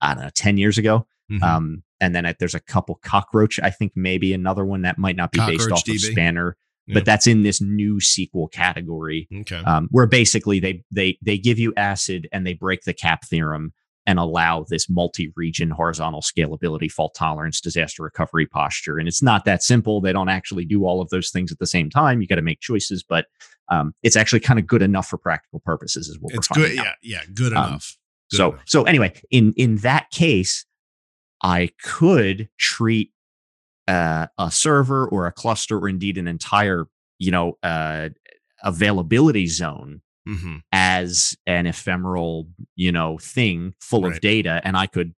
I 0.00 0.14
don't 0.14 0.24
know 0.24 0.30
ten 0.34 0.56
years 0.56 0.78
ago. 0.78 1.06
Mhm. 1.30 1.42
Um, 1.42 1.82
and 2.00 2.14
then 2.14 2.32
there's 2.38 2.54
a 2.54 2.60
couple 2.60 3.00
cockroach. 3.02 3.58
I 3.62 3.70
think 3.70 3.92
maybe 3.96 4.32
another 4.32 4.64
one 4.64 4.82
that 4.82 4.98
might 4.98 5.16
not 5.16 5.32
be 5.32 5.38
based 5.38 5.68
Cockroach 5.68 5.88
off 5.88 5.88
of 5.88 6.00
Spanner, 6.00 6.56
Yeah. 6.86 6.94
but 6.94 7.04
that's 7.04 7.26
in 7.26 7.42
this 7.42 7.60
new 7.60 7.96
SQL 7.96 8.50
category 8.52 9.26
okay. 9.40 9.62
um, 9.64 9.88
where 9.90 10.06
basically 10.06 10.60
they 10.60 10.84
they 10.90 11.18
they 11.22 11.38
give 11.38 11.58
you 11.58 11.72
acid 11.76 12.28
and 12.32 12.46
they 12.46 12.54
break 12.54 12.82
the 12.82 12.94
cap 12.94 13.24
theorem 13.24 13.72
and 14.06 14.18
allow 14.18 14.64
this 14.68 14.88
multi-region 14.88 15.70
horizontal 15.70 16.20
scalability, 16.22 16.90
fault 16.90 17.14
tolerance, 17.16 17.60
disaster 17.60 18.02
recovery 18.02 18.46
posture. 18.46 18.98
And 18.98 19.08
it's 19.08 19.22
not 19.22 19.44
that 19.46 19.62
simple. 19.62 20.00
They 20.00 20.12
don't 20.12 20.28
actually 20.28 20.64
do 20.64 20.84
all 20.84 21.00
of 21.00 21.08
those 21.10 21.30
things 21.30 21.50
at 21.50 21.58
the 21.58 21.66
same 21.66 21.90
time. 21.90 22.20
You 22.20 22.26
got 22.28 22.36
to 22.36 22.42
make 22.42 22.60
choices, 22.60 23.02
but 23.02 23.26
um, 23.68 23.94
it's 24.04 24.16
actually 24.16 24.40
kind 24.40 24.58
of 24.60 24.66
good 24.66 24.82
enough 24.82 25.08
for 25.08 25.18
practical 25.18 25.60
purposes. 25.60 26.08
Is 26.08 26.18
what 26.20 26.34
it's 26.34 26.48
we're 26.50 26.68
good. 26.68 26.78
out. 26.78 26.84
Yeah. 26.84 26.92
Yeah. 27.02 27.22
Good 27.34 27.52
Um, 27.52 27.68
enough. 27.68 27.96
Good 28.30 28.36
So 28.36 28.48
enough. 28.52 28.62
so 28.66 28.82
anyway, 28.84 29.12
in 29.30 29.52
in 29.56 29.76
that 29.78 30.10
case, 30.10 30.64
I 31.42 31.70
could 31.82 32.48
treat 32.58 33.10
uh, 33.88 34.26
a 34.38 34.50
server 34.50 35.06
or 35.08 35.26
a 35.26 35.32
cluster 35.32 35.78
or 35.78 35.88
indeed 35.88 36.16
an 36.18 36.28
entire 36.28 36.86
you 37.18 37.30
know 37.32 37.58
uh, 37.62 38.08
availability 38.62 39.46
zone 39.46 40.02
Mhm. 40.28 40.62
As 40.96 41.36
an 41.46 41.66
ephemeral, 41.66 42.48
you 42.74 42.92
know, 42.92 43.18
thing 43.18 43.74
full 43.80 44.02
Right. 44.02 44.14
of 44.14 44.20
data, 44.20 44.60
and 44.64 44.76
I 44.76 44.86
could 44.86 45.14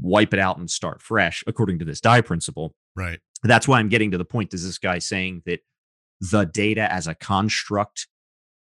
wipe 0.00 0.32
it 0.32 0.40
out 0.40 0.58
and 0.58 0.70
start 0.70 1.02
fresh, 1.02 1.44
according 1.46 1.78
to 1.80 1.84
this 1.84 2.00
die 2.00 2.20
principle. 2.22 2.74
Right. 2.96 3.20
That's 3.42 3.66
why 3.68 3.78
I'm 3.78 3.88
getting 3.88 4.10
to 4.12 4.18
the 4.18 4.24
point. 4.24 4.54
Is 4.54 4.64
this 4.64 4.78
guy 4.78 4.98
saying 4.98 5.42
that 5.46 5.60
the 6.20 6.44
data 6.44 6.90
as 6.92 7.06
a 7.06 7.14
construct 7.14 8.06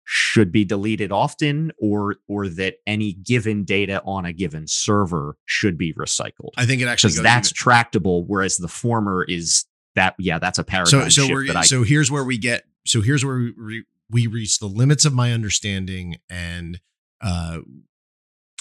should 0.05 0.51
be 0.51 0.65
deleted 0.65 1.13
often, 1.13 1.71
or 1.79 2.17
or 2.29 2.49
that 2.49 2.77
any 2.87 3.13
given 3.13 3.65
data 3.65 4.01
on 4.05 4.25
a 4.25 4.33
given 4.33 4.67
server 4.67 5.37
should 5.45 5.77
be 5.77 5.93
recycled? 5.95 6.51
I 6.57 6.65
think 6.67 6.81
it 6.83 6.87
actually 6.89 7.15
that's 7.15 7.49
even- 7.49 7.57
tractable, 7.57 8.25
whereas 8.27 8.57
the 8.57 8.69
former 8.69 9.25
is 9.25 9.65
that. 9.97 10.15
Yeah, 10.19 10.39
that's 10.39 10.59
a 10.59 10.65
paradigm 10.65 11.03
so 11.03 11.09
so 11.09 11.23
shift 11.23 11.33
we're 11.35 11.47
that 11.49 11.57
I 11.57 11.63
so 11.65 11.83
here's 11.83 12.11
where 12.11 12.25
we 12.25 12.39
get 12.39 12.65
so 12.87 13.01
here's 13.03 13.25
where 13.25 13.37
we 13.37 13.53
re, 13.57 13.85
we 14.11 14.27
reach 14.27 14.59
the 14.59 14.67
limits 14.67 15.05
of 15.05 15.13
my 15.13 15.33
understanding 15.33 16.17
and 16.31 16.81
uh 17.21 17.59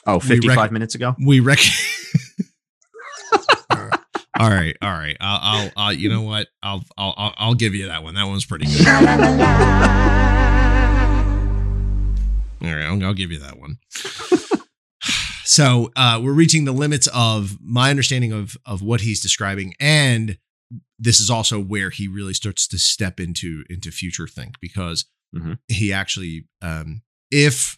oh 0.05 0.17
we 0.27 0.35
rec- 0.35 0.43
55 0.43 0.71
minutes 0.71 0.95
ago. 0.95 1.15
we 1.25 1.39
rec 1.39 1.59
all 4.39 4.49
right 4.49 4.75
all 4.81 4.91
right 4.91 5.17
I'll, 5.19 5.39
I'll 5.41 5.71
I'll 5.77 5.93
you 5.93 6.09
know 6.09 6.21
what? 6.21 6.47
I'll 6.61 6.83
I'll 6.97 7.13
I'll 7.17 7.33
I'll 7.37 7.53
give 7.55 7.73
you 7.73 7.87
that 7.87 8.03
one. 8.03 8.15
That 8.15 8.25
one's 8.27 8.45
pretty 8.45 8.65
good. 8.65 8.87
All 8.87 8.93
right 12.75 12.85
I'll, 12.85 13.03
I'll 13.03 13.13
give 13.13 13.31
you 13.31 13.39
that 13.39 13.59
one. 13.59 13.77
So 15.43 15.91
uh 15.95 16.19
we're 16.21 16.33
reaching 16.33 16.65
the 16.65 16.73
limits 16.73 17.07
of 17.13 17.57
my 17.61 17.89
understanding 17.89 18.33
of 18.33 18.57
of 18.65 18.81
what 18.81 18.99
he's 19.01 19.21
describing 19.21 19.73
and 19.79 20.37
this 20.99 21.21
is 21.21 21.29
also 21.29 21.57
where 21.57 21.89
he 21.89 22.05
really 22.09 22.33
starts 22.33 22.67
to 22.67 22.77
step 22.77 23.17
into 23.21 23.63
into 23.69 23.89
future 23.89 24.27
think 24.27 24.59
because 24.59 25.05
Mhm. 25.36 25.59
he 25.67 25.91
actually 25.91 26.47
um 26.61 27.01
if 27.32 27.78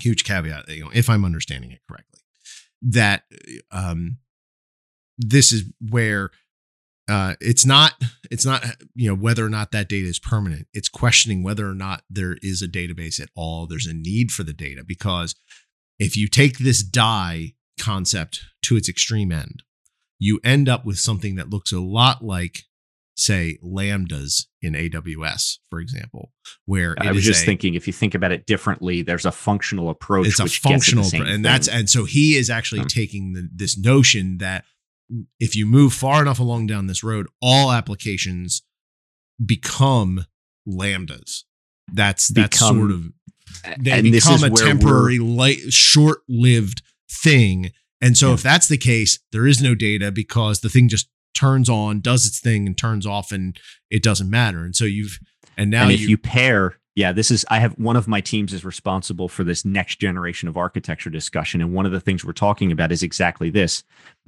huge 0.00 0.24
caveat 0.24 0.68
you 0.68 0.84
know 0.84 0.90
if 0.92 1.08
i'm 1.08 1.24
understanding 1.24 1.70
it 1.70 1.80
correctly 1.88 2.20
that 2.82 3.22
um 3.70 4.18
this 5.18 5.52
is 5.52 5.64
where 5.90 6.30
uh 7.08 7.34
it's 7.40 7.64
not 7.64 7.92
it's 8.30 8.44
not 8.44 8.64
you 8.94 9.08
know 9.08 9.14
whether 9.14 9.44
or 9.44 9.48
not 9.48 9.70
that 9.72 9.88
data 9.88 10.06
is 10.08 10.18
permanent 10.18 10.66
it's 10.74 10.88
questioning 10.88 11.42
whether 11.42 11.68
or 11.68 11.74
not 11.74 12.02
there 12.10 12.36
is 12.42 12.62
a 12.62 12.68
database 12.68 13.20
at 13.20 13.30
all 13.34 13.66
there's 13.66 13.86
a 13.86 13.94
need 13.94 14.30
for 14.30 14.42
the 14.44 14.52
data 14.52 14.84
because 14.86 15.34
if 15.98 16.16
you 16.16 16.28
take 16.28 16.58
this 16.58 16.82
die 16.82 17.54
concept 17.80 18.42
to 18.62 18.76
its 18.76 18.88
extreme 18.88 19.32
end 19.32 19.62
you 20.18 20.40
end 20.44 20.68
up 20.68 20.84
with 20.84 20.98
something 20.98 21.36
that 21.36 21.50
looks 21.50 21.72
a 21.72 21.80
lot 21.80 22.24
like 22.24 22.64
say 23.18 23.58
lambdas 23.64 24.44
in 24.62 24.74
aws 24.74 25.58
for 25.70 25.80
example 25.80 26.30
where 26.66 26.94
I 27.00 27.10
was 27.10 27.24
just 27.24 27.42
a- 27.42 27.46
thinking 27.46 27.74
if 27.74 27.86
you 27.88 27.92
think 27.92 28.14
about 28.14 28.30
it 28.30 28.46
differently, 28.46 29.02
there's 29.02 29.24
a 29.26 29.32
functional 29.32 29.90
approach. 29.90 30.28
it's 30.28 30.38
a 30.40 30.44
which 30.44 30.62
gets 30.62 30.86
the 30.90 30.96
functional 30.96 31.26
and 31.26 31.44
that's 31.44 31.66
thing. 31.66 31.76
and 31.78 31.90
so 31.90 32.04
he 32.04 32.36
is 32.36 32.48
actually 32.48 32.82
Hmm. 32.82 32.86
taking 32.86 33.32
the, 33.32 33.48
this 33.52 33.76
notion 33.76 34.38
that 34.38 34.64
if 35.40 35.56
you 35.56 35.66
move 35.66 35.92
far 35.92 36.22
enough 36.22 36.38
along 36.38 36.66
down 36.68 36.86
this 36.86 37.02
road 37.02 37.26
all 37.42 37.72
applications 37.72 38.62
become 39.44 40.24
lambdas 40.68 41.42
that's 41.92 42.28
that's 42.28 42.56
Become- 42.58 42.76
sort 42.76 42.90
of 42.92 43.04
they 43.80 43.92
and 43.92 44.06
this 44.12 44.26
become 44.28 44.52
is 44.52 44.60
a 44.60 44.64
temporary 44.64 45.18
light 45.18 45.72
short-lived 45.72 46.82
thing 47.10 47.70
and 48.00 48.16
so 48.16 48.28
Yeah. 48.28 48.34
if 48.34 48.42
that's 48.42 48.68
the 48.68 48.76
case 48.76 49.18
there 49.32 49.46
is 49.46 49.62
no 49.62 49.74
data 49.74 50.12
because 50.12 50.60
the 50.60 50.68
thing 50.68 50.88
just 50.88 51.08
turns 51.34 51.68
on, 51.68 52.00
does 52.00 52.26
its 52.26 52.40
thing, 52.40 52.66
and 52.66 52.76
turns 52.76 53.06
off, 53.06 53.32
and 53.32 53.58
it 53.90 54.02
doesn't 54.02 54.30
matter. 54.30 54.64
And 54.64 54.74
so 54.74 54.84
you've 54.84 55.18
and 55.56 55.70
now 55.70 55.84
and 55.84 55.92
if 55.92 56.00
you, 56.00 56.08
you 56.08 56.18
pair 56.18 56.78
yeah 56.94 57.10
this 57.12 57.30
is 57.30 57.44
i 57.50 57.58
have 57.58 57.72
one 57.78 57.96
of 57.96 58.06
my 58.06 58.20
teams 58.20 58.52
is 58.52 58.64
responsible 58.64 59.28
for 59.28 59.42
this 59.42 59.64
next 59.64 59.98
generation 59.98 60.48
of 60.48 60.56
architecture 60.56 61.10
discussion 61.10 61.60
and 61.60 61.72
one 61.72 61.84
of 61.84 61.90
the 61.90 62.00
things 62.00 62.24
we're 62.24 62.32
talking 62.32 62.70
about 62.70 62.92
is 62.92 63.02
exactly 63.02 63.50
this. 63.50 63.82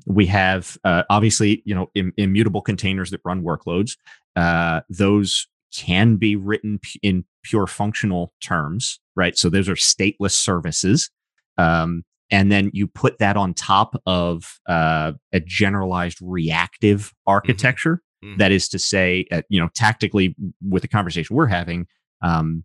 We 0.06 0.26
have 0.26 0.76
uh, 0.84 1.04
obviously 1.10 1.62
you 1.64 1.74
know 1.74 1.90
Im- 1.94 2.14
immutable 2.16 2.62
containers 2.62 3.10
that 3.10 3.20
run 3.24 3.42
workloads. 3.42 3.96
Uh, 4.36 4.80
those 4.88 5.46
can 5.72 6.16
be 6.16 6.34
written 6.34 6.80
p- 6.80 6.98
in 7.02 7.24
pure 7.44 7.66
functional 7.66 8.32
terms 8.40 8.98
right? 9.20 9.36
So 9.36 9.50
those 9.50 9.68
are 9.68 9.74
stateless 9.74 10.32
services. 10.32 11.10
Um, 11.58 12.04
and 12.30 12.50
then 12.52 12.70
you 12.72 12.86
put 12.86 13.18
that 13.18 13.36
on 13.36 13.54
top 13.54 14.00
of 14.06 14.58
uh, 14.68 15.12
a 15.32 15.40
generalized 15.40 16.18
reactive 16.22 17.12
architecture 17.26 18.02
Mhm. 18.24 18.36
that 18.38 18.52
is 18.52 18.68
to 18.68 18.78
say 18.78 19.24
uh, 19.32 19.40
you 19.48 19.58
know 19.58 19.68
tactically 19.74 20.36
with 20.68 20.82
the 20.82 20.88
conversation 20.88 21.34
we're 21.34 21.46
having 21.46 21.86
um, 22.22 22.64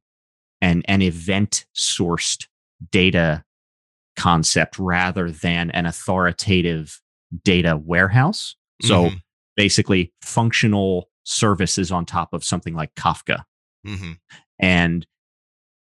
an 0.62 0.84
an 0.88 1.02
event 1.02 1.66
sourced 1.74 2.46
data 2.92 3.44
concept 4.18 4.78
rather 4.80 5.32
than 5.32 5.72
an 5.72 5.86
authoritative 5.86 7.02
data 7.44 7.78
warehouse 7.78 8.56
so 8.82 9.06
Mhm. 9.10 9.22
basically 9.56 10.14
functional 10.22 11.10
services 11.24 11.92
on 11.92 12.06
top 12.06 12.34
of 12.34 12.44
something 12.44 12.76
like 12.76 12.94
kafka 12.96 13.44
Mhm. 13.88 14.20
and 14.60 15.08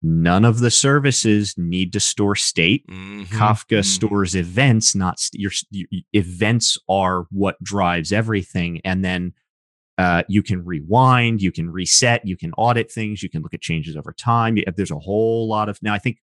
none 0.02 0.44
of 0.44 0.60
the 0.60 0.70
services 0.70 1.54
need 1.58 1.92
to 1.92 2.00
store 2.00 2.36
state 2.36 2.86
Mhm. 2.88 3.26
Kafka 3.26 3.80
Mhm. 3.80 3.84
stores 3.84 4.34
events, 4.36 4.94
not 4.94 5.18
st- 5.18 5.40
your, 5.40 5.50
your 5.70 5.88
events 6.12 6.78
are 6.88 7.26
what 7.30 7.60
drives 7.62 8.12
everything. 8.12 8.80
And 8.84 9.04
then 9.04 9.32
uh, 9.98 10.22
you 10.28 10.44
can 10.44 10.64
rewind, 10.64 11.42
you 11.42 11.50
can 11.50 11.68
reset, 11.68 12.24
you 12.24 12.36
can 12.36 12.52
audit 12.56 12.88
things, 12.92 13.20
you 13.20 13.28
can 13.28 13.42
look 13.42 13.52
at 13.52 13.60
changes 13.60 13.96
over 13.96 14.12
time. 14.12 14.56
There's 14.76 14.92
a 14.92 14.98
whole 15.00 15.48
lot 15.48 15.68
of 15.68 15.82
now. 15.82 15.92
I 15.92 15.98
think 15.98 16.18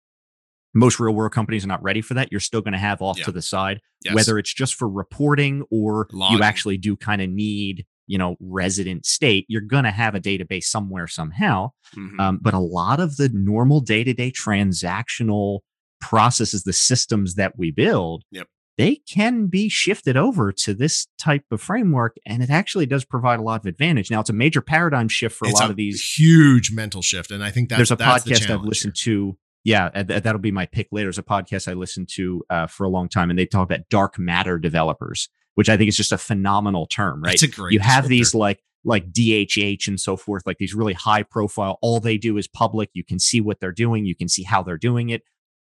most 0.73 0.99
real 0.99 1.13
world 1.13 1.31
companies 1.31 1.63
are 1.63 1.69
not 1.69 1.81
ready 1.81 2.01
for 2.01 2.13
that. 2.15 2.29
You're 2.31 2.41
still 2.41 2.59
going 2.59 2.73
to 2.73 2.77
have 2.77 3.01
off 3.01 3.17
Yeah. 3.19 3.23
to 3.25 3.31
the 3.31 3.41
side, 3.41 3.79
Yes. 4.03 4.13
whether 4.13 4.37
it's 4.37 4.53
just 4.53 4.75
for 4.75 4.89
reporting 4.89 5.63
or 5.71 6.09
Logging. 6.11 6.37
you 6.39 6.43
actually 6.43 6.77
do 6.77 6.97
kind 6.97 7.21
of 7.21 7.29
need 7.29 7.85
you 8.11 8.17
know 8.17 8.35
resident 8.41 9.05
state. 9.05 9.45
You're 9.47 9.61
going 9.75 9.85
to 9.85 9.91
have 9.91 10.13
a 10.15 10.19
database 10.19 10.65
somewhere 10.65 11.07
somehow. 11.07 11.71
Mhm. 11.95 12.19
Um, 12.19 12.39
but 12.41 12.53
a 12.53 12.59
lot 12.59 12.99
of 12.99 13.15
the 13.17 13.29
normal 13.33 13.79
day 13.79 14.03
to 14.03 14.13
day 14.13 14.31
transactional 14.31 15.59
processes, 16.01 16.63
the 16.63 16.73
systems 16.73 17.35
that 17.35 17.57
we 17.57 17.71
build, 17.71 18.23
Yep. 18.31 18.47
they 18.77 18.95
can 19.07 19.47
be 19.47 19.69
shifted 19.69 20.17
over 20.17 20.51
to 20.51 20.73
this 20.73 21.07
type 21.19 21.45
of 21.51 21.61
framework. 21.61 22.15
And 22.25 22.41
it 22.43 22.49
actually 22.49 22.85
does 22.85 23.05
provide 23.05 23.39
a 23.39 23.43
lot 23.43 23.61
of 23.61 23.65
advantage. 23.67 24.09
Now, 24.11 24.19
it's 24.19 24.29
a 24.29 24.33
major 24.33 24.61
paradigm 24.61 25.07
shift 25.07 25.35
for 25.37 25.47
It's 25.47 25.59
a 25.59 25.63
lot 25.63 25.69
of 25.69 25.75
these. 25.77 26.01
huge 26.17 26.71
mental 26.71 27.01
shift, 27.01 27.31
and 27.31 27.43
I 27.43 27.51
think 27.51 27.69
that's 27.69 27.77
There's 27.79 27.91
a 27.91 27.95
that's 27.95 28.23
the 28.23 28.31
podcast 28.31 28.35
I've 28.41 28.47
challenge 28.47 28.67
listened 28.67 28.95
to. 29.03 29.37
Yeah, 29.63 29.89
that'll 30.03 30.39
be 30.41 30.51
my 30.51 30.65
pick 30.65 30.87
later. 30.91 31.05
There's 31.05 31.19
a 31.19 31.23
podcast 31.23 31.67
I 31.69 31.73
listened 31.73 32.09
to 32.15 32.43
uh, 32.49 32.65
for 32.67 32.83
a 32.83 32.89
long 32.89 33.07
time, 33.07 33.29
and 33.29 33.37
they 33.37 33.45
talk 33.45 33.69
about 33.69 33.87
dark 33.89 34.17
matter 34.17 34.57
developers, 34.57 35.29
which 35.55 35.69
I 35.69 35.77
think 35.77 35.89
is 35.89 35.97
just 35.97 36.11
a 36.11 36.17
phenomenal 36.17 36.85
term, 36.85 37.21
right? 37.21 37.31
That's 37.31 37.43
a 37.43 37.47
great. 37.47 37.73
you 37.73 37.79
have 37.79 38.05
descriptor. 38.05 38.07
these 38.09 38.35
like 38.35 38.59
like 38.83 39.11
DHH 39.11 39.87
and 39.87 39.99
so 39.99 40.17
forth, 40.17 40.43
like 40.47 40.57
these 40.57 40.73
really 40.73 40.93
high 40.93 41.21
profile. 41.23 41.77
All 41.81 41.99
they 41.99 42.17
do 42.17 42.37
is 42.37 42.47
public. 42.47 42.89
You 42.93 43.03
can 43.03 43.19
see 43.19 43.39
what 43.39 43.59
they're 43.59 43.71
doing. 43.71 44.05
You 44.05 44.15
can 44.15 44.27
see 44.27 44.43
how 44.43 44.63
they're 44.63 44.77
doing 44.77 45.09
it. 45.09 45.21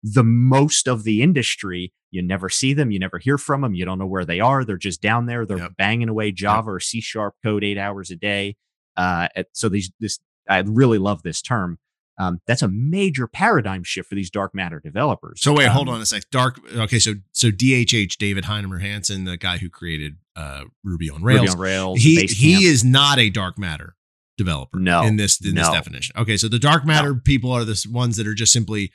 The 0.02 0.24
most 0.24 0.88
of 0.88 1.04
the 1.04 1.20
industry, 1.22 1.92
you 2.10 2.22
never 2.22 2.48
see 2.48 2.72
them. 2.72 2.90
You 2.90 2.98
never 2.98 3.18
hear 3.18 3.36
from 3.38 3.60
them. 3.60 3.74
You 3.74 3.84
don't 3.84 3.98
know 3.98 4.06
where 4.06 4.24
they 4.24 4.40
are. 4.40 4.64
They're 4.64 4.76
just 4.78 5.02
down 5.02 5.26
there. 5.26 5.44
They're 5.44 5.58
Yep. 5.58 5.76
banging 5.76 6.08
away 6.08 6.32
Java 6.32 6.70
or 6.72 6.80
C 6.80 7.00
sharp 7.02 7.34
code 7.42 7.62
eight 7.64 7.76
hours 7.78 8.10
a 8.10 8.16
day. 8.16 8.56
Uh, 8.96 9.28
so 9.52 9.68
these 9.68 9.90
this 10.00 10.18
I 10.48 10.58
really 10.60 10.98
love 10.98 11.22
this 11.22 11.42
term. 11.42 11.78
Um, 12.18 12.40
that's 12.46 12.62
a 12.62 12.68
major 12.68 13.26
paradigm 13.26 13.82
shift 13.82 14.08
for 14.08 14.14
these 14.14 14.30
dark 14.30 14.54
matter 14.54 14.80
developers. 14.80 15.40
So 15.42 15.52
wait, 15.52 15.68
hold 15.68 15.88
Um, 15.88 15.96
on 15.96 16.00
a 16.00 16.06
sec. 16.06 16.24
Dark. 16.30 16.60
Okay, 16.76 16.98
so 17.00 17.14
so 17.32 17.50
DHH 17.50 18.16
David 18.18 18.44
Heinemeier 18.44 18.80
Hansson, 18.80 19.24
the 19.24 19.36
guy 19.36 19.58
who 19.58 19.68
created 19.68 20.16
uh, 20.36 20.64
Ruby 20.84 21.10
on 21.10 21.22
Ruby 21.22 21.40
Rails, 21.40 21.54
on 21.54 21.60
Rails. 21.60 22.02
he 22.02 22.26
he 22.26 22.64
is 22.66 22.84
not 22.84 23.18
a 23.18 23.30
dark 23.30 23.58
matter 23.58 23.96
developer. 24.38 24.78
No, 24.78 25.02
in 25.02 25.16
this 25.16 25.44
in 25.44 25.54
this 25.56 25.68
definition. 25.70 26.16
Okay, 26.16 26.36
so 26.36 26.48
the 26.48 26.58
dark 26.58 26.84
matter 26.86 27.14
people 27.14 27.50
are 27.52 27.64
the 27.64 27.84
ones 27.90 28.16
that 28.16 28.26
are 28.28 28.34
just 28.34 28.52
simply 28.52 28.92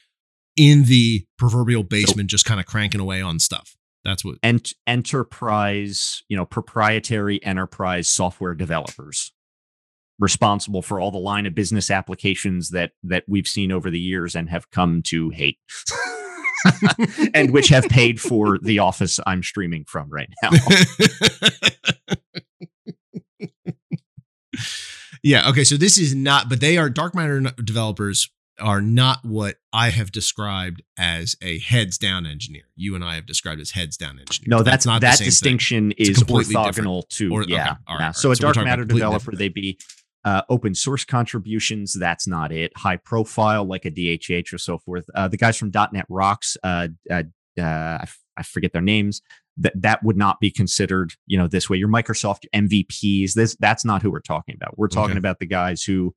in 0.55 0.83
the 0.85 1.25
proverbial 1.37 1.83
basement, 1.83 2.29
just 2.29 2.45
kind 2.45 2.59
of 2.59 2.65
cranking 2.65 2.99
away 3.01 3.21
on 3.21 3.39
stuff. 3.39 3.75
That's 4.05 4.23
what. 4.23 4.37
ent- 4.43 4.73
enterprise, 4.87 6.23
you 6.29 6.37
know, 6.37 6.45
proprietary 6.45 7.43
enterprise 7.43 8.07
software 8.09 8.55
developers 8.55 9.31
responsible 10.19 10.81
for 10.81 10.99
all 10.99 11.11
the 11.11 11.17
line 11.17 11.45
of 11.45 11.55
business 11.55 11.89
applications 11.89 12.69
that 12.69 12.91
that 13.03 13.23
we've 13.27 13.47
seen 13.47 13.71
over 13.71 13.89
the 13.89 13.99
years 13.99 14.35
and 14.35 14.49
have 14.49 14.69
come 14.71 15.01
to 15.03 15.29
hate. 15.29 15.57
and 17.33 17.51
which 17.51 17.69
have 17.69 17.85
paid 17.85 18.19
for 18.19 18.59
the 18.61 18.79
office 18.79 19.19
I'm 19.25 19.41
streaming 19.43 19.85
from 19.85 20.09
right 20.09 20.29
now. 20.43 20.49
yeah. 25.23 25.49
Okay. 25.49 25.63
So 25.63 25.77
this 25.77 25.97
is 25.97 26.13
not, 26.13 26.49
but 26.49 26.59
they 26.59 26.77
are 26.77 26.89
dark 26.89 27.15
matter 27.15 27.39
developers 27.63 28.29
are 28.59 28.81
not 28.81 29.23
what 29.23 29.55
I 29.71 29.89
have 29.89 30.11
described 30.11 30.81
as 30.97 31.35
a 31.41 31.59
heads 31.59 31.97
down 31.97 32.25
engineer. 32.25 32.63
You 32.75 32.95
and 32.95 33.03
I 33.03 33.15
have 33.15 33.25
described 33.25 33.61
as 33.61 33.71
heads 33.71 33.97
down 33.97 34.19
engineer. 34.19 34.57
No, 34.57 34.63
that's, 34.63 34.85
not 34.85 35.01
the 35.01 35.07
that 35.07 35.17
thing. 35.17 35.25
distinction 35.25 35.93
It's 35.97 36.09
is 36.09 36.17
completely 36.17 36.55
orthogonal 36.55 37.07
to 37.09 37.33
Or- 37.33 37.43
okay, 37.43 37.53
yeah. 37.53 37.75
right, 37.87 37.99
yeah. 37.99 38.11
So 38.11 38.31
a 38.31 38.35
dark 38.35 38.57
matter 38.57 38.85
developer, 38.85 39.31
different. 39.31 39.39
they 39.39 39.47
be 39.49 39.79
uh, 40.25 40.41
open 40.49 40.75
source 40.75 41.05
contributions. 41.05 41.93
That's 41.93 42.27
not 42.27 42.51
it. 42.51 42.71
High 42.77 42.97
profile, 42.97 43.65
like 43.65 43.85
a 43.85 43.91
DHH 43.91 44.53
or 44.53 44.57
so 44.57 44.77
forth. 44.77 45.05
Uh, 45.15 45.27
the 45.27 45.37
guys 45.37 45.57
from 45.57 45.71
.NET 45.73 46.05
Rocks, 46.09 46.57
uh, 46.63 46.89
uh, 47.09 47.23
uh, 47.57 47.61
I, 47.61 47.99
f- 48.03 48.19
I 48.37 48.43
forget 48.43 48.73
their 48.73 48.81
names. 48.81 49.21
That 49.57 49.73
that 49.81 50.03
would 50.03 50.15
not 50.17 50.39
be 50.39 50.51
considered, 50.51 51.13
you 51.27 51.37
know, 51.37 51.47
this 51.47 51.69
way. 51.69 51.77
Your 51.77 51.89
Microsoft 51.89 52.45
MVPs. 52.55 53.33
This 53.33 53.55
that's 53.59 53.83
not 53.83 54.01
who 54.01 54.09
we're 54.11 54.21
talking 54.21 54.55
about. 54.55 54.77
We're 54.77 54.87
talking 54.87 55.11
Okay. 55.11 55.19
about 55.19 55.39
the 55.39 55.45
guys 55.45 55.83
who 55.83 56.13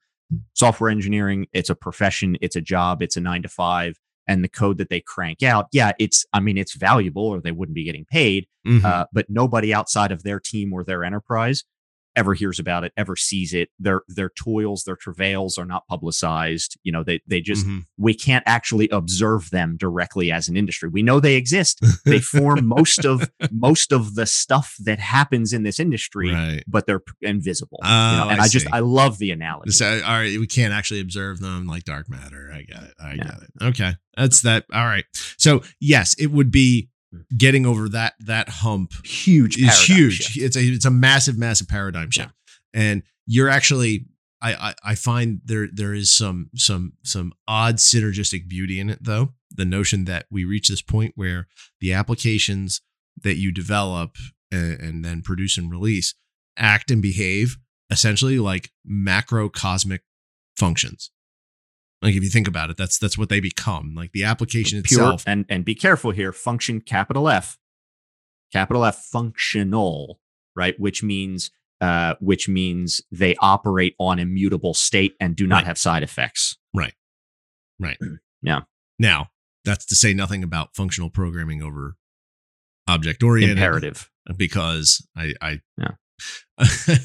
software 0.55 0.91
engineering. 0.91 1.47
It's 1.53 1.71
a 1.71 1.75
profession. 1.75 2.37
It's 2.41 2.57
a 2.57 2.61
job. 2.61 3.03
It's 3.03 3.17
a 3.17 3.21
nine 3.21 3.43
to 3.43 3.49
five. 3.49 3.97
And 4.29 4.45
the 4.45 4.49
code 4.49 4.79
that 4.79 4.89
they 4.89 5.01
crank 5.01 5.43
out, 5.43 5.67
yeah, 5.73 5.91
it's. 5.99 6.25
I 6.33 6.39
mean, 6.39 6.57
it's 6.57 6.75
valuable, 6.77 7.27
or 7.27 7.41
they 7.41 7.51
wouldn't 7.51 7.75
be 7.75 7.83
getting 7.85 8.05
paid 8.05 8.47
Mhm. 8.65 8.85
uh, 8.85 9.07
but 9.13 9.27
nobody 9.29 9.75
outside 9.75 10.13
of 10.13 10.23
their 10.23 10.39
team 10.39 10.73
or 10.73 10.85
their 10.85 11.03
enterprise 11.03 11.65
ever 12.17 12.35
hears 12.35 12.59
about 12.59 12.85
it, 12.85 12.93
ever 12.97 13.17
sees 13.17 13.53
it. 13.55 13.71
Their 13.79 14.03
their 14.09 14.29
toils, 14.31 14.85
their 14.85 14.97
travails 14.97 15.59
are 15.59 15.65
not 15.65 15.87
publicized. 15.89 16.79
You 16.83 16.93
know, 16.93 17.03
they 17.05 17.21
they 17.27 17.41
just 17.41 17.67
Mhm. 17.67 17.85
we 17.97 18.15
can't 18.15 18.43
actually 18.47 18.89
observe 18.91 19.51
them 19.51 19.77
directly 19.79 20.31
as 20.31 20.49
an 20.49 20.57
industry. 20.57 20.89
We 20.89 21.03
know 21.03 21.21
they 21.21 21.35
exist. 21.37 21.81
They 22.05 22.21
form 22.21 22.67
most 22.67 23.05
of 23.05 23.31
most 23.51 23.93
of 23.93 24.15
the 24.15 24.27
stuff 24.27 24.77
that 24.85 24.99
happens 24.99 25.53
in 25.53 25.63
this 25.63 25.81
industry, 25.81 26.31
right. 26.33 26.63
but 26.67 26.87
they're 26.87 27.03
invisible. 27.21 27.79
you 27.83 27.89
Oh, 27.89 28.17
know? 28.25 28.29
And 28.31 28.41
I 28.41 28.45
I, 28.45 28.49
just. 28.49 28.67
I 28.73 28.81
love 28.81 29.19
the 29.19 29.31
analogy. 29.31 29.71
So, 29.73 29.87
all 30.05 30.19
right, 30.19 30.39
we 30.39 30.47
can't 30.47 30.73
actually 30.73 31.01
observe 31.01 31.41
them 31.41 31.67
like 31.67 31.85
dark 31.85 32.09
matter. 32.11 32.51
I 32.53 32.63
got 32.63 32.83
it. 32.85 32.95
I 33.01 33.15
Yeah. 33.15 33.25
got 33.25 33.43
it. 33.43 33.51
Okay, 33.63 33.93
that's 34.17 34.43
that. 34.43 34.67
All 34.73 34.85
right. 34.87 35.05
So 35.39 35.63
yes, 35.81 36.15
it 36.19 36.31
would 36.31 36.51
be 36.51 36.89
getting 37.37 37.67
over 37.67 37.89
that 37.91 38.15
that 38.21 38.49
hump 38.49 38.93
Huge, 39.05 39.59
is 39.59 39.79
huge. 39.81 40.15
shift. 40.23 40.37
It's 40.37 40.57
a 40.57 40.61
it's 40.61 40.85
a 40.85 40.91
massive 40.91 41.39
massive 41.39 41.69
paradigm 41.69 42.11
shift, 42.11 42.33
and 42.73 43.03
you're 43.27 43.49
actually. 43.49 44.07
I, 44.45 44.55
I, 44.55 44.75
I 44.85 44.95
find 44.97 45.41
there 45.45 45.69
there 45.73 45.95
is 45.95 46.13
some 46.13 46.51
some 46.57 46.95
some 47.05 47.33
odd 47.47 47.77
synergistic 47.77 48.49
beauty 48.49 48.81
in 48.81 48.91
it 48.91 48.99
though 49.01 49.35
the 49.55 49.65
notion 49.65 50.05
that 50.07 50.27
we 50.33 50.45
reach 50.45 50.67
this 50.67 50.83
point 50.83 51.13
where 51.15 51.47
the 51.81 51.93
applications 51.93 52.81
that 53.23 53.37
you 53.37 53.53
develop 53.53 54.17
and, 54.51 54.81
and 54.81 55.05
then 55.05 55.23
produce 55.23 55.57
and 55.57 55.71
release 55.71 56.17
act 56.57 56.91
and 56.91 57.01
behave 57.01 57.57
essentially 57.89 58.41
like 58.41 58.73
macrocosmic 58.85 60.01
functions 60.57 61.13
like 62.03 62.15
if 62.15 62.23
you 62.23 62.29
think 62.29 62.49
about 62.49 62.69
it 62.71 62.77
that's 62.77 62.99
that's 62.99 63.17
what 63.17 63.29
they 63.29 63.41
become 63.41 63.95
like 63.95 64.13
the 64.13 64.25
application 64.25 64.83
pure 64.83 65.01
itself 65.01 65.25
and 65.27 65.45
and 65.49 65.65
be 65.65 65.75
careful 65.75 66.11
here 66.11 66.33
function 66.33 66.81
capital 66.81 67.29
f 67.29 67.59
capital 68.53 68.85
f 68.85 68.97
functional 68.97 70.21
right 70.57 70.79
which 70.79 71.03
means 71.03 71.51
uh 71.81 72.15
which 72.21 72.49
means 72.49 73.01
they 73.11 73.35
operate 73.41 73.95
on 73.99 74.19
immutable 74.19 74.75
state 74.75 75.15
and 75.21 75.37
do 75.37 75.47
not 75.47 75.57
Right. 75.59 75.67
have 75.67 75.79
side 75.79 76.03
effects 76.03 76.57
Right. 76.75 76.95
Right. 77.79 77.99
Yeah. 78.43 78.63
now 78.99 79.31
that's 79.65 79.87
to 79.87 79.95
say 79.95 80.13
nothing 80.13 80.43
about 80.43 80.75
functional 80.75 81.09
programming 81.11 81.63
over 81.63 81.97
object 82.89 83.23
oriented 83.23 83.59
imperative 83.59 84.11
because 84.37 85.07
I, 85.17 85.35
I, 85.41 85.61
Yeah. 85.79 85.93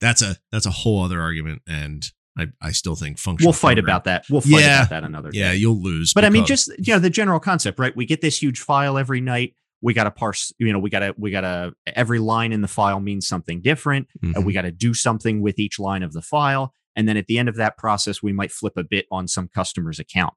that's 0.00 0.22
a 0.22 0.36
that's 0.50 0.64
a 0.66 0.70
whole 0.70 1.02
other 1.04 1.20
argument, 1.20 1.60
and 1.66 2.04
I, 2.40 2.46
I 2.68 2.72
still 2.72 2.96
think 2.96 3.18
functional. 3.18 3.48
we'll 3.48 3.52
fight 3.52 3.74
program- 3.76 3.84
about 3.96 4.04
that 4.04 4.24
we'll 4.30 4.40
fight 4.40 4.60
Yeah. 4.60 4.78
about 4.80 4.90
that 4.90 5.04
another 5.04 5.30
day. 5.30 5.38
Yeah, 5.40 5.52
day 5.52 5.58
you'll 5.58 5.80
lose. 5.82 6.12
but 6.14 6.24
i 6.24 6.30
mean 6.30 6.44
just 6.46 6.70
you 6.78 6.92
know 6.94 6.98
the 6.98 7.10
general 7.10 7.40
concept 7.40 7.78
right 7.78 7.94
we 7.96 8.06
get 8.06 8.20
this 8.20 8.42
huge 8.42 8.60
file 8.60 8.96
every 8.98 9.20
night 9.20 9.54
we 9.82 9.94
got 9.94 10.04
to 10.04 10.10
parse 10.10 10.52
you 10.58 10.72
know 10.72 10.78
we 10.78 10.90
got 10.90 11.00
to 11.00 11.14
we 11.16 11.30
got 11.30 11.40
to 11.42 11.72
every 11.96 12.18
line 12.18 12.52
in 12.52 12.60
the 12.60 12.68
file 12.68 13.00
means 13.00 13.26
something 13.26 13.60
different 13.62 14.08
and 14.22 14.34
Mhm. 14.34 14.44
we 14.44 14.52
got 14.52 14.62
to 14.62 14.70
do 14.72 14.92
something 14.94 15.40
with 15.40 15.58
each 15.58 15.78
line 15.78 16.02
of 16.02 16.12
the 16.12 16.22
file 16.22 16.74
and 16.96 17.08
then 17.08 17.16
at 17.16 17.26
the 17.26 17.38
end 17.38 17.48
of 17.48 17.56
that 17.56 17.76
process 17.78 18.22
we 18.22 18.32
might 18.32 18.52
flip 18.52 18.74
a 18.76 18.84
bit 18.84 19.06
on 19.10 19.26
some 19.28 19.48
customer's 19.48 19.98
account 19.98 20.34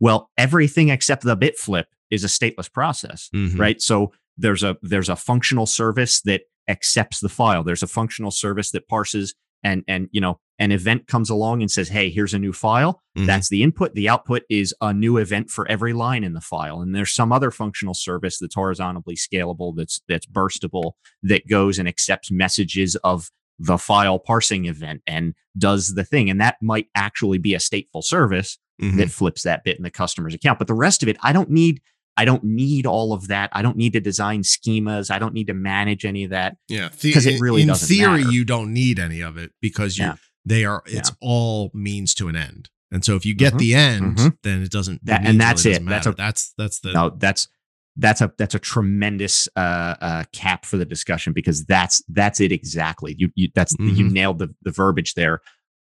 well 0.00 0.30
everything 0.38 0.88
except 0.88 1.22
the 1.22 1.36
bit 1.36 1.58
flip 1.58 1.86
is 2.10 2.24
a 2.24 2.28
stateless 2.28 2.70
process 2.72 3.28
Mhm. 3.34 3.58
right 3.58 3.80
so 3.80 4.12
there's 4.38 4.62
a 4.62 4.76
there's 4.82 5.08
a 5.08 5.16
functional 5.16 5.66
service 5.66 6.20
that 6.22 6.42
accepts 6.68 7.20
the 7.20 7.28
file 7.28 7.62
there's 7.64 7.82
a 7.82 7.86
functional 7.88 8.30
service 8.30 8.70
that 8.70 8.88
parses 8.88 9.34
and 9.64 9.84
and 9.88 10.08
you 10.12 10.20
know 10.20 10.38
an 10.58 10.70
event 10.72 11.06
comes 11.08 11.28
along 11.30 11.60
and 11.60 11.70
says 11.70 11.88
hey 11.88 12.10
here's 12.10 12.34
a 12.34 12.38
new 12.38 12.52
file 12.52 13.00
Mhm. 13.16 13.26
that's 13.26 13.48
the 13.48 13.62
input 13.62 13.94
the 13.94 14.08
output 14.08 14.42
is 14.48 14.74
a 14.80 14.92
new 14.92 15.16
event 15.18 15.50
for 15.50 15.66
every 15.68 15.92
line 15.92 16.24
in 16.24 16.32
the 16.34 16.40
file 16.40 16.80
and 16.80 16.94
there's 16.94 17.12
some 17.12 17.32
other 17.32 17.50
functional 17.50 17.94
service 17.94 18.38
that's 18.38 18.54
horizontally 18.54 19.16
scalable 19.16 19.74
that's 19.76 20.00
that's 20.08 20.26
burstable 20.26 20.92
that 21.22 21.46
goes 21.48 21.78
and 21.78 21.88
accepts 21.88 22.30
messages 22.30 22.96
of 23.04 23.30
the 23.58 23.76
file 23.78 24.18
parsing 24.18 24.64
event 24.66 25.02
and 25.06 25.34
does 25.58 25.94
the 25.94 26.04
thing 26.04 26.30
and 26.30 26.40
that 26.40 26.56
might 26.62 26.86
actually 26.94 27.38
be 27.38 27.54
a 27.54 27.58
stateful 27.58 28.02
service 28.02 28.58
Mhm. 28.80 28.96
that 28.96 29.10
flips 29.10 29.42
that 29.42 29.62
bit 29.64 29.76
in 29.76 29.82
the 29.84 29.90
customer's 29.90 30.34
account. 30.34 30.58
But 30.58 30.66
the 30.66 30.74
rest 30.74 31.02
of 31.04 31.08
it, 31.08 31.16
I 31.22 31.32
don't 31.32 31.50
need. 31.50 31.80
I 32.16 32.24
don't 32.24 32.44
need 32.44 32.86
all 32.86 33.12
of 33.12 33.28
that. 33.28 33.48
I 33.52 33.62
don't 33.62 33.76
need 33.76 33.94
to 33.94 34.00
design 34.00 34.42
schemas. 34.42 35.10
I 35.10 35.18
don't 35.18 35.32
need 35.34 35.46
to 35.46 35.54
manage 35.54 36.04
any 36.04 36.24
of 36.24 36.30
that. 36.30 36.56
Yeah, 36.68 36.88
'Cause 36.90 37.26
it 37.26 37.40
really 37.40 37.62
in 37.62 37.68
doesn't 37.68 37.88
theory 37.88 38.18
matter. 38.24 38.32
you 38.32 38.44
don't 38.44 38.72
need 38.72 38.98
any 38.98 39.20
of 39.22 39.36
it 39.38 39.52
because 39.62 39.96
you 39.98 40.04
Yeah. 40.06 40.14
they 40.44 40.64
are 40.64 40.82
it's 40.86 41.08
Yeah. 41.10 41.14
all 41.20 41.70
means 41.74 42.14
to 42.14 42.28
an 42.28 42.36
end. 42.36 42.68
And 42.90 43.02
so 43.04 43.16
if 43.16 43.24
you 43.24 43.34
get 43.34 43.54
Mhm. 43.54 43.58
the 43.58 43.74
end, 43.74 44.16
Mhm. 44.18 44.36
then 44.42 44.62
it 44.62 44.70
doesn't 44.70 45.00
the 45.04 45.12
That- 45.12 45.24
and 45.26 45.40
that's 45.40 45.64
really 45.64 45.78
it. 45.78 45.86
That's 45.86 46.06
a- 46.06 46.12
that's 46.12 46.52
that's 46.58 46.80
the 46.80 46.92
No, 46.92 47.16
that's 47.18 47.48
that's 47.96 48.20
a 48.20 48.30
that's 48.38 48.54
a 48.54 48.58
tremendous 48.58 49.48
uh, 49.56 49.94
uh, 50.00 50.24
cap 50.32 50.64
for 50.66 50.76
the 50.76 50.84
discussion 50.84 51.32
because 51.32 51.64
that's 51.64 52.02
that's 52.08 52.40
it 52.40 52.52
exactly. 52.52 53.14
You, 53.18 53.30
you 53.34 53.48
that's 53.54 53.74
you 53.78 54.04
Mhm. 54.06 54.10
nailed 54.12 54.38
the 54.38 54.54
the 54.62 54.70
verbiage 54.70 55.14
there. 55.14 55.40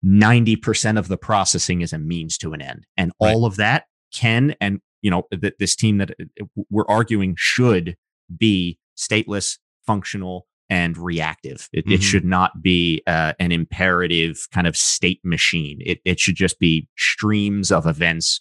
Ninety 0.03 0.57
percent 0.57 0.99
of 0.99 1.09
the 1.09 1.17
processing 1.19 1.81
is 1.83 1.93
a 1.93 1.99
means 1.99 2.39
to 2.39 2.53
an 2.53 2.63
end, 2.63 2.87
and 2.97 3.13
Right. 3.21 3.33
all 3.35 3.45
of 3.45 3.57
that 3.57 3.85
can 4.15 4.55
and 4.61 4.81
you 5.03 5.11
know 5.11 5.25
that 5.31 5.59
this 5.59 5.77
team 5.77 5.99
that 5.99 6.11
uh, 6.21 6.45
we're 6.71 6.87
arguing 6.89 7.35
should 7.39 7.97
be 8.37 8.79
stateless, 8.97 9.59
functional, 9.87 10.47
and 10.69 10.97
reactive. 10.99 11.69
It, 11.73 11.85
it 11.87 12.01
Mhm. 12.01 12.03
should 12.03 12.25
not 12.25 12.63
be 12.63 13.03
uh, 13.07 13.35
an 13.39 13.53
imperative 13.53 14.49
kind 14.53 14.67
of 14.67 14.77
state 14.77 15.21
machine. 15.25 15.79
It 15.81 16.01
it 16.05 16.19
should 16.21 16.35
just 16.37 16.59
be 16.59 16.89
streams 16.97 17.71
of 17.71 17.87
events 17.87 18.41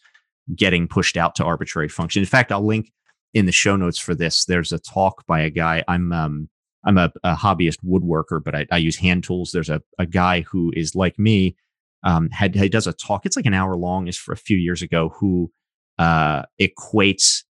getting 0.56 0.88
pushed 0.88 1.18
out 1.18 1.36
to 1.36 1.44
arbitrary 1.44 1.90
function. 1.90 2.22
In 2.22 2.26
fact, 2.28 2.52
I'll 2.52 2.66
link 2.66 2.92
in 3.34 3.46
the 3.48 3.52
show 3.52 3.76
notes 3.76 4.00
for 4.00 4.16
this. 4.16 4.46
There's 4.46 4.72
a 4.72 4.80
talk 4.80 5.26
by 5.28 5.42
a 5.42 5.50
guy. 5.50 5.84
I'm 5.88 6.12
um 6.14 6.50
I'm 6.88 6.98
a, 7.00 7.12
a 7.24 7.36
hobbyist 7.36 7.78
woodworker, 7.84 8.44
but 8.44 8.54
I, 8.56 8.68
I 8.72 8.78
use 8.78 8.96
hand 8.98 9.24
tools. 9.24 9.50
There's 9.52 9.72
a, 9.72 9.82
a 9.98 10.06
guy 10.06 10.42
who 10.42 10.72
is 10.76 10.94
like 10.96 11.18
me. 11.18 11.56
Um, 12.04 12.30
had 12.30 12.54
he 12.56 12.70
does 12.70 12.86
a 12.86 12.94
talk. 12.94 13.26
It's 13.26 13.36
like 13.36 13.48
an 13.48 13.56
hour 13.56 13.76
long. 13.76 14.08
Is 14.08 14.18
for 14.18 14.34
a 14.34 14.38
few 14.38 14.58
years 14.58 14.84
ago. 14.84 15.10
Who 15.20 15.52
uh, 15.98 16.44
equates 16.62 17.44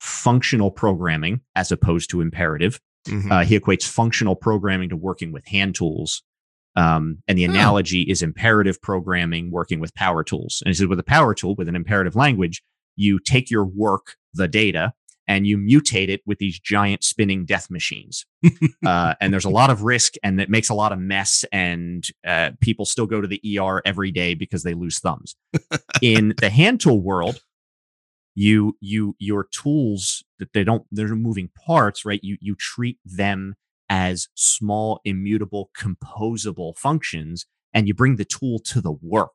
functional 0.00 0.70
programming 0.70 1.40
as 1.54 1.72
opposed 1.72 2.10
to 2.10 2.20
imperative. 2.20 2.80
Mhm. 3.08 3.30
Uh, 3.30 3.44
he 3.44 3.58
equates 3.58 3.84
functional 3.86 4.34
programming 4.36 4.88
to 4.90 4.96
working 4.96 5.32
with 5.32 5.46
hand 5.46 5.74
tools. 5.74 6.22
Um, 6.76 7.18
and 7.28 7.38
the 7.38 7.46
Oh. 7.46 7.50
analogy 7.50 8.02
is 8.02 8.20
imperative 8.22 8.80
programming 8.82 9.50
working 9.50 9.78
with 9.80 9.94
power 9.94 10.24
tools. 10.24 10.62
And 10.64 10.70
he 10.70 10.74
said, 10.74 10.88
with 10.88 10.98
a 10.98 11.04
power 11.04 11.34
tool, 11.34 11.54
with 11.54 11.68
an 11.68 11.76
imperative 11.76 12.16
language, 12.16 12.62
you 12.96 13.18
take 13.18 13.50
your 13.50 13.64
work, 13.64 14.16
the 14.32 14.48
data, 14.48 14.92
and 15.28 15.46
you 15.46 15.56
mutate 15.56 16.08
it 16.08 16.20
with 16.26 16.38
these 16.38 16.58
giant 16.58 17.02
spinning 17.04 17.44
death 17.46 17.70
machines. 17.70 18.26
uh, 18.84 19.14
and 19.20 19.32
there's 19.32 19.44
a 19.44 19.50
lot 19.50 19.70
of 19.70 19.82
risk, 19.82 20.14
and 20.22 20.40
it 20.40 20.50
makes 20.50 20.68
a 20.68 20.74
lot 20.74 20.92
of 20.92 20.98
mess. 20.98 21.44
And 21.52 22.04
uh, 22.26 22.50
people 22.60 22.84
still 22.84 23.06
go 23.06 23.20
to 23.20 23.28
the 23.28 23.40
ER 23.58 23.80
every 23.86 24.10
day 24.10 24.34
because 24.34 24.64
they 24.64 24.74
lose 24.74 24.98
thumbs. 24.98 25.36
In 26.02 26.34
the 26.40 26.50
hand 26.50 26.80
tool 26.80 27.00
world, 27.00 27.40
you 28.34 28.76
you 28.80 29.14
your 29.18 29.44
tools 29.52 30.24
that 30.38 30.52
they 30.52 30.64
don't 30.64 30.84
they're 30.90 31.14
moving 31.14 31.50
parts 31.66 32.04
right? 32.04 32.20
You 32.22 32.36
you 32.40 32.54
treat 32.56 32.98
them 33.04 33.54
as 33.90 34.28
small 34.34 35.00
immutable 35.04 35.70
composable 35.78 36.76
functions 36.76 37.46
and 37.72 37.86
you 37.88 37.94
bring 37.94 38.16
the 38.16 38.24
tool 38.24 38.58
to 38.60 38.80
the 38.80 38.92
work. 38.92 39.32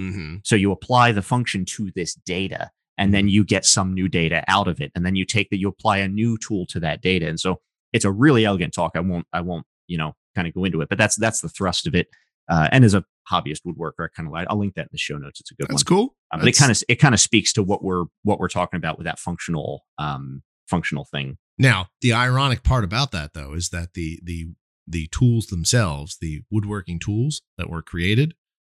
Mhm. 0.00 0.40
so 0.44 0.56
you 0.56 0.72
apply 0.72 1.12
the 1.12 1.22
function 1.22 1.64
to 1.66 1.92
this 1.94 2.14
data 2.14 2.68
and 2.98 3.14
then 3.14 3.28
you 3.28 3.44
get 3.44 3.64
some 3.64 3.94
new 3.94 4.08
data 4.08 4.42
out 4.48 4.66
of 4.66 4.80
it 4.80 4.90
and 4.96 5.06
then 5.06 5.14
you 5.14 5.24
take 5.24 5.50
that 5.50 5.58
you 5.60 5.68
apply 5.68 5.98
a 5.98 6.08
new 6.08 6.36
tool 6.38 6.66
to 6.66 6.80
that 6.80 7.00
data 7.00 7.28
and 7.28 7.38
so 7.38 7.60
it's 7.92 8.04
a 8.04 8.10
really 8.10 8.44
elegant 8.44 8.74
talk. 8.74 8.92
I 8.96 9.00
won't 9.00 9.26
i 9.32 9.40
won't 9.40 9.64
you 9.86 9.96
know 9.96 10.14
kind 10.34 10.48
of 10.48 10.54
go 10.54 10.64
into 10.64 10.80
it 10.80 10.88
but 10.88 10.98
that's 10.98 11.14
that's 11.14 11.40
the 11.42 11.48
thrust 11.48 11.86
of 11.86 11.94
it 11.94 12.08
uh, 12.50 12.68
and 12.72 12.84
as 12.84 12.92
a 12.94 13.04
hobbyist 13.30 13.60
woodworker 13.66 14.04
i 14.04 14.08
kind 14.14 14.26
of 14.26 14.32
like 14.32 14.46
i'll 14.50 14.58
link 14.58 14.74
that 14.74 14.82
in 14.82 14.88
the 14.92 14.98
show 14.98 15.16
notes 15.16 15.40
it's 15.40 15.50
a 15.50 15.54
good 15.54 15.68
one. 15.68 15.74
That's 15.76 15.90
one 15.90 15.96
cool. 15.98 16.16
uh, 16.32 16.38
but 16.38 16.48
it 16.48 16.56
kind 16.56 16.70
of 16.70 16.82
it 16.88 16.96
kind 16.96 17.14
of 17.14 17.20
speaks 17.20 17.52
to 17.54 17.62
what 17.62 17.82
we're 17.82 18.04
what 18.22 18.38
we're 18.38 18.48
talking 18.48 18.76
about 18.78 18.98
with 18.98 19.06
that 19.06 19.18
functional 19.18 19.84
um 19.98 20.42
functional 20.68 21.04
thing 21.04 21.36
Now, 21.58 21.88
the 22.00 22.12
ironic 22.14 22.62
part 22.62 22.84
about 22.84 23.10
that 23.12 23.34
though 23.34 23.52
is 23.54 23.68
that 23.70 23.94
the 23.94 24.18
the 24.22 24.48
the 24.86 25.06
tools 25.08 25.46
themselves, 25.46 26.18
the 26.20 26.42
woodworking 26.50 26.98
tools 26.98 27.40
that 27.56 27.70
were 27.70 27.80
created, 27.82 28.34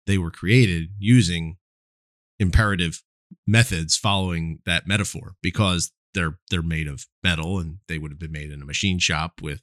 they 0.05 0.17
were 0.19 0.29
created 0.31 0.89
using 0.99 1.57
imperative 2.39 3.01
methods 3.47 3.97
following 3.97 4.59
that 4.65 4.87
metaphor 4.87 5.35
because 5.41 5.91
they're 6.13 6.37
they're 6.49 6.61
made 6.61 6.87
of 6.87 7.05
metal 7.23 7.59
and 7.59 7.77
they 7.87 7.97
would 7.97 8.11
have 8.11 8.19
been 8.19 8.31
made 8.31 8.51
in 8.51 8.61
a 8.61 8.65
machine 8.65 8.99
shop 8.99 9.41
with 9.41 9.61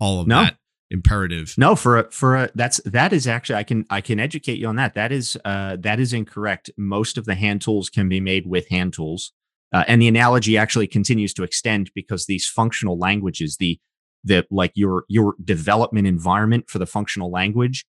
all 0.00 0.20
of 0.20 0.26
No. 0.26 0.42
that 0.42 0.56
imperative. 0.90 1.54
no 1.58 1.74
for 1.74 1.98
a 1.98 2.10
for 2.10 2.36
a 2.36 2.50
that's 2.54 2.80
that 2.84 3.12
is 3.12 3.26
actually 3.26 3.56
i 3.56 3.62
can 3.64 3.84
i 3.90 4.00
can 4.00 4.20
educate 4.20 4.58
you 4.58 4.66
on 4.68 4.76
that. 4.76 4.94
That 4.94 5.12
is 5.12 5.36
uh 5.44 5.76
that 5.80 5.98
is 6.00 6.12
incorrect. 6.12 6.70
Most 6.76 7.18
of 7.18 7.24
the 7.24 7.34
hand 7.34 7.62
tools 7.62 7.90
can 7.90 8.08
be 8.08 8.20
made 8.20 8.46
with 8.46 8.68
hand 8.68 8.92
tools. 8.92 9.32
Uh, 9.72 9.82
and 9.88 10.00
the 10.00 10.06
analogy 10.08 10.56
actually 10.56 10.86
continues 10.86 11.34
to 11.34 11.42
extend 11.42 11.90
because 11.94 12.26
these 12.26 12.46
functional 12.48 12.96
languages 12.98 13.56
the 13.58 13.78
the 14.24 14.46
like 14.50 14.72
your 14.74 15.04
your 15.08 15.34
development 15.44 16.06
environment 16.06 16.70
for 16.70 16.78
the 16.78 16.86
functional 16.86 17.30
language 17.30 17.84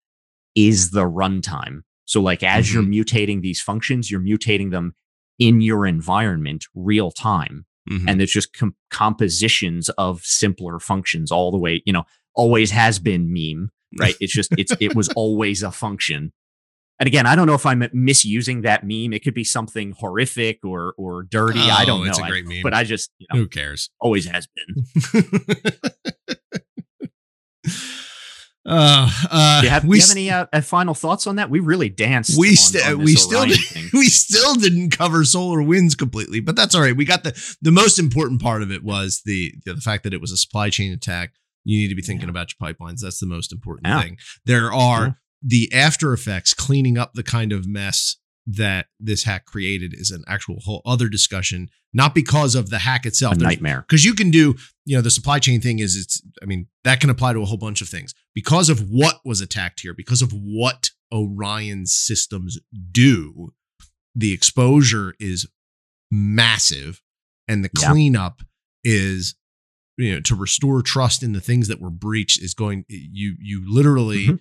is 0.55 0.91
the 0.91 1.05
runtime. 1.05 1.81
So 2.07 2.21
like 2.23 2.43
as 2.43 2.73
you're 2.73 2.83
mutating 2.83 3.43
these 3.43 3.61
functions 3.61 4.11
you're 4.11 4.21
mutating 4.21 4.71
them 4.71 4.95
in 5.39 5.61
your 5.61 5.87
environment 5.87 6.65
real 6.75 7.11
time. 7.11 7.67
Mhm. 7.91 8.05
and 8.09 8.21
it's 8.21 8.33
just 8.33 8.53
com- 8.53 8.75
compositions 8.91 9.89
of 9.91 10.21
simpler 10.25 10.81
functions 10.81 11.31
all 11.31 11.53
the 11.53 11.59
way 11.59 11.83
you 11.87 11.93
know 11.93 12.03
always 12.37 12.71
has 12.71 12.99
been 12.99 13.33
meme 13.33 13.71
right 13.99 14.15
it's 14.21 14.33
just 14.33 14.53
it's 14.59 14.73
it 14.81 14.95
was 14.95 15.09
always 15.17 15.63
a 15.63 15.71
function 15.73 16.33
and 17.01 17.07
again 17.07 17.27
i 17.27 17.35
don't 17.37 17.47
know 17.47 17.55
if 17.55 17.65
i'm 17.67 17.83
misusing 17.93 18.63
that 18.63 18.83
meme 18.83 19.13
it 19.13 19.23
could 19.25 19.35
be 19.35 19.45
something 19.45 19.93
horrific 19.99 20.59
or 20.65 20.95
or 20.99 21.23
dirty 21.23 21.61
i 21.61 21.85
don't 21.85 22.01
Oh, 22.01 22.05
know 22.05 22.09
it's 22.11 22.19
a 22.19 22.23
great 22.23 22.47
meme. 22.47 22.63
but 22.63 22.75
i 22.75 22.85
just 22.85 23.11
you 23.19 23.27
know 23.33 23.41
Who 23.41 23.49
cares? 23.49 23.91
always 24.01 24.27
has 24.27 24.47
been 24.55 24.85
uh, 28.69 29.09
uh, 29.31 29.61
do 29.61 29.67
you 29.67 29.71
have, 29.71 29.83
do 29.83 29.89
we 29.89 29.97
you 29.97 30.03
have 30.03 30.11
any 30.11 30.31
uh, 30.31 30.47
uh, 30.53 30.61
final 30.61 30.95
thoughts 30.95 31.27
on 31.27 31.37
that 31.37 31.51
we 31.51 31.61
really 31.61 31.89
danced 31.89 32.39
we 32.39 32.51
on- 32.51 32.57
st- 32.57 32.87
on 32.87 32.99
we 32.99 33.15
still 33.15 33.47
did- 33.47 33.61
we 33.93 34.07
still 34.09 34.55
didn't 34.55 34.91
cover 34.91 35.21
SolarWinds 35.23 35.97
completely, 35.97 36.41
but 36.41 36.57
that's 36.57 36.75
all 36.75 36.81
right. 36.83 36.97
We 36.97 37.05
got 37.05 37.23
the 37.25 37.57
the 37.63 37.71
most 37.73 37.99
important 37.99 38.43
part 38.43 38.63
of 38.63 38.71
it 38.73 38.83
was 38.83 39.23
the 39.25 39.55
the 39.65 39.77
fact 39.77 40.03
that 40.05 40.13
it 40.13 40.21
was 40.21 40.33
a 40.33 40.37
supply 40.37 40.69
chain 40.71 40.93
attack. 40.93 41.33
You 41.67 41.79
need 41.81 41.89
to 41.89 41.95
be 41.95 42.03
thinking 42.03 42.27
Yeah. 42.29 42.31
about 42.31 42.49
your 42.59 42.73
pipelines. 42.73 43.01
That's 43.01 43.19
the 43.21 43.27
most 43.27 43.53
important 43.53 43.87
Yeah. 43.89 44.01
thing. 44.03 44.19
There 44.45 44.73
are 44.73 45.07
Yeah. 45.07 45.13
the 45.43 45.73
after 45.73 46.13
effects 46.13 46.55
cleaning 46.55 46.97
up 46.97 47.15
the 47.15 47.23
kind 47.23 47.53
of 47.53 47.67
mess 47.67 48.17
that 48.47 48.87
this 49.01 49.25
hack 49.25 49.45
created 49.45 49.93
is 49.93 50.13
an 50.13 50.23
actual 50.29 50.61
whole 50.61 50.81
other 50.87 51.09
discussion, 51.09 51.69
not 51.93 52.15
because 52.15 52.55
of 52.55 52.71
the 52.71 52.79
hack 52.79 53.05
itself. 53.05 53.37
There's- 53.37 53.51
nightmare 53.51 53.81
because 53.83 54.05
you 54.05 54.15
can 54.15 54.31
do 54.31 54.55
you 54.85 54.95
know 54.97 55.03
the 55.03 55.11
supply 55.11 55.41
chain 55.41 55.61
thing 55.61 55.81
is 55.81 55.97
it's 55.97 56.23
i 56.41 56.45
mean 56.47 56.69
that 56.85 57.01
can 57.01 57.11
apply 57.11 57.33
to 57.33 57.41
a 57.41 57.45
whole 57.45 57.57
bunch 57.59 57.81
of 57.83 57.89
things 57.89 58.15
because 58.37 58.69
of 58.69 58.89
what 58.89 59.21
was 59.25 59.41
attacked 59.41 59.81
here 59.81 59.93
because 59.93 60.23
of 60.23 60.31
what 60.33 60.91
Orion 61.13 61.87
systems 61.87 62.57
do 62.93 63.53
the 64.15 64.31
exposure 64.33 65.15
is 65.19 65.49
massive 66.13 67.03
and 67.49 67.65
the 67.65 67.71
Yeah. 67.81 67.89
cleanup 67.91 68.43
is 68.85 69.35
you 69.97 70.15
know 70.15 70.21
to 70.21 70.35
restore 70.35 70.83
trust 70.83 71.23
in 71.23 71.33
the 71.33 71.41
things 71.41 71.69
that 71.69 71.81
were 71.81 71.91
breached 71.91 72.43
is 72.43 72.55
going 72.55 72.85
you 72.89 73.35
you 73.41 73.63
literally 73.67 74.27
Mhm. 74.27 74.41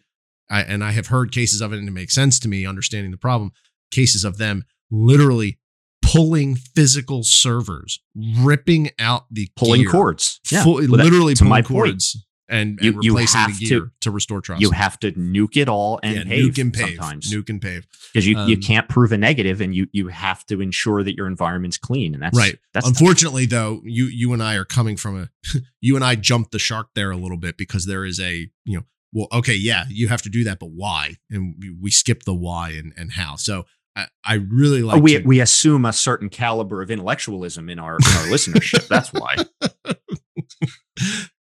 I, 0.49 0.61
and 0.61 0.83
i 0.83 0.91
have 0.91 1.07
heard 1.07 1.31
cases 1.31 1.61
of 1.61 1.73
it 1.73 1.79
and 1.79 1.87
it 1.87 1.91
makes 1.91 2.13
sense 2.13 2.39
to 2.39 2.47
me 2.47 2.65
understanding 2.65 3.11
the 3.11 3.17
problem 3.17 3.51
cases 3.91 4.23
of 4.23 4.37
them 4.37 4.63
literally 4.91 5.57
pulling 6.01 6.55
physical 6.55 7.23
servers 7.23 7.99
ripping 8.15 8.91
out 8.99 9.25
the 9.31 9.49
pulling 9.55 9.81
gear, 9.81 9.89
cords. 9.89 10.39
Yeah. 10.51 10.63
Full- 10.63 10.73
Well, 10.75 10.81
that- 10.87 11.03
literally 11.03 11.33
my 11.41 11.61
pulling 11.61 11.81
cords 11.83 12.24
and, 12.47 12.79
You- 12.81 12.93
and 12.93 13.03
you 13.03 13.11
replacing 13.13 13.39
have 13.41 13.57
the 13.59 13.65
to- 13.65 13.69
gear 13.81 13.91
to, 14.01 14.11
restore 14.11 14.41
trust. 14.41 14.61
You 14.61 14.71
have 14.71 14.99
to 14.99 15.11
nuke 15.13 15.57
it 15.57 15.67
all 15.67 15.99
and 16.03 16.15
yeah, 16.15 16.23
pave, 16.23 16.45
nuke 16.53 16.61
and 16.61 16.73
pave, 16.73 16.87
sometimes 16.97 17.33
nuke 17.33 17.49
and 17.49 17.61
pave. 17.61 17.87
because 18.13 18.27
you, 18.27 18.37
you 18.45 18.55
Um, 18.55 18.61
can't 18.61 18.87
prove 18.89 19.11
a 19.11 19.17
negative 19.17 19.61
and 19.61 19.75
you 19.75 19.87
you 19.91 20.07
have 20.09 20.45
to 20.47 20.61
ensure 20.61 21.03
that 21.03 21.15
your 21.15 21.27
environment's 21.27 21.77
clean 21.77 22.13
and 22.13 22.21
that's 22.23 22.37
Right. 22.37 22.57
That's 22.73 22.87
Unfortunately, 22.87 23.45
though, 23.45 23.81
you 23.83 24.05
you 24.05 24.33
and 24.33 24.43
I 24.43 24.55
are 24.55 24.65
coming 24.65 24.95
from 24.97 25.17
a 25.19 25.29
you 25.81 25.95
and 25.95 26.05
I 26.05 26.15
jumped 26.15 26.51
the 26.51 26.59
shark 26.59 26.89
there 26.95 27.11
a 27.11 27.17
little 27.17 27.37
bit 27.37 27.57
because 27.57 27.85
there 27.85 28.05
is 28.05 28.19
a 28.19 28.49
you 28.65 28.77
know 28.77 28.83
well 29.13 29.27
okay 29.31 29.55
yeah 29.55 29.85
you 29.89 30.07
have 30.09 30.21
to 30.23 30.29
do 30.29 30.43
that 30.43 30.59
but 30.59 30.71
why 30.71 31.15
and 31.31 31.55
we, 31.59 31.69
we 31.81 31.89
skip 31.91 32.23
the 32.23 32.33
why 32.33 32.71
and 32.71 32.93
and 32.97 33.13
how 33.13 33.35
so 33.37 33.65
I, 33.95 34.07
I 34.25 34.33
really 34.35 34.81
like 34.83 34.97
Oh, 34.97 34.99
we 34.99 35.13
to- 35.19 35.23
we 35.25 35.39
assume 35.39 35.85
a 35.85 35.93
certain 35.93 36.27
caliber 36.29 36.81
of 36.81 36.91
intellectualism 36.91 37.69
in 37.69 37.79
our 37.79 37.95
in 37.95 38.17
our 38.17 38.25
listenership. 38.27 38.87
That's 38.89 39.13
why 39.13 39.35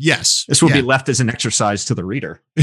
yes 0.00 0.44
this 0.48 0.62
will 0.62 0.70
yeah. 0.70 0.76
be 0.76 0.82
left 0.82 1.08
as 1.08 1.20
an 1.20 1.28
exercise 1.28 1.84
to 1.84 1.94
the 1.94 2.04
reader. 2.04 2.42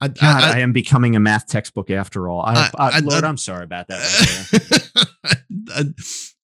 I, 0.00 0.08
God, 0.08 0.42
I- 0.42 0.56
I, 0.56 0.58
am 0.60 0.72
becoming 0.72 1.16
a 1.16 1.20
math 1.20 1.46
textbook 1.46 1.90
after 1.90 2.28
all. 2.28 2.40
I, 2.40 2.54
I- 2.54 2.70
I, 2.78 2.90
I- 2.96 2.98
Lord, 3.00 3.24
I- 3.24 3.28
I'm 3.28 3.36
sorry 3.36 3.64
about 3.64 3.88
that. 3.88 5.02
right. 5.24 5.40
I'd, 5.76 5.94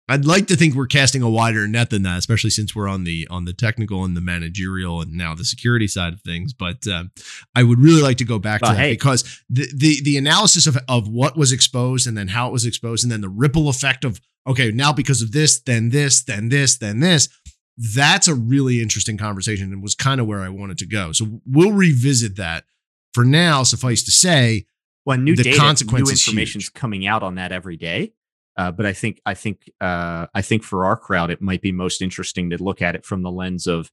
I'd 0.09 0.26
like 0.26 0.47
to 0.47 0.55
think 0.55 0.76
we're 0.76 0.88
casting 0.88 1.21
a 1.21 1.30
wider 1.30 1.65
net 1.67 1.89
than 1.89 2.01
that, 2.03 2.17
especially 2.17 2.49
since 2.49 2.76
we're 2.76 2.89
on 2.89 3.03
the 3.05 3.28
on 3.32 3.45
the 3.45 3.53
technical 3.53 4.03
and 4.03 4.17
the 4.17 4.21
managerial 4.21 5.01
and 5.01 5.13
now 5.13 5.34
the 5.34 5.45
security 5.45 5.88
side 5.88 6.11
of 6.13 6.21
things. 6.21 6.53
But 6.53 6.86
um, 6.88 7.11
I 7.55 7.63
would 7.63 7.80
really 7.80 8.01
like 8.01 8.17
to 8.17 8.26
go 8.26 8.38
back 8.38 8.61
to 8.61 8.67
Well, 8.69 8.76
that 8.76 8.89
because 8.89 9.41
the, 9.49 9.67
the 9.74 10.01
the 10.03 10.17
analysis 10.17 10.67
of 10.67 10.78
of 10.89 11.07
what 11.07 11.38
was 11.38 11.51
exposed 11.53 12.05
and 12.05 12.17
then 12.17 12.28
how 12.30 12.47
it 12.49 12.51
was 12.51 12.65
exposed 12.65 13.05
and 13.05 13.11
then 13.11 13.21
the 13.21 13.30
ripple 13.30 13.69
effect 13.69 14.03
of 14.03 14.19
okay 14.45 14.71
now 14.71 14.91
because 14.91 15.21
of 15.21 15.32
this 15.32 15.61
then 15.61 15.89
this 15.89 16.21
then 16.24 16.49
this 16.49 16.78
then 16.78 16.99
this 16.99 17.30
that's 17.78 18.28
a 18.28 18.36
really 18.36 18.82
interesting 18.82 19.17
conversation 19.17 19.71
and 19.74 19.82
was 19.82 19.95
kind 19.95 20.21
of 20.21 20.28
where 20.28 20.41
I 20.41 20.49
wanted 20.49 20.78
to 20.80 20.86
go. 20.86 21.11
So 21.11 21.41
we'll 21.45 21.71
revisit 21.74 22.36
that. 22.38 22.65
For 23.13 23.24
now, 23.26 23.63
suffice 23.63 24.03
to 24.03 24.11
say, 24.11 24.65
Well, 25.05 25.17
new 25.17 25.36
The 25.36 25.43
data, 25.43 25.55
new 25.57 25.61
consequence 25.61 26.09
is 26.11 26.28
information's 26.28 26.65
huge. 26.65 26.74
coming 26.74 27.05
out 27.07 27.21
on 27.24 27.36
that 27.36 27.51
every 27.51 27.78
day. 27.78 28.13
Uh, 28.57 28.71
but 28.71 28.86
I 28.86 28.93
think 28.93 29.19
I 29.26 29.34
think 29.34 29.69
uh, 29.82 30.28
I 30.34 30.41
think 30.43 30.63
for 30.63 30.86
our 30.86 30.95
crowd, 30.95 31.32
it 31.32 31.41
might 31.41 31.61
be 31.61 31.71
most 31.71 32.01
interesting 32.01 32.51
to 32.51 32.63
look 32.63 32.82
at 32.82 32.95
it 32.95 33.03
from 33.05 33.24
the 33.24 33.32
lens 33.32 33.65
of 33.67 33.91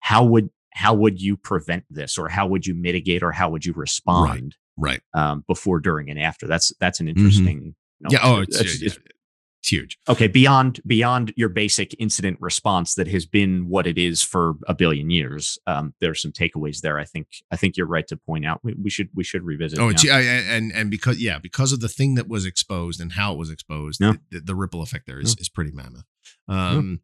how 0.00 0.24
would 0.24 0.50
how 0.72 0.94
would 0.94 1.20
you 1.20 1.36
prevent 1.36 1.84
this, 1.90 2.16
or 2.18 2.28
how 2.28 2.46
would 2.46 2.66
you 2.66 2.74
mitigate, 2.74 3.22
or 3.24 3.32
how 3.32 3.50
would 3.50 3.64
you 3.64 3.72
respond 3.72 4.54
right? 4.76 5.00
um, 5.14 5.42
before, 5.48 5.80
during, 5.80 6.08
and 6.10 6.20
after. 6.20 6.46
That's 6.46 6.72
that's 6.78 7.00
an 7.00 7.08
interesting. 7.08 7.46
you 7.46 7.74
know, 8.00 8.08
Mm-hmm. 8.10 8.12
Yeah. 8.12 8.18
Oh, 8.22 8.40
it's, 8.42 8.60
it's- 8.60 8.82
it's- 8.82 8.98
it's 9.66 9.72
huge. 9.72 9.98
okay 10.08 10.28
beyond 10.28 10.80
beyond 10.86 11.32
your 11.36 11.48
basic 11.48 11.92
incident 11.98 12.38
response 12.40 12.94
that 12.94 13.08
has 13.08 13.26
been 13.26 13.68
what 13.68 13.84
it 13.84 13.98
is 13.98 14.22
for 14.22 14.54
a 14.68 14.74
billion 14.74 15.10
years. 15.10 15.58
Um, 15.66 15.92
there's 16.00 16.22
some 16.22 16.30
takeaways 16.30 16.82
there. 16.82 17.00
I 17.00 17.04
think 17.04 17.26
I 17.50 17.56
think 17.56 17.76
you're 17.76 17.88
right 17.88 18.06
to 18.06 18.16
point 18.16 18.46
out. 18.46 18.60
We, 18.62 18.74
we 18.80 18.90
should 18.90 19.08
we 19.12 19.24
should 19.24 19.42
revisit. 19.42 19.80
Oh, 19.80 19.90
yeah. 20.04 20.18
and 20.18 20.70
and 20.72 20.88
because 20.88 21.18
yeah, 21.20 21.38
because 21.40 21.72
of 21.72 21.80
the 21.80 21.88
thing 21.88 22.14
that 22.14 22.28
was 22.28 22.46
exposed 22.46 23.00
and 23.00 23.12
how 23.14 23.32
it 23.32 23.38
was 23.38 23.50
exposed, 23.50 24.00
Yeah. 24.00 24.12
the, 24.30 24.40
the 24.40 24.54
ripple 24.54 24.82
effect 24.82 25.06
there 25.08 25.18
is, 25.18 25.34
is 25.40 25.48
pretty 25.48 25.72
mammoth. 25.72 26.04
Um, 26.48 27.00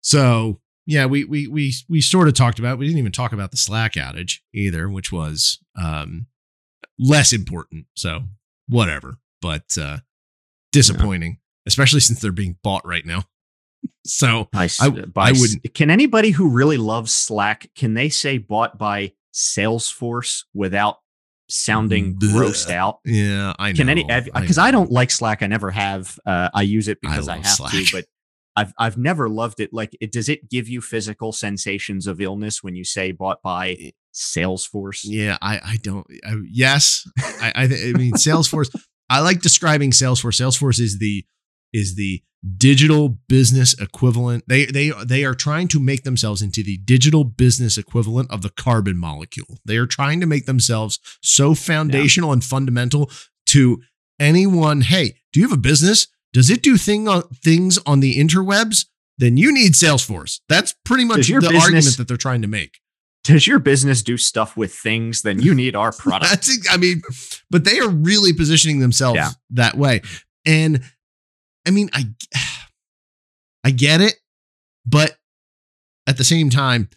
so 0.00 0.60
yeah, 0.86 1.06
we 1.06 1.24
we 1.24 1.48
we 1.48 1.74
we 1.88 2.00
sort 2.00 2.28
of 2.28 2.34
talked 2.34 2.60
about. 2.60 2.78
We 2.78 2.86
didn't 2.86 3.00
even 3.00 3.12
talk 3.12 3.32
about 3.32 3.50
the 3.50 3.56
Slack 3.56 3.94
outage 3.94 4.38
either, 4.54 4.88
which 4.88 5.10
was 5.10 5.58
um 5.76 6.26
less 6.96 7.32
important. 7.32 7.86
So 7.94 8.22
whatever, 8.68 9.18
but 9.42 9.76
uh 9.76 9.98
disappointing, 10.72 11.38
especially 11.68 12.00
since 12.00 12.20
they're 12.20 12.32
being 12.32 12.56
bought 12.64 12.84
right 12.84 13.06
now. 13.06 13.22
So 14.04 14.48
I 14.52 14.68
by 15.14 15.28
I 15.28 15.32
wouldn't- 15.32 15.74
Can 15.74 15.90
anybody 15.90 16.30
who 16.30 16.50
really 16.50 16.78
loves 16.78 17.12
Slack 17.14 17.70
can 17.76 17.94
they 17.94 18.08
say 18.08 18.38
bought 18.38 18.76
by 18.78 19.12
Salesforce 19.32 20.44
without 20.52 20.96
sounding 21.48 22.16
Blech. 22.16 22.32
grossed 22.32 22.70
out? 22.70 22.98
yeah, 23.04 23.52
I 23.58 23.70
know. 23.72 23.76
Can 23.76 23.88
any 23.88 24.04
because 24.04 24.58
I, 24.58 24.70
know. 24.70 24.78
don't 24.80 24.90
like 24.90 25.10
Slack. 25.12 25.42
I 25.42 25.46
never 25.46 25.70
have. 25.70 26.18
Uh, 26.26 26.48
I 26.52 26.62
use 26.62 26.88
it 26.88 27.00
because 27.00 27.28
I, 27.28 27.36
love 27.36 27.44
have 27.44 27.54
Slack. 27.54 27.70
to, 27.72 27.86
but 27.92 28.04
I've 28.56 28.72
I've 28.78 28.98
never 28.98 29.28
loved 29.28 29.60
it. 29.60 29.70
Like, 29.72 29.96
it, 30.00 30.10
does 30.10 30.28
it 30.28 30.50
give 30.50 30.68
you 30.68 30.80
physical 30.80 31.32
sensations 31.32 32.06
of 32.08 32.20
illness 32.20 32.62
when 32.62 32.74
you 32.74 32.82
say 32.84 33.12
bought 33.12 33.40
by 33.42 33.92
Salesforce? 34.12 35.00
Yeah, 35.04 35.38
I 35.40 35.60
I 35.64 35.76
don't. 35.82 36.06
I, 36.26 36.34
yes, 36.50 37.08
I 37.18 37.52
I, 37.54 37.66
th- 37.68 37.94
I 37.94 37.98
mean 37.98 38.14
Salesforce. 38.14 38.74
I 39.08 39.20
like 39.20 39.40
describing 39.40 39.92
Salesforce. 39.92 40.40
Salesforce 40.40 40.80
is 40.80 40.98
the 40.98 41.24
is 41.72 41.96
the 41.96 42.22
digital 42.56 43.08
business 43.28 43.74
equivalent. 43.80 44.44
They 44.46 44.66
they 44.66 44.92
they 45.04 45.24
are 45.24 45.34
trying 45.34 45.68
to 45.68 45.80
make 45.80 46.04
themselves 46.04 46.40
into 46.42 46.62
the 46.62 46.76
digital 46.78 47.24
business 47.24 47.76
equivalent 47.76 48.30
of 48.30 48.42
the 48.42 48.50
carbon 48.50 48.96
molecule. 48.96 49.58
They 49.64 49.76
are 49.76 49.86
trying 49.86 50.20
to 50.20 50.26
make 50.26 50.46
themselves 50.46 50.98
so 51.22 51.54
foundational 51.54 52.32
and 52.32 52.42
fundamental 52.44 53.10
to 53.46 53.82
anyone. 54.20 54.82
Hey, 54.82 55.16
do 55.32 55.40
you 55.40 55.48
have 55.48 55.56
a 55.56 55.60
business? 55.60 56.06
Does 56.32 56.50
it 56.50 56.62
do 56.62 56.76
thing 56.76 57.08
on 57.08 57.22
things 57.42 57.78
on 57.86 58.00
the 58.00 58.16
interwebs? 58.18 58.86
Then 59.16 59.36
you 59.36 59.52
need 59.52 59.72
Salesforce. 59.72 60.40
That's 60.48 60.74
pretty 60.84 61.04
much 61.04 61.26
the 61.26 61.40
business- 61.40 61.62
argument 61.64 61.96
that 61.96 62.06
they're 62.08 62.16
trying 62.16 62.42
to 62.42 62.48
make. 62.48 62.78
Does 63.24 63.46
your 63.46 63.58
business 63.58 64.02
do 64.02 64.16
stuff 64.16 64.56
with 64.56 64.72
things? 64.72 65.22
Then 65.22 65.40
you 65.42 65.54
need 65.54 65.74
our 65.74 65.90
product. 65.98 66.48
I 66.70 66.76
mean, 66.76 67.02
but 67.50 67.64
they 67.64 67.78
are 67.80 67.88
really 67.88 68.32
positioning 68.32 68.78
themselves 68.78 69.16
Yeah. 69.16 69.30
that 69.50 69.76
way. 69.76 70.02
And 70.46 70.82
I 71.68 71.70
mean, 71.70 71.90
I, 71.92 72.06
I 73.64 73.70
get 73.70 74.00
it, 74.00 74.14
but 74.86 75.16
at 76.06 76.16
the 76.16 76.24
same 76.24 76.50
time, 76.50 76.88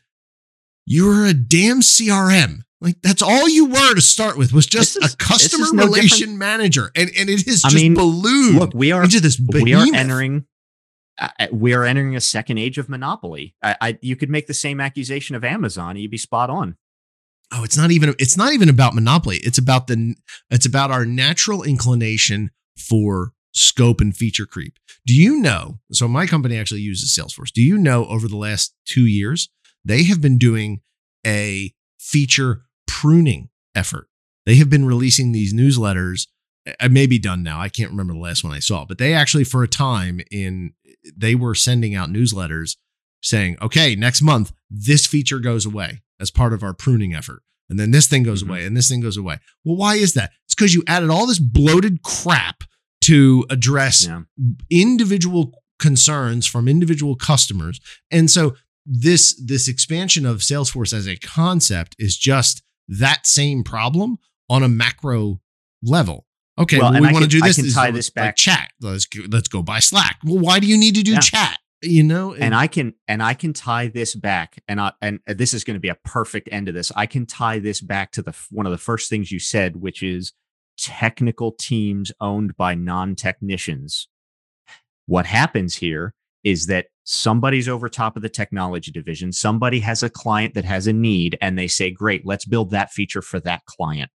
you 0.85 1.05
were 1.07 1.25
a 1.25 1.33
damn 1.33 1.81
CRM. 1.81 2.61
Like 2.79 2.95
that's 3.03 3.21
all 3.21 3.47
you 3.47 3.65
were 3.67 3.93
to 3.93 4.01
start 4.01 4.37
with 4.37 4.53
was 4.53 4.65
just 4.65 4.97
is- 4.97 5.13
a 5.13 5.17
customer 5.17 5.67
no 5.73 5.85
relation 5.85 6.17
different- 6.19 6.39
manager, 6.39 6.91
and 6.95 7.11
and 7.17 7.29
it 7.29 7.45
has 7.45 7.61
I 7.63 7.69
just 7.69 7.75
mean, 7.75 7.93
ballooned 7.93 8.57
Look, 8.57 8.71
we 8.73 8.91
are 8.91 9.03
into 9.03 9.19
this. 9.19 9.39
we 9.39 9.73
are 9.75 9.85
entering 9.93 10.45
uh, 11.19 11.27
uh, 11.39 11.47
we 11.51 11.75
are 11.75 11.83
entering 11.83 12.15
a 12.15 12.21
second 12.21 12.57
age 12.57 12.79
of 12.79 12.89
monopoly. 12.89 13.53
I, 13.61 13.75
I 13.81 13.97
you 14.01 14.15
could 14.15 14.31
make 14.31 14.47
the 14.47 14.55
same 14.55 14.79
accusation 14.81 15.35
of 15.35 15.43
Amazon, 15.43 15.91
and 15.91 15.99
you'd 15.99 16.09
be 16.09 16.17
spot 16.17 16.49
on. 16.49 16.75
oh 17.53 17.63
it's 17.63 17.77
not 17.77 17.91
even 17.91 18.15
it's 18.17 18.35
not 18.37 18.51
even 18.53 18.67
about 18.69 18.95
monopoly 18.95 19.37
it's 19.43 19.59
about 19.59 19.85
the 19.85 20.15
it's 20.49 20.65
about 20.65 20.89
our 20.89 21.05
natural 21.05 21.61
inclination 21.61 22.49
for 22.79 23.33
scope 23.53 23.99
and 24.01 24.15
feature 24.15 24.45
creep 24.45 24.77
do 25.05 25.13
you 25.13 25.37
know 25.39 25.79
so 25.91 26.07
my 26.07 26.25
company 26.25 26.57
actually 26.57 26.81
uses 26.81 27.15
salesforce 27.15 27.51
do 27.51 27.61
you 27.61 27.77
know 27.77 28.05
over 28.05 28.27
the 28.27 28.37
last 28.37 28.73
two 28.85 29.05
years 29.05 29.49
they 29.83 30.03
have 30.03 30.21
been 30.21 30.37
doing 30.37 30.81
a 31.25 31.73
feature 31.99 32.63
pruning 32.87 33.49
effort 33.75 34.07
they 34.45 34.55
have 34.55 34.69
been 34.69 34.85
releasing 34.85 35.31
these 35.31 35.53
newsletters 35.53 36.27
I 36.79 36.87
may 36.87 37.07
be 37.07 37.19
done 37.19 37.43
now 37.43 37.59
i 37.59 37.69
can't 37.69 37.91
remember 37.91 38.13
the 38.13 38.19
last 38.19 38.43
one 38.43 38.53
i 38.53 38.59
saw 38.59 38.85
but 38.85 38.97
they 38.97 39.13
actually 39.13 39.43
for 39.43 39.63
a 39.63 39.67
time 39.67 40.21
in 40.31 40.73
they 41.15 41.35
were 41.35 41.55
sending 41.55 41.95
out 41.95 42.09
newsletters 42.09 42.77
saying, 43.23 43.57
okay, 43.61 43.95
next 43.95 44.21
month, 44.21 44.51
this 44.69 45.05
feature 45.05 45.39
goes 45.39 45.65
away 45.65 46.01
as 46.19 46.31
part 46.31 46.53
of 46.53 46.63
our 46.63 46.73
pruning 46.73 47.13
effort. 47.13 47.43
And 47.69 47.79
then 47.79 47.91
this 47.91 48.07
thing 48.07 48.23
goes 48.23 48.43
Mhm. 48.43 48.47
away 48.49 48.65
and 48.65 48.75
this 48.75 48.89
thing 48.89 48.99
goes 49.01 49.17
away. 49.17 49.39
Well, 49.63 49.75
why 49.77 49.95
is 49.95 50.13
that? 50.13 50.31
It's 50.45 50.55
because 50.55 50.73
you 50.73 50.83
added 50.87 51.09
all 51.09 51.25
this 51.27 51.39
bloated 51.39 52.01
crap 52.03 52.63
to 53.01 53.45
address 53.49 54.05
Yeah. 54.05 54.21
individual 54.69 55.51
concerns 55.79 56.45
from 56.45 56.67
individual 56.67 57.15
customers. 57.15 57.79
And 58.11 58.29
so 58.29 58.55
this 58.85 59.33
this 59.43 59.67
expansion 59.67 60.25
of 60.25 60.37
Salesforce 60.39 60.93
as 60.93 61.07
a 61.07 61.15
concept 61.17 61.95
is 61.99 62.17
just 62.17 62.63
that 62.87 63.25
same 63.27 63.63
problem 63.63 64.17
on 64.49 64.63
a 64.63 64.67
macro 64.69 65.41
level. 65.83 66.25
Okay, 66.59 66.77
Well, 66.77 66.91
well, 66.91 67.01
we 67.01 67.07
want 67.11 67.23
to 67.23 67.29
can- 67.29 67.39
do 67.39 67.43
I 67.43 67.47
this. 67.47 67.55
can 67.55 67.65
is 67.65 67.73
tie 67.73 67.91
this 67.91 68.09
back- 68.09 68.35
chat. 68.35 68.71
Let's 68.81 69.05
go, 69.05 69.23
let's 69.29 69.47
go 69.47 69.61
buy 69.63 69.79
Slack. 69.79 70.17
Well, 70.23 70.37
why 70.39 70.59
do 70.59 70.67
you 70.67 70.77
need 70.77 70.95
to 70.95 71.03
do 71.03 71.13
Yeah. 71.13 71.19
chat? 71.21 71.57
You 71.83 72.03
know, 72.03 72.35
and 72.35 72.53
I 72.53 72.67
can 72.67 72.93
and 73.07 73.23
I 73.23 73.33
can 73.33 73.53
tie 73.53 73.87
this 73.87 74.13
back, 74.13 74.61
and 74.67 74.79
I 74.79 74.91
and 75.01 75.19
this 75.25 75.51
is 75.55 75.63
going 75.63 75.75
to 75.75 75.79
be 75.79 75.87
a 75.89 75.95
perfect 75.95 76.47
end 76.51 76.67
to 76.67 76.71
this. 76.71 76.91
I 76.95 77.07
can 77.07 77.25
tie 77.25 77.57
this 77.57 77.81
back 77.81 78.11
to 78.11 78.21
the 78.21 78.35
one 78.51 78.67
of 78.67 78.71
the 78.71 78.77
first 78.77 79.09
things 79.09 79.31
you 79.31 79.39
said, 79.39 79.77
which 79.77 80.03
is 80.03 80.33
technical 80.81 81.51
teams 81.53 82.11
owned 82.19 82.57
by 82.57 82.75
non-technicians. 82.75 84.07
What 85.05 85.25
happens 85.25 85.75
here 85.75 86.13
is 86.43 86.65
that 86.67 86.87
somebody's 87.03 87.69
over 87.69 87.87
top 87.87 88.15
of 88.15 88.21
the 88.23 88.29
technology 88.29 88.91
division. 88.91 89.31
Somebody 89.31 89.79
has 89.81 90.01
a 90.01 90.09
client 90.09 90.53
that 90.55 90.65
has 90.65 90.87
a 90.87 90.93
need, 90.93 91.37
and 91.41 91.57
they 91.57 91.67
say, 91.67 91.91
"Great, 91.91 92.25
let's 92.25 92.45
build 92.45 92.71
that 92.71 92.91
feature 92.91 93.21
for 93.21 93.39
that 93.41 93.63
client." 93.65 94.09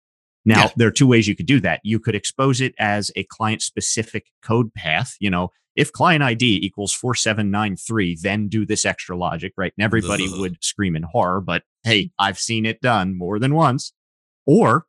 Now, 0.46 0.64
Yeah. 0.64 0.70
there 0.78 0.88
are 0.88 0.92
two 0.92 1.08
ways 1.08 1.28
you 1.28 1.36
could 1.36 1.46
do 1.46 1.60
that. 1.62 1.80
You 1.84 2.00
could 2.00 2.16
expose 2.16 2.62
it 2.62 2.74
as 2.80 3.12
a 3.16 3.24
client 3.26 3.62
specific 3.62 4.28
code 4.42 4.74
path. 4.74 5.16
You 5.20 5.30
know, 5.30 5.50
if 5.76 5.92
client 5.92 6.24
ID 6.24 6.60
equals 6.62 6.94
4793, 6.94 8.18
then 8.22 8.48
do 8.48 8.66
this 8.66 8.86
extra 8.86 9.18
logic, 9.18 9.54
right? 9.58 9.74
And 9.78 9.84
everybody 9.84 10.28
would 10.40 10.64
scream 10.64 10.96
in 10.96 11.04
horror, 11.04 11.42
but 11.42 11.64
hey, 11.84 12.12
I've 12.20 12.40
seen 12.40 12.66
it 12.66 12.82
done 12.82 13.18
more 13.18 13.40
than 13.40 13.54
once. 13.54 13.94
Or 14.46 14.86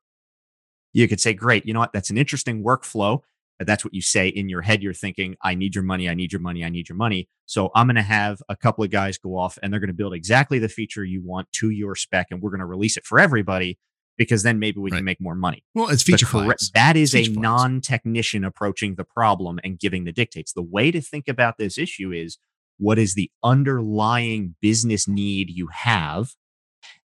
you 1.02 1.08
could 1.08 1.20
say, 1.20 1.34
great, 1.34 1.66
you 1.66 1.74
know 1.74 1.80
what? 1.80 1.92
That's 1.92 2.08
an 2.10 2.16
interesting 2.16 2.64
workflow. 2.64 3.20
that's 3.60 3.84
what 3.84 3.94
you 3.94 4.00
say 4.02 4.28
in 4.28 4.48
your 4.48 4.62
head. 4.62 4.82
You're 4.82 4.92
thinking, 4.94 5.36
I 5.42 5.54
need 5.54 5.74
your 5.74 5.84
money. 5.84 6.08
I 6.08 6.14
need 6.14 6.32
your 6.32 6.40
money. 6.40 6.64
I 6.64 6.68
need 6.70 6.88
your 6.88 6.96
money. 6.96 7.28
So 7.46 7.70
I'm 7.74 7.86
going 7.86 7.94
to 7.96 8.02
have 8.02 8.42
a 8.48 8.56
couple 8.56 8.82
of 8.84 8.90
guys 8.90 9.16
go 9.18 9.36
off 9.36 9.58
and 9.62 9.72
they're 9.72 9.80
going 9.80 9.88
to 9.88 9.94
build 9.94 10.12
exactly 10.14 10.58
the 10.58 10.68
feature 10.68 11.04
you 11.04 11.22
want 11.22 11.50
to 11.52 11.70
your 11.70 11.94
spec. 11.94 12.28
And 12.30 12.40
we're 12.42 12.50
going 12.50 12.60
to 12.60 12.66
release 12.66 12.96
it 12.96 13.04
for 13.06 13.18
everybody 13.20 13.78
because 14.18 14.42
then 14.42 14.58
maybe 14.58 14.80
we 14.80 14.90
Right. 14.90 14.98
can 14.98 15.04
make 15.04 15.20
more 15.20 15.34
money. 15.36 15.62
Well, 15.74 15.88
it's 15.88 16.02
feature 16.02 16.26
that 16.74 16.96
is 16.96 17.14
a 17.14 17.18
Feature 17.18 17.32
flags. 17.34 17.42
non-technician 17.42 18.44
approaching 18.44 18.94
the 18.96 19.04
problem 19.04 19.58
and 19.64 19.78
giving 19.78 20.04
the 20.04 20.12
dictates. 20.12 20.52
The 20.52 20.62
way 20.62 20.90
to 20.90 21.00
think 21.00 21.26
about 21.28 21.56
this 21.58 21.78
issue 21.78 22.12
is 22.12 22.38
what 22.78 22.98
is 22.98 23.14
the 23.14 23.30
underlying 23.42 24.56
business 24.60 25.06
need 25.08 25.48
you 25.50 25.68
have 25.72 26.34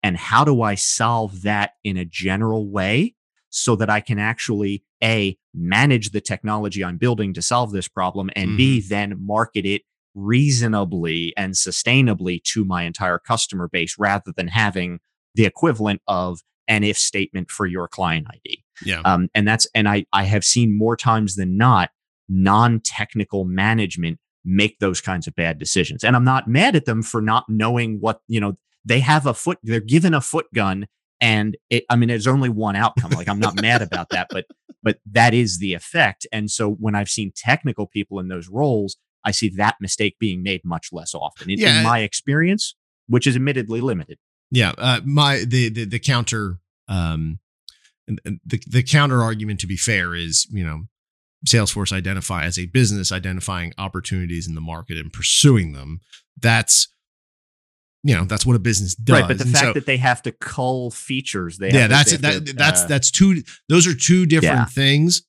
and 0.03 0.17
how 0.17 0.45
do 0.45 0.63
I 0.63 0.75
solve 0.77 1.43
that 1.43 1.73
in 1.85 1.97
a 1.97 2.05
general 2.05 2.69
way 2.69 3.15
so 3.51 3.77
that 3.77 3.91
I 3.91 4.01
can 4.01 4.19
actually 4.19 4.83
a 5.03 5.37
manage 5.55 6.11
the 6.11 6.21
technology 6.21 6.85
I'm 6.85 6.99
building 6.99 7.33
to 7.35 7.43
solve 7.43 7.73
this 7.73 7.89
problem 7.89 8.31
and 8.35 8.57
b 8.57 8.81
then 8.81 9.17
market 9.21 9.67
it 9.67 9.83
reasonably 10.15 11.33
and 11.37 11.53
sustainably 11.53 12.43
to 12.43 12.65
my 12.65 12.85
entire 12.85 13.19
customer 13.19 13.69
base 13.69 13.97
rather 13.99 14.33
than 14.35 14.49
having 14.49 14.99
the 15.35 15.45
equivalent 15.45 16.01
of 16.09 16.41
an 16.69 16.83
if 16.83 16.99
statement 16.99 17.51
for 17.51 17.67
your 17.67 17.87
client 17.87 18.27
ID. 18.33 18.65
Yeah. 18.85 19.03
Um, 19.05 19.29
and 19.35 19.47
that's 19.47 19.67
and 19.75 19.89
I 19.89 20.07
I 20.13 20.25
have 20.25 20.45
seen 20.45 20.77
more 20.77 20.97
times 20.97 21.37
than 21.37 21.57
not 21.57 21.91
non-technical 22.29 23.45
management 23.45 24.19
make 24.45 24.79
those 24.79 25.01
kinds 25.01 25.27
of 25.27 25.35
bad 25.35 25.59
decisions. 25.59 26.05
And 26.05 26.17
I'm 26.17 26.25
not 26.25 26.49
mad 26.49 26.77
at 26.77 26.85
them 26.85 27.03
for 27.03 27.21
not 27.21 27.45
knowing 27.49 27.99
what, 28.01 28.21
you 28.29 28.41
know, 28.41 28.57
they 28.85 29.01
have 29.01 29.27
a 29.27 29.35
foot, 29.35 29.59
they're 29.63 29.81
given 29.81 30.15
a 30.15 30.21
foot 30.21 30.47
gun 30.55 30.87
and 31.21 31.57
it, 31.71 31.85
I 31.91 31.97
mean, 31.97 32.09
there's 32.09 32.27
only 32.27 32.49
one 32.49 32.77
outcome. 32.77 33.11
Like 33.13 33.29
I'm 33.29 33.39
not 33.41 33.61
mad 33.61 33.83
about 33.83 34.11
that, 34.11 34.29
but, 34.31 34.47
but 34.83 34.99
that 35.13 35.35
is 35.35 35.59
the 35.59 35.75
effect. 35.75 36.27
And 36.33 36.51
so 36.51 36.71
when 36.71 36.95
I've 36.95 37.09
seen 37.09 37.33
technical 37.35 37.87
people 37.87 38.19
in 38.21 38.29
those 38.29 38.49
roles, 38.49 38.97
I 39.25 39.31
see 39.33 39.49
that 39.57 39.77
mistake 39.81 40.17
being 40.21 40.43
made 40.43 40.61
much 40.65 40.89
less 40.93 41.15
often 41.15 41.51
in, 41.51 41.59
Yeah. 41.59 41.79
in 41.79 41.85
my 41.85 42.01
experience, 42.01 42.77
which 43.09 43.27
is 43.27 43.35
admittedly 43.37 43.81
limited. 43.81 44.19
Yeah, 44.51 44.73
uh, 44.79 45.01
my 45.05 45.45
the 45.45 45.69
the 45.71 45.85
the 45.85 45.99
counter 45.99 46.59
um 46.87 47.41
the 48.07 48.61
the 48.69 48.83
counter 48.85 49.21
argument 49.23 49.59
to 49.61 49.67
be 49.67 49.77
fair 49.77 50.15
is, 50.15 50.47
you 50.53 50.65
know, 50.65 50.85
Salesforce 51.45 51.93
identify 51.93 52.45
as 52.45 52.57
a 52.59 52.67
business 52.67 53.11
identifying 53.11 53.73
opportunities 53.79 54.47
in 54.47 54.55
the 54.55 54.61
market 54.61 54.99
and 54.99 55.13
pursuing 55.13 55.73
them. 55.73 56.01
That's 56.41 56.87
you 58.07 58.15
know, 58.15 58.25
that's 58.25 58.47
what 58.47 58.57
a 58.57 58.59
business 58.61 58.95
does. 58.95 59.21
Right. 59.21 59.29
But 59.29 59.39
the 59.39 59.45
And 59.45 59.53
fact 59.53 59.65
so- 59.67 59.73
that 59.75 59.87
they 59.87 59.97
have 59.97 60.23
to 60.23 60.33
cull 60.33 60.91
features, 60.91 61.59
they 61.59 61.71
yeah, 61.73 61.89
have 61.89 61.89
to- 61.89 61.95
that's 61.97 62.11
they 62.13 62.17
That, 62.39 62.47
to, 62.47 62.53
that's 62.55 62.83
uh, 62.83 62.87
that's 62.87 63.11
two. 63.11 63.43
Those 63.69 63.87
are 63.87 63.95
two 63.95 64.27
different 64.27 64.61
Yeah. 64.61 64.65
things. 64.67 65.23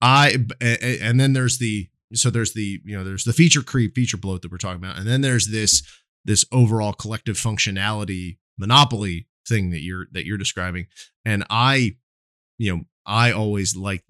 I 0.00 0.36
b- 0.36 0.54
a- 0.60 0.84
a- 0.84 1.00
and 1.00 1.18
then 1.18 1.32
there's 1.32 1.58
the 1.58 1.88
so 2.14 2.30
there's 2.30 2.52
the 2.52 2.80
you 2.84 2.96
know 2.96 3.04
there's 3.04 3.24
the 3.24 3.32
feature 3.32 3.62
creep, 3.62 3.94
feature 3.94 4.16
bloat 4.16 4.42
that 4.42 4.52
we're 4.52 4.58
talking 4.58 4.82
about, 4.82 4.98
and 4.98 5.06
then 5.06 5.20
there's 5.20 5.48
this 5.48 5.82
this 6.24 6.44
overall 6.52 6.92
collective 6.92 7.36
functionality 7.36 8.38
monopoly 8.58 9.26
thing 9.48 9.70
that 9.70 9.82
you're 9.82 10.06
that 10.12 10.24
you're 10.24 10.38
describing. 10.38 10.86
And 11.24 11.44
I, 11.50 11.96
you 12.58 12.74
know, 12.76 12.82
I 13.06 13.32
always 13.32 13.74
like. 13.76 14.04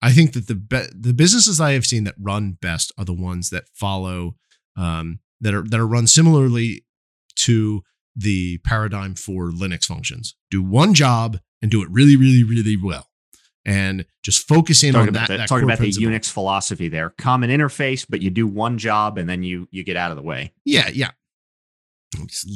I 0.00 0.12
think 0.12 0.32
that 0.34 0.46
the 0.46 0.54
be- 0.54 0.86
the 0.94 1.12
businesses 1.12 1.60
I 1.60 1.72
have 1.72 1.84
seen 1.84 2.04
that 2.04 2.14
run 2.18 2.52
best 2.52 2.92
are 2.96 3.04
the 3.04 3.12
ones 3.12 3.50
that 3.50 3.64
follow 3.74 4.36
um, 4.76 5.18
that 5.40 5.52
are 5.54 5.62
that 5.64 5.78
are 5.80 5.86
run 5.86 6.06
similarly 6.06 6.84
to 7.38 7.82
the 8.14 8.58
paradigm 8.58 9.14
for 9.14 9.50
Linux 9.50 9.84
functions. 9.84 10.34
Do 10.50 10.62
one 10.62 10.94
job 10.94 11.38
and 11.62 11.70
do 11.70 11.82
it 11.82 11.88
really, 11.90 12.16
really, 12.16 12.44
really 12.44 12.76
well. 12.76 13.08
And 13.64 14.06
just 14.22 14.48
focus 14.48 14.82
in 14.82 14.94
talking 14.94 15.08
on 15.08 15.14
that. 15.14 15.28
the, 15.28 15.36
that 15.38 15.48
talking 15.48 15.64
about 15.64 15.78
the. 15.78 15.90
Unix 15.90 16.30
philosophy 16.30 16.88
there. 16.88 17.10
Common 17.10 17.50
interface, 17.50 18.06
but 18.08 18.22
you 18.22 18.30
do 18.30 18.46
one 18.46 18.78
job 18.78 19.18
and 19.18 19.28
then 19.28 19.42
you 19.42 19.68
you 19.70 19.84
get 19.84 19.96
out 19.96 20.10
of 20.10 20.16
the 20.16 20.22
way. 20.22 20.52
Yeah, 20.64 20.88
yeah. 20.92 21.10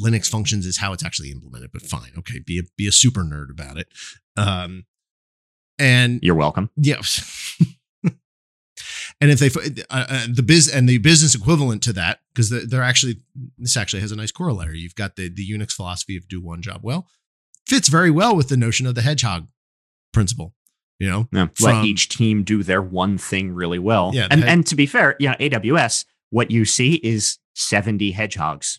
Linux 0.02 0.28
functions 0.28 0.64
is 0.64 0.78
how 0.78 0.94
it's 0.94 1.04
actually 1.04 1.30
implemented, 1.30 1.70
but 1.72 1.82
fine. 1.82 2.12
Okay, 2.16 2.40
be 2.44 2.58
a 2.58 2.62
be 2.76 2.88
a 2.88 2.92
super 2.92 3.22
nerd 3.22 3.50
about 3.50 3.76
it. 3.76 3.88
Um 4.36 4.84
and 5.78 6.20
You're 6.22 6.34
welcome. 6.34 6.70
Yeah. 6.76 7.00
and 9.22 9.30
if 9.30 9.38
they 9.38 9.48
uh, 9.90 10.04
uh, 10.08 10.26
the 10.30 10.42
biz 10.42 10.68
and 10.68 10.86
the 10.88 10.98
business 10.98 11.34
equivalent 11.34 11.82
to 11.84 11.92
that, 11.94 12.20
because 12.34 12.50
they're 12.50 12.82
actually 12.82 13.20
this 13.56 13.76
actually 13.76 14.00
has 14.00 14.12
a 14.12 14.16
nice 14.16 14.32
corollary. 14.32 14.78
You've 14.80 14.94
got 14.96 15.16
the 15.16 15.28
the 15.30 15.48
Unix 15.48 15.72
philosophy 15.72 16.16
of 16.16 16.28
do 16.28 16.40
one 16.40 16.60
job 16.60 16.80
well, 16.82 17.06
fits 17.66 17.88
very 17.88 18.10
well 18.10 18.34
with 18.36 18.48
the 18.48 18.56
notion 18.56 18.86
of 18.86 18.94
the 18.94 19.02
hedgehog 19.02 19.46
principle. 20.12 20.54
You 20.98 21.08
know, 21.08 21.28
Yeah. 21.32 21.46
From- 21.54 21.66
Let 21.76 21.84
each 21.84 22.08
team 22.08 22.42
do 22.44 22.62
their 22.62 22.82
one 22.82 23.16
thing 23.18 23.54
really 23.54 23.78
well. 23.78 24.10
Yeah, 24.14 24.28
And 24.30 24.44
and 24.44 24.66
to 24.66 24.76
be 24.76 24.86
fair, 24.86 25.16
yeah, 25.18 25.36
AWS, 25.38 26.04
what 26.30 26.50
you 26.50 26.64
see 26.64 26.94
is 26.96 27.38
70 27.54 28.12
hedgehogs. 28.12 28.78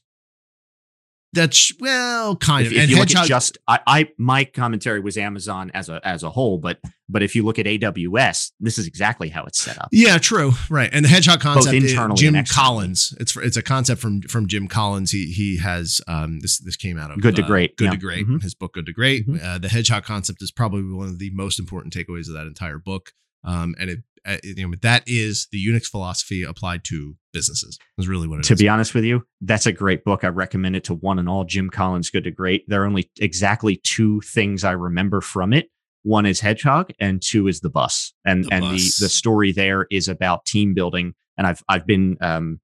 that's 1.33 1.71
well, 1.79 2.35
kind 2.35 2.65
If, 2.65 2.71
of. 2.71 2.77
if 2.77 2.81
and 2.83 2.91
you 2.91 2.97
look 2.97 3.07
hedgehog, 3.09 3.23
at 3.25 3.27
just 3.27 3.57
I, 3.67 3.79
I 3.87 4.09
my 4.17 4.45
commentary 4.45 4.99
was 4.99 5.17
Amazon 5.17 5.71
as 5.73 5.89
a 5.89 5.99
as 6.07 6.23
a 6.23 6.29
whole, 6.29 6.59
but 6.59 6.79
but 7.13 7.23
if 7.23 7.35
you 7.35 7.43
look 7.45 7.59
at 7.59 7.65
AWS, 7.65 8.51
this 8.59 8.77
is 8.77 8.87
exactly 8.87 9.29
how 9.29 9.43
it's 9.45 9.59
set 9.59 9.79
up. 9.79 9.87
Yeah, 9.91 10.17
true. 10.17 10.51
Right. 10.69 10.89
And 10.91 11.05
the 11.05 11.09
hedgehog 11.09 11.39
concept 11.39 11.75
is 11.75 11.91
internally 11.91 12.17
Jim. 12.19 12.43
Collins. 12.45 13.15
It's 13.19 13.37
it's 13.37 13.55
a 13.55 13.61
concept 13.61 14.01
from 14.01 14.21
from 14.23 14.47
Jim 14.47 14.67
Collins. 14.67 15.11
He 15.11 15.31
he 15.31 15.57
has 15.59 16.01
um 16.07 16.39
this 16.41 16.59
this 16.59 16.75
came 16.75 16.97
out 16.97 17.11
of 17.11 17.21
Good 17.21 17.35
to 17.37 17.43
uh, 17.43 17.47
Great, 17.47 17.77
Good 17.77 17.85
yeah. 17.85 17.91
to 17.91 17.97
Great. 17.97 18.27
Mhm. 18.27 18.41
His 18.41 18.55
book 18.55 18.73
Good 18.73 18.87
to 18.87 18.93
Great. 18.93 19.27
Mhm. 19.27 19.41
Uh, 19.41 19.57
the 19.59 19.69
hedgehog 19.69 20.03
concept 20.03 20.41
is 20.41 20.51
probably 20.51 20.83
one 20.83 21.07
of 21.07 21.19
the 21.19 21.29
most 21.33 21.59
important 21.59 21.93
takeaways 21.93 22.27
of 22.27 22.33
that 22.33 22.47
entire 22.47 22.79
book. 22.79 23.11
Um 23.45 23.75
and 23.79 23.89
it 23.91 23.99
uh, 24.25 24.37
you 24.43 24.67
know 24.67 24.73
that 24.81 25.03
is 25.05 25.47
the 25.51 25.63
Unix 25.65 25.85
philosophy 25.87 26.43
applied 26.43 26.83
to 26.85 27.15
businesses. 27.33 27.77
Is 27.97 28.07
really 28.07 28.27
what 28.27 28.37
it 28.37 28.41
is. 28.41 28.47
To 28.47 28.55
be 28.55 28.69
honest 28.69 28.95
with 28.95 29.03
you, 29.03 29.23
that's 29.41 29.65
a 29.65 29.71
great 29.73 30.03
book. 30.05 30.23
I 30.23 30.27
recommend 30.29 30.75
it 30.77 30.85
to 30.85 30.93
one 30.93 31.19
and 31.19 31.27
all. 31.27 31.43
Jim 31.43 31.69
Collins, 31.69 32.09
Good 32.09 32.23
to 32.23 32.31
Great. 32.31 32.63
There 32.69 32.83
are 32.83 32.85
only 32.85 33.09
exactly 33.19 33.81
two 33.83 34.21
things 34.21 34.63
I 34.63 34.71
remember 34.71 35.19
from 35.19 35.51
it. 35.51 35.69
One 36.03 36.25
is 36.25 36.39
Hedgehog, 36.41 36.91
and 36.99 37.21
two 37.21 37.47
is 37.47 37.61
the 37.61 37.69
bus. 37.69 38.13
And 38.25 38.43
The 38.45 38.53
and 38.53 38.61
Bus. 38.63 38.97
the 38.97 39.05
the 39.05 39.09
story 39.09 39.51
there 39.51 39.87
is 39.89 40.07
about 40.07 40.45
team 40.45 40.73
building. 40.73 41.13
And 41.37 41.47
I've 41.47 41.63
I've 41.67 41.87
been 41.87 42.17
um, 42.21 42.59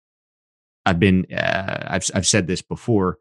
I've 0.85 0.99
been 0.99 1.25
uh, 1.33 1.85
I've 1.87 2.05
I've 2.13 2.27
said 2.27 2.47
this 2.47 2.61
before. 2.61 3.17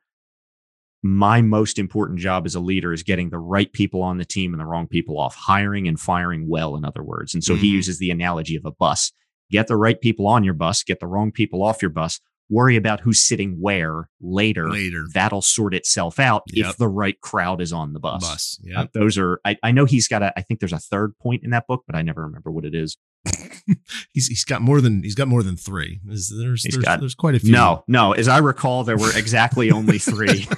My 1.02 1.40
most 1.40 1.78
important 1.78 2.18
job 2.18 2.46
as 2.46 2.54
a 2.54 2.60
leader 2.60 2.92
is 2.92 3.02
getting 3.04 3.30
the 3.30 3.38
right 3.38 3.72
people 3.72 4.02
on 4.02 4.16
the 4.18 4.24
team 4.24 4.52
and 4.52 4.60
the 4.60 4.64
wrong 4.66 4.88
people 4.88 5.20
off, 5.20 5.36
hiring 5.36 5.86
and 5.86 6.00
firing 6.00 6.48
well, 6.48 6.74
in 6.74 6.84
other 6.84 7.02
words. 7.02 7.32
And 7.34 7.44
so 7.44 7.54
he 7.54 7.68
Mhm. 7.70 7.74
uses 7.74 7.98
the 7.98 8.10
analogy 8.10 8.56
of 8.56 8.64
a 8.64 8.72
bus. 8.72 9.12
Get 9.50 9.68
the 9.68 9.76
right 9.76 10.00
people 10.00 10.26
on 10.26 10.42
your 10.42 10.54
bus, 10.54 10.82
get 10.82 10.98
the 10.98 11.06
wrong 11.06 11.30
people 11.30 11.62
off 11.62 11.80
your 11.82 11.90
bus, 11.90 12.20
worry 12.48 12.76
about 12.76 13.00
who's 13.00 13.24
sitting 13.26 13.56
where 13.60 14.08
later. 14.20 14.70
later 14.70 15.06
That'll 15.12 15.42
sort 15.42 15.74
itself 15.74 16.18
out 16.20 16.42
Yep. 16.48 16.66
if 16.70 16.76
the 16.76 16.88
right 16.88 17.20
crowd 17.20 17.60
is 17.60 17.72
on 17.72 17.92
the 17.92 18.00
bus. 18.00 18.22
bus. 18.22 18.60
Yeah. 18.62 18.82
Uh, 18.82 18.86
those 18.94 19.18
are, 19.18 19.40
I, 19.44 19.56
I 19.62 19.72
know 19.72 19.84
he's 19.84 20.06
got 20.08 20.22
a, 20.22 20.32
I 20.38 20.42
think 20.42 20.60
there's 20.60 20.72
a 20.72 20.78
third 20.78 21.18
point 21.18 21.42
in 21.44 21.50
that 21.50 21.66
book, 21.66 21.84
but 21.86 21.96
I 21.96 22.02
never 22.02 22.22
remember 22.22 22.50
what 22.50 22.64
it 22.64 22.74
is. 22.74 22.96
he's 24.12 24.28
he's 24.28 24.44
got 24.44 24.62
more 24.62 24.80
than 24.80 25.02
he's 25.02 25.16
got 25.16 25.26
more 25.26 25.42
than 25.42 25.56
three. 25.56 26.00
There's 26.04 26.28
there's 26.28 26.64
got- 26.76 27.00
there's 27.00 27.16
quite 27.16 27.34
a 27.34 27.40
few. 27.40 27.50
No, 27.50 27.82
no. 27.88 28.12
As 28.12 28.28
I 28.28 28.38
recall, 28.38 28.84
there 28.84 28.96
were 28.96 29.10
exactly 29.16 29.70
only 29.72 29.98
three. 29.98 30.46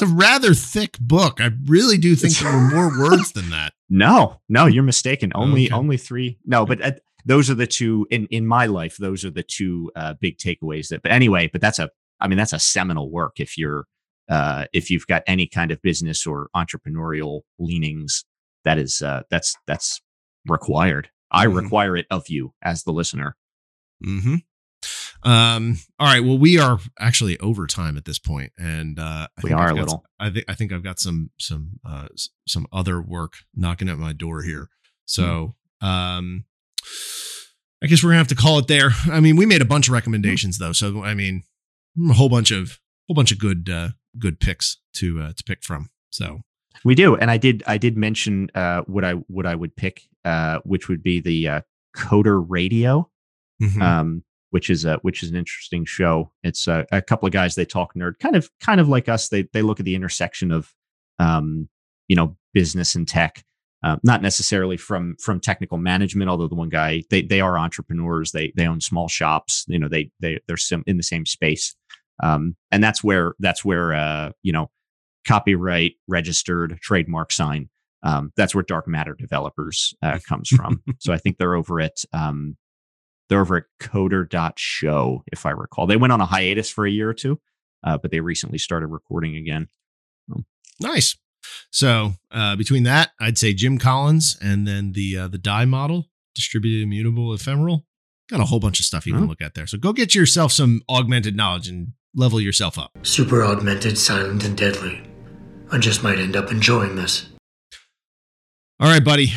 It's 0.00 0.02
a 0.02 0.14
rather 0.14 0.54
thick 0.54 0.96
book. 1.00 1.40
I 1.40 1.50
really 1.66 1.98
do 1.98 2.14
think 2.14 2.34
there 2.38 2.52
were 2.52 2.70
more 2.70 2.98
words 3.00 3.32
than 3.32 3.50
that. 3.50 3.72
No, 3.90 4.38
no, 4.50 4.66
you're 4.66 4.82
mistaken. 4.82 5.32
Only, 5.34 5.64
Okay. 5.66 5.74
only 5.74 5.96
three. 5.96 6.38
No, 6.44 6.66
but 6.66 6.82
uh, 6.84 6.90
those 7.24 7.50
are 7.50 7.54
the 7.54 7.66
two 7.66 8.06
in 8.10 8.26
in 8.30 8.46
my 8.46 8.66
life. 8.66 8.96
Those 8.96 9.24
are 9.24 9.30
the 9.30 9.42
two 9.42 9.90
uh, 9.96 10.14
big 10.20 10.38
takeaways. 10.38 10.88
That, 10.88 11.02
but 11.02 11.12
anyway, 11.12 11.48
but 11.52 11.60
that's 11.60 11.78
a, 11.78 11.90
I 12.20 12.28
mean, 12.28 12.38
that's 12.38 12.52
a 12.52 12.58
seminal 12.58 13.10
work. 13.10 13.40
If 13.40 13.56
you're, 13.58 13.86
uh, 14.28 14.66
if 14.72 14.90
you've 14.90 15.06
got 15.06 15.22
any 15.26 15.46
kind 15.46 15.70
of 15.70 15.80
business 15.82 16.26
or 16.26 16.48
entrepreneurial 16.54 17.42
leanings, 17.58 18.24
that 18.64 18.78
is, 18.78 19.02
uh, 19.02 19.22
that's 19.30 19.54
that's 19.66 20.00
required. 20.46 21.10
I 21.30 21.46
Mhm. 21.46 21.56
require 21.62 21.96
it 21.96 22.06
of 22.10 22.28
you 22.28 22.54
as 22.62 22.84
the 22.84 22.92
listener. 22.92 23.36
hmm 24.02 24.36
Um. 25.24 25.78
All 25.98 26.06
right. 26.06 26.22
Well, 26.22 26.38
we 26.38 26.58
are 26.58 26.78
actually 27.00 27.38
over 27.40 27.66
time 27.66 27.96
at 27.96 28.04
this 28.04 28.18
point, 28.20 28.52
and 28.56 28.98
uh, 28.98 29.26
I 29.36 29.40
We 29.42 29.52
are 29.52 29.66
I've 29.66 29.70
a 29.72 29.74
little. 29.74 29.88
some- 29.88 30.02
I 30.20 30.30
think 30.30 30.44
I 30.48 30.54
think 30.54 30.72
I've 30.72 30.84
got 30.84 30.98
some 31.00 31.30
some 31.38 31.80
uh 31.84 32.06
some 32.46 32.66
other 32.72 33.02
work 33.02 33.34
knocking 33.54 33.88
at 33.88 33.98
my 33.98 34.12
door 34.12 34.42
here. 34.42 34.68
So, 35.04 35.56
um, 35.80 36.44
I 37.82 37.86
guess 37.86 38.02
we're 38.02 38.10
gonna 38.10 38.18
have 38.18 38.28
to 38.28 38.34
call 38.34 38.58
it 38.58 38.66
there. 38.66 38.90
I 39.10 39.20
mean, 39.20 39.36
we 39.36 39.46
made 39.46 39.62
a 39.62 39.66
bunch 39.66 39.88
of 39.88 39.92
recommendations 39.94 40.58
though, 40.58 40.72
so 40.72 41.02
I 41.02 41.14
mean, 41.14 41.44
a 42.10 42.14
whole 42.14 42.28
bunch 42.28 42.50
of 42.50 42.78
whole 43.06 43.14
bunch 43.14 43.32
of 43.32 43.38
good 43.38 43.68
uh 43.70 43.90
good 44.18 44.40
picks 44.40 44.78
to 44.94 45.20
uh 45.20 45.32
to 45.36 45.44
pick 45.44 45.62
from. 45.62 45.90
So, 46.10 46.40
We 46.84 46.94
do, 46.94 47.16
and 47.16 47.30
I 47.30 47.36
did. 47.36 47.62
I 47.66 47.78
did 47.78 47.96
mention 47.96 48.50
uh, 48.54 48.82
what 48.86 49.04
I 49.04 49.12
what 49.28 49.46
I 49.46 49.54
would 49.54 49.76
pick, 49.76 50.02
uh, 50.24 50.58
which 50.64 50.88
would 50.88 51.02
be 51.02 51.20
the 51.20 51.48
uh, 51.48 51.60
Coder 51.96 52.44
Radio. 52.48 53.10
mhm. 53.60 53.82
um, 53.82 54.24
which 54.50 54.70
is 54.70 54.84
a 54.84 54.96
which 55.02 55.22
is 55.22 55.30
an 55.30 55.36
interesting 55.36 55.84
show. 55.84 56.32
It's 56.42 56.66
a, 56.68 56.86
a 56.90 57.02
couple 57.02 57.26
of 57.26 57.32
guys 57.32 57.54
they 57.54 57.64
talk 57.64 57.94
nerd, 57.94 58.18
kind 58.18 58.36
of 58.36 58.50
kind 58.60 58.80
of 58.80 58.88
like 58.88 59.08
us. 59.08 59.28
They 59.28 59.42
they 59.52 59.62
look 59.62 59.78
at 59.80 59.84
the 59.84 59.94
intersection 59.94 60.50
of 60.52 60.72
um, 61.18 61.68
you 62.08 62.16
know 62.16 62.36
business 62.54 62.94
and 62.94 63.06
tech. 63.06 63.44
Uh, 63.82 63.96
not 64.02 64.22
necessarily 64.22 64.76
from 64.76 65.16
from 65.20 65.40
technical 65.40 65.78
management. 65.78 66.28
Although 66.28 66.48
the 66.48 66.54
one 66.54 66.68
guy 66.68 67.02
they 67.10 67.22
they 67.22 67.40
are 67.40 67.58
entrepreneurs. 67.58 68.32
They 68.32 68.52
they 68.56 68.66
own 68.66 68.80
small 68.80 69.08
shops. 69.08 69.64
You 69.68 69.78
know 69.78 69.88
they 69.88 70.10
they 70.20 70.40
they're 70.46 70.56
sim- 70.56 70.84
in 70.86 70.96
the 70.96 71.02
same 71.02 71.26
space, 71.26 71.76
um, 72.22 72.56
and 72.70 72.82
that's 72.82 73.04
where 73.04 73.34
that's 73.38 73.64
where 73.64 73.94
uh, 73.94 74.30
you 74.42 74.52
know 74.52 74.70
copyright 75.26 75.94
registered 76.08 76.78
trademark 76.80 77.32
sign. 77.32 77.68
Um, 78.02 78.32
that's 78.36 78.54
where 78.54 78.64
dark 78.64 78.86
matter 78.86 79.14
developers 79.14 79.94
uh, 80.02 80.18
comes 80.28 80.48
from. 80.48 80.82
so 80.98 81.12
I 81.12 81.18
think 81.18 81.38
they're 81.38 81.54
over 81.54 81.80
at 81.80 81.98
um, 82.12 82.56
they're 83.28 83.40
over 83.40 83.56
at 83.58 83.64
coder.show, 83.80 85.22
if 85.30 85.46
I 85.46 85.50
recall. 85.50 85.86
They 85.86 85.96
went 85.96 86.12
on 86.12 86.20
a 86.20 86.26
hiatus 86.26 86.70
for 86.70 86.86
a 86.86 86.90
year 86.90 87.10
or 87.10 87.14
two, 87.14 87.40
uh, 87.84 87.98
but 87.98 88.10
they 88.10 88.20
recently 88.20 88.58
started 88.58 88.86
recording 88.88 89.36
again. 89.36 89.68
Nice. 90.80 91.16
So 91.70 92.12
uh, 92.30 92.56
between 92.56 92.82
that, 92.84 93.10
I'd 93.20 93.38
say 93.38 93.52
Jim 93.54 93.78
Collins 93.78 94.36
and 94.40 94.66
then 94.66 94.92
the 94.92 95.16
uh, 95.18 95.28
the 95.28 95.38
DIE 95.38 95.64
model, 95.66 96.06
distributed 96.34 96.82
immutable 96.82 97.32
ephemeral. 97.34 97.84
Got 98.30 98.40
a 98.40 98.44
whole 98.44 98.60
bunch 98.60 98.78
of 98.78 98.84
stuff 98.86 99.06
you 99.06 99.14
can 99.14 99.24
Oh. 99.24 99.26
look 99.26 99.40
at 99.40 99.54
there. 99.54 99.66
So 99.66 99.78
go 99.78 99.92
get 99.92 100.14
yourself 100.14 100.52
some 100.52 100.82
augmented 100.88 101.34
knowledge 101.34 101.66
and 101.68 101.88
level 102.14 102.40
yourself 102.40 102.78
up. 102.78 102.90
Super 103.02 103.42
augmented, 103.42 103.96
silent, 103.96 104.44
and 104.44 104.56
deadly. 104.56 105.00
I 105.72 105.78
just 105.78 106.02
might 106.02 106.18
end 106.18 106.36
up 106.36 106.50
enjoying 106.50 106.96
this. 106.96 107.26
All 108.80 108.88
right, 108.88 109.04
buddy. 109.04 109.32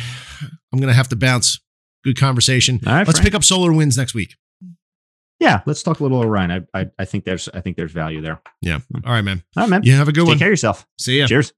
I'm 0.72 0.78
gonna 0.80 0.92
have 0.92 1.08
to 1.08 1.16
bounce. 1.16 1.58
Good 2.04 2.18
conversation. 2.18 2.80
All 2.86 2.92
right, 2.92 3.06
Let's 3.06 3.18
Frank. 3.20 3.26
pick 3.28 3.34
up 3.34 3.44
solar 3.44 3.72
winds 3.72 3.96
next 3.96 4.12
week. 4.14 4.34
Yeah, 5.38 5.60
let's 5.66 5.82
talk 5.82 6.00
a 6.00 6.02
little 6.02 6.18
Orion. 6.18 6.50
I, 6.74 6.80
I 6.80 6.86
I 6.98 7.04
think 7.04 7.24
there's 7.24 7.48
I 7.52 7.60
think 7.60 7.76
there's 7.76 7.92
value 7.92 8.20
there. 8.20 8.40
Yeah. 8.60 8.78
All 9.04 9.12
right, 9.12 9.22
man. 9.22 9.42
All 9.56 9.62
right, 9.64 9.70
man. 9.70 9.82
You 9.84 9.92
have 9.94 10.08
a 10.08 10.12
good 10.12 10.20
Take 10.22 10.26
one. 10.28 10.34
Take 10.36 10.40
care 10.40 10.48
of 10.48 10.52
yourself. 10.52 10.86
See 10.98 11.18
ya. 11.18 11.26
Cheers. 11.26 11.52